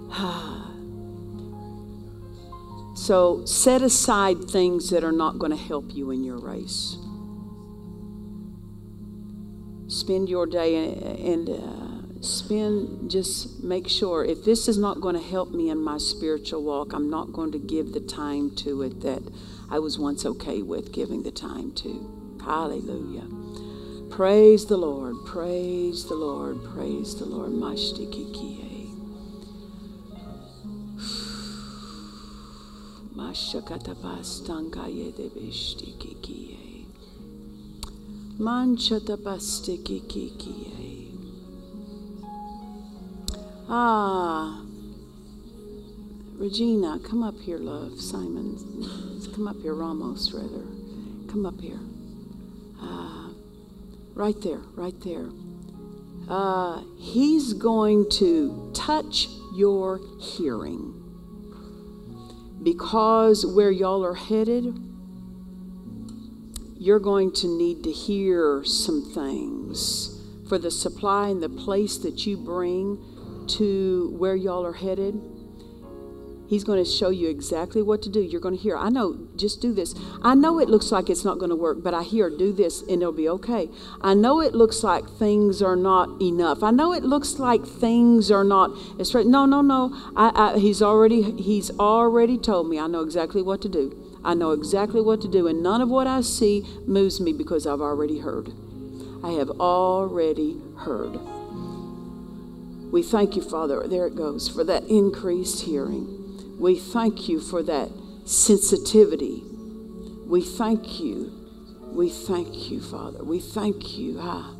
so 2.95 3.44
set 3.44 3.82
aside 3.82 4.49
things 4.49 4.90
that 4.91 5.03
are 5.03 5.11
not 5.11 5.38
going 5.38 5.52
to 5.52 5.57
help 5.57 5.94
you 5.94 6.11
in 6.11 6.24
your 6.24 6.38
race. 6.38 6.95
Spend 9.90 10.30
your 10.30 10.45
day 10.45 10.95
and. 11.20 11.49
Uh, 11.49 11.93
spend 12.24 13.12
just 13.12 13.64
make 13.64 13.88
sure 13.90 14.24
if 14.24 14.44
this 14.45 14.68
is 14.68 14.78
not 14.78 15.02
going 15.02 15.16
to 15.16 15.22
help 15.22 15.52
me 15.52 15.70
in 15.70 15.78
my 15.78 15.98
spiritual 15.98 16.64
walk 16.64 16.94
i'm 16.94 17.10
not 17.10 17.34
going 17.34 17.52
to 17.52 17.60
give 17.60 17.91
the 17.94 18.00
time 18.00 18.50
to 18.56 18.82
it 18.82 19.02
that 19.02 19.22
i 19.70 19.78
was 19.80 20.00
once 20.00 20.26
okay 20.26 20.62
with 20.62 20.91
giving 20.94 21.24
the 21.24 21.32
time 21.32 21.72
to. 21.74 22.10
Hallelujah. 22.44 23.28
Praise 24.10 24.66
the 24.66 24.78
lord 24.78 25.16
praise 25.26 26.06
the 26.06 26.16
lord 26.16 26.58
praise 26.74 27.16
the 27.16 27.26
lord. 27.26 27.52
Mashtikikie 27.52 28.90
mashakatapastankaye 33.16 35.12
debishtikikie 35.18 36.58
manchatapastikikie 38.40 40.82
Ah, 43.69 44.61
Regina, 46.35 46.99
come 46.99 47.23
up 47.23 47.40
here, 47.40 47.57
love. 47.57 47.99
Simon, 47.99 48.57
come 49.34 49.48
up 49.48 49.56
here, 49.61 49.73
Ramos, 49.73 50.34
rather. 50.34 50.65
Come 51.31 51.45
up 51.45 51.60
here. 51.61 51.80
Ah, 52.81 53.31
right 54.14 54.40
there, 54.41 54.61
right 54.76 54.99
there. 55.02 55.30
Uh, 56.27 56.81
he's 56.98 57.53
going 57.53 58.10
to 58.10 58.72
touch 58.73 59.27
your 59.56 59.99
hearing 60.19 60.99
because 62.61 63.45
where 63.45 63.72
y'all 63.72 64.06
are 64.06 64.15
headed, 64.15 64.77
you're 66.77 66.99
going 66.99 67.31
to 67.31 67.48
need 67.48 67.84
to 67.84 67.91
hear 67.91 68.64
some 68.65 69.02
things 69.14 70.22
for 70.48 70.57
the 70.57 70.72
supply 70.72 71.30
and 71.30 71.41
the 71.41 71.49
place 71.49 71.98
that 71.98 72.26
you 72.26 72.38
bring 72.38 72.98
to 73.49 74.15
where 74.18 74.36
y'all 74.36 74.65
are 74.65 74.74
headed. 74.74 75.20
He's 76.48 76.64
going 76.64 76.84
to 76.84 76.90
show 76.90 77.10
you 77.10 77.30
exactly 77.30 77.82
what 77.82 78.02
to 78.03 78.10
do. 78.10 78.22
You're 78.22 78.41
going 78.41 78.56
to 78.56 78.61
hear, 78.61 78.78
I 78.78 78.90
know, 78.90 79.28
just 79.36 79.61
do 79.61 79.74
this. 79.74 79.95
I 80.22 80.36
know 80.36 80.60
it 80.60 80.70
looks 80.70 80.91
like 80.91 81.10
it's 81.10 81.26
not 81.26 81.40
going 81.40 81.49
to 81.49 81.56
work, 81.56 81.82
but 81.82 81.94
I 81.94 82.03
hear, 82.03 82.30
do 82.30 82.53
this 82.53 82.82
and 82.82 83.02
it'll 83.02 83.11
be 83.11 83.28
okay. 83.30 83.70
I 84.02 84.14
know 84.14 84.40
it 84.40 84.53
looks 84.53 84.84
like 84.84 85.07
things 85.10 85.61
are 85.61 85.76
not 85.76 86.22
enough. 86.22 86.61
I 86.61 86.70
know 86.70 86.94
it 86.94 87.03
looks 87.03 87.40
like 87.40 87.65
things 87.65 88.30
are 88.30 88.44
not 88.44 88.72
as 88.99 89.15
right. 89.15 89.26
No, 89.26 89.45
no, 89.45 89.61
no. 89.61 89.98
I, 90.15 90.53
I, 90.53 90.60
he's 90.60 90.82
already 90.82 91.24
he's 91.41 91.72
already 91.80 92.38
told 92.38 92.70
me. 92.70 92.78
I 92.78 92.88
know 92.88 93.02
exactly 93.02 93.41
what 93.41 93.61
to 93.61 93.70
do. 93.70 93.98
I 94.24 94.34
know 94.34 94.52
exactly 94.52 95.02
what 95.02 95.22
to 95.22 95.28
do, 95.28 95.48
and 95.48 95.64
none 95.64 95.82
of 95.82 95.90
what 95.90 96.07
I 96.07 96.22
see 96.22 96.65
moves 96.86 97.20
me 97.20 97.34
because 97.34 97.65
I've 97.68 97.82
already 97.82 98.20
heard. 98.20 98.52
I 99.24 99.32
have 99.32 99.49
already 99.49 100.61
heard. 100.78 101.20
We 102.94 103.02
thank 103.02 103.36
you, 103.36 103.41
Father, 103.41 103.88
there 103.88 104.06
it 104.06 104.15
goes, 104.15 104.48
for 104.48 104.64
that 104.65 104.84
increased 104.84 105.61
hearing. 105.61 106.60
We 106.60 106.76
thank 106.76 107.28
you 107.28 107.40
for 107.40 107.64
that 107.64 107.90
sensitivity. 108.24 109.41
We 110.28 110.44
thank 110.44 110.99
you. 110.99 111.32
We 111.91 112.11
thank 112.11 112.70
you, 112.70 112.80
Father. 112.80 113.24
We 113.24 113.40
thank 113.40 113.98
you. 113.98 114.20
Ah. 114.22 114.53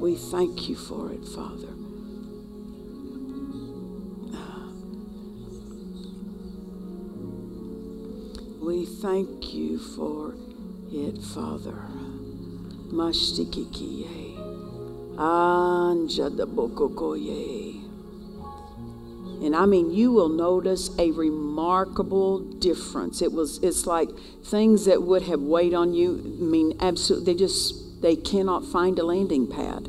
We 0.00 0.16
thank 0.16 0.68
you 0.68 0.74
for 0.74 1.12
it, 1.12 1.24
Father. 1.28 1.68
Ah. 4.34 4.66
We 8.60 8.84
thank 8.84 9.54
you 9.54 9.78
for 9.78 10.34
it, 10.90 11.22
Father. 11.22 11.86
Mashtikikie. 12.90 14.25
And 19.42 19.54
I 19.54 19.66
mean, 19.66 19.92
you 19.92 20.12
will 20.12 20.28
notice 20.28 20.90
a 20.98 21.10
remarkable 21.10 22.40
difference. 22.40 23.20
It 23.20 23.32
was, 23.32 23.62
it's 23.62 23.86
like 23.86 24.08
things 24.44 24.86
that 24.86 25.02
would 25.02 25.22
have 25.24 25.40
weighed 25.40 25.74
on 25.74 25.92
you. 25.92 26.38
I 26.40 26.44
mean, 26.44 26.76
absolutely, 26.80 27.32
they 27.32 27.38
just, 27.38 28.02
they 28.02 28.16
cannot 28.16 28.64
find 28.64 28.98
a 28.98 29.04
landing 29.04 29.46
pad. 29.46 29.88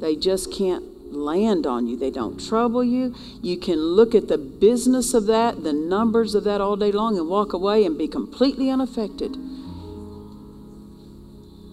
They 0.00 0.16
just 0.16 0.52
can't 0.52 0.84
land 1.14 1.66
on 1.66 1.86
you. 1.86 1.96
They 1.96 2.10
don't 2.10 2.38
trouble 2.38 2.84
you. 2.84 3.14
You 3.42 3.56
can 3.56 3.78
look 3.78 4.14
at 4.14 4.28
the 4.28 4.38
business 4.38 5.14
of 5.14 5.26
that, 5.26 5.62
the 5.62 5.72
numbers 5.72 6.34
of 6.34 6.44
that 6.44 6.60
all 6.60 6.76
day 6.76 6.92
long, 6.92 7.16
and 7.16 7.28
walk 7.28 7.52
away 7.52 7.84
and 7.84 7.96
be 7.96 8.08
completely 8.08 8.68
unaffected 8.68 9.36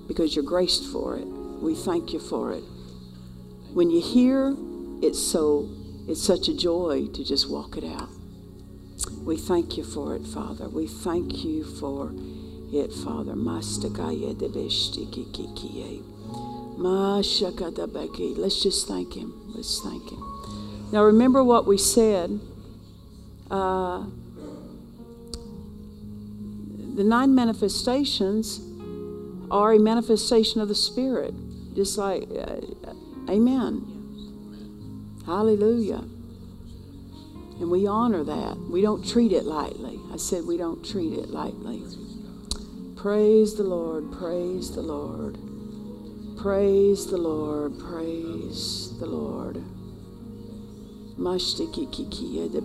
because 0.07 0.35
you're 0.35 0.45
graced 0.45 0.85
for 0.85 1.17
it. 1.17 1.25
We 1.25 1.75
thank 1.75 2.13
you 2.13 2.19
for 2.19 2.53
it. 2.53 2.63
When 3.73 3.89
you 3.89 4.01
hear, 4.01 4.55
it's 5.01 5.19
so 5.19 5.69
it's 6.07 6.21
such 6.21 6.47
a 6.47 6.55
joy 6.55 7.07
to 7.13 7.23
just 7.23 7.49
walk 7.49 7.77
it 7.77 7.85
out. 7.85 8.09
We 9.23 9.37
thank 9.37 9.77
you 9.77 9.83
for 9.83 10.15
it, 10.15 10.25
Father. 10.25 10.67
We 10.67 10.87
thank 10.87 11.43
you 11.45 11.63
for 11.63 12.11
it, 12.73 12.91
Father. 12.91 13.35
Let's 13.35 13.79
just 18.63 18.87
thank 18.87 19.13
him. 19.13 19.53
Let's 19.55 19.81
thank 19.81 20.09
him. 20.09 20.89
Now 20.91 21.03
remember 21.03 21.43
what 21.43 21.65
we 21.65 21.77
said. 21.77 22.39
Uh, 23.49 24.05
the 26.95 27.03
nine 27.03 27.33
manifestations 27.35 28.59
are 29.49 29.73
a 29.73 29.79
manifestation 29.79 30.61
of 30.61 30.67
the 30.67 30.75
Spirit. 30.75 31.33
Just 31.75 31.97
like, 31.97 32.23
uh, 32.23 32.59
amen. 33.31 35.23
Hallelujah. 35.25 36.03
And 37.59 37.69
we 37.69 37.87
honor 37.87 38.23
that. 38.23 38.57
We 38.69 38.81
don't 38.81 39.07
treat 39.07 39.31
it 39.31 39.45
lightly. 39.45 39.99
I 40.11 40.17
said 40.17 40.45
we 40.45 40.57
don't 40.57 40.83
treat 40.85 41.13
it 41.13 41.29
lightly. 41.29 41.83
Praise 42.95 43.55
the 43.55 43.63
Lord. 43.63 44.11
Praise 44.11 44.71
the 44.71 44.81
Lord. 44.81 45.37
Praise 46.37 47.07
the 47.07 47.17
Lord. 47.17 47.79
Praise 47.79 48.97
the 48.99 49.05
Lord. 49.05 49.63
Mashtikikikie 51.17 52.51
de. 52.51 52.61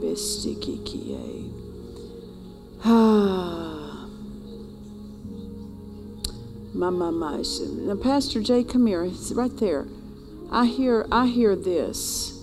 Ah. 2.84 4.06
Mama 6.72 7.10
Now, 7.10 7.96
Pastor 7.96 8.42
Jay, 8.42 8.62
come 8.62 8.86
here. 8.86 9.04
It's 9.04 9.32
right 9.32 9.56
there. 9.58 9.86
I 10.50 10.66
hear 10.66 11.06
I 11.10 11.26
hear 11.26 11.56
this 11.56 12.36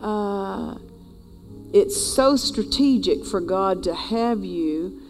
uh, 0.00 0.76
it's 1.72 2.00
so 2.00 2.36
strategic 2.36 3.24
for 3.24 3.40
God 3.40 3.82
to 3.84 3.94
have 3.94 4.44
you 4.44 5.00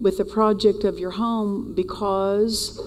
with 0.00 0.18
the 0.18 0.24
project 0.24 0.84
of 0.84 0.98
your 0.98 1.10
home 1.10 1.74
because 1.74 2.80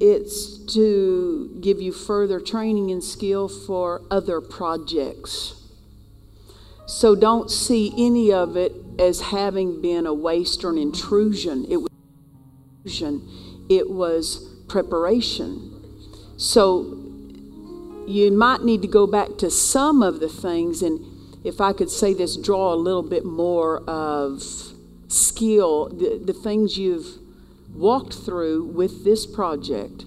it's 0.00 0.58
to 0.74 1.58
give 1.60 1.80
you 1.80 1.92
further 1.92 2.38
training 2.38 2.90
and 2.90 3.02
skill 3.02 3.48
for 3.48 4.02
other 4.10 4.40
projects. 4.40 5.54
So 6.86 7.16
don't 7.16 7.50
see 7.50 7.92
any 7.98 8.32
of 8.32 8.56
it 8.56 8.72
as 8.98 9.20
having 9.20 9.82
been 9.82 10.06
a 10.06 10.14
waste 10.14 10.64
or 10.64 10.70
an 10.70 10.78
intrusion. 10.78 11.66
It 11.68 11.78
was 11.78 11.90
intrusion. 12.84 13.66
It 13.68 13.90
was 13.90 14.62
preparation. 14.68 15.77
So 16.38 16.82
you 18.06 18.30
might 18.30 18.62
need 18.62 18.80
to 18.82 18.88
go 18.88 19.06
back 19.06 19.36
to 19.38 19.50
some 19.50 20.02
of 20.02 20.20
the 20.20 20.28
things, 20.28 20.82
and 20.82 21.04
if 21.44 21.60
I 21.60 21.72
could 21.72 21.90
say 21.90 22.14
this, 22.14 22.36
draw 22.36 22.72
a 22.72 22.76
little 22.76 23.02
bit 23.02 23.24
more 23.24 23.82
of 23.90 24.42
skill, 25.08 25.88
the, 25.88 26.20
the 26.24 26.32
things 26.32 26.78
you've 26.78 27.18
walked 27.74 28.14
through 28.14 28.66
with 28.66 29.04
this 29.04 29.26
project. 29.26 30.04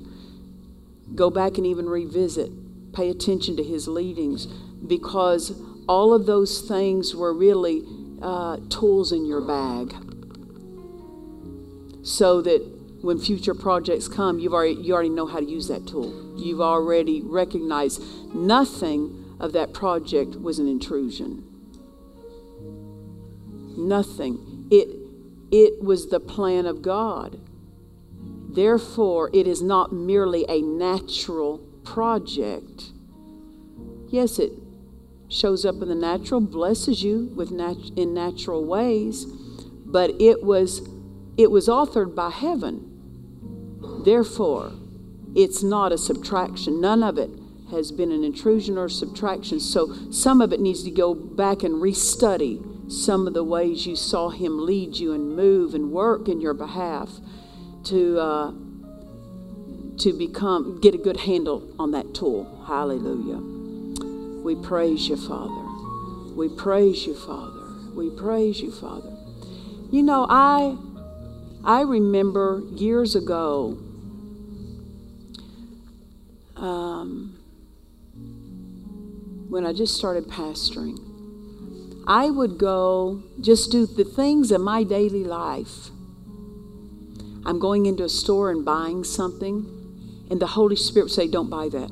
Go 1.13 1.29
back 1.29 1.57
and 1.57 1.67
even 1.67 1.87
revisit. 1.87 2.49
Pay 2.93 3.09
attention 3.09 3.57
to 3.57 3.63
his 3.63 3.87
leadings 3.87 4.45
because 4.45 5.61
all 5.87 6.13
of 6.13 6.25
those 6.25 6.61
things 6.61 7.13
were 7.13 7.33
really 7.33 7.83
uh, 8.21 8.57
tools 8.69 9.11
in 9.11 9.25
your 9.25 9.41
bag. 9.41 9.93
So 12.03 12.41
that 12.41 12.80
when 13.01 13.19
future 13.19 13.53
projects 13.53 14.07
come, 14.07 14.39
you've 14.39 14.53
already, 14.53 14.75
you 14.75 14.93
already 14.93 15.09
know 15.09 15.25
how 15.25 15.39
to 15.39 15.45
use 15.45 15.67
that 15.67 15.87
tool. 15.87 16.37
You've 16.37 16.61
already 16.61 17.21
recognized 17.21 18.01
nothing 18.33 19.35
of 19.39 19.53
that 19.53 19.73
project 19.73 20.39
was 20.39 20.59
an 20.59 20.67
intrusion. 20.67 21.43
Nothing. 23.77 24.67
It, 24.69 24.87
it 25.51 25.83
was 25.83 26.09
the 26.09 26.19
plan 26.19 26.65
of 26.65 26.81
God. 26.81 27.39
Therefore, 28.49 29.29
it 29.33 29.47
is 29.47 29.61
not 29.61 29.91
merely 29.91 30.45
a 30.47 30.61
natural 30.61 31.57
project. 31.83 32.91
Yes, 34.09 34.39
it 34.39 34.51
shows 35.29 35.65
up 35.65 35.81
in 35.81 35.87
the 35.87 35.95
natural, 35.95 36.41
blesses 36.41 37.01
you 37.01 37.31
with 37.33 37.49
nat- 37.51 37.91
in 37.95 38.13
natural 38.13 38.65
ways, 38.65 39.25
but 39.85 40.11
it 40.21 40.43
was 40.43 40.87
it 41.37 41.49
was 41.49 41.67
authored 41.67 42.13
by 42.13 42.29
heaven. 42.29 42.90
Therefore, 44.03 44.73
it's 45.35 45.63
not 45.63 45.91
a 45.91 45.97
subtraction. 45.97 46.81
None 46.81 47.03
of 47.03 47.17
it 47.17 47.29
has 47.71 47.91
been 47.91 48.11
an 48.11 48.23
intrusion 48.23 48.77
or 48.77 48.89
subtraction. 48.89 49.59
So 49.59 50.11
some 50.11 50.41
of 50.41 50.51
it 50.51 50.59
needs 50.59 50.83
to 50.83 50.91
go 50.91 51.13
back 51.13 51.63
and 51.63 51.75
restudy 51.75 52.91
some 52.91 53.25
of 53.27 53.33
the 53.33 53.43
ways 53.43 53.85
you 53.85 53.95
saw 53.95 54.29
him 54.29 54.65
lead 54.65 54.97
you 54.97 55.13
and 55.13 55.35
move 55.35 55.73
and 55.73 55.91
work 55.91 56.27
in 56.27 56.41
your 56.41 56.53
behalf 56.53 57.09
to 57.85 58.19
uh, 58.19 58.51
to 59.97 60.13
become 60.17 60.79
get 60.81 60.93
a 60.93 60.97
good 60.97 61.21
handle 61.21 61.73
on 61.79 61.91
that 61.91 62.13
tool. 62.13 62.63
Hallelujah. 62.67 63.39
We 64.43 64.55
praise 64.55 65.07
you, 65.07 65.15
Father. 65.15 66.35
We 66.35 66.49
praise 66.49 67.05
you, 67.05 67.15
Father. 67.15 67.93
We 67.95 68.09
praise 68.09 68.59
you, 68.59 68.71
Father. 68.71 69.15
You 69.89 70.03
know, 70.03 70.25
I 70.29 70.75
I 71.63 71.81
remember 71.81 72.63
years 72.73 73.15
ago 73.15 73.77
um, 76.61 77.37
when 79.49 79.65
I 79.65 79.73
just 79.73 79.95
started 79.95 80.27
pastoring, 80.27 80.97
I 82.07 82.29
would 82.29 82.57
go 82.57 83.23
just 83.41 83.71
do 83.71 83.85
the 83.85 84.05
things 84.05 84.51
in 84.51 84.61
my 84.61 84.83
daily 84.83 85.23
life. 85.23 85.89
I'm 87.45 87.59
going 87.59 87.87
into 87.87 88.03
a 88.03 88.09
store 88.09 88.51
and 88.51 88.63
buying 88.63 89.03
something, 89.03 90.27
and 90.29 90.39
the 90.39 90.47
Holy 90.47 90.75
Spirit 90.75 91.05
would 91.05 91.11
say, 91.11 91.27
Don't 91.27 91.49
buy 91.49 91.67
that. 91.69 91.91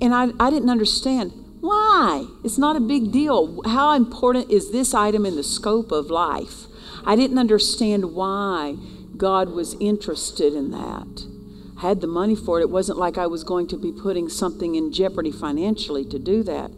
And 0.00 0.14
I, 0.14 0.28
I 0.38 0.50
didn't 0.50 0.68
understand 0.68 1.32
why. 1.60 2.26
It's 2.44 2.58
not 2.58 2.76
a 2.76 2.80
big 2.80 3.12
deal. 3.12 3.62
How 3.64 3.92
important 3.92 4.50
is 4.50 4.72
this 4.72 4.92
item 4.92 5.24
in 5.24 5.36
the 5.36 5.44
scope 5.44 5.92
of 5.92 6.10
life? 6.10 6.66
I 7.04 7.14
didn't 7.14 7.38
understand 7.38 8.12
why 8.14 8.76
God 9.16 9.50
was 9.50 9.74
interested 9.80 10.52
in 10.52 10.72
that 10.72 11.35
had 11.80 12.00
the 12.00 12.06
money 12.06 12.34
for 12.34 12.58
it. 12.58 12.62
It 12.62 12.70
wasn't 12.70 12.98
like 12.98 13.18
I 13.18 13.26
was 13.26 13.44
going 13.44 13.68
to 13.68 13.76
be 13.76 13.92
putting 13.92 14.28
something 14.28 14.74
in 14.74 14.92
jeopardy 14.92 15.30
financially 15.30 16.04
to 16.06 16.18
do 16.18 16.42
that. 16.44 16.70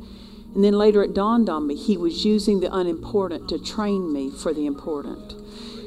And 0.54 0.64
then 0.64 0.74
later 0.74 1.02
it 1.02 1.14
dawned 1.14 1.48
on 1.48 1.66
me 1.66 1.76
he 1.76 1.96
was 1.96 2.24
using 2.24 2.60
the 2.60 2.74
unimportant 2.74 3.48
to 3.50 3.58
train 3.58 4.12
me 4.12 4.30
for 4.30 4.52
the 4.52 4.66
important. 4.66 5.34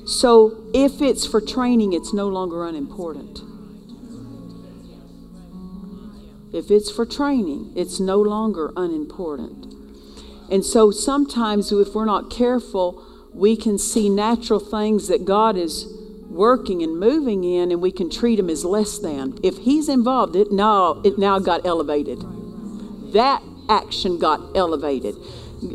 So 0.08 0.64
if 0.74 1.02
it's 1.02 1.26
for 1.26 1.42
training, 1.42 1.94
it's 1.94 2.14
no 2.14 2.28
longer 2.28 2.66
unimportant. 2.66 3.42
If 6.54 6.70
it's 6.70 6.92
for 6.92 7.06
training, 7.06 7.74
it's 7.76 8.00
no 8.00 8.20
longer 8.20 8.74
unimportant. 8.76 9.74
And 10.52 10.66
so 10.66 10.92
sometimes, 10.92 11.72
if 11.72 11.96
we're 11.96 12.06
not 12.06 12.30
careful, 12.30 13.06
we 13.34 13.56
can 13.56 13.78
see 13.78 14.10
natural 14.10 14.60
things 14.60 15.08
that 15.08 15.24
God 15.24 15.56
is 15.56 15.88
working 16.32 16.82
and 16.82 16.98
moving 17.00 17.44
in, 17.44 17.72
and 17.72 17.82
we 17.82 17.92
can 17.92 18.10
treat 18.10 18.40
him 18.40 18.50
as 18.50 18.64
less 18.64 18.98
than. 18.98 19.38
If 19.44 19.58
he's 19.60 19.90
involved, 19.90 20.36
it 20.36 20.52
now 20.52 21.02
it 21.04 21.18
now 21.18 21.40
got 21.40 21.66
elevated. 21.66 22.20
That 23.14 23.44
action 23.70 24.18
got 24.18 24.40
elevated. 24.56 25.16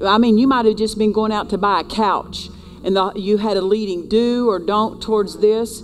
I 0.05 0.19
mean, 0.19 0.39
you 0.39 0.47
might 0.47 0.65
have 0.65 0.77
just 0.77 0.99
been 0.99 1.13
going 1.13 1.33
out 1.33 1.51
to 1.51 1.59
buy 1.59 1.81
a 1.81 1.85
couch, 1.85 2.49
and 2.85 2.97
the, 2.97 3.13
you 3.15 3.39
had 3.39 3.57
a 3.57 3.63
leading 3.63 4.09
do 4.09 4.49
or 4.49 4.59
don't 4.59 5.01
towards 5.01 5.39
this. 5.41 5.83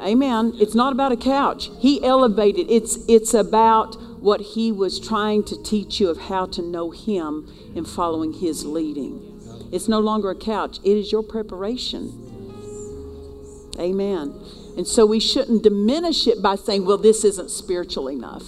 Amen. 0.00 0.52
It's 0.60 0.74
not 0.74 0.92
about 0.92 1.12
a 1.12 1.16
couch. 1.16 1.70
He 1.78 2.04
elevated. 2.04 2.70
It's 2.70 2.98
it's 3.08 3.34
about 3.34 3.96
what 4.20 4.40
he 4.40 4.70
was 4.70 5.00
trying 5.00 5.42
to 5.44 5.60
teach 5.62 5.98
you 5.98 6.08
of 6.08 6.18
how 6.18 6.46
to 6.46 6.62
know 6.62 6.90
him 6.90 7.48
in 7.74 7.84
following 7.84 8.34
his 8.34 8.64
leading. 8.64 9.28
It's 9.72 9.88
no 9.88 9.98
longer 9.98 10.30
a 10.30 10.36
couch. 10.36 10.78
It 10.84 10.96
is 10.96 11.10
your 11.10 11.22
preparation 11.22 12.31
Amen. 13.78 14.34
And 14.76 14.86
so 14.86 15.06
we 15.06 15.20
shouldn't 15.20 15.62
diminish 15.62 16.26
it 16.26 16.42
by 16.42 16.56
saying, 16.56 16.86
well, 16.86 16.98
this 16.98 17.24
isn't 17.24 17.50
spiritual 17.50 18.08
enough. 18.08 18.42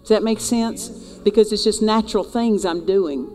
Does 0.00 0.08
that 0.08 0.22
make 0.22 0.40
sense? 0.40 0.88
Because 1.24 1.52
it's 1.52 1.64
just 1.64 1.82
natural 1.82 2.24
things 2.24 2.64
I'm 2.64 2.86
doing. 2.86 3.28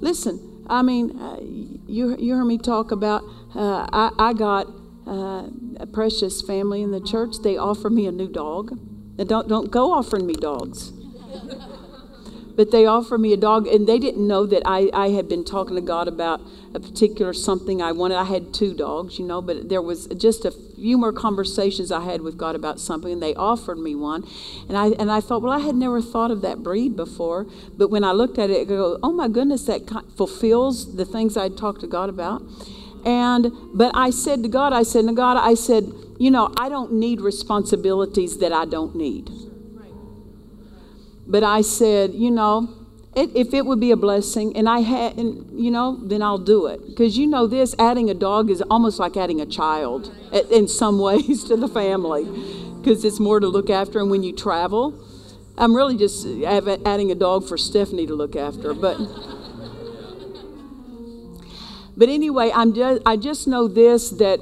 Listen, 0.00 0.64
I 0.68 0.82
mean, 0.82 1.18
uh, 1.18 1.40
you, 1.40 2.16
you 2.18 2.34
heard 2.34 2.44
me 2.44 2.58
talk 2.58 2.90
about, 2.92 3.22
uh, 3.54 3.86
I, 3.92 4.10
I 4.18 4.32
got 4.32 4.68
uh, 5.06 5.48
a 5.78 5.86
precious 5.92 6.40
family 6.42 6.82
in 6.82 6.90
the 6.90 7.00
church. 7.00 7.36
They 7.42 7.56
offered 7.56 7.92
me 7.92 8.06
a 8.06 8.12
new 8.12 8.28
dog. 8.28 8.78
Now, 9.18 9.24
don't, 9.24 9.48
don't 9.48 9.70
go 9.70 9.92
offering 9.92 10.26
me 10.26 10.34
dogs 10.34 10.92
but 12.56 12.70
they 12.70 12.86
offered 12.86 13.18
me 13.18 13.32
a 13.32 13.36
dog 13.36 13.66
and 13.66 13.86
they 13.86 13.98
didn't 13.98 14.26
know 14.26 14.46
that 14.46 14.62
I, 14.64 14.90
I 14.92 15.08
had 15.08 15.28
been 15.28 15.44
talking 15.44 15.74
to 15.76 15.82
god 15.82 16.08
about 16.08 16.40
a 16.74 16.80
particular 16.80 17.32
something 17.32 17.82
i 17.82 17.92
wanted. 17.92 18.16
I 18.16 18.24
had 18.24 18.54
two 18.54 18.74
dogs 18.74 19.18
you 19.18 19.26
know 19.26 19.42
but 19.42 19.68
there 19.68 19.82
was 19.82 20.06
just 20.06 20.44
a 20.44 20.50
few 20.50 20.98
more 20.98 21.12
conversations 21.12 21.90
i 21.90 22.02
had 22.02 22.22
with 22.22 22.36
god 22.36 22.56
about 22.56 22.80
something 22.80 23.12
and 23.12 23.22
they 23.22 23.34
offered 23.34 23.78
me 23.78 23.94
one. 23.94 24.24
And 24.68 24.76
i 24.76 24.88
and 24.88 25.10
i 25.10 25.20
thought 25.20 25.42
well 25.42 25.52
i 25.52 25.60
had 25.60 25.74
never 25.74 26.00
thought 26.00 26.30
of 26.30 26.42
that 26.42 26.62
breed 26.62 26.96
before. 26.96 27.46
But 27.76 27.88
when 27.88 28.04
i 28.04 28.12
looked 28.12 28.38
at 28.38 28.50
it 28.50 28.60
i 28.60 28.64
go 28.64 28.98
oh 29.02 29.12
my 29.12 29.28
goodness 29.28 29.64
that 29.66 29.82
fulfills 30.16 30.96
the 30.96 31.04
things 31.04 31.36
i'd 31.36 31.56
talked 31.56 31.80
to 31.80 31.86
god 31.86 32.08
about. 32.08 32.42
And 33.04 33.52
but 33.74 33.92
i 33.94 34.10
said 34.10 34.42
to 34.42 34.48
god 34.48 34.72
i 34.72 34.82
said 34.82 35.06
to 35.06 35.12
god 35.12 35.36
i 35.36 35.54
said 35.54 35.92
you 36.18 36.30
know 36.30 36.52
i 36.56 36.68
don't 36.68 36.92
need 36.92 37.20
responsibilities 37.20 38.38
that 38.38 38.52
i 38.52 38.64
don't 38.64 38.94
need 38.94 39.28
but 41.26 41.42
I 41.42 41.62
said, 41.62 42.12
you 42.14 42.30
know, 42.30 42.68
it, 43.14 43.30
if 43.34 43.54
it 43.54 43.64
would 43.64 43.80
be 43.80 43.92
a 43.92 43.96
blessing, 43.96 44.56
and 44.56 44.68
I 44.68 44.80
had, 44.80 45.16
and 45.16 45.58
you 45.58 45.70
know, 45.70 45.96
then 46.02 46.20
I'll 46.20 46.38
do 46.38 46.66
it. 46.66 46.84
Because 46.86 47.16
you 47.16 47.26
know, 47.26 47.46
this 47.46 47.74
adding 47.78 48.10
a 48.10 48.14
dog 48.14 48.50
is 48.50 48.60
almost 48.62 48.98
like 48.98 49.16
adding 49.16 49.40
a 49.40 49.46
child 49.46 50.12
in 50.50 50.66
some 50.66 50.98
ways 51.08 51.44
to 51.44 51.56
the 51.56 51.68
family, 51.68 52.24
because 52.78 53.04
it's 53.04 53.20
more 53.20 53.40
to 53.40 53.46
look 53.46 53.70
after. 53.70 54.00
And 54.00 54.10
when 54.10 54.22
you 54.22 54.34
travel, 54.34 54.98
I'm 55.56 55.74
really 55.74 55.96
just 55.96 56.26
adding 56.26 57.10
a 57.10 57.14
dog 57.14 57.48
for 57.48 57.56
Stephanie 57.56 58.06
to 58.06 58.14
look 58.14 58.36
after, 58.36 58.74
but. 58.74 58.98
But 61.96 62.08
anyway, 62.08 62.50
I'm 62.52 62.74
just, 62.74 63.02
I 63.06 63.16
just 63.16 63.46
know 63.46 63.68
this 63.68 64.10
that 64.10 64.40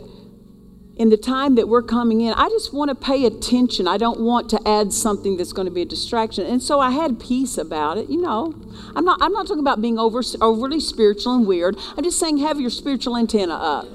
in 0.96 1.08
the 1.08 1.16
time 1.16 1.54
that 1.54 1.68
we're 1.68 1.82
coming 1.82 2.20
in, 2.20 2.34
I 2.34 2.48
just 2.50 2.74
want 2.74 2.90
to 2.90 2.94
pay 2.94 3.24
attention. 3.24 3.88
I 3.88 3.96
don't 3.96 4.20
want 4.20 4.50
to 4.50 4.60
add 4.68 4.92
something 4.92 5.36
that's 5.36 5.52
going 5.52 5.66
to 5.66 5.72
be 5.72 5.82
a 5.82 5.86
distraction. 5.86 6.44
And 6.46 6.62
so 6.62 6.80
I 6.80 6.90
had 6.90 7.18
peace 7.18 7.56
about 7.56 7.96
it. 7.96 8.10
You 8.10 8.20
know, 8.20 8.54
I'm 8.94 9.04
not, 9.04 9.18
I'm 9.22 9.32
not 9.32 9.46
talking 9.46 9.60
about 9.60 9.80
being 9.80 9.98
over, 9.98 10.22
overly 10.40 10.80
spiritual 10.80 11.34
and 11.34 11.46
weird. 11.46 11.76
I'm 11.96 12.04
just 12.04 12.18
saying 12.18 12.38
have 12.38 12.60
your 12.60 12.70
spiritual 12.70 13.16
antenna 13.16 13.54
up. 13.54 13.86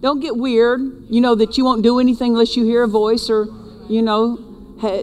Don't 0.00 0.20
get 0.20 0.36
weird, 0.36 0.80
you 1.08 1.20
know, 1.20 1.34
that 1.36 1.56
you 1.56 1.64
won't 1.64 1.82
do 1.82 2.00
anything 2.00 2.32
unless 2.32 2.56
you 2.56 2.64
hear 2.64 2.82
a 2.82 2.88
voice 2.88 3.30
or, 3.30 3.46
you 3.88 4.02
know, 4.02 4.42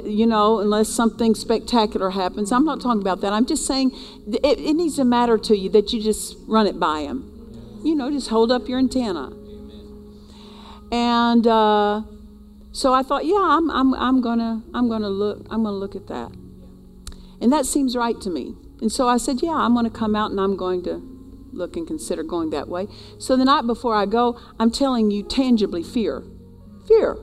you 0.05 0.27
know, 0.27 0.59
unless 0.59 0.89
something 0.89 1.33
spectacular 1.33 2.11
happens. 2.11 2.51
I'm 2.51 2.65
not 2.65 2.79
talking 2.81 3.01
about 3.01 3.21
that. 3.21 3.33
I'm 3.33 3.45
just 3.45 3.65
saying 3.65 3.91
it, 4.27 4.59
it 4.59 4.73
needs 4.73 4.97
to 4.97 5.03
matter 5.03 5.37
to 5.39 5.57
you 5.57 5.69
that 5.69 5.93
you 5.93 6.01
just 6.01 6.35
run 6.47 6.67
it 6.67 6.79
by 6.79 7.01
him. 7.01 7.29
You 7.83 7.95
know, 7.95 8.11
just 8.11 8.29
hold 8.29 8.51
up 8.51 8.67
your 8.69 8.79
antenna. 8.79 9.33
And 10.93 11.47
uh, 11.47 12.03
so 12.71 12.93
I 12.93 13.01
thought, 13.01 13.25
yeah, 13.25 13.41
I'm, 13.41 13.71
I'm, 13.71 13.95
I'm 13.95 14.21
gonna 14.21 14.61
I'm 14.75 14.87
gonna 14.89 15.09
look 15.09 15.47
I'm 15.49 15.63
gonna 15.63 15.75
look 15.75 15.95
at 15.95 16.05
that, 16.05 16.31
and 17.41 17.51
that 17.51 17.65
seems 17.65 17.97
right 17.97 18.21
to 18.21 18.29
me. 18.29 18.53
And 18.79 18.91
so 18.91 19.07
I 19.07 19.17
said, 19.17 19.41
yeah, 19.41 19.55
I'm 19.55 19.73
gonna 19.73 19.89
come 19.89 20.15
out 20.15 20.29
and 20.29 20.39
I'm 20.39 20.55
going 20.55 20.83
to 20.83 21.01
look 21.51 21.75
and 21.75 21.87
consider 21.87 22.21
going 22.21 22.51
that 22.51 22.67
way. 22.67 22.87
So 23.17 23.35
the 23.35 23.45
night 23.45 23.65
before 23.65 23.95
I 23.95 24.05
go, 24.05 24.39
I'm 24.59 24.69
telling 24.69 25.09
you 25.09 25.23
tangibly 25.23 25.81
fear, 25.81 26.23
fear, 26.87 27.17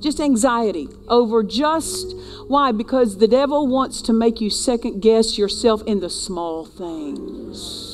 just 0.00 0.18
anxiety 0.18 0.88
over 1.06 1.44
just 1.44 2.16
why? 2.48 2.72
Because 2.72 3.18
the 3.18 3.28
devil 3.28 3.68
wants 3.68 4.02
to 4.02 4.12
make 4.12 4.40
you 4.40 4.50
second 4.50 5.00
guess 5.00 5.38
yourself 5.38 5.80
in 5.86 6.00
the 6.00 6.10
small 6.10 6.64
things. 6.64 7.91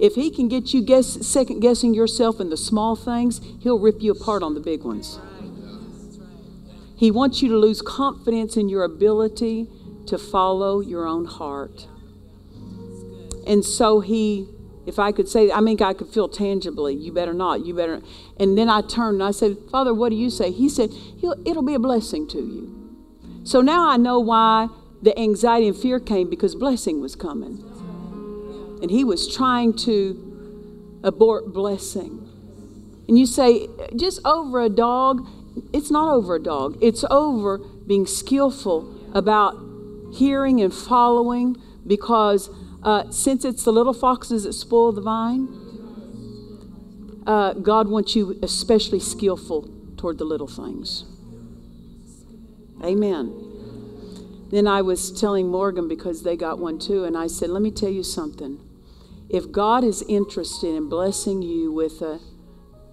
If 0.00 0.14
he 0.14 0.30
can 0.30 0.48
get 0.48 0.74
you 0.74 0.82
guess, 0.82 1.26
second 1.26 1.60
guessing 1.60 1.94
yourself 1.94 2.40
in 2.40 2.50
the 2.50 2.56
small 2.56 2.96
things, 2.96 3.40
he'll 3.60 3.78
rip 3.78 4.00
you 4.00 4.12
apart 4.12 4.42
on 4.42 4.54
the 4.54 4.60
big 4.60 4.82
ones. 4.82 5.18
He 6.96 7.10
wants 7.10 7.42
you 7.42 7.48
to 7.50 7.56
lose 7.56 7.82
confidence 7.82 8.56
in 8.56 8.68
your 8.68 8.82
ability 8.82 9.68
to 10.06 10.18
follow 10.18 10.80
your 10.80 11.06
own 11.06 11.26
heart. 11.26 11.88
And 13.46 13.64
so 13.64 14.00
he, 14.00 14.48
if 14.86 14.98
I 14.98 15.12
could 15.12 15.28
say, 15.28 15.50
I 15.50 15.60
mean, 15.60 15.80
I 15.82 15.92
could 15.92 16.08
feel 16.08 16.28
tangibly, 16.28 16.94
you 16.94 17.12
better 17.12 17.34
not, 17.34 17.66
you 17.66 17.74
better. 17.74 18.00
And 18.38 18.56
then 18.56 18.68
I 18.70 18.80
turned 18.80 19.20
and 19.20 19.22
I 19.22 19.30
said, 19.30 19.56
Father, 19.70 19.92
what 19.92 20.08
do 20.08 20.16
you 20.16 20.30
say? 20.30 20.50
He 20.50 20.68
said, 20.68 20.90
it'll 21.44 21.62
be 21.62 21.74
a 21.74 21.78
blessing 21.78 22.26
to 22.28 22.38
you. 22.38 22.72
So 23.44 23.60
now 23.60 23.88
I 23.88 23.96
know 23.96 24.18
why 24.18 24.68
the 25.02 25.16
anxiety 25.18 25.68
and 25.68 25.76
fear 25.76 26.00
came 26.00 26.30
because 26.30 26.54
blessing 26.54 27.00
was 27.00 27.14
coming 27.14 27.62
and 28.82 28.90
he 28.90 29.04
was 29.04 29.32
trying 29.32 29.72
to 29.74 31.00
abort 31.02 31.52
blessing. 31.52 32.22
And 33.08 33.18
you 33.18 33.26
say, 33.26 33.68
just 33.94 34.20
over 34.24 34.60
a 34.60 34.68
dog, 34.68 35.26
it's 35.72 35.90
not 35.90 36.12
over 36.12 36.36
a 36.36 36.42
dog, 36.42 36.76
it's 36.82 37.04
over 37.10 37.58
being 37.58 38.06
skillful 38.06 38.92
about 39.14 39.56
hearing 40.12 40.60
and 40.60 40.74
following 40.74 41.56
because 41.86 42.50
uh, 42.82 43.10
since 43.10 43.44
it's 43.44 43.64
the 43.64 43.72
little 43.72 43.94
foxes 43.94 44.44
that 44.44 44.52
spoil 44.52 44.92
the 44.92 45.00
vine, 45.00 45.48
uh, 47.26 47.54
God 47.54 47.88
wants 47.88 48.14
you 48.14 48.38
especially 48.42 49.00
skillful 49.00 49.68
toward 49.96 50.18
the 50.18 50.24
little 50.24 50.46
things. 50.46 51.04
Amen. 52.84 53.42
Then 54.50 54.66
I 54.66 54.82
was 54.82 55.10
telling 55.10 55.48
Morgan 55.48 55.88
because 55.88 56.22
they 56.22 56.36
got 56.36 56.58
one 56.58 56.78
too, 56.78 57.04
and 57.04 57.16
I 57.16 57.26
said, 57.26 57.50
Let 57.50 57.62
me 57.62 57.70
tell 57.70 57.88
you 57.88 58.02
something 58.02 58.60
if 59.28 59.50
God 59.50 59.84
is 59.84 60.02
interested 60.02 60.74
in 60.74 60.88
blessing 60.88 61.42
you 61.42 61.72
with 61.72 62.00
a 62.02 62.20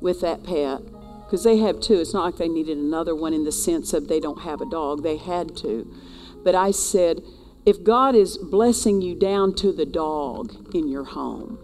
with 0.02 0.22
that 0.22 0.44
pet, 0.44 0.82
because 1.24 1.44
they 1.46 1.58
have 1.58 1.80
two, 1.80 2.00
it's 2.00 2.14
not 2.14 2.26
like 2.26 2.38
they 2.38 2.50
needed 2.50 2.78
another 2.78 3.16
one 3.16 3.34
in 3.34 3.46
the 3.46 3.52
sense 3.52 3.94
of 3.94 4.08
they 4.08 4.20
don't 4.20 4.42
have 4.42 4.60
a 4.60 4.70
dog, 4.70 5.02
they 5.02 5.16
had 5.16 5.56
to. 5.58 5.90
But 6.44 6.56
I 6.56 6.72
said, 6.72 7.22
if 7.66 7.84
God 7.84 8.14
is 8.14 8.38
blessing 8.38 9.02
you 9.02 9.16
down 9.16 9.56
two 9.56 9.72
the 9.72 9.86
dog 9.86 10.76
in 10.76 10.90
your 10.90 11.06
home, 11.06 11.58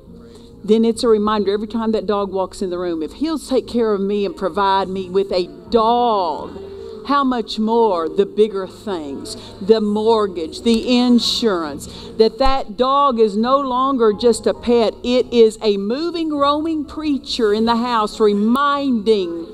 then 0.64 0.86
it's 0.86 1.04
a 1.04 1.10
reminder 1.10 1.52
every 1.54 1.68
time 1.68 1.91
that 1.91 2.06
dog 2.06 2.32
walks 2.32 2.62
in 2.62 2.70
the 2.70 2.78
room, 2.78 3.04
if 3.04 3.14
He'll 3.14 3.40
take 3.40 3.68
care 3.68 3.94
of 3.94 4.00
me 4.00 4.26
and 4.26 4.36
provide 4.36 4.88
me 4.88 5.10
with 5.10 5.32
a 5.34 5.48
dog 5.70 6.69
how 7.10 7.23
much 7.23 7.57
more 7.57 8.07
the 8.07 8.26
bigger 8.26 8.68
things, 8.68 9.36
the 9.60 9.81
mortgage, 9.81 10.61
the 10.61 10.95
insurance, 10.95 11.88
that 12.19 12.38
that 12.38 12.77
dog 12.77 13.19
is 13.19 13.36
no 13.36 13.60
longer 13.60 14.14
just 14.14 14.45
a 14.45 14.53
pet, 14.53 14.94
it 15.03 15.26
is 15.34 15.57
a 15.64 15.76
moving, 15.77 16.30
roaming 16.30 16.86
preacher 16.86 17.52
in 17.52 17.65
the 17.65 17.77
house 17.77 18.19
reminding 18.19 19.48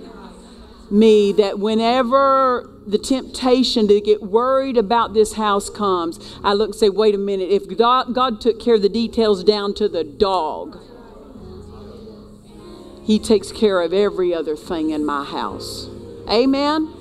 me 0.92 1.32
that 1.32 1.58
whenever 1.58 2.70
the 2.86 2.98
temptation 2.98 3.88
to 3.88 4.02
get 4.02 4.22
worried 4.22 4.76
about 4.76 5.14
this 5.14 5.34
house 5.34 5.70
comes, 5.70 6.20
I 6.44 6.52
look 6.52 6.72
and 6.72 6.76
say, 6.76 6.90
wait 6.90 7.16
a 7.16 7.18
minute, 7.18 7.50
if 7.50 7.78
God, 7.78 8.42
took 8.42 8.60
care 8.60 8.76
of 8.76 8.82
the 8.82 8.90
details 8.90 9.46
down 9.46 9.74
to 9.76 9.88
the 9.88 10.04
dog, 10.04 10.78
He 13.06 13.18
takes 13.18 13.54
care 13.54 13.80
of 13.80 13.94
every 13.94 14.34
other 14.34 14.58
thing 14.58 14.90
in 14.90 15.06
my 15.06 15.24
house. 15.24 15.88
Amen? 16.30 16.95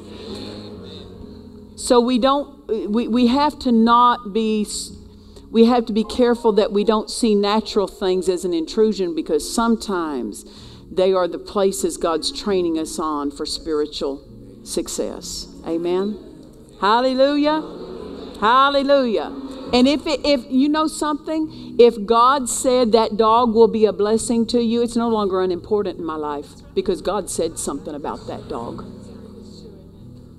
So 1.77 2.01
we 2.01 2.19
don't, 2.19 2.91
we, 2.91 3.09
we 3.09 3.27
have 3.29 3.59
to 3.61 3.73
not 3.73 4.33
be, 4.33 4.67
we 5.51 5.65
have 5.65 5.87
to 5.87 5.93
be 5.93 6.05
careful 6.05 6.53
that 6.53 6.73
we 6.73 6.85
don't 6.85 7.11
see 7.11 7.35
natural 7.35 7.89
things 7.89 8.29
as 8.29 8.45
an 8.45 8.55
intrusion 8.55 9.15
because 9.15 9.53
sometimes 9.53 10.45
they 10.91 11.13
are 11.13 11.27
the 11.27 11.39
places 11.39 11.97
God's 11.97 12.31
training 12.31 12.79
us 12.79 12.99
on 12.99 13.31
for 13.31 13.45
spiritual 13.45 14.23
success. 14.65 15.49
Amen. 15.67 16.19
Hallelujah. 16.81 17.61
Hallelujah. 18.41 19.33
And 19.73 19.89
if 19.89 20.07
it, 20.07 20.21
if 20.25 20.45
you 20.49 20.69
know 20.69 20.87
something, 20.87 21.77
if 21.79 22.05
God 22.07 22.49
said 22.49 22.93
that 22.93 23.17
dog 23.17 23.55
will 23.55 23.69
be 23.69 23.87
a 23.87 23.93
blessing 23.93 24.47
to 24.49 24.63
you, 24.63 24.83
it's 24.83 24.95
no 24.95 25.09
longer 25.09 25.41
unimportant 25.43 25.99
in 25.99 26.05
my 26.05 26.17
life 26.17 26.47
because 26.75 27.03
God 27.03 27.29
said 27.29 27.59
something 27.59 27.95
about 27.95 28.27
that 28.29 28.49
dog. 28.49 28.85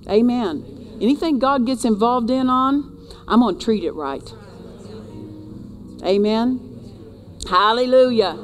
Amen. 0.08 0.75
Anything 1.00 1.38
God 1.38 1.66
gets 1.66 1.84
involved 1.84 2.30
in 2.30 2.48
on, 2.48 3.08
I'm 3.28 3.40
going 3.40 3.58
to 3.58 3.64
treat 3.64 3.84
it 3.84 3.92
right. 3.92 4.32
Amen. 6.04 6.60
Hallelujah. 7.48 8.36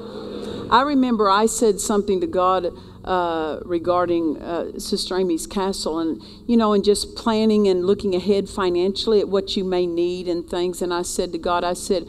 I 0.70 0.83
remember 0.83 1.31
I 1.31 1.47
said 1.47 1.81
something 1.81 2.20
to 2.20 2.27
God 2.27 2.66
uh, 3.05 3.61
regarding 3.65 4.41
uh, 4.41 4.79
Sister 4.79 5.19
Amy's 5.19 5.47
castle 5.47 5.99
and, 5.99 6.23
you 6.47 6.57
know, 6.57 6.73
and 6.73 6.85
just 6.85 7.16
planning 7.16 7.69
and 7.69 7.85
looking 7.85 8.15
ahead 8.15 8.49
financially 8.49 9.20
at 9.20 9.29
what 9.29 9.57
you 9.57 9.65
may 9.65 9.87
need 9.87 10.29
and 10.29 10.49
things. 10.49 10.81
And 10.83 10.95
I 10.95 11.03
said 11.03 11.33
to 11.33 11.39
God, 11.39 11.65
I 11.65 11.73
said, 11.73 12.05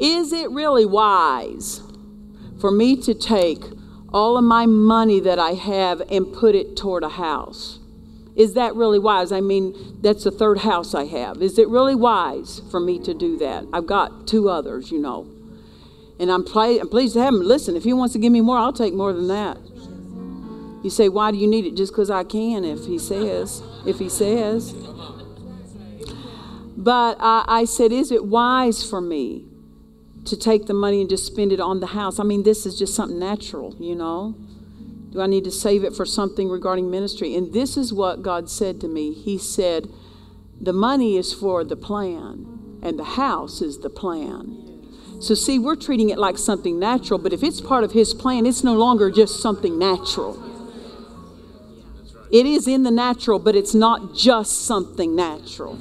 Is 0.00 0.32
it 0.32 0.50
really 0.50 0.84
wise 0.84 1.80
for 2.60 2.70
me 2.70 3.00
to 3.02 3.14
take 3.14 3.62
all 4.12 4.36
of 4.36 4.44
my 4.44 4.66
money 4.66 5.20
that 5.20 5.38
I 5.38 5.52
have 5.52 6.02
and 6.10 6.32
put 6.32 6.54
it 6.54 6.76
toward 6.76 7.04
a 7.04 7.10
house? 7.10 7.78
Is 8.34 8.54
that 8.54 8.74
really 8.74 8.98
wise? 8.98 9.30
I 9.30 9.40
mean, 9.40 9.98
that's 10.00 10.24
the 10.24 10.30
third 10.30 10.58
house 10.58 10.94
I 10.94 11.04
have. 11.06 11.42
Is 11.42 11.58
it 11.58 11.68
really 11.68 11.94
wise 11.94 12.62
for 12.70 12.80
me 12.80 12.98
to 13.00 13.12
do 13.12 13.36
that? 13.38 13.66
I've 13.72 13.86
got 13.86 14.26
two 14.26 14.48
others, 14.48 14.90
you 14.90 14.98
know. 14.98 15.26
And 16.18 16.30
I'm, 16.30 16.44
play, 16.44 16.78
I'm 16.78 16.88
pleased 16.88 17.14
to 17.14 17.20
have 17.20 17.34
him. 17.34 17.40
Listen, 17.40 17.76
if 17.76 17.84
he 17.84 17.92
wants 17.92 18.12
to 18.14 18.18
give 18.18 18.32
me 18.32 18.40
more, 18.40 18.56
I'll 18.56 18.72
take 18.72 18.94
more 18.94 19.12
than 19.12 19.28
that. 19.28 19.58
You 20.82 20.90
say, 20.90 21.08
why 21.08 21.30
do 21.30 21.36
you 21.38 21.46
need 21.46 21.66
it? 21.66 21.76
Just 21.76 21.92
because 21.92 22.10
I 22.10 22.24
can, 22.24 22.64
if 22.64 22.86
he 22.86 22.98
says. 22.98 23.62
If 23.86 23.98
he 23.98 24.08
says. 24.08 24.72
But 26.76 27.16
I 27.20 27.64
said, 27.66 27.92
is 27.92 28.10
it 28.10 28.24
wise 28.24 28.82
for 28.88 29.00
me 29.00 29.46
to 30.24 30.36
take 30.36 30.66
the 30.66 30.74
money 30.74 31.00
and 31.00 31.10
just 31.10 31.26
spend 31.26 31.52
it 31.52 31.60
on 31.60 31.80
the 31.80 31.88
house? 31.88 32.18
I 32.18 32.24
mean, 32.24 32.44
this 32.44 32.66
is 32.66 32.78
just 32.78 32.94
something 32.94 33.18
natural, 33.18 33.76
you 33.78 33.94
know. 33.94 34.34
Do 35.12 35.20
I 35.20 35.26
need 35.26 35.44
to 35.44 35.50
save 35.50 35.84
it 35.84 35.94
for 35.94 36.06
something 36.06 36.48
regarding 36.48 36.90
ministry? 36.90 37.34
And 37.34 37.52
this 37.52 37.76
is 37.76 37.92
what 37.92 38.22
God 38.22 38.48
said 38.48 38.80
to 38.80 38.88
me. 38.88 39.12
He 39.12 39.36
said, 39.36 39.88
The 40.58 40.72
money 40.72 41.18
is 41.18 41.34
for 41.34 41.64
the 41.64 41.76
plan, 41.76 42.80
and 42.82 42.98
the 42.98 43.04
house 43.04 43.60
is 43.60 43.80
the 43.80 43.90
plan. 43.90 44.58
So, 45.20 45.34
see, 45.34 45.58
we're 45.58 45.76
treating 45.76 46.08
it 46.08 46.18
like 46.18 46.38
something 46.38 46.78
natural, 46.78 47.18
but 47.18 47.34
if 47.34 47.42
it's 47.42 47.60
part 47.60 47.84
of 47.84 47.92
His 47.92 48.14
plan, 48.14 48.46
it's 48.46 48.64
no 48.64 48.74
longer 48.74 49.10
just 49.10 49.40
something 49.40 49.78
natural. 49.78 50.42
It 52.32 52.46
is 52.46 52.66
in 52.66 52.82
the 52.82 52.90
natural, 52.90 53.38
but 53.38 53.54
it's 53.54 53.74
not 53.74 54.14
just 54.14 54.64
something 54.64 55.14
natural. 55.14 55.78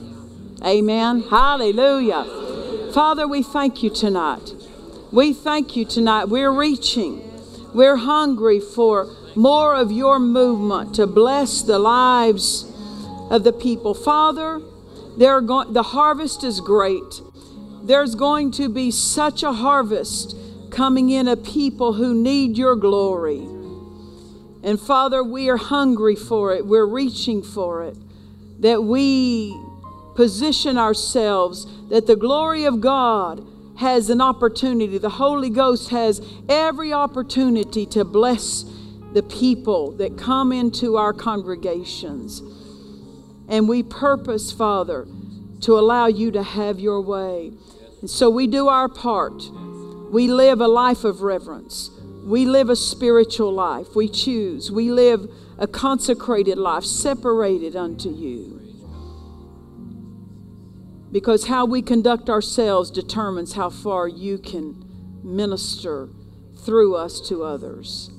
Amen. 0.66 1.22
Hallelujah. 1.22 2.91
Father, 2.94 3.26
we 3.26 3.41
thank 3.41 3.82
you 3.82 3.90
tonight. 3.90 4.52
We 5.14 5.32
thank 5.34 5.78
you 5.78 5.86
tonight. 5.86 6.26
We're 6.26 6.52
reaching. 6.52 7.22
We're 7.74 7.95
hungry 7.95 8.60
for 8.60 9.16
more 9.36 9.76
of 9.76 9.91
your 9.91 10.20
movement 10.20 10.95
to 10.95 11.08
bless 11.08 11.62
the 11.62 11.80
lives 11.80 12.66
of 13.30 13.44
the 13.44 13.53
people. 13.53 13.94
Father, 13.94 14.62
the 15.18 15.84
harvest 15.88 16.44
is 16.44 16.60
great. 16.60 17.22
There's 17.84 18.16
going 18.16 18.52
to 18.52 18.70
be 18.70 18.91
such 18.91 19.44
a 19.44 19.53
harvest 19.53 20.36
coming 20.72 21.10
in 21.10 21.28
of 21.28 21.44
people 21.44 21.94
who 21.94 22.14
need 22.14 22.58
your 22.58 22.76
glory. 22.76 23.48
And 24.64 24.80
Father, 24.80 25.24
we 25.24 25.49
are 25.49 25.58
hungry 25.58 26.16
for 26.16 26.53
it. 26.53 26.66
We're 26.66 26.86
reaching 26.86 27.41
for 27.41 27.84
it. 27.84 27.98
That 28.60 28.84
we 28.84 29.60
position 30.16 30.78
ourselves, 30.78 31.66
that 31.90 32.06
the 32.06 32.16
glory 32.16 32.66
of 32.66 32.80
God 32.80 33.44
has 33.78 34.10
an 34.10 34.22
opportunity. 34.22 34.98
The 34.99 35.10
Holy 35.10 35.49
Ghost 35.49 35.90
has 35.90 36.22
every 36.48 36.94
opportunity 36.94 37.86
to 37.88 38.06
bless 38.06 38.64
the 39.14 39.24
people 39.24 39.92
that 39.94 40.18
come 40.18 40.52
into 40.52 40.96
our 40.98 41.14
congregations. 41.14 42.42
And 43.50 43.68
we 43.68 43.84
purpose, 43.84 44.52
Father, 44.52 45.06
to 45.62 45.78
allow 45.78 46.08
you 46.08 46.32
to 46.32 46.44
have 46.44 46.80
your 46.80 47.02
way. 47.02 47.52
And 48.00 48.10
so 48.10 48.30
we 48.30 48.48
do 48.48 48.68
our 48.68 48.88
part. 48.88 49.44
We 50.12 50.28
live 50.28 50.62
a 50.62 50.68
life 50.68 51.04
of 51.04 51.22
reverence. 51.22 51.90
We 52.24 52.46
live 52.46 52.70
a 52.70 52.76
spiritual 52.76 53.52
life. 53.54 53.96
We 53.96 54.08
choose. 54.08 54.72
We 54.72 54.92
live 54.92 55.28
a 55.58 55.68
consecrated 55.68 56.58
life, 56.58 56.84
separated 56.84 57.76
unto 57.76 58.10
you. 58.10 58.60
Because 61.12 61.48
how 61.48 61.66
we 61.66 61.82
conduct 61.82 62.30
ourselves 62.30 62.90
determines 62.90 63.54
how 63.54 63.70
far 63.70 64.08
you 64.08 64.38
can 64.38 64.86
minister 65.24 66.10
through 66.58 66.96
us 66.96 67.20
to 67.28 67.44
others. 67.44 68.10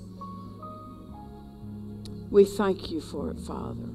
We 2.33 2.47
thank 2.47 2.91
you 2.91 3.03
for 3.03 3.31
it, 3.31 3.39
Father. 3.41 3.91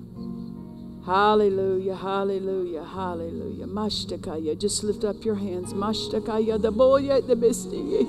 Hallelujah, 1.04 1.96
hallelujah, 1.96 2.84
hallelujah. 2.84 3.66
Mashtakaya. 3.66 4.56
Just 4.60 4.84
lift 4.84 5.04
up 5.04 5.26
your 5.26 5.34
hands. 5.34 5.74
Mashtakaya 5.74 6.62
the 6.62 6.72
boya 6.72 7.26
the 7.26 7.36
besti. 7.36 8.06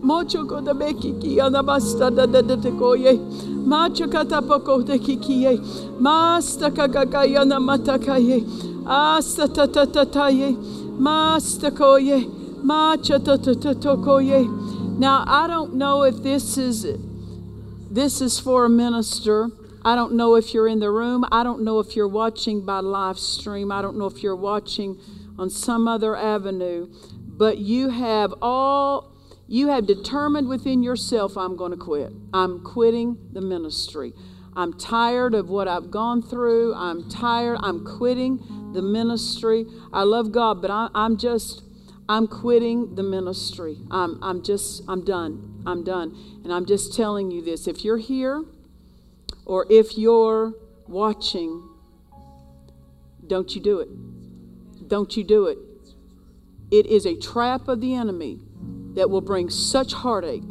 Mochoko 0.00 0.64
the 0.64 0.72
bekiki 0.72 1.38
anabasta 1.38 2.14
da 2.14 2.26
da 2.26 2.42
da 2.42 2.54
tekoye. 2.56 3.18
Machakata 3.66 4.40
poko 4.40 4.84
de 4.86 4.98
kikiye. 5.00 5.58
Mastakakaya 5.98 7.44
na 7.44 7.58
matakaye. 7.58 8.40
Astatatataye. 8.84 10.54
Mastakoye. 10.96 12.24
Machatatotokoye. 12.62 14.46
Now 15.00 15.24
I 15.26 15.48
don't 15.48 15.74
know 15.74 16.04
if 16.04 16.22
this 16.22 16.56
is 16.56 16.84
this 17.94 18.20
is 18.20 18.40
for 18.40 18.64
a 18.64 18.68
minister. 18.68 19.50
I 19.84 19.94
don't 19.94 20.14
know 20.14 20.34
if 20.34 20.52
you're 20.52 20.66
in 20.66 20.80
the 20.80 20.90
room. 20.90 21.24
I 21.30 21.44
don't 21.44 21.62
know 21.62 21.78
if 21.78 21.94
you're 21.94 22.08
watching 22.08 22.66
by 22.66 22.80
live 22.80 23.20
stream. 23.20 23.70
I 23.70 23.82
don't 23.82 23.96
know 23.96 24.06
if 24.06 24.20
you're 24.20 24.34
watching 24.34 24.98
on 25.38 25.48
some 25.48 25.86
other 25.86 26.16
avenue. 26.16 26.88
But 27.12 27.58
you 27.58 27.90
have 27.90 28.34
all, 28.42 29.12
you 29.46 29.68
have 29.68 29.86
determined 29.86 30.48
within 30.48 30.82
yourself, 30.82 31.36
I'm 31.36 31.54
going 31.56 31.70
to 31.70 31.76
quit. 31.76 32.12
I'm 32.32 32.64
quitting 32.64 33.16
the 33.32 33.40
ministry. 33.40 34.12
I'm 34.56 34.76
tired 34.76 35.32
of 35.34 35.48
what 35.48 35.68
I've 35.68 35.92
gone 35.92 36.20
through. 36.20 36.74
I'm 36.74 37.08
tired. 37.08 37.58
I'm 37.62 37.84
quitting 37.84 38.72
the 38.72 38.82
ministry. 38.82 39.66
I 39.92 40.02
love 40.02 40.32
God, 40.32 40.60
but 40.60 40.70
I, 40.72 40.88
am 40.94 41.16
just, 41.16 41.62
I'm 42.08 42.26
quitting 42.26 42.96
the 42.96 43.04
ministry. 43.04 43.78
I'm, 43.88 44.18
I'm 44.20 44.42
just, 44.42 44.82
I'm 44.88 45.04
done. 45.04 45.53
I'm 45.66 45.84
done. 45.84 46.40
And 46.44 46.52
I'm 46.52 46.66
just 46.66 46.94
telling 46.94 47.30
you 47.30 47.42
this 47.42 47.66
if 47.66 47.84
you're 47.84 47.98
here 47.98 48.44
or 49.44 49.66
if 49.70 49.96
you're 49.98 50.54
watching, 50.86 51.68
don't 53.26 53.54
you 53.54 53.60
do 53.60 53.80
it. 53.80 54.88
Don't 54.88 55.16
you 55.16 55.24
do 55.24 55.46
it. 55.46 55.58
It 56.70 56.86
is 56.86 57.06
a 57.06 57.16
trap 57.16 57.68
of 57.68 57.80
the 57.80 57.94
enemy 57.94 58.40
that 58.94 59.10
will 59.10 59.20
bring 59.20 59.50
such 59.50 59.92
heartache, 59.92 60.42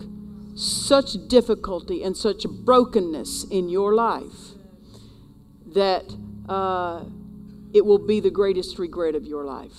such 0.55 1.27
difficulty, 1.27 2.03
and 2.03 2.15
such 2.15 2.45
brokenness 2.47 3.45
in 3.45 3.69
your 3.69 3.93
life 3.93 4.53
that 5.73 6.15
uh, 6.47 7.03
it 7.73 7.85
will 7.85 8.05
be 8.05 8.19
the 8.19 8.29
greatest 8.29 8.77
regret 8.77 9.15
of 9.15 9.25
your 9.25 9.43
life. 9.43 9.73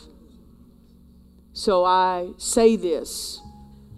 So 1.52 1.84
I 1.84 2.32
say 2.36 2.76
this 2.76 3.40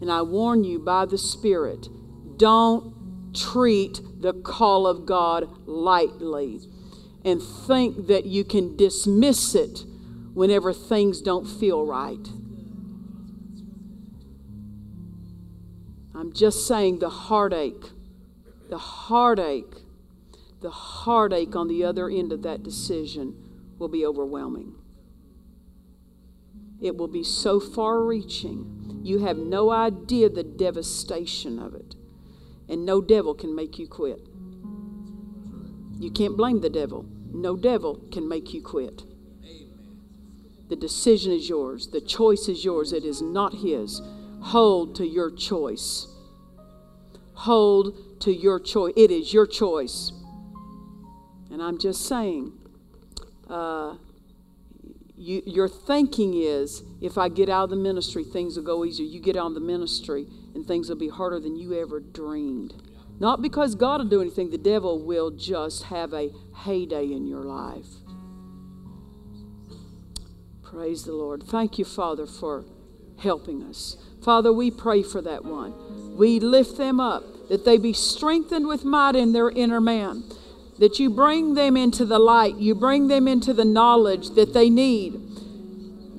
and 0.01 0.10
I 0.10 0.23
warn 0.23 0.64
you 0.64 0.78
by 0.78 1.06
the 1.06 1.18
Spirit 1.18 1.89
don't 2.36 2.94
treat 3.35 4.01
the 4.20 4.32
call 4.32 4.86
of 4.86 5.06
God 5.06 5.48
lightly 5.66 6.60
and 7.24 7.43
think 7.43 8.06
that 8.06 8.24
you 8.24 8.44
can 8.44 8.77
dismiss 8.77 9.55
it 9.55 9.85
whenever 10.35 10.73
things 10.73 11.20
don't 11.20 11.47
feel 11.47 11.85
right. 11.85 12.28
I'm 16.14 16.32
just 16.32 16.66
saying 16.66 16.98
the 16.98 17.10
heartache, 17.10 17.90
the 18.70 18.78
heartache, 18.78 19.74
the 20.60 20.70
heartache 20.70 21.55
on 21.55 21.68
the 21.68 21.85
other 21.85 22.09
end 22.09 22.32
of 22.32 22.43
that 22.43 22.62
decision 22.62 23.35
will 23.78 23.89
be 23.89 24.05
overwhelming. 24.06 24.74
It 26.80 26.96
will 26.96 27.08
be 27.08 27.24
so 27.24 27.58
far 27.60 28.02
reaching 28.02 28.76
you 29.06 29.20
have 29.20 29.36
no 29.36 29.70
idea 29.70 30.28
the 30.28 30.42
devastation 30.42 31.60
of 31.60 31.74
it. 31.74 31.94
And 32.68 32.84
no 32.84 33.00
devil 33.00 33.34
can 33.34 33.54
make 33.54 33.78
you 33.78 33.86
quit. 33.86 34.20
You 36.00 36.10
can't 36.10 36.36
blame 36.36 36.60
the 36.60 36.68
devil. 36.70 37.06
No 37.32 37.56
devil 37.56 38.02
can 38.10 38.28
make 38.28 38.52
you 38.52 38.60
quit. 38.60 39.04
The 40.68 40.74
decision 40.74 41.30
is 41.30 41.48
yours, 41.48 41.86
the 41.86 42.00
choice 42.00 42.48
is 42.48 42.64
yours, 42.64 42.92
it 42.92 43.04
is 43.04 43.22
not 43.22 43.54
his. 43.54 44.02
Hold 44.40 44.96
to 44.96 45.06
your 45.06 45.30
choice. 45.30 46.08
Hold 47.34 48.20
to 48.22 48.32
your 48.32 48.58
choice. 48.58 48.92
It 48.96 49.12
is 49.12 49.32
your 49.32 49.46
choice. 49.46 50.12
And 51.52 51.62
I'm 51.62 51.78
just 51.78 52.06
saying, 52.06 52.52
uh, 53.48 53.94
you, 55.16 55.43
your 55.47 55.68
thinking 55.68 56.34
is 56.34 56.82
if 57.01 57.16
I 57.16 57.28
get 57.28 57.48
out 57.48 57.64
of 57.64 57.70
the 57.70 57.76
ministry, 57.76 58.24
things 58.24 58.56
will 58.56 58.64
go 58.64 58.84
easier. 58.84 59.06
You 59.06 59.20
get 59.20 59.36
out 59.36 59.47
of 59.47 59.55
the 59.55 59.60
ministry 59.60 60.26
and 60.55 60.66
things 60.66 60.88
will 60.88 60.97
be 60.97 61.09
harder 61.09 61.40
than 61.40 61.56
you 61.56 61.80
ever 61.80 62.01
dreamed. 62.01 62.74
Not 63.18 63.40
because 63.40 63.74
God 63.74 64.01
will 64.01 64.09
do 64.09 64.20
anything, 64.20 64.51
the 64.51 64.59
devil 64.59 65.02
will 65.05 65.30
just 65.30 65.84
have 65.84 66.12
a 66.12 66.30
heyday 66.64 67.05
in 67.12 67.26
your 67.26 67.44
life. 67.44 67.86
Praise 70.62 71.05
the 71.05 71.14
Lord. 71.14 71.43
Thank 71.44 71.78
you, 71.78 71.84
Father, 71.84 72.26
for 72.26 72.66
helping 73.18 73.62
us. 73.62 73.97
Father, 74.22 74.52
we 74.52 74.70
pray 74.70 75.02
for 75.02 75.22
that 75.22 75.44
one. 75.44 76.16
We 76.16 76.40
lift 76.40 76.76
them 76.76 77.01
up, 77.01 77.48
that 77.48 77.64
they 77.64 77.78
be 77.78 77.94
strengthened 77.94 78.66
with 78.66 78.84
might 78.84 79.16
in 79.16 79.32
their 79.32 79.48
inner 79.48 79.80
man 79.80 80.24
that 80.78 80.98
you 80.98 81.08
bring 81.10 81.54
them 81.54 81.76
into 81.76 82.04
the 82.04 82.18
light, 82.18 82.56
you 82.56 82.74
bring 82.74 83.08
them 83.08 83.26
into 83.26 83.52
the 83.52 83.64
knowledge 83.64 84.30
that 84.30 84.52
they 84.52 84.68
need, 84.68 85.14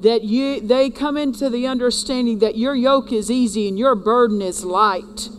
that 0.01 0.23
you 0.23 0.59
they 0.61 0.89
come 0.89 1.17
into 1.17 1.49
the 1.49 1.67
understanding 1.67 2.39
that 2.39 2.57
your 2.57 2.75
yoke 2.75 3.11
is 3.11 3.29
easy 3.29 3.67
and 3.67 3.77
your 3.77 3.95
burden 3.95 4.41
is 4.41 4.63
light. 4.63 5.29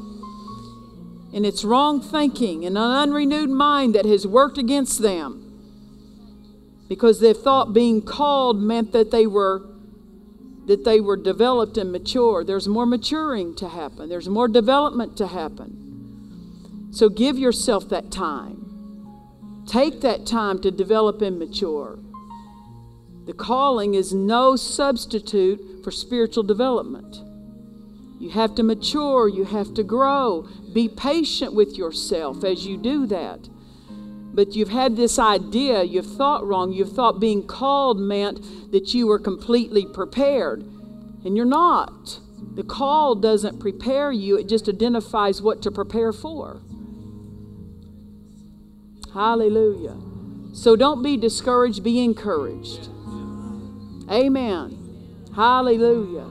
And 1.33 1.45
it's 1.45 1.63
wrong 1.63 2.01
thinking 2.01 2.65
and 2.65 2.79
an 2.79 2.91
unrenewed 2.91 3.51
mind 3.51 3.95
that 3.95 4.07
has 4.07 4.27
worked 4.27 4.57
against 4.57 5.03
them 5.03 5.45
because 6.89 7.21
they 7.21 7.35
thought 7.35 7.75
being 7.75 8.01
called 8.01 8.61
meant 8.61 8.93
that 8.93 9.11
they 9.11 9.27
were 9.27 9.63
that 10.67 10.85
they 10.85 11.01
were 11.01 11.17
developed 11.17 11.79
and 11.79 11.91
mature. 11.91 12.45
There's 12.45 12.69
more 12.69 12.85
maturing 12.85 13.55
to 13.57 13.69
happen. 13.69 14.11
There's 14.11 14.29
more 14.29 14.49
development 14.49 15.17
to 15.17 15.27
happen. 15.27 16.91
So 16.93 17.09
give 17.09 17.39
yourself 17.39 17.89
that 17.89 18.11
time. 18.11 18.68
Take 19.69 20.01
that 20.01 20.25
time 20.25 20.61
to 20.61 20.71
develop 20.71 21.21
and 21.21 21.39
mature. 21.39 21.99
The 23.27 23.35
calling 23.35 23.93
is 23.93 24.15
no 24.15 24.57
substitute 24.57 25.85
for 25.85 25.91
spiritual 25.91 26.43
development. 26.43 27.19
You 28.19 28.31
have 28.31 28.55
to 28.55 28.63
mature, 28.63 29.29
you 29.29 29.45
have 29.45 29.75
to 29.75 29.83
grow. 29.83 30.49
Be 30.73 30.89
patient 30.89 31.53
with 31.53 31.77
yourself 31.77 32.45
as 32.45 32.67
you 32.67 32.79
do 32.79 33.07
that. 33.09 33.51
But 34.33 34.57
you've 34.57 34.71
had 34.71 34.97
this 34.97 35.19
idea, 35.19 35.83
you've 35.83 36.17
thought 36.17 36.47
wrong, 36.47 36.73
you've 36.73 36.95
thought 36.95 37.21
being 37.21 37.47
called 37.47 38.01
meant 38.01 38.73
that 38.73 38.95
you 38.95 39.07
were 39.07 39.19
completely 39.19 39.85
prepared. 39.85 40.63
And 41.27 41.37
you're 41.37 41.45
not. 41.45 42.21
The 42.55 42.65
call 42.65 43.17
doesn't 43.17 43.61
prepare 43.61 44.11
you, 44.13 44.39
it 44.39 44.49
just 44.49 44.67
identifies 44.67 45.43
what 45.43 45.61
to 45.63 45.71
prepare 45.71 46.15
for. 46.15 46.63
Hallelujah. 49.13 49.97
So 50.53 50.77
don't 50.77 51.03
be 51.03 51.17
discouraged, 51.17 51.83
be 51.83 52.03
encouraged. 52.03 52.89
Amen. 54.11 55.29
Hallelujah. 55.35 56.27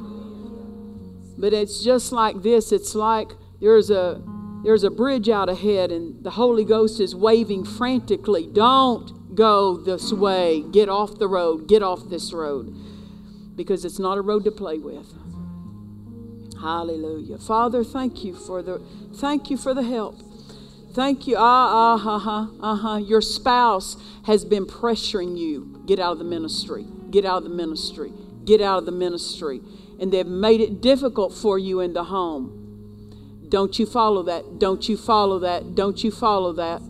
But 1.37 1.53
it's 1.53 1.83
just 1.83 2.11
like 2.11 2.41
this 2.41 2.71
it's 2.71 2.95
like 2.95 3.31
there's 3.61 3.89
a 3.89 4.21
there's 4.63 4.83
a 4.83 4.89
bridge 4.89 5.29
out 5.29 5.49
ahead 5.49 5.91
and 5.91 6.23
the 6.23 6.31
Holy 6.31 6.65
Ghost 6.65 6.99
is 6.99 7.15
waving 7.15 7.63
frantically. 7.63 8.47
Don't 8.47 9.35
go 9.35 9.77
this 9.77 10.11
way. 10.11 10.63
Get 10.71 10.89
off 10.89 11.19
the 11.19 11.27
road. 11.27 11.67
Get 11.67 11.83
off 11.83 12.09
this 12.09 12.33
road. 12.33 12.75
Because 13.55 13.85
it's 13.85 13.99
not 13.99 14.17
a 14.17 14.21
road 14.21 14.43
to 14.45 14.51
play 14.51 14.77
with. 14.79 15.13
Hallelujah. 16.59 17.37
Father, 17.37 17.83
thank 17.83 18.23
you 18.23 18.33
for 18.33 18.61
the 18.63 18.79
thank 19.13 19.49
you 19.49 19.57
for 19.57 19.73
the 19.73 19.83
help. 19.83 20.19
Thank 20.97 21.27
you. 21.27 21.35
Ah, 21.37 21.93
ah, 21.93 21.97
ha, 21.99 22.17
ha, 22.17 22.49
uh 22.59 22.75
huh. 22.75 22.95
Your 22.97 23.21
spouse 23.21 23.97
has 24.25 24.43
been 24.43 24.65
pressuring 24.65 25.37
you. 25.37 25.83
Get 25.85 25.99
out 25.99 26.13
of 26.13 26.17
the 26.17 26.23
ministry. 26.23 26.87
Get 27.11 27.23
out 27.23 27.37
of 27.37 27.43
the 27.43 27.51
ministry. 27.51 28.11
Get 28.45 28.61
out 28.61 28.79
of 28.79 28.87
the 28.87 28.91
ministry. 28.91 29.61
And 29.99 30.11
they've 30.11 30.25
made 30.25 30.59
it 30.59 30.81
difficult 30.81 31.35
for 31.35 31.59
you 31.59 31.81
in 31.81 31.93
the 31.93 32.05
home. 32.05 33.45
Don't 33.47 33.77
you 33.77 33.85
follow 33.85 34.23
that. 34.23 34.57
Don't 34.57 34.89
you 34.89 34.97
follow 34.97 35.37
that. 35.37 35.75
Don't 35.75 36.03
you 36.03 36.09
follow 36.09 36.51
that. 36.53 36.81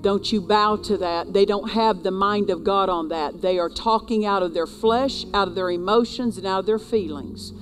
Don't 0.00 0.32
you 0.32 0.40
bow 0.40 0.74
to 0.74 0.96
that. 0.96 1.32
They 1.32 1.44
don't 1.44 1.70
have 1.70 2.02
the 2.02 2.10
mind 2.10 2.50
of 2.50 2.64
God 2.64 2.88
on 2.88 3.10
that. 3.10 3.42
They 3.42 3.60
are 3.60 3.70
talking 3.70 4.26
out 4.26 4.42
of 4.42 4.54
their 4.54 4.66
flesh, 4.66 5.24
out 5.32 5.46
of 5.46 5.54
their 5.54 5.70
emotions, 5.70 6.36
and 6.36 6.48
out 6.48 6.58
of 6.58 6.66
their 6.66 6.80
feelings. 6.80 7.52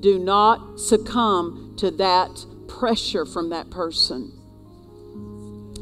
Do 0.00 0.18
not 0.18 0.80
succumb 0.80 1.76
to 1.78 1.92
that 1.92 2.44
pressure 2.66 3.24
from 3.24 3.50
that 3.50 3.70
person. 3.70 4.32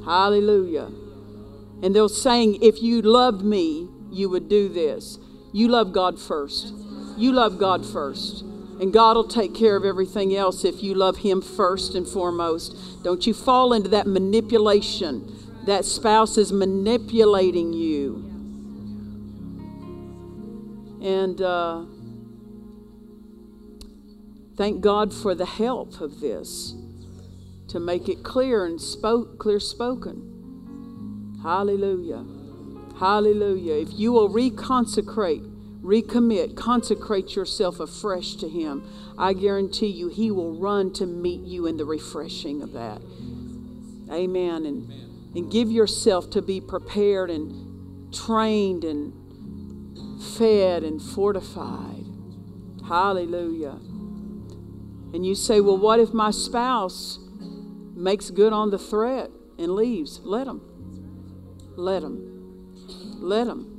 Hallelujah. 0.05 0.91
And 1.83 1.95
they're 1.95 2.09
saying, 2.09 2.63
if 2.63 2.83
you 2.83 3.03
loved 3.03 3.43
me, 3.43 3.89
you 4.11 4.29
would 4.29 4.49
do 4.49 4.69
this. 4.69 5.19
You 5.53 5.69
love 5.69 5.93
God 5.93 6.21
first. 6.21 6.73
You 7.17 7.33
love 7.33 7.59
God 7.59 7.85
first. 7.85 8.43
And 8.81 8.93
God 8.93 9.17
will 9.17 9.29
take 9.29 9.55
care 9.55 9.77
of 9.77 9.85
everything 9.85 10.35
else 10.35 10.65
if 10.65 10.83
you 10.83 10.95
love 10.95 11.19
Him 11.19 11.41
first 11.41 11.95
and 11.95 12.07
foremost. 12.07 13.03
Don't 13.03 13.27
you 13.27 13.35
fall 13.35 13.73
into 13.73 13.89
that 13.91 14.07
manipulation. 14.07 15.37
That 15.67 15.85
spouse 15.85 16.37
is 16.37 16.53
manipulating 16.53 17.73
you. 17.73 18.29
And 21.03 21.41
uh, 21.41 21.85
thank 24.57 24.81
God 24.81 25.13
for 25.13 25.35
the 25.35 25.47
help 25.47 26.01
of 26.01 26.21
this 26.21 26.75
to 27.73 27.81
make 27.81 28.09
it 28.09 28.23
clear 28.23 28.65
and 28.65 28.81
spoke, 28.81 29.39
clear 29.39 29.61
spoken. 29.61 31.39
Hallelujah. 31.43 32.25
Hallelujah. 32.99 33.75
If 33.75 33.99
you 33.99 34.13
will 34.13 34.29
reconsecrate 34.29 35.53
recommit, 35.83 36.57
consecrate 36.57 37.35
yourself 37.35 37.81
afresh 37.81 38.37
to 38.37 38.49
Him, 38.49 38.85
I 39.19 39.33
guarantee 39.33 39.89
you 39.89 40.09
He 40.09 40.31
will 40.31 40.59
run 40.59 40.93
to 40.95 41.07
meet 41.07 41.41
you 41.41 41.67
in 41.67 41.77
the 41.77 41.85
refreshing 41.85 42.63
of 42.63 42.73
that. 42.73 43.03
Amen. 44.11 44.65
And, 44.67 44.93
and 45.37 45.51
give 45.51 45.71
yourself 45.71 46.31
to 46.31 46.43
be 46.43 46.61
prepared 46.61 47.31
and 47.31 48.15
trained 48.15 48.85
and 48.85 49.13
fed 50.23 50.85
and 50.85 51.03
fortified. 51.03 52.05
Hallelujah. 52.87 53.79
And 55.15 55.27
you 55.27 55.35
say, 55.35 55.61
well, 55.61 55.79
what 55.79 56.01
if 56.01 56.13
my 56.13 56.31
spouse 56.31 57.19
makes 58.03 58.31
good 58.31 58.53
on 58.53 58.71
the 58.71 58.79
threat 58.79 59.31
and 59.59 59.75
leaves? 59.75 60.21
Let 60.25 60.47
him. 60.47 60.61
Let 61.77 62.03
him. 62.03 62.75
Let 63.21 63.47
him. 63.47 63.73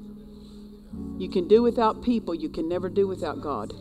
You 1.17 1.29
can 1.29 1.47
do 1.47 1.61
without 1.61 2.03
people, 2.03 2.33
you 2.33 2.49
can 2.49 2.67
never 2.67 2.89
do 2.89 3.07
without 3.07 3.41
God. 3.41 3.73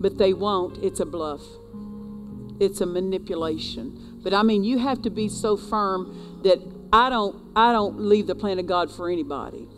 But 0.00 0.18
they 0.18 0.32
won't. 0.32 0.78
It's 0.82 1.00
a 1.00 1.06
bluff, 1.06 1.42
it's 2.60 2.80
a 2.80 2.86
manipulation. 2.86 4.20
But 4.22 4.34
I 4.34 4.42
mean, 4.42 4.64
you 4.64 4.78
have 4.78 5.02
to 5.02 5.10
be 5.10 5.28
so 5.28 5.56
firm 5.56 6.40
that 6.42 6.58
I 6.92 7.10
don't, 7.10 7.36
I 7.54 7.72
don't 7.72 8.00
leave 8.00 8.26
the 8.26 8.34
plan 8.34 8.58
of 8.58 8.66
God 8.66 8.90
for 8.90 9.08
anybody. 9.10 9.68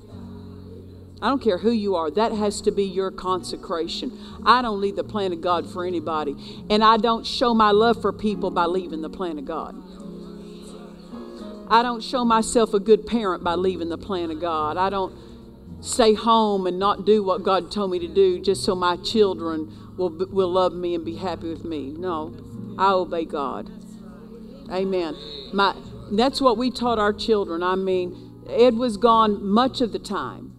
I 1.22 1.28
don't 1.28 1.42
care 1.42 1.58
who 1.58 1.70
you 1.70 1.96
are. 1.96 2.10
That 2.10 2.32
has 2.32 2.60
to 2.62 2.70
be 2.70 2.84
your 2.84 3.10
consecration. 3.10 4.18
I 4.44 4.62
don't 4.62 4.80
leave 4.80 4.96
the 4.96 5.04
plan 5.04 5.32
of 5.32 5.40
God 5.40 5.70
for 5.70 5.84
anybody. 5.84 6.34
And 6.70 6.82
I 6.82 6.96
don't 6.96 7.26
show 7.26 7.52
my 7.52 7.72
love 7.72 8.00
for 8.00 8.12
people 8.12 8.50
by 8.50 8.64
leaving 8.64 9.02
the 9.02 9.10
plan 9.10 9.38
of 9.38 9.44
God. 9.44 9.74
I 11.68 11.82
don't 11.82 12.02
show 12.02 12.24
myself 12.24 12.74
a 12.74 12.80
good 12.80 13.06
parent 13.06 13.44
by 13.44 13.54
leaving 13.54 13.90
the 13.90 13.98
plan 13.98 14.30
of 14.30 14.40
God. 14.40 14.76
I 14.76 14.90
don't 14.90 15.14
stay 15.80 16.14
home 16.14 16.66
and 16.66 16.78
not 16.78 17.04
do 17.04 17.22
what 17.22 17.42
God 17.42 17.70
told 17.70 17.90
me 17.90 17.98
to 18.00 18.08
do 18.08 18.40
just 18.40 18.64
so 18.64 18.74
my 18.74 18.96
children 18.96 19.72
will, 19.96 20.10
will 20.30 20.50
love 20.50 20.72
me 20.72 20.94
and 20.94 21.04
be 21.04 21.16
happy 21.16 21.48
with 21.48 21.64
me. 21.64 21.92
No, 21.96 22.34
I 22.78 22.92
obey 22.92 23.24
God. 23.24 23.70
Amen. 24.70 25.14
My, 25.52 25.74
that's 26.10 26.40
what 26.40 26.56
we 26.56 26.70
taught 26.70 26.98
our 26.98 27.12
children. 27.12 27.62
I 27.62 27.76
mean, 27.76 28.42
Ed 28.48 28.74
was 28.74 28.96
gone 28.96 29.44
much 29.44 29.80
of 29.80 29.92
the 29.92 29.98
time. 29.98 30.56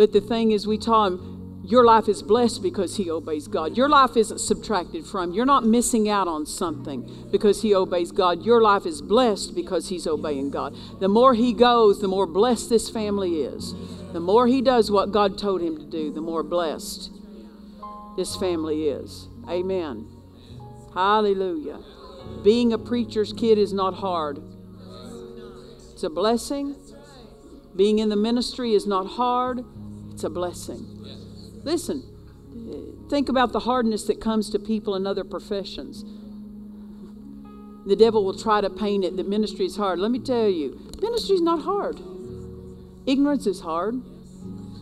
But 0.00 0.14
the 0.14 0.20
thing 0.22 0.52
is, 0.52 0.66
we 0.66 0.78
taught 0.78 1.12
him, 1.12 1.60
your 1.62 1.84
life 1.84 2.08
is 2.08 2.22
blessed 2.22 2.62
because 2.62 2.96
he 2.96 3.10
obeys 3.10 3.46
God. 3.48 3.76
Your 3.76 3.90
life 3.90 4.16
isn't 4.16 4.38
subtracted 4.38 5.04
from. 5.04 5.32
You're 5.32 5.44
not 5.44 5.66
missing 5.66 6.08
out 6.08 6.26
on 6.26 6.46
something 6.46 7.28
because 7.30 7.60
he 7.60 7.74
obeys 7.74 8.10
God. 8.10 8.42
Your 8.42 8.62
life 8.62 8.86
is 8.86 9.02
blessed 9.02 9.54
because 9.54 9.90
he's 9.90 10.06
obeying 10.06 10.50
God. 10.50 10.74
The 11.00 11.08
more 11.10 11.34
he 11.34 11.52
goes, 11.52 12.00
the 12.00 12.08
more 12.08 12.26
blessed 12.26 12.70
this 12.70 12.88
family 12.88 13.42
is. 13.42 13.74
The 14.14 14.20
more 14.20 14.46
he 14.46 14.62
does 14.62 14.90
what 14.90 15.12
God 15.12 15.36
told 15.36 15.60
him 15.60 15.76
to 15.76 15.84
do, 15.84 16.10
the 16.10 16.22
more 16.22 16.42
blessed 16.42 17.10
this 18.16 18.34
family 18.36 18.88
is. 18.88 19.28
Amen. 19.46 20.08
Hallelujah. 20.94 21.78
Being 22.42 22.72
a 22.72 22.78
preacher's 22.78 23.34
kid 23.34 23.58
is 23.58 23.74
not 23.74 23.96
hard. 23.96 24.42
It's 25.92 26.04
a 26.04 26.08
blessing. 26.08 26.74
Being 27.76 27.98
in 27.98 28.08
the 28.08 28.16
ministry 28.16 28.72
is 28.72 28.86
not 28.86 29.06
hard. 29.06 29.62
It's 30.20 30.26
a 30.26 30.28
blessing. 30.28 30.86
Listen, 31.64 32.02
think 33.08 33.30
about 33.30 33.52
the 33.52 33.60
hardness 33.60 34.04
that 34.04 34.20
comes 34.20 34.50
to 34.50 34.58
people 34.58 34.94
in 34.94 35.06
other 35.06 35.24
professions. 35.24 36.04
The 37.86 37.96
devil 37.96 38.22
will 38.22 38.38
try 38.38 38.60
to 38.60 38.68
paint 38.68 39.02
it 39.02 39.16
that 39.16 39.26
ministry 39.26 39.64
is 39.64 39.78
hard. 39.78 39.98
Let 39.98 40.10
me 40.10 40.18
tell 40.18 40.46
you, 40.46 40.78
ministry 41.00 41.36
is 41.36 41.40
not 41.40 41.62
hard. 41.62 41.98
Ignorance 43.06 43.46
is 43.46 43.60
hard. 43.60 43.94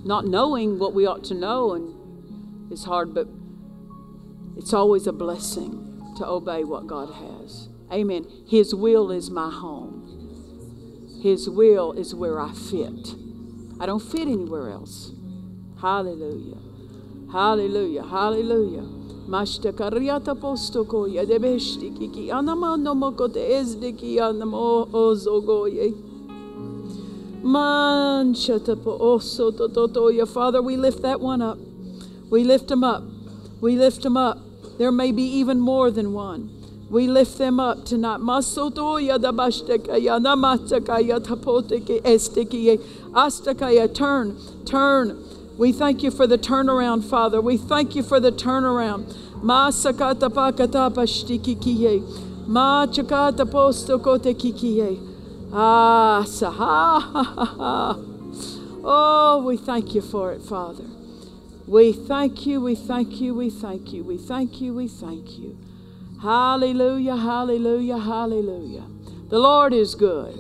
Not 0.05 0.27
knowing 0.27 0.81
what 0.81 0.93
we 0.93 1.07
ought 1.07 1.23
to 1.27 1.35
know 1.35 1.75
and 1.75 2.73
is 2.73 2.83
hard, 2.83 3.15
but 3.15 3.29
it's 4.57 4.73
always 4.73 5.07
a 5.07 5.13
blessing 5.13 6.15
to 6.17 6.27
obey 6.27 6.65
what 6.65 6.89
God 6.89 7.15
has. 7.15 7.69
Amen. 7.93 8.27
His 8.49 8.75
will 8.75 9.13
is 9.13 9.31
my 9.31 9.53
home. 9.53 11.21
His 11.23 11.49
will 11.49 11.93
is 11.93 12.13
where 12.13 12.41
I 12.41 12.53
fit. 12.53 13.15
I 13.79 13.87
don't 13.87 14.03
fit 14.03 14.23
anywhere 14.23 14.71
else. 14.71 15.13
Hallelujah. 15.81 16.57
Hallelujah. 17.31 18.03
Hallelujah. 18.03 18.83
Mashtakariata 19.29 20.35
postokoya 20.35 21.25
debeshti 21.27 21.91
kiki 21.97 22.31
anamano 22.31 22.95
mokote 22.95 23.53
ezdeki 23.53 24.19
anamo 24.19 24.89
ozogoye. 24.93 25.95
Manchatapo 27.43 28.99
oso 29.01 29.53
tototoya. 29.53 30.27
Father, 30.27 30.63
we 30.63 30.77
lift 30.77 31.03
that 31.03 31.21
one 31.21 31.43
up. 31.43 31.59
We 32.31 32.43
lift 32.43 32.71
him 32.71 32.83
up. 32.83 33.05
We 33.61 33.77
lift 33.77 34.03
them 34.03 34.17
up. 34.17 34.39
There 34.79 34.91
may 34.91 35.13
be 35.13 35.23
even 35.23 35.61
more 35.61 35.91
than 35.91 36.13
one. 36.13 36.51
We 36.91 37.07
lift 37.07 37.39
them 37.39 37.61
up 37.61 37.85
tonight. 37.85 38.21
Masotoya 38.21 39.19
dabashtekaya 39.19 40.19
namatakaya 40.19 41.21
tapoteke 41.21 42.03
estekiye 42.03 42.81
astakaya. 43.13 43.95
Turn, 43.95 44.37
turn. 44.65 45.28
We 45.59 45.73
thank 45.73 46.05
you 46.05 46.13
for 46.13 46.29
the 46.29 46.39
turnaround, 46.39 47.03
Father. 47.03 47.41
We 47.41 47.57
thank 47.57 47.97
you 47.97 48.05
for 48.05 48.21
the 48.21 48.31
turnaround. 48.31 49.43
Ma 49.43 49.71
sakata 49.71 50.31
pakata 50.31 50.89
pashtikiye. 50.95 52.47
Ma 52.47 52.87
chakata. 52.87 53.45
Ah, 55.53 56.23
saha. 56.25 57.01
ha, 57.01 57.23
ha, 57.23 57.45
ha. 57.45 57.97
Oh, 58.85 59.43
we 59.45 59.57
thank 59.57 59.97
you 59.97 60.01
for 60.01 60.33
it, 60.33 60.43
Father. 60.43 60.85
We 61.67 61.93
thank 61.93 62.47
you, 62.47 62.61
we 62.61 62.77
thank 62.77 63.21
you, 63.21 63.35
we 63.35 63.51
thank 63.51 63.93
you, 63.93 64.05
we 64.05 64.17
thank 64.17 64.61
you, 64.61 64.73
we 64.73 64.87
thank 64.87 65.39
you. 65.39 65.59
Hallelujah, 66.23 67.17
hallelujah, 67.17 67.99
hallelujah. 67.99 68.85
The 69.29 69.39
Lord 69.39 69.75
is 69.75 69.97
good, 69.97 70.39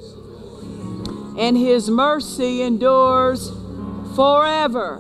and 1.36 1.57
His 1.57 1.90
mercy 1.90 2.62
endures 2.62 3.51
forever. 4.19 4.97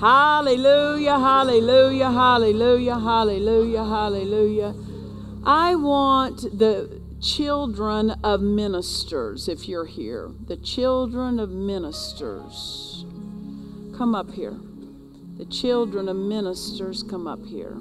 Hallelujah, 0.00 1.16
hallelujah, 1.16 2.10
hallelujah, 2.10 2.98
hallelujah, 2.98 3.84
hallelujah. 3.84 4.74
I 5.44 5.76
want 5.76 6.58
the 6.58 7.00
children 7.22 8.10
of 8.24 8.40
ministers, 8.40 9.46
if 9.46 9.68
you're 9.68 9.86
here, 9.86 10.32
the 10.48 10.56
children 10.56 11.38
of 11.38 11.50
ministers, 11.50 13.04
come 13.96 14.16
up 14.16 14.32
here. 14.32 14.58
The 15.36 15.46
children 15.46 16.08
of 16.08 16.16
ministers, 16.16 17.04
come 17.04 17.28
up 17.28 17.46
here. 17.46 17.76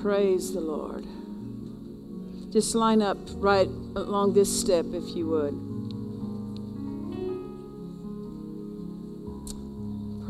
Praise 0.00 0.54
the 0.54 0.60
Lord. 0.60 1.04
Just 2.50 2.74
line 2.74 3.02
up 3.02 3.18
right 3.34 3.68
along 3.68 4.32
this 4.32 4.48
step, 4.58 4.86
if 4.94 5.14
you 5.14 5.26
would. 5.26 5.69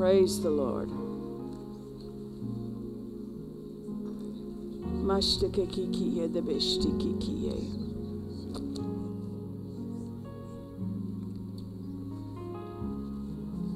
Praise 0.00 0.40
the 0.40 0.48
Lord. 0.48 0.88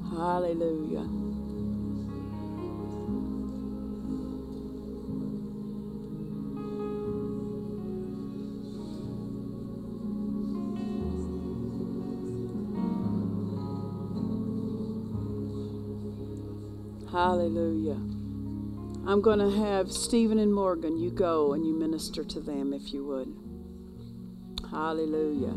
Hallelujah. 0.09 1.24
Hallelujah. 17.15 17.95
I'm 19.07 19.21
going 19.21 19.39
to 19.39 19.49
have 19.49 19.89
Stephen 19.89 20.37
and 20.37 20.53
Morgan, 20.53 20.97
you 20.97 21.11
go 21.11 21.53
and 21.53 21.65
you 21.65 21.73
minister 21.73 22.25
to 22.25 22.41
them 22.41 22.73
if 22.73 22.91
you 22.91 23.05
would. 23.05 23.33
Hallelujah. 24.69 25.53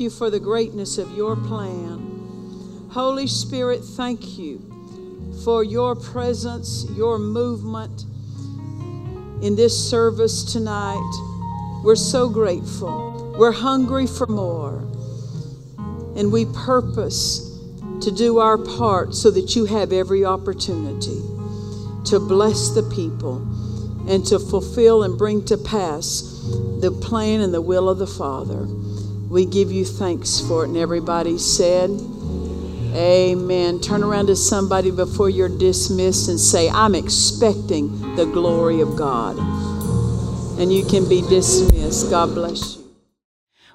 You 0.00 0.10
for 0.10 0.30
the 0.30 0.40
greatness 0.40 0.98
of 0.98 1.10
your 1.12 1.36
plan. 1.36 2.88
Holy 2.90 3.26
Spirit, 3.26 3.84
thank 3.84 4.38
you 4.38 4.60
for 5.44 5.62
your 5.62 5.94
presence, 5.94 6.86
your 6.90 7.18
movement 7.18 8.04
in 9.42 9.56
this 9.56 9.88
service 9.90 10.42
tonight. 10.52 11.10
We're 11.84 11.96
so 11.96 12.28
grateful. 12.28 13.34
We're 13.38 13.52
hungry 13.52 14.06
for 14.06 14.26
more. 14.26 14.78
And 16.16 16.32
we 16.32 16.46
purpose 16.46 17.44
to 18.00 18.10
do 18.10 18.38
our 18.38 18.58
part 18.58 19.14
so 19.14 19.30
that 19.30 19.54
you 19.54 19.64
have 19.66 19.92
every 19.92 20.24
opportunity 20.24 21.22
to 22.06 22.18
bless 22.18 22.70
the 22.70 22.82
people 22.94 23.36
and 24.08 24.24
to 24.26 24.38
fulfill 24.38 25.02
and 25.02 25.18
bring 25.18 25.44
to 25.44 25.58
pass 25.58 26.22
the 26.80 26.90
plan 27.02 27.40
and 27.40 27.52
the 27.52 27.60
will 27.60 27.88
of 27.88 27.98
the 27.98 28.06
Father. 28.06 28.66
We 29.28 29.44
give 29.44 29.70
you 29.70 29.84
thanks 29.84 30.40
for 30.40 30.64
it. 30.64 30.68
And 30.68 30.76
everybody 30.76 31.38
said, 31.38 31.90
Amen. 32.94 33.80
Turn 33.80 34.02
around 34.02 34.26
to 34.26 34.36
somebody 34.36 34.90
before 34.90 35.28
you're 35.28 35.48
dismissed 35.48 36.28
and 36.28 36.40
say, 36.40 36.70
I'm 36.70 36.94
expecting 36.94 38.16
the 38.16 38.24
glory 38.24 38.80
of 38.80 38.96
God. 38.96 39.38
And 40.58 40.72
you 40.72 40.84
can 40.84 41.08
be 41.08 41.20
dismissed. 41.20 42.10
God 42.10 42.34
bless 42.34 42.76
you. 42.76 42.78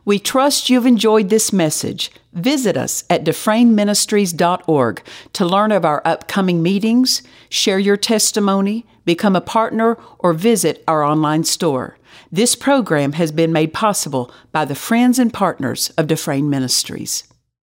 We 0.05 0.19
trust 0.19 0.69
you've 0.69 0.85
enjoyed 0.85 1.29
this 1.29 1.53
message. 1.53 2.11
Visit 2.33 2.75
us 2.75 3.05
at 3.09 3.23
dufresneministries.org 3.23 5.03
to 5.31 5.45
learn 5.45 5.71
of 5.71 5.85
our 5.85 6.01
upcoming 6.03 6.61
meetings, 6.61 7.21
share 7.47 7.79
your 7.79 7.95
testimony, 7.95 8.85
become 9.05 9.35
a 9.35 9.41
partner, 9.41 9.97
or 10.19 10.33
visit 10.33 10.83
our 10.87 11.03
online 11.03 11.45
store. 11.45 11.97
This 12.33 12.55
program 12.55 13.11
has 13.11 13.31
been 13.31 13.53
made 13.53 13.73
possible 13.73 14.31
by 14.51 14.65
the 14.65 14.73
friends 14.73 15.19
and 15.19 15.31
partners 15.31 15.91
of 15.99 16.07
Dufresne 16.07 16.49
Ministries. 16.49 17.25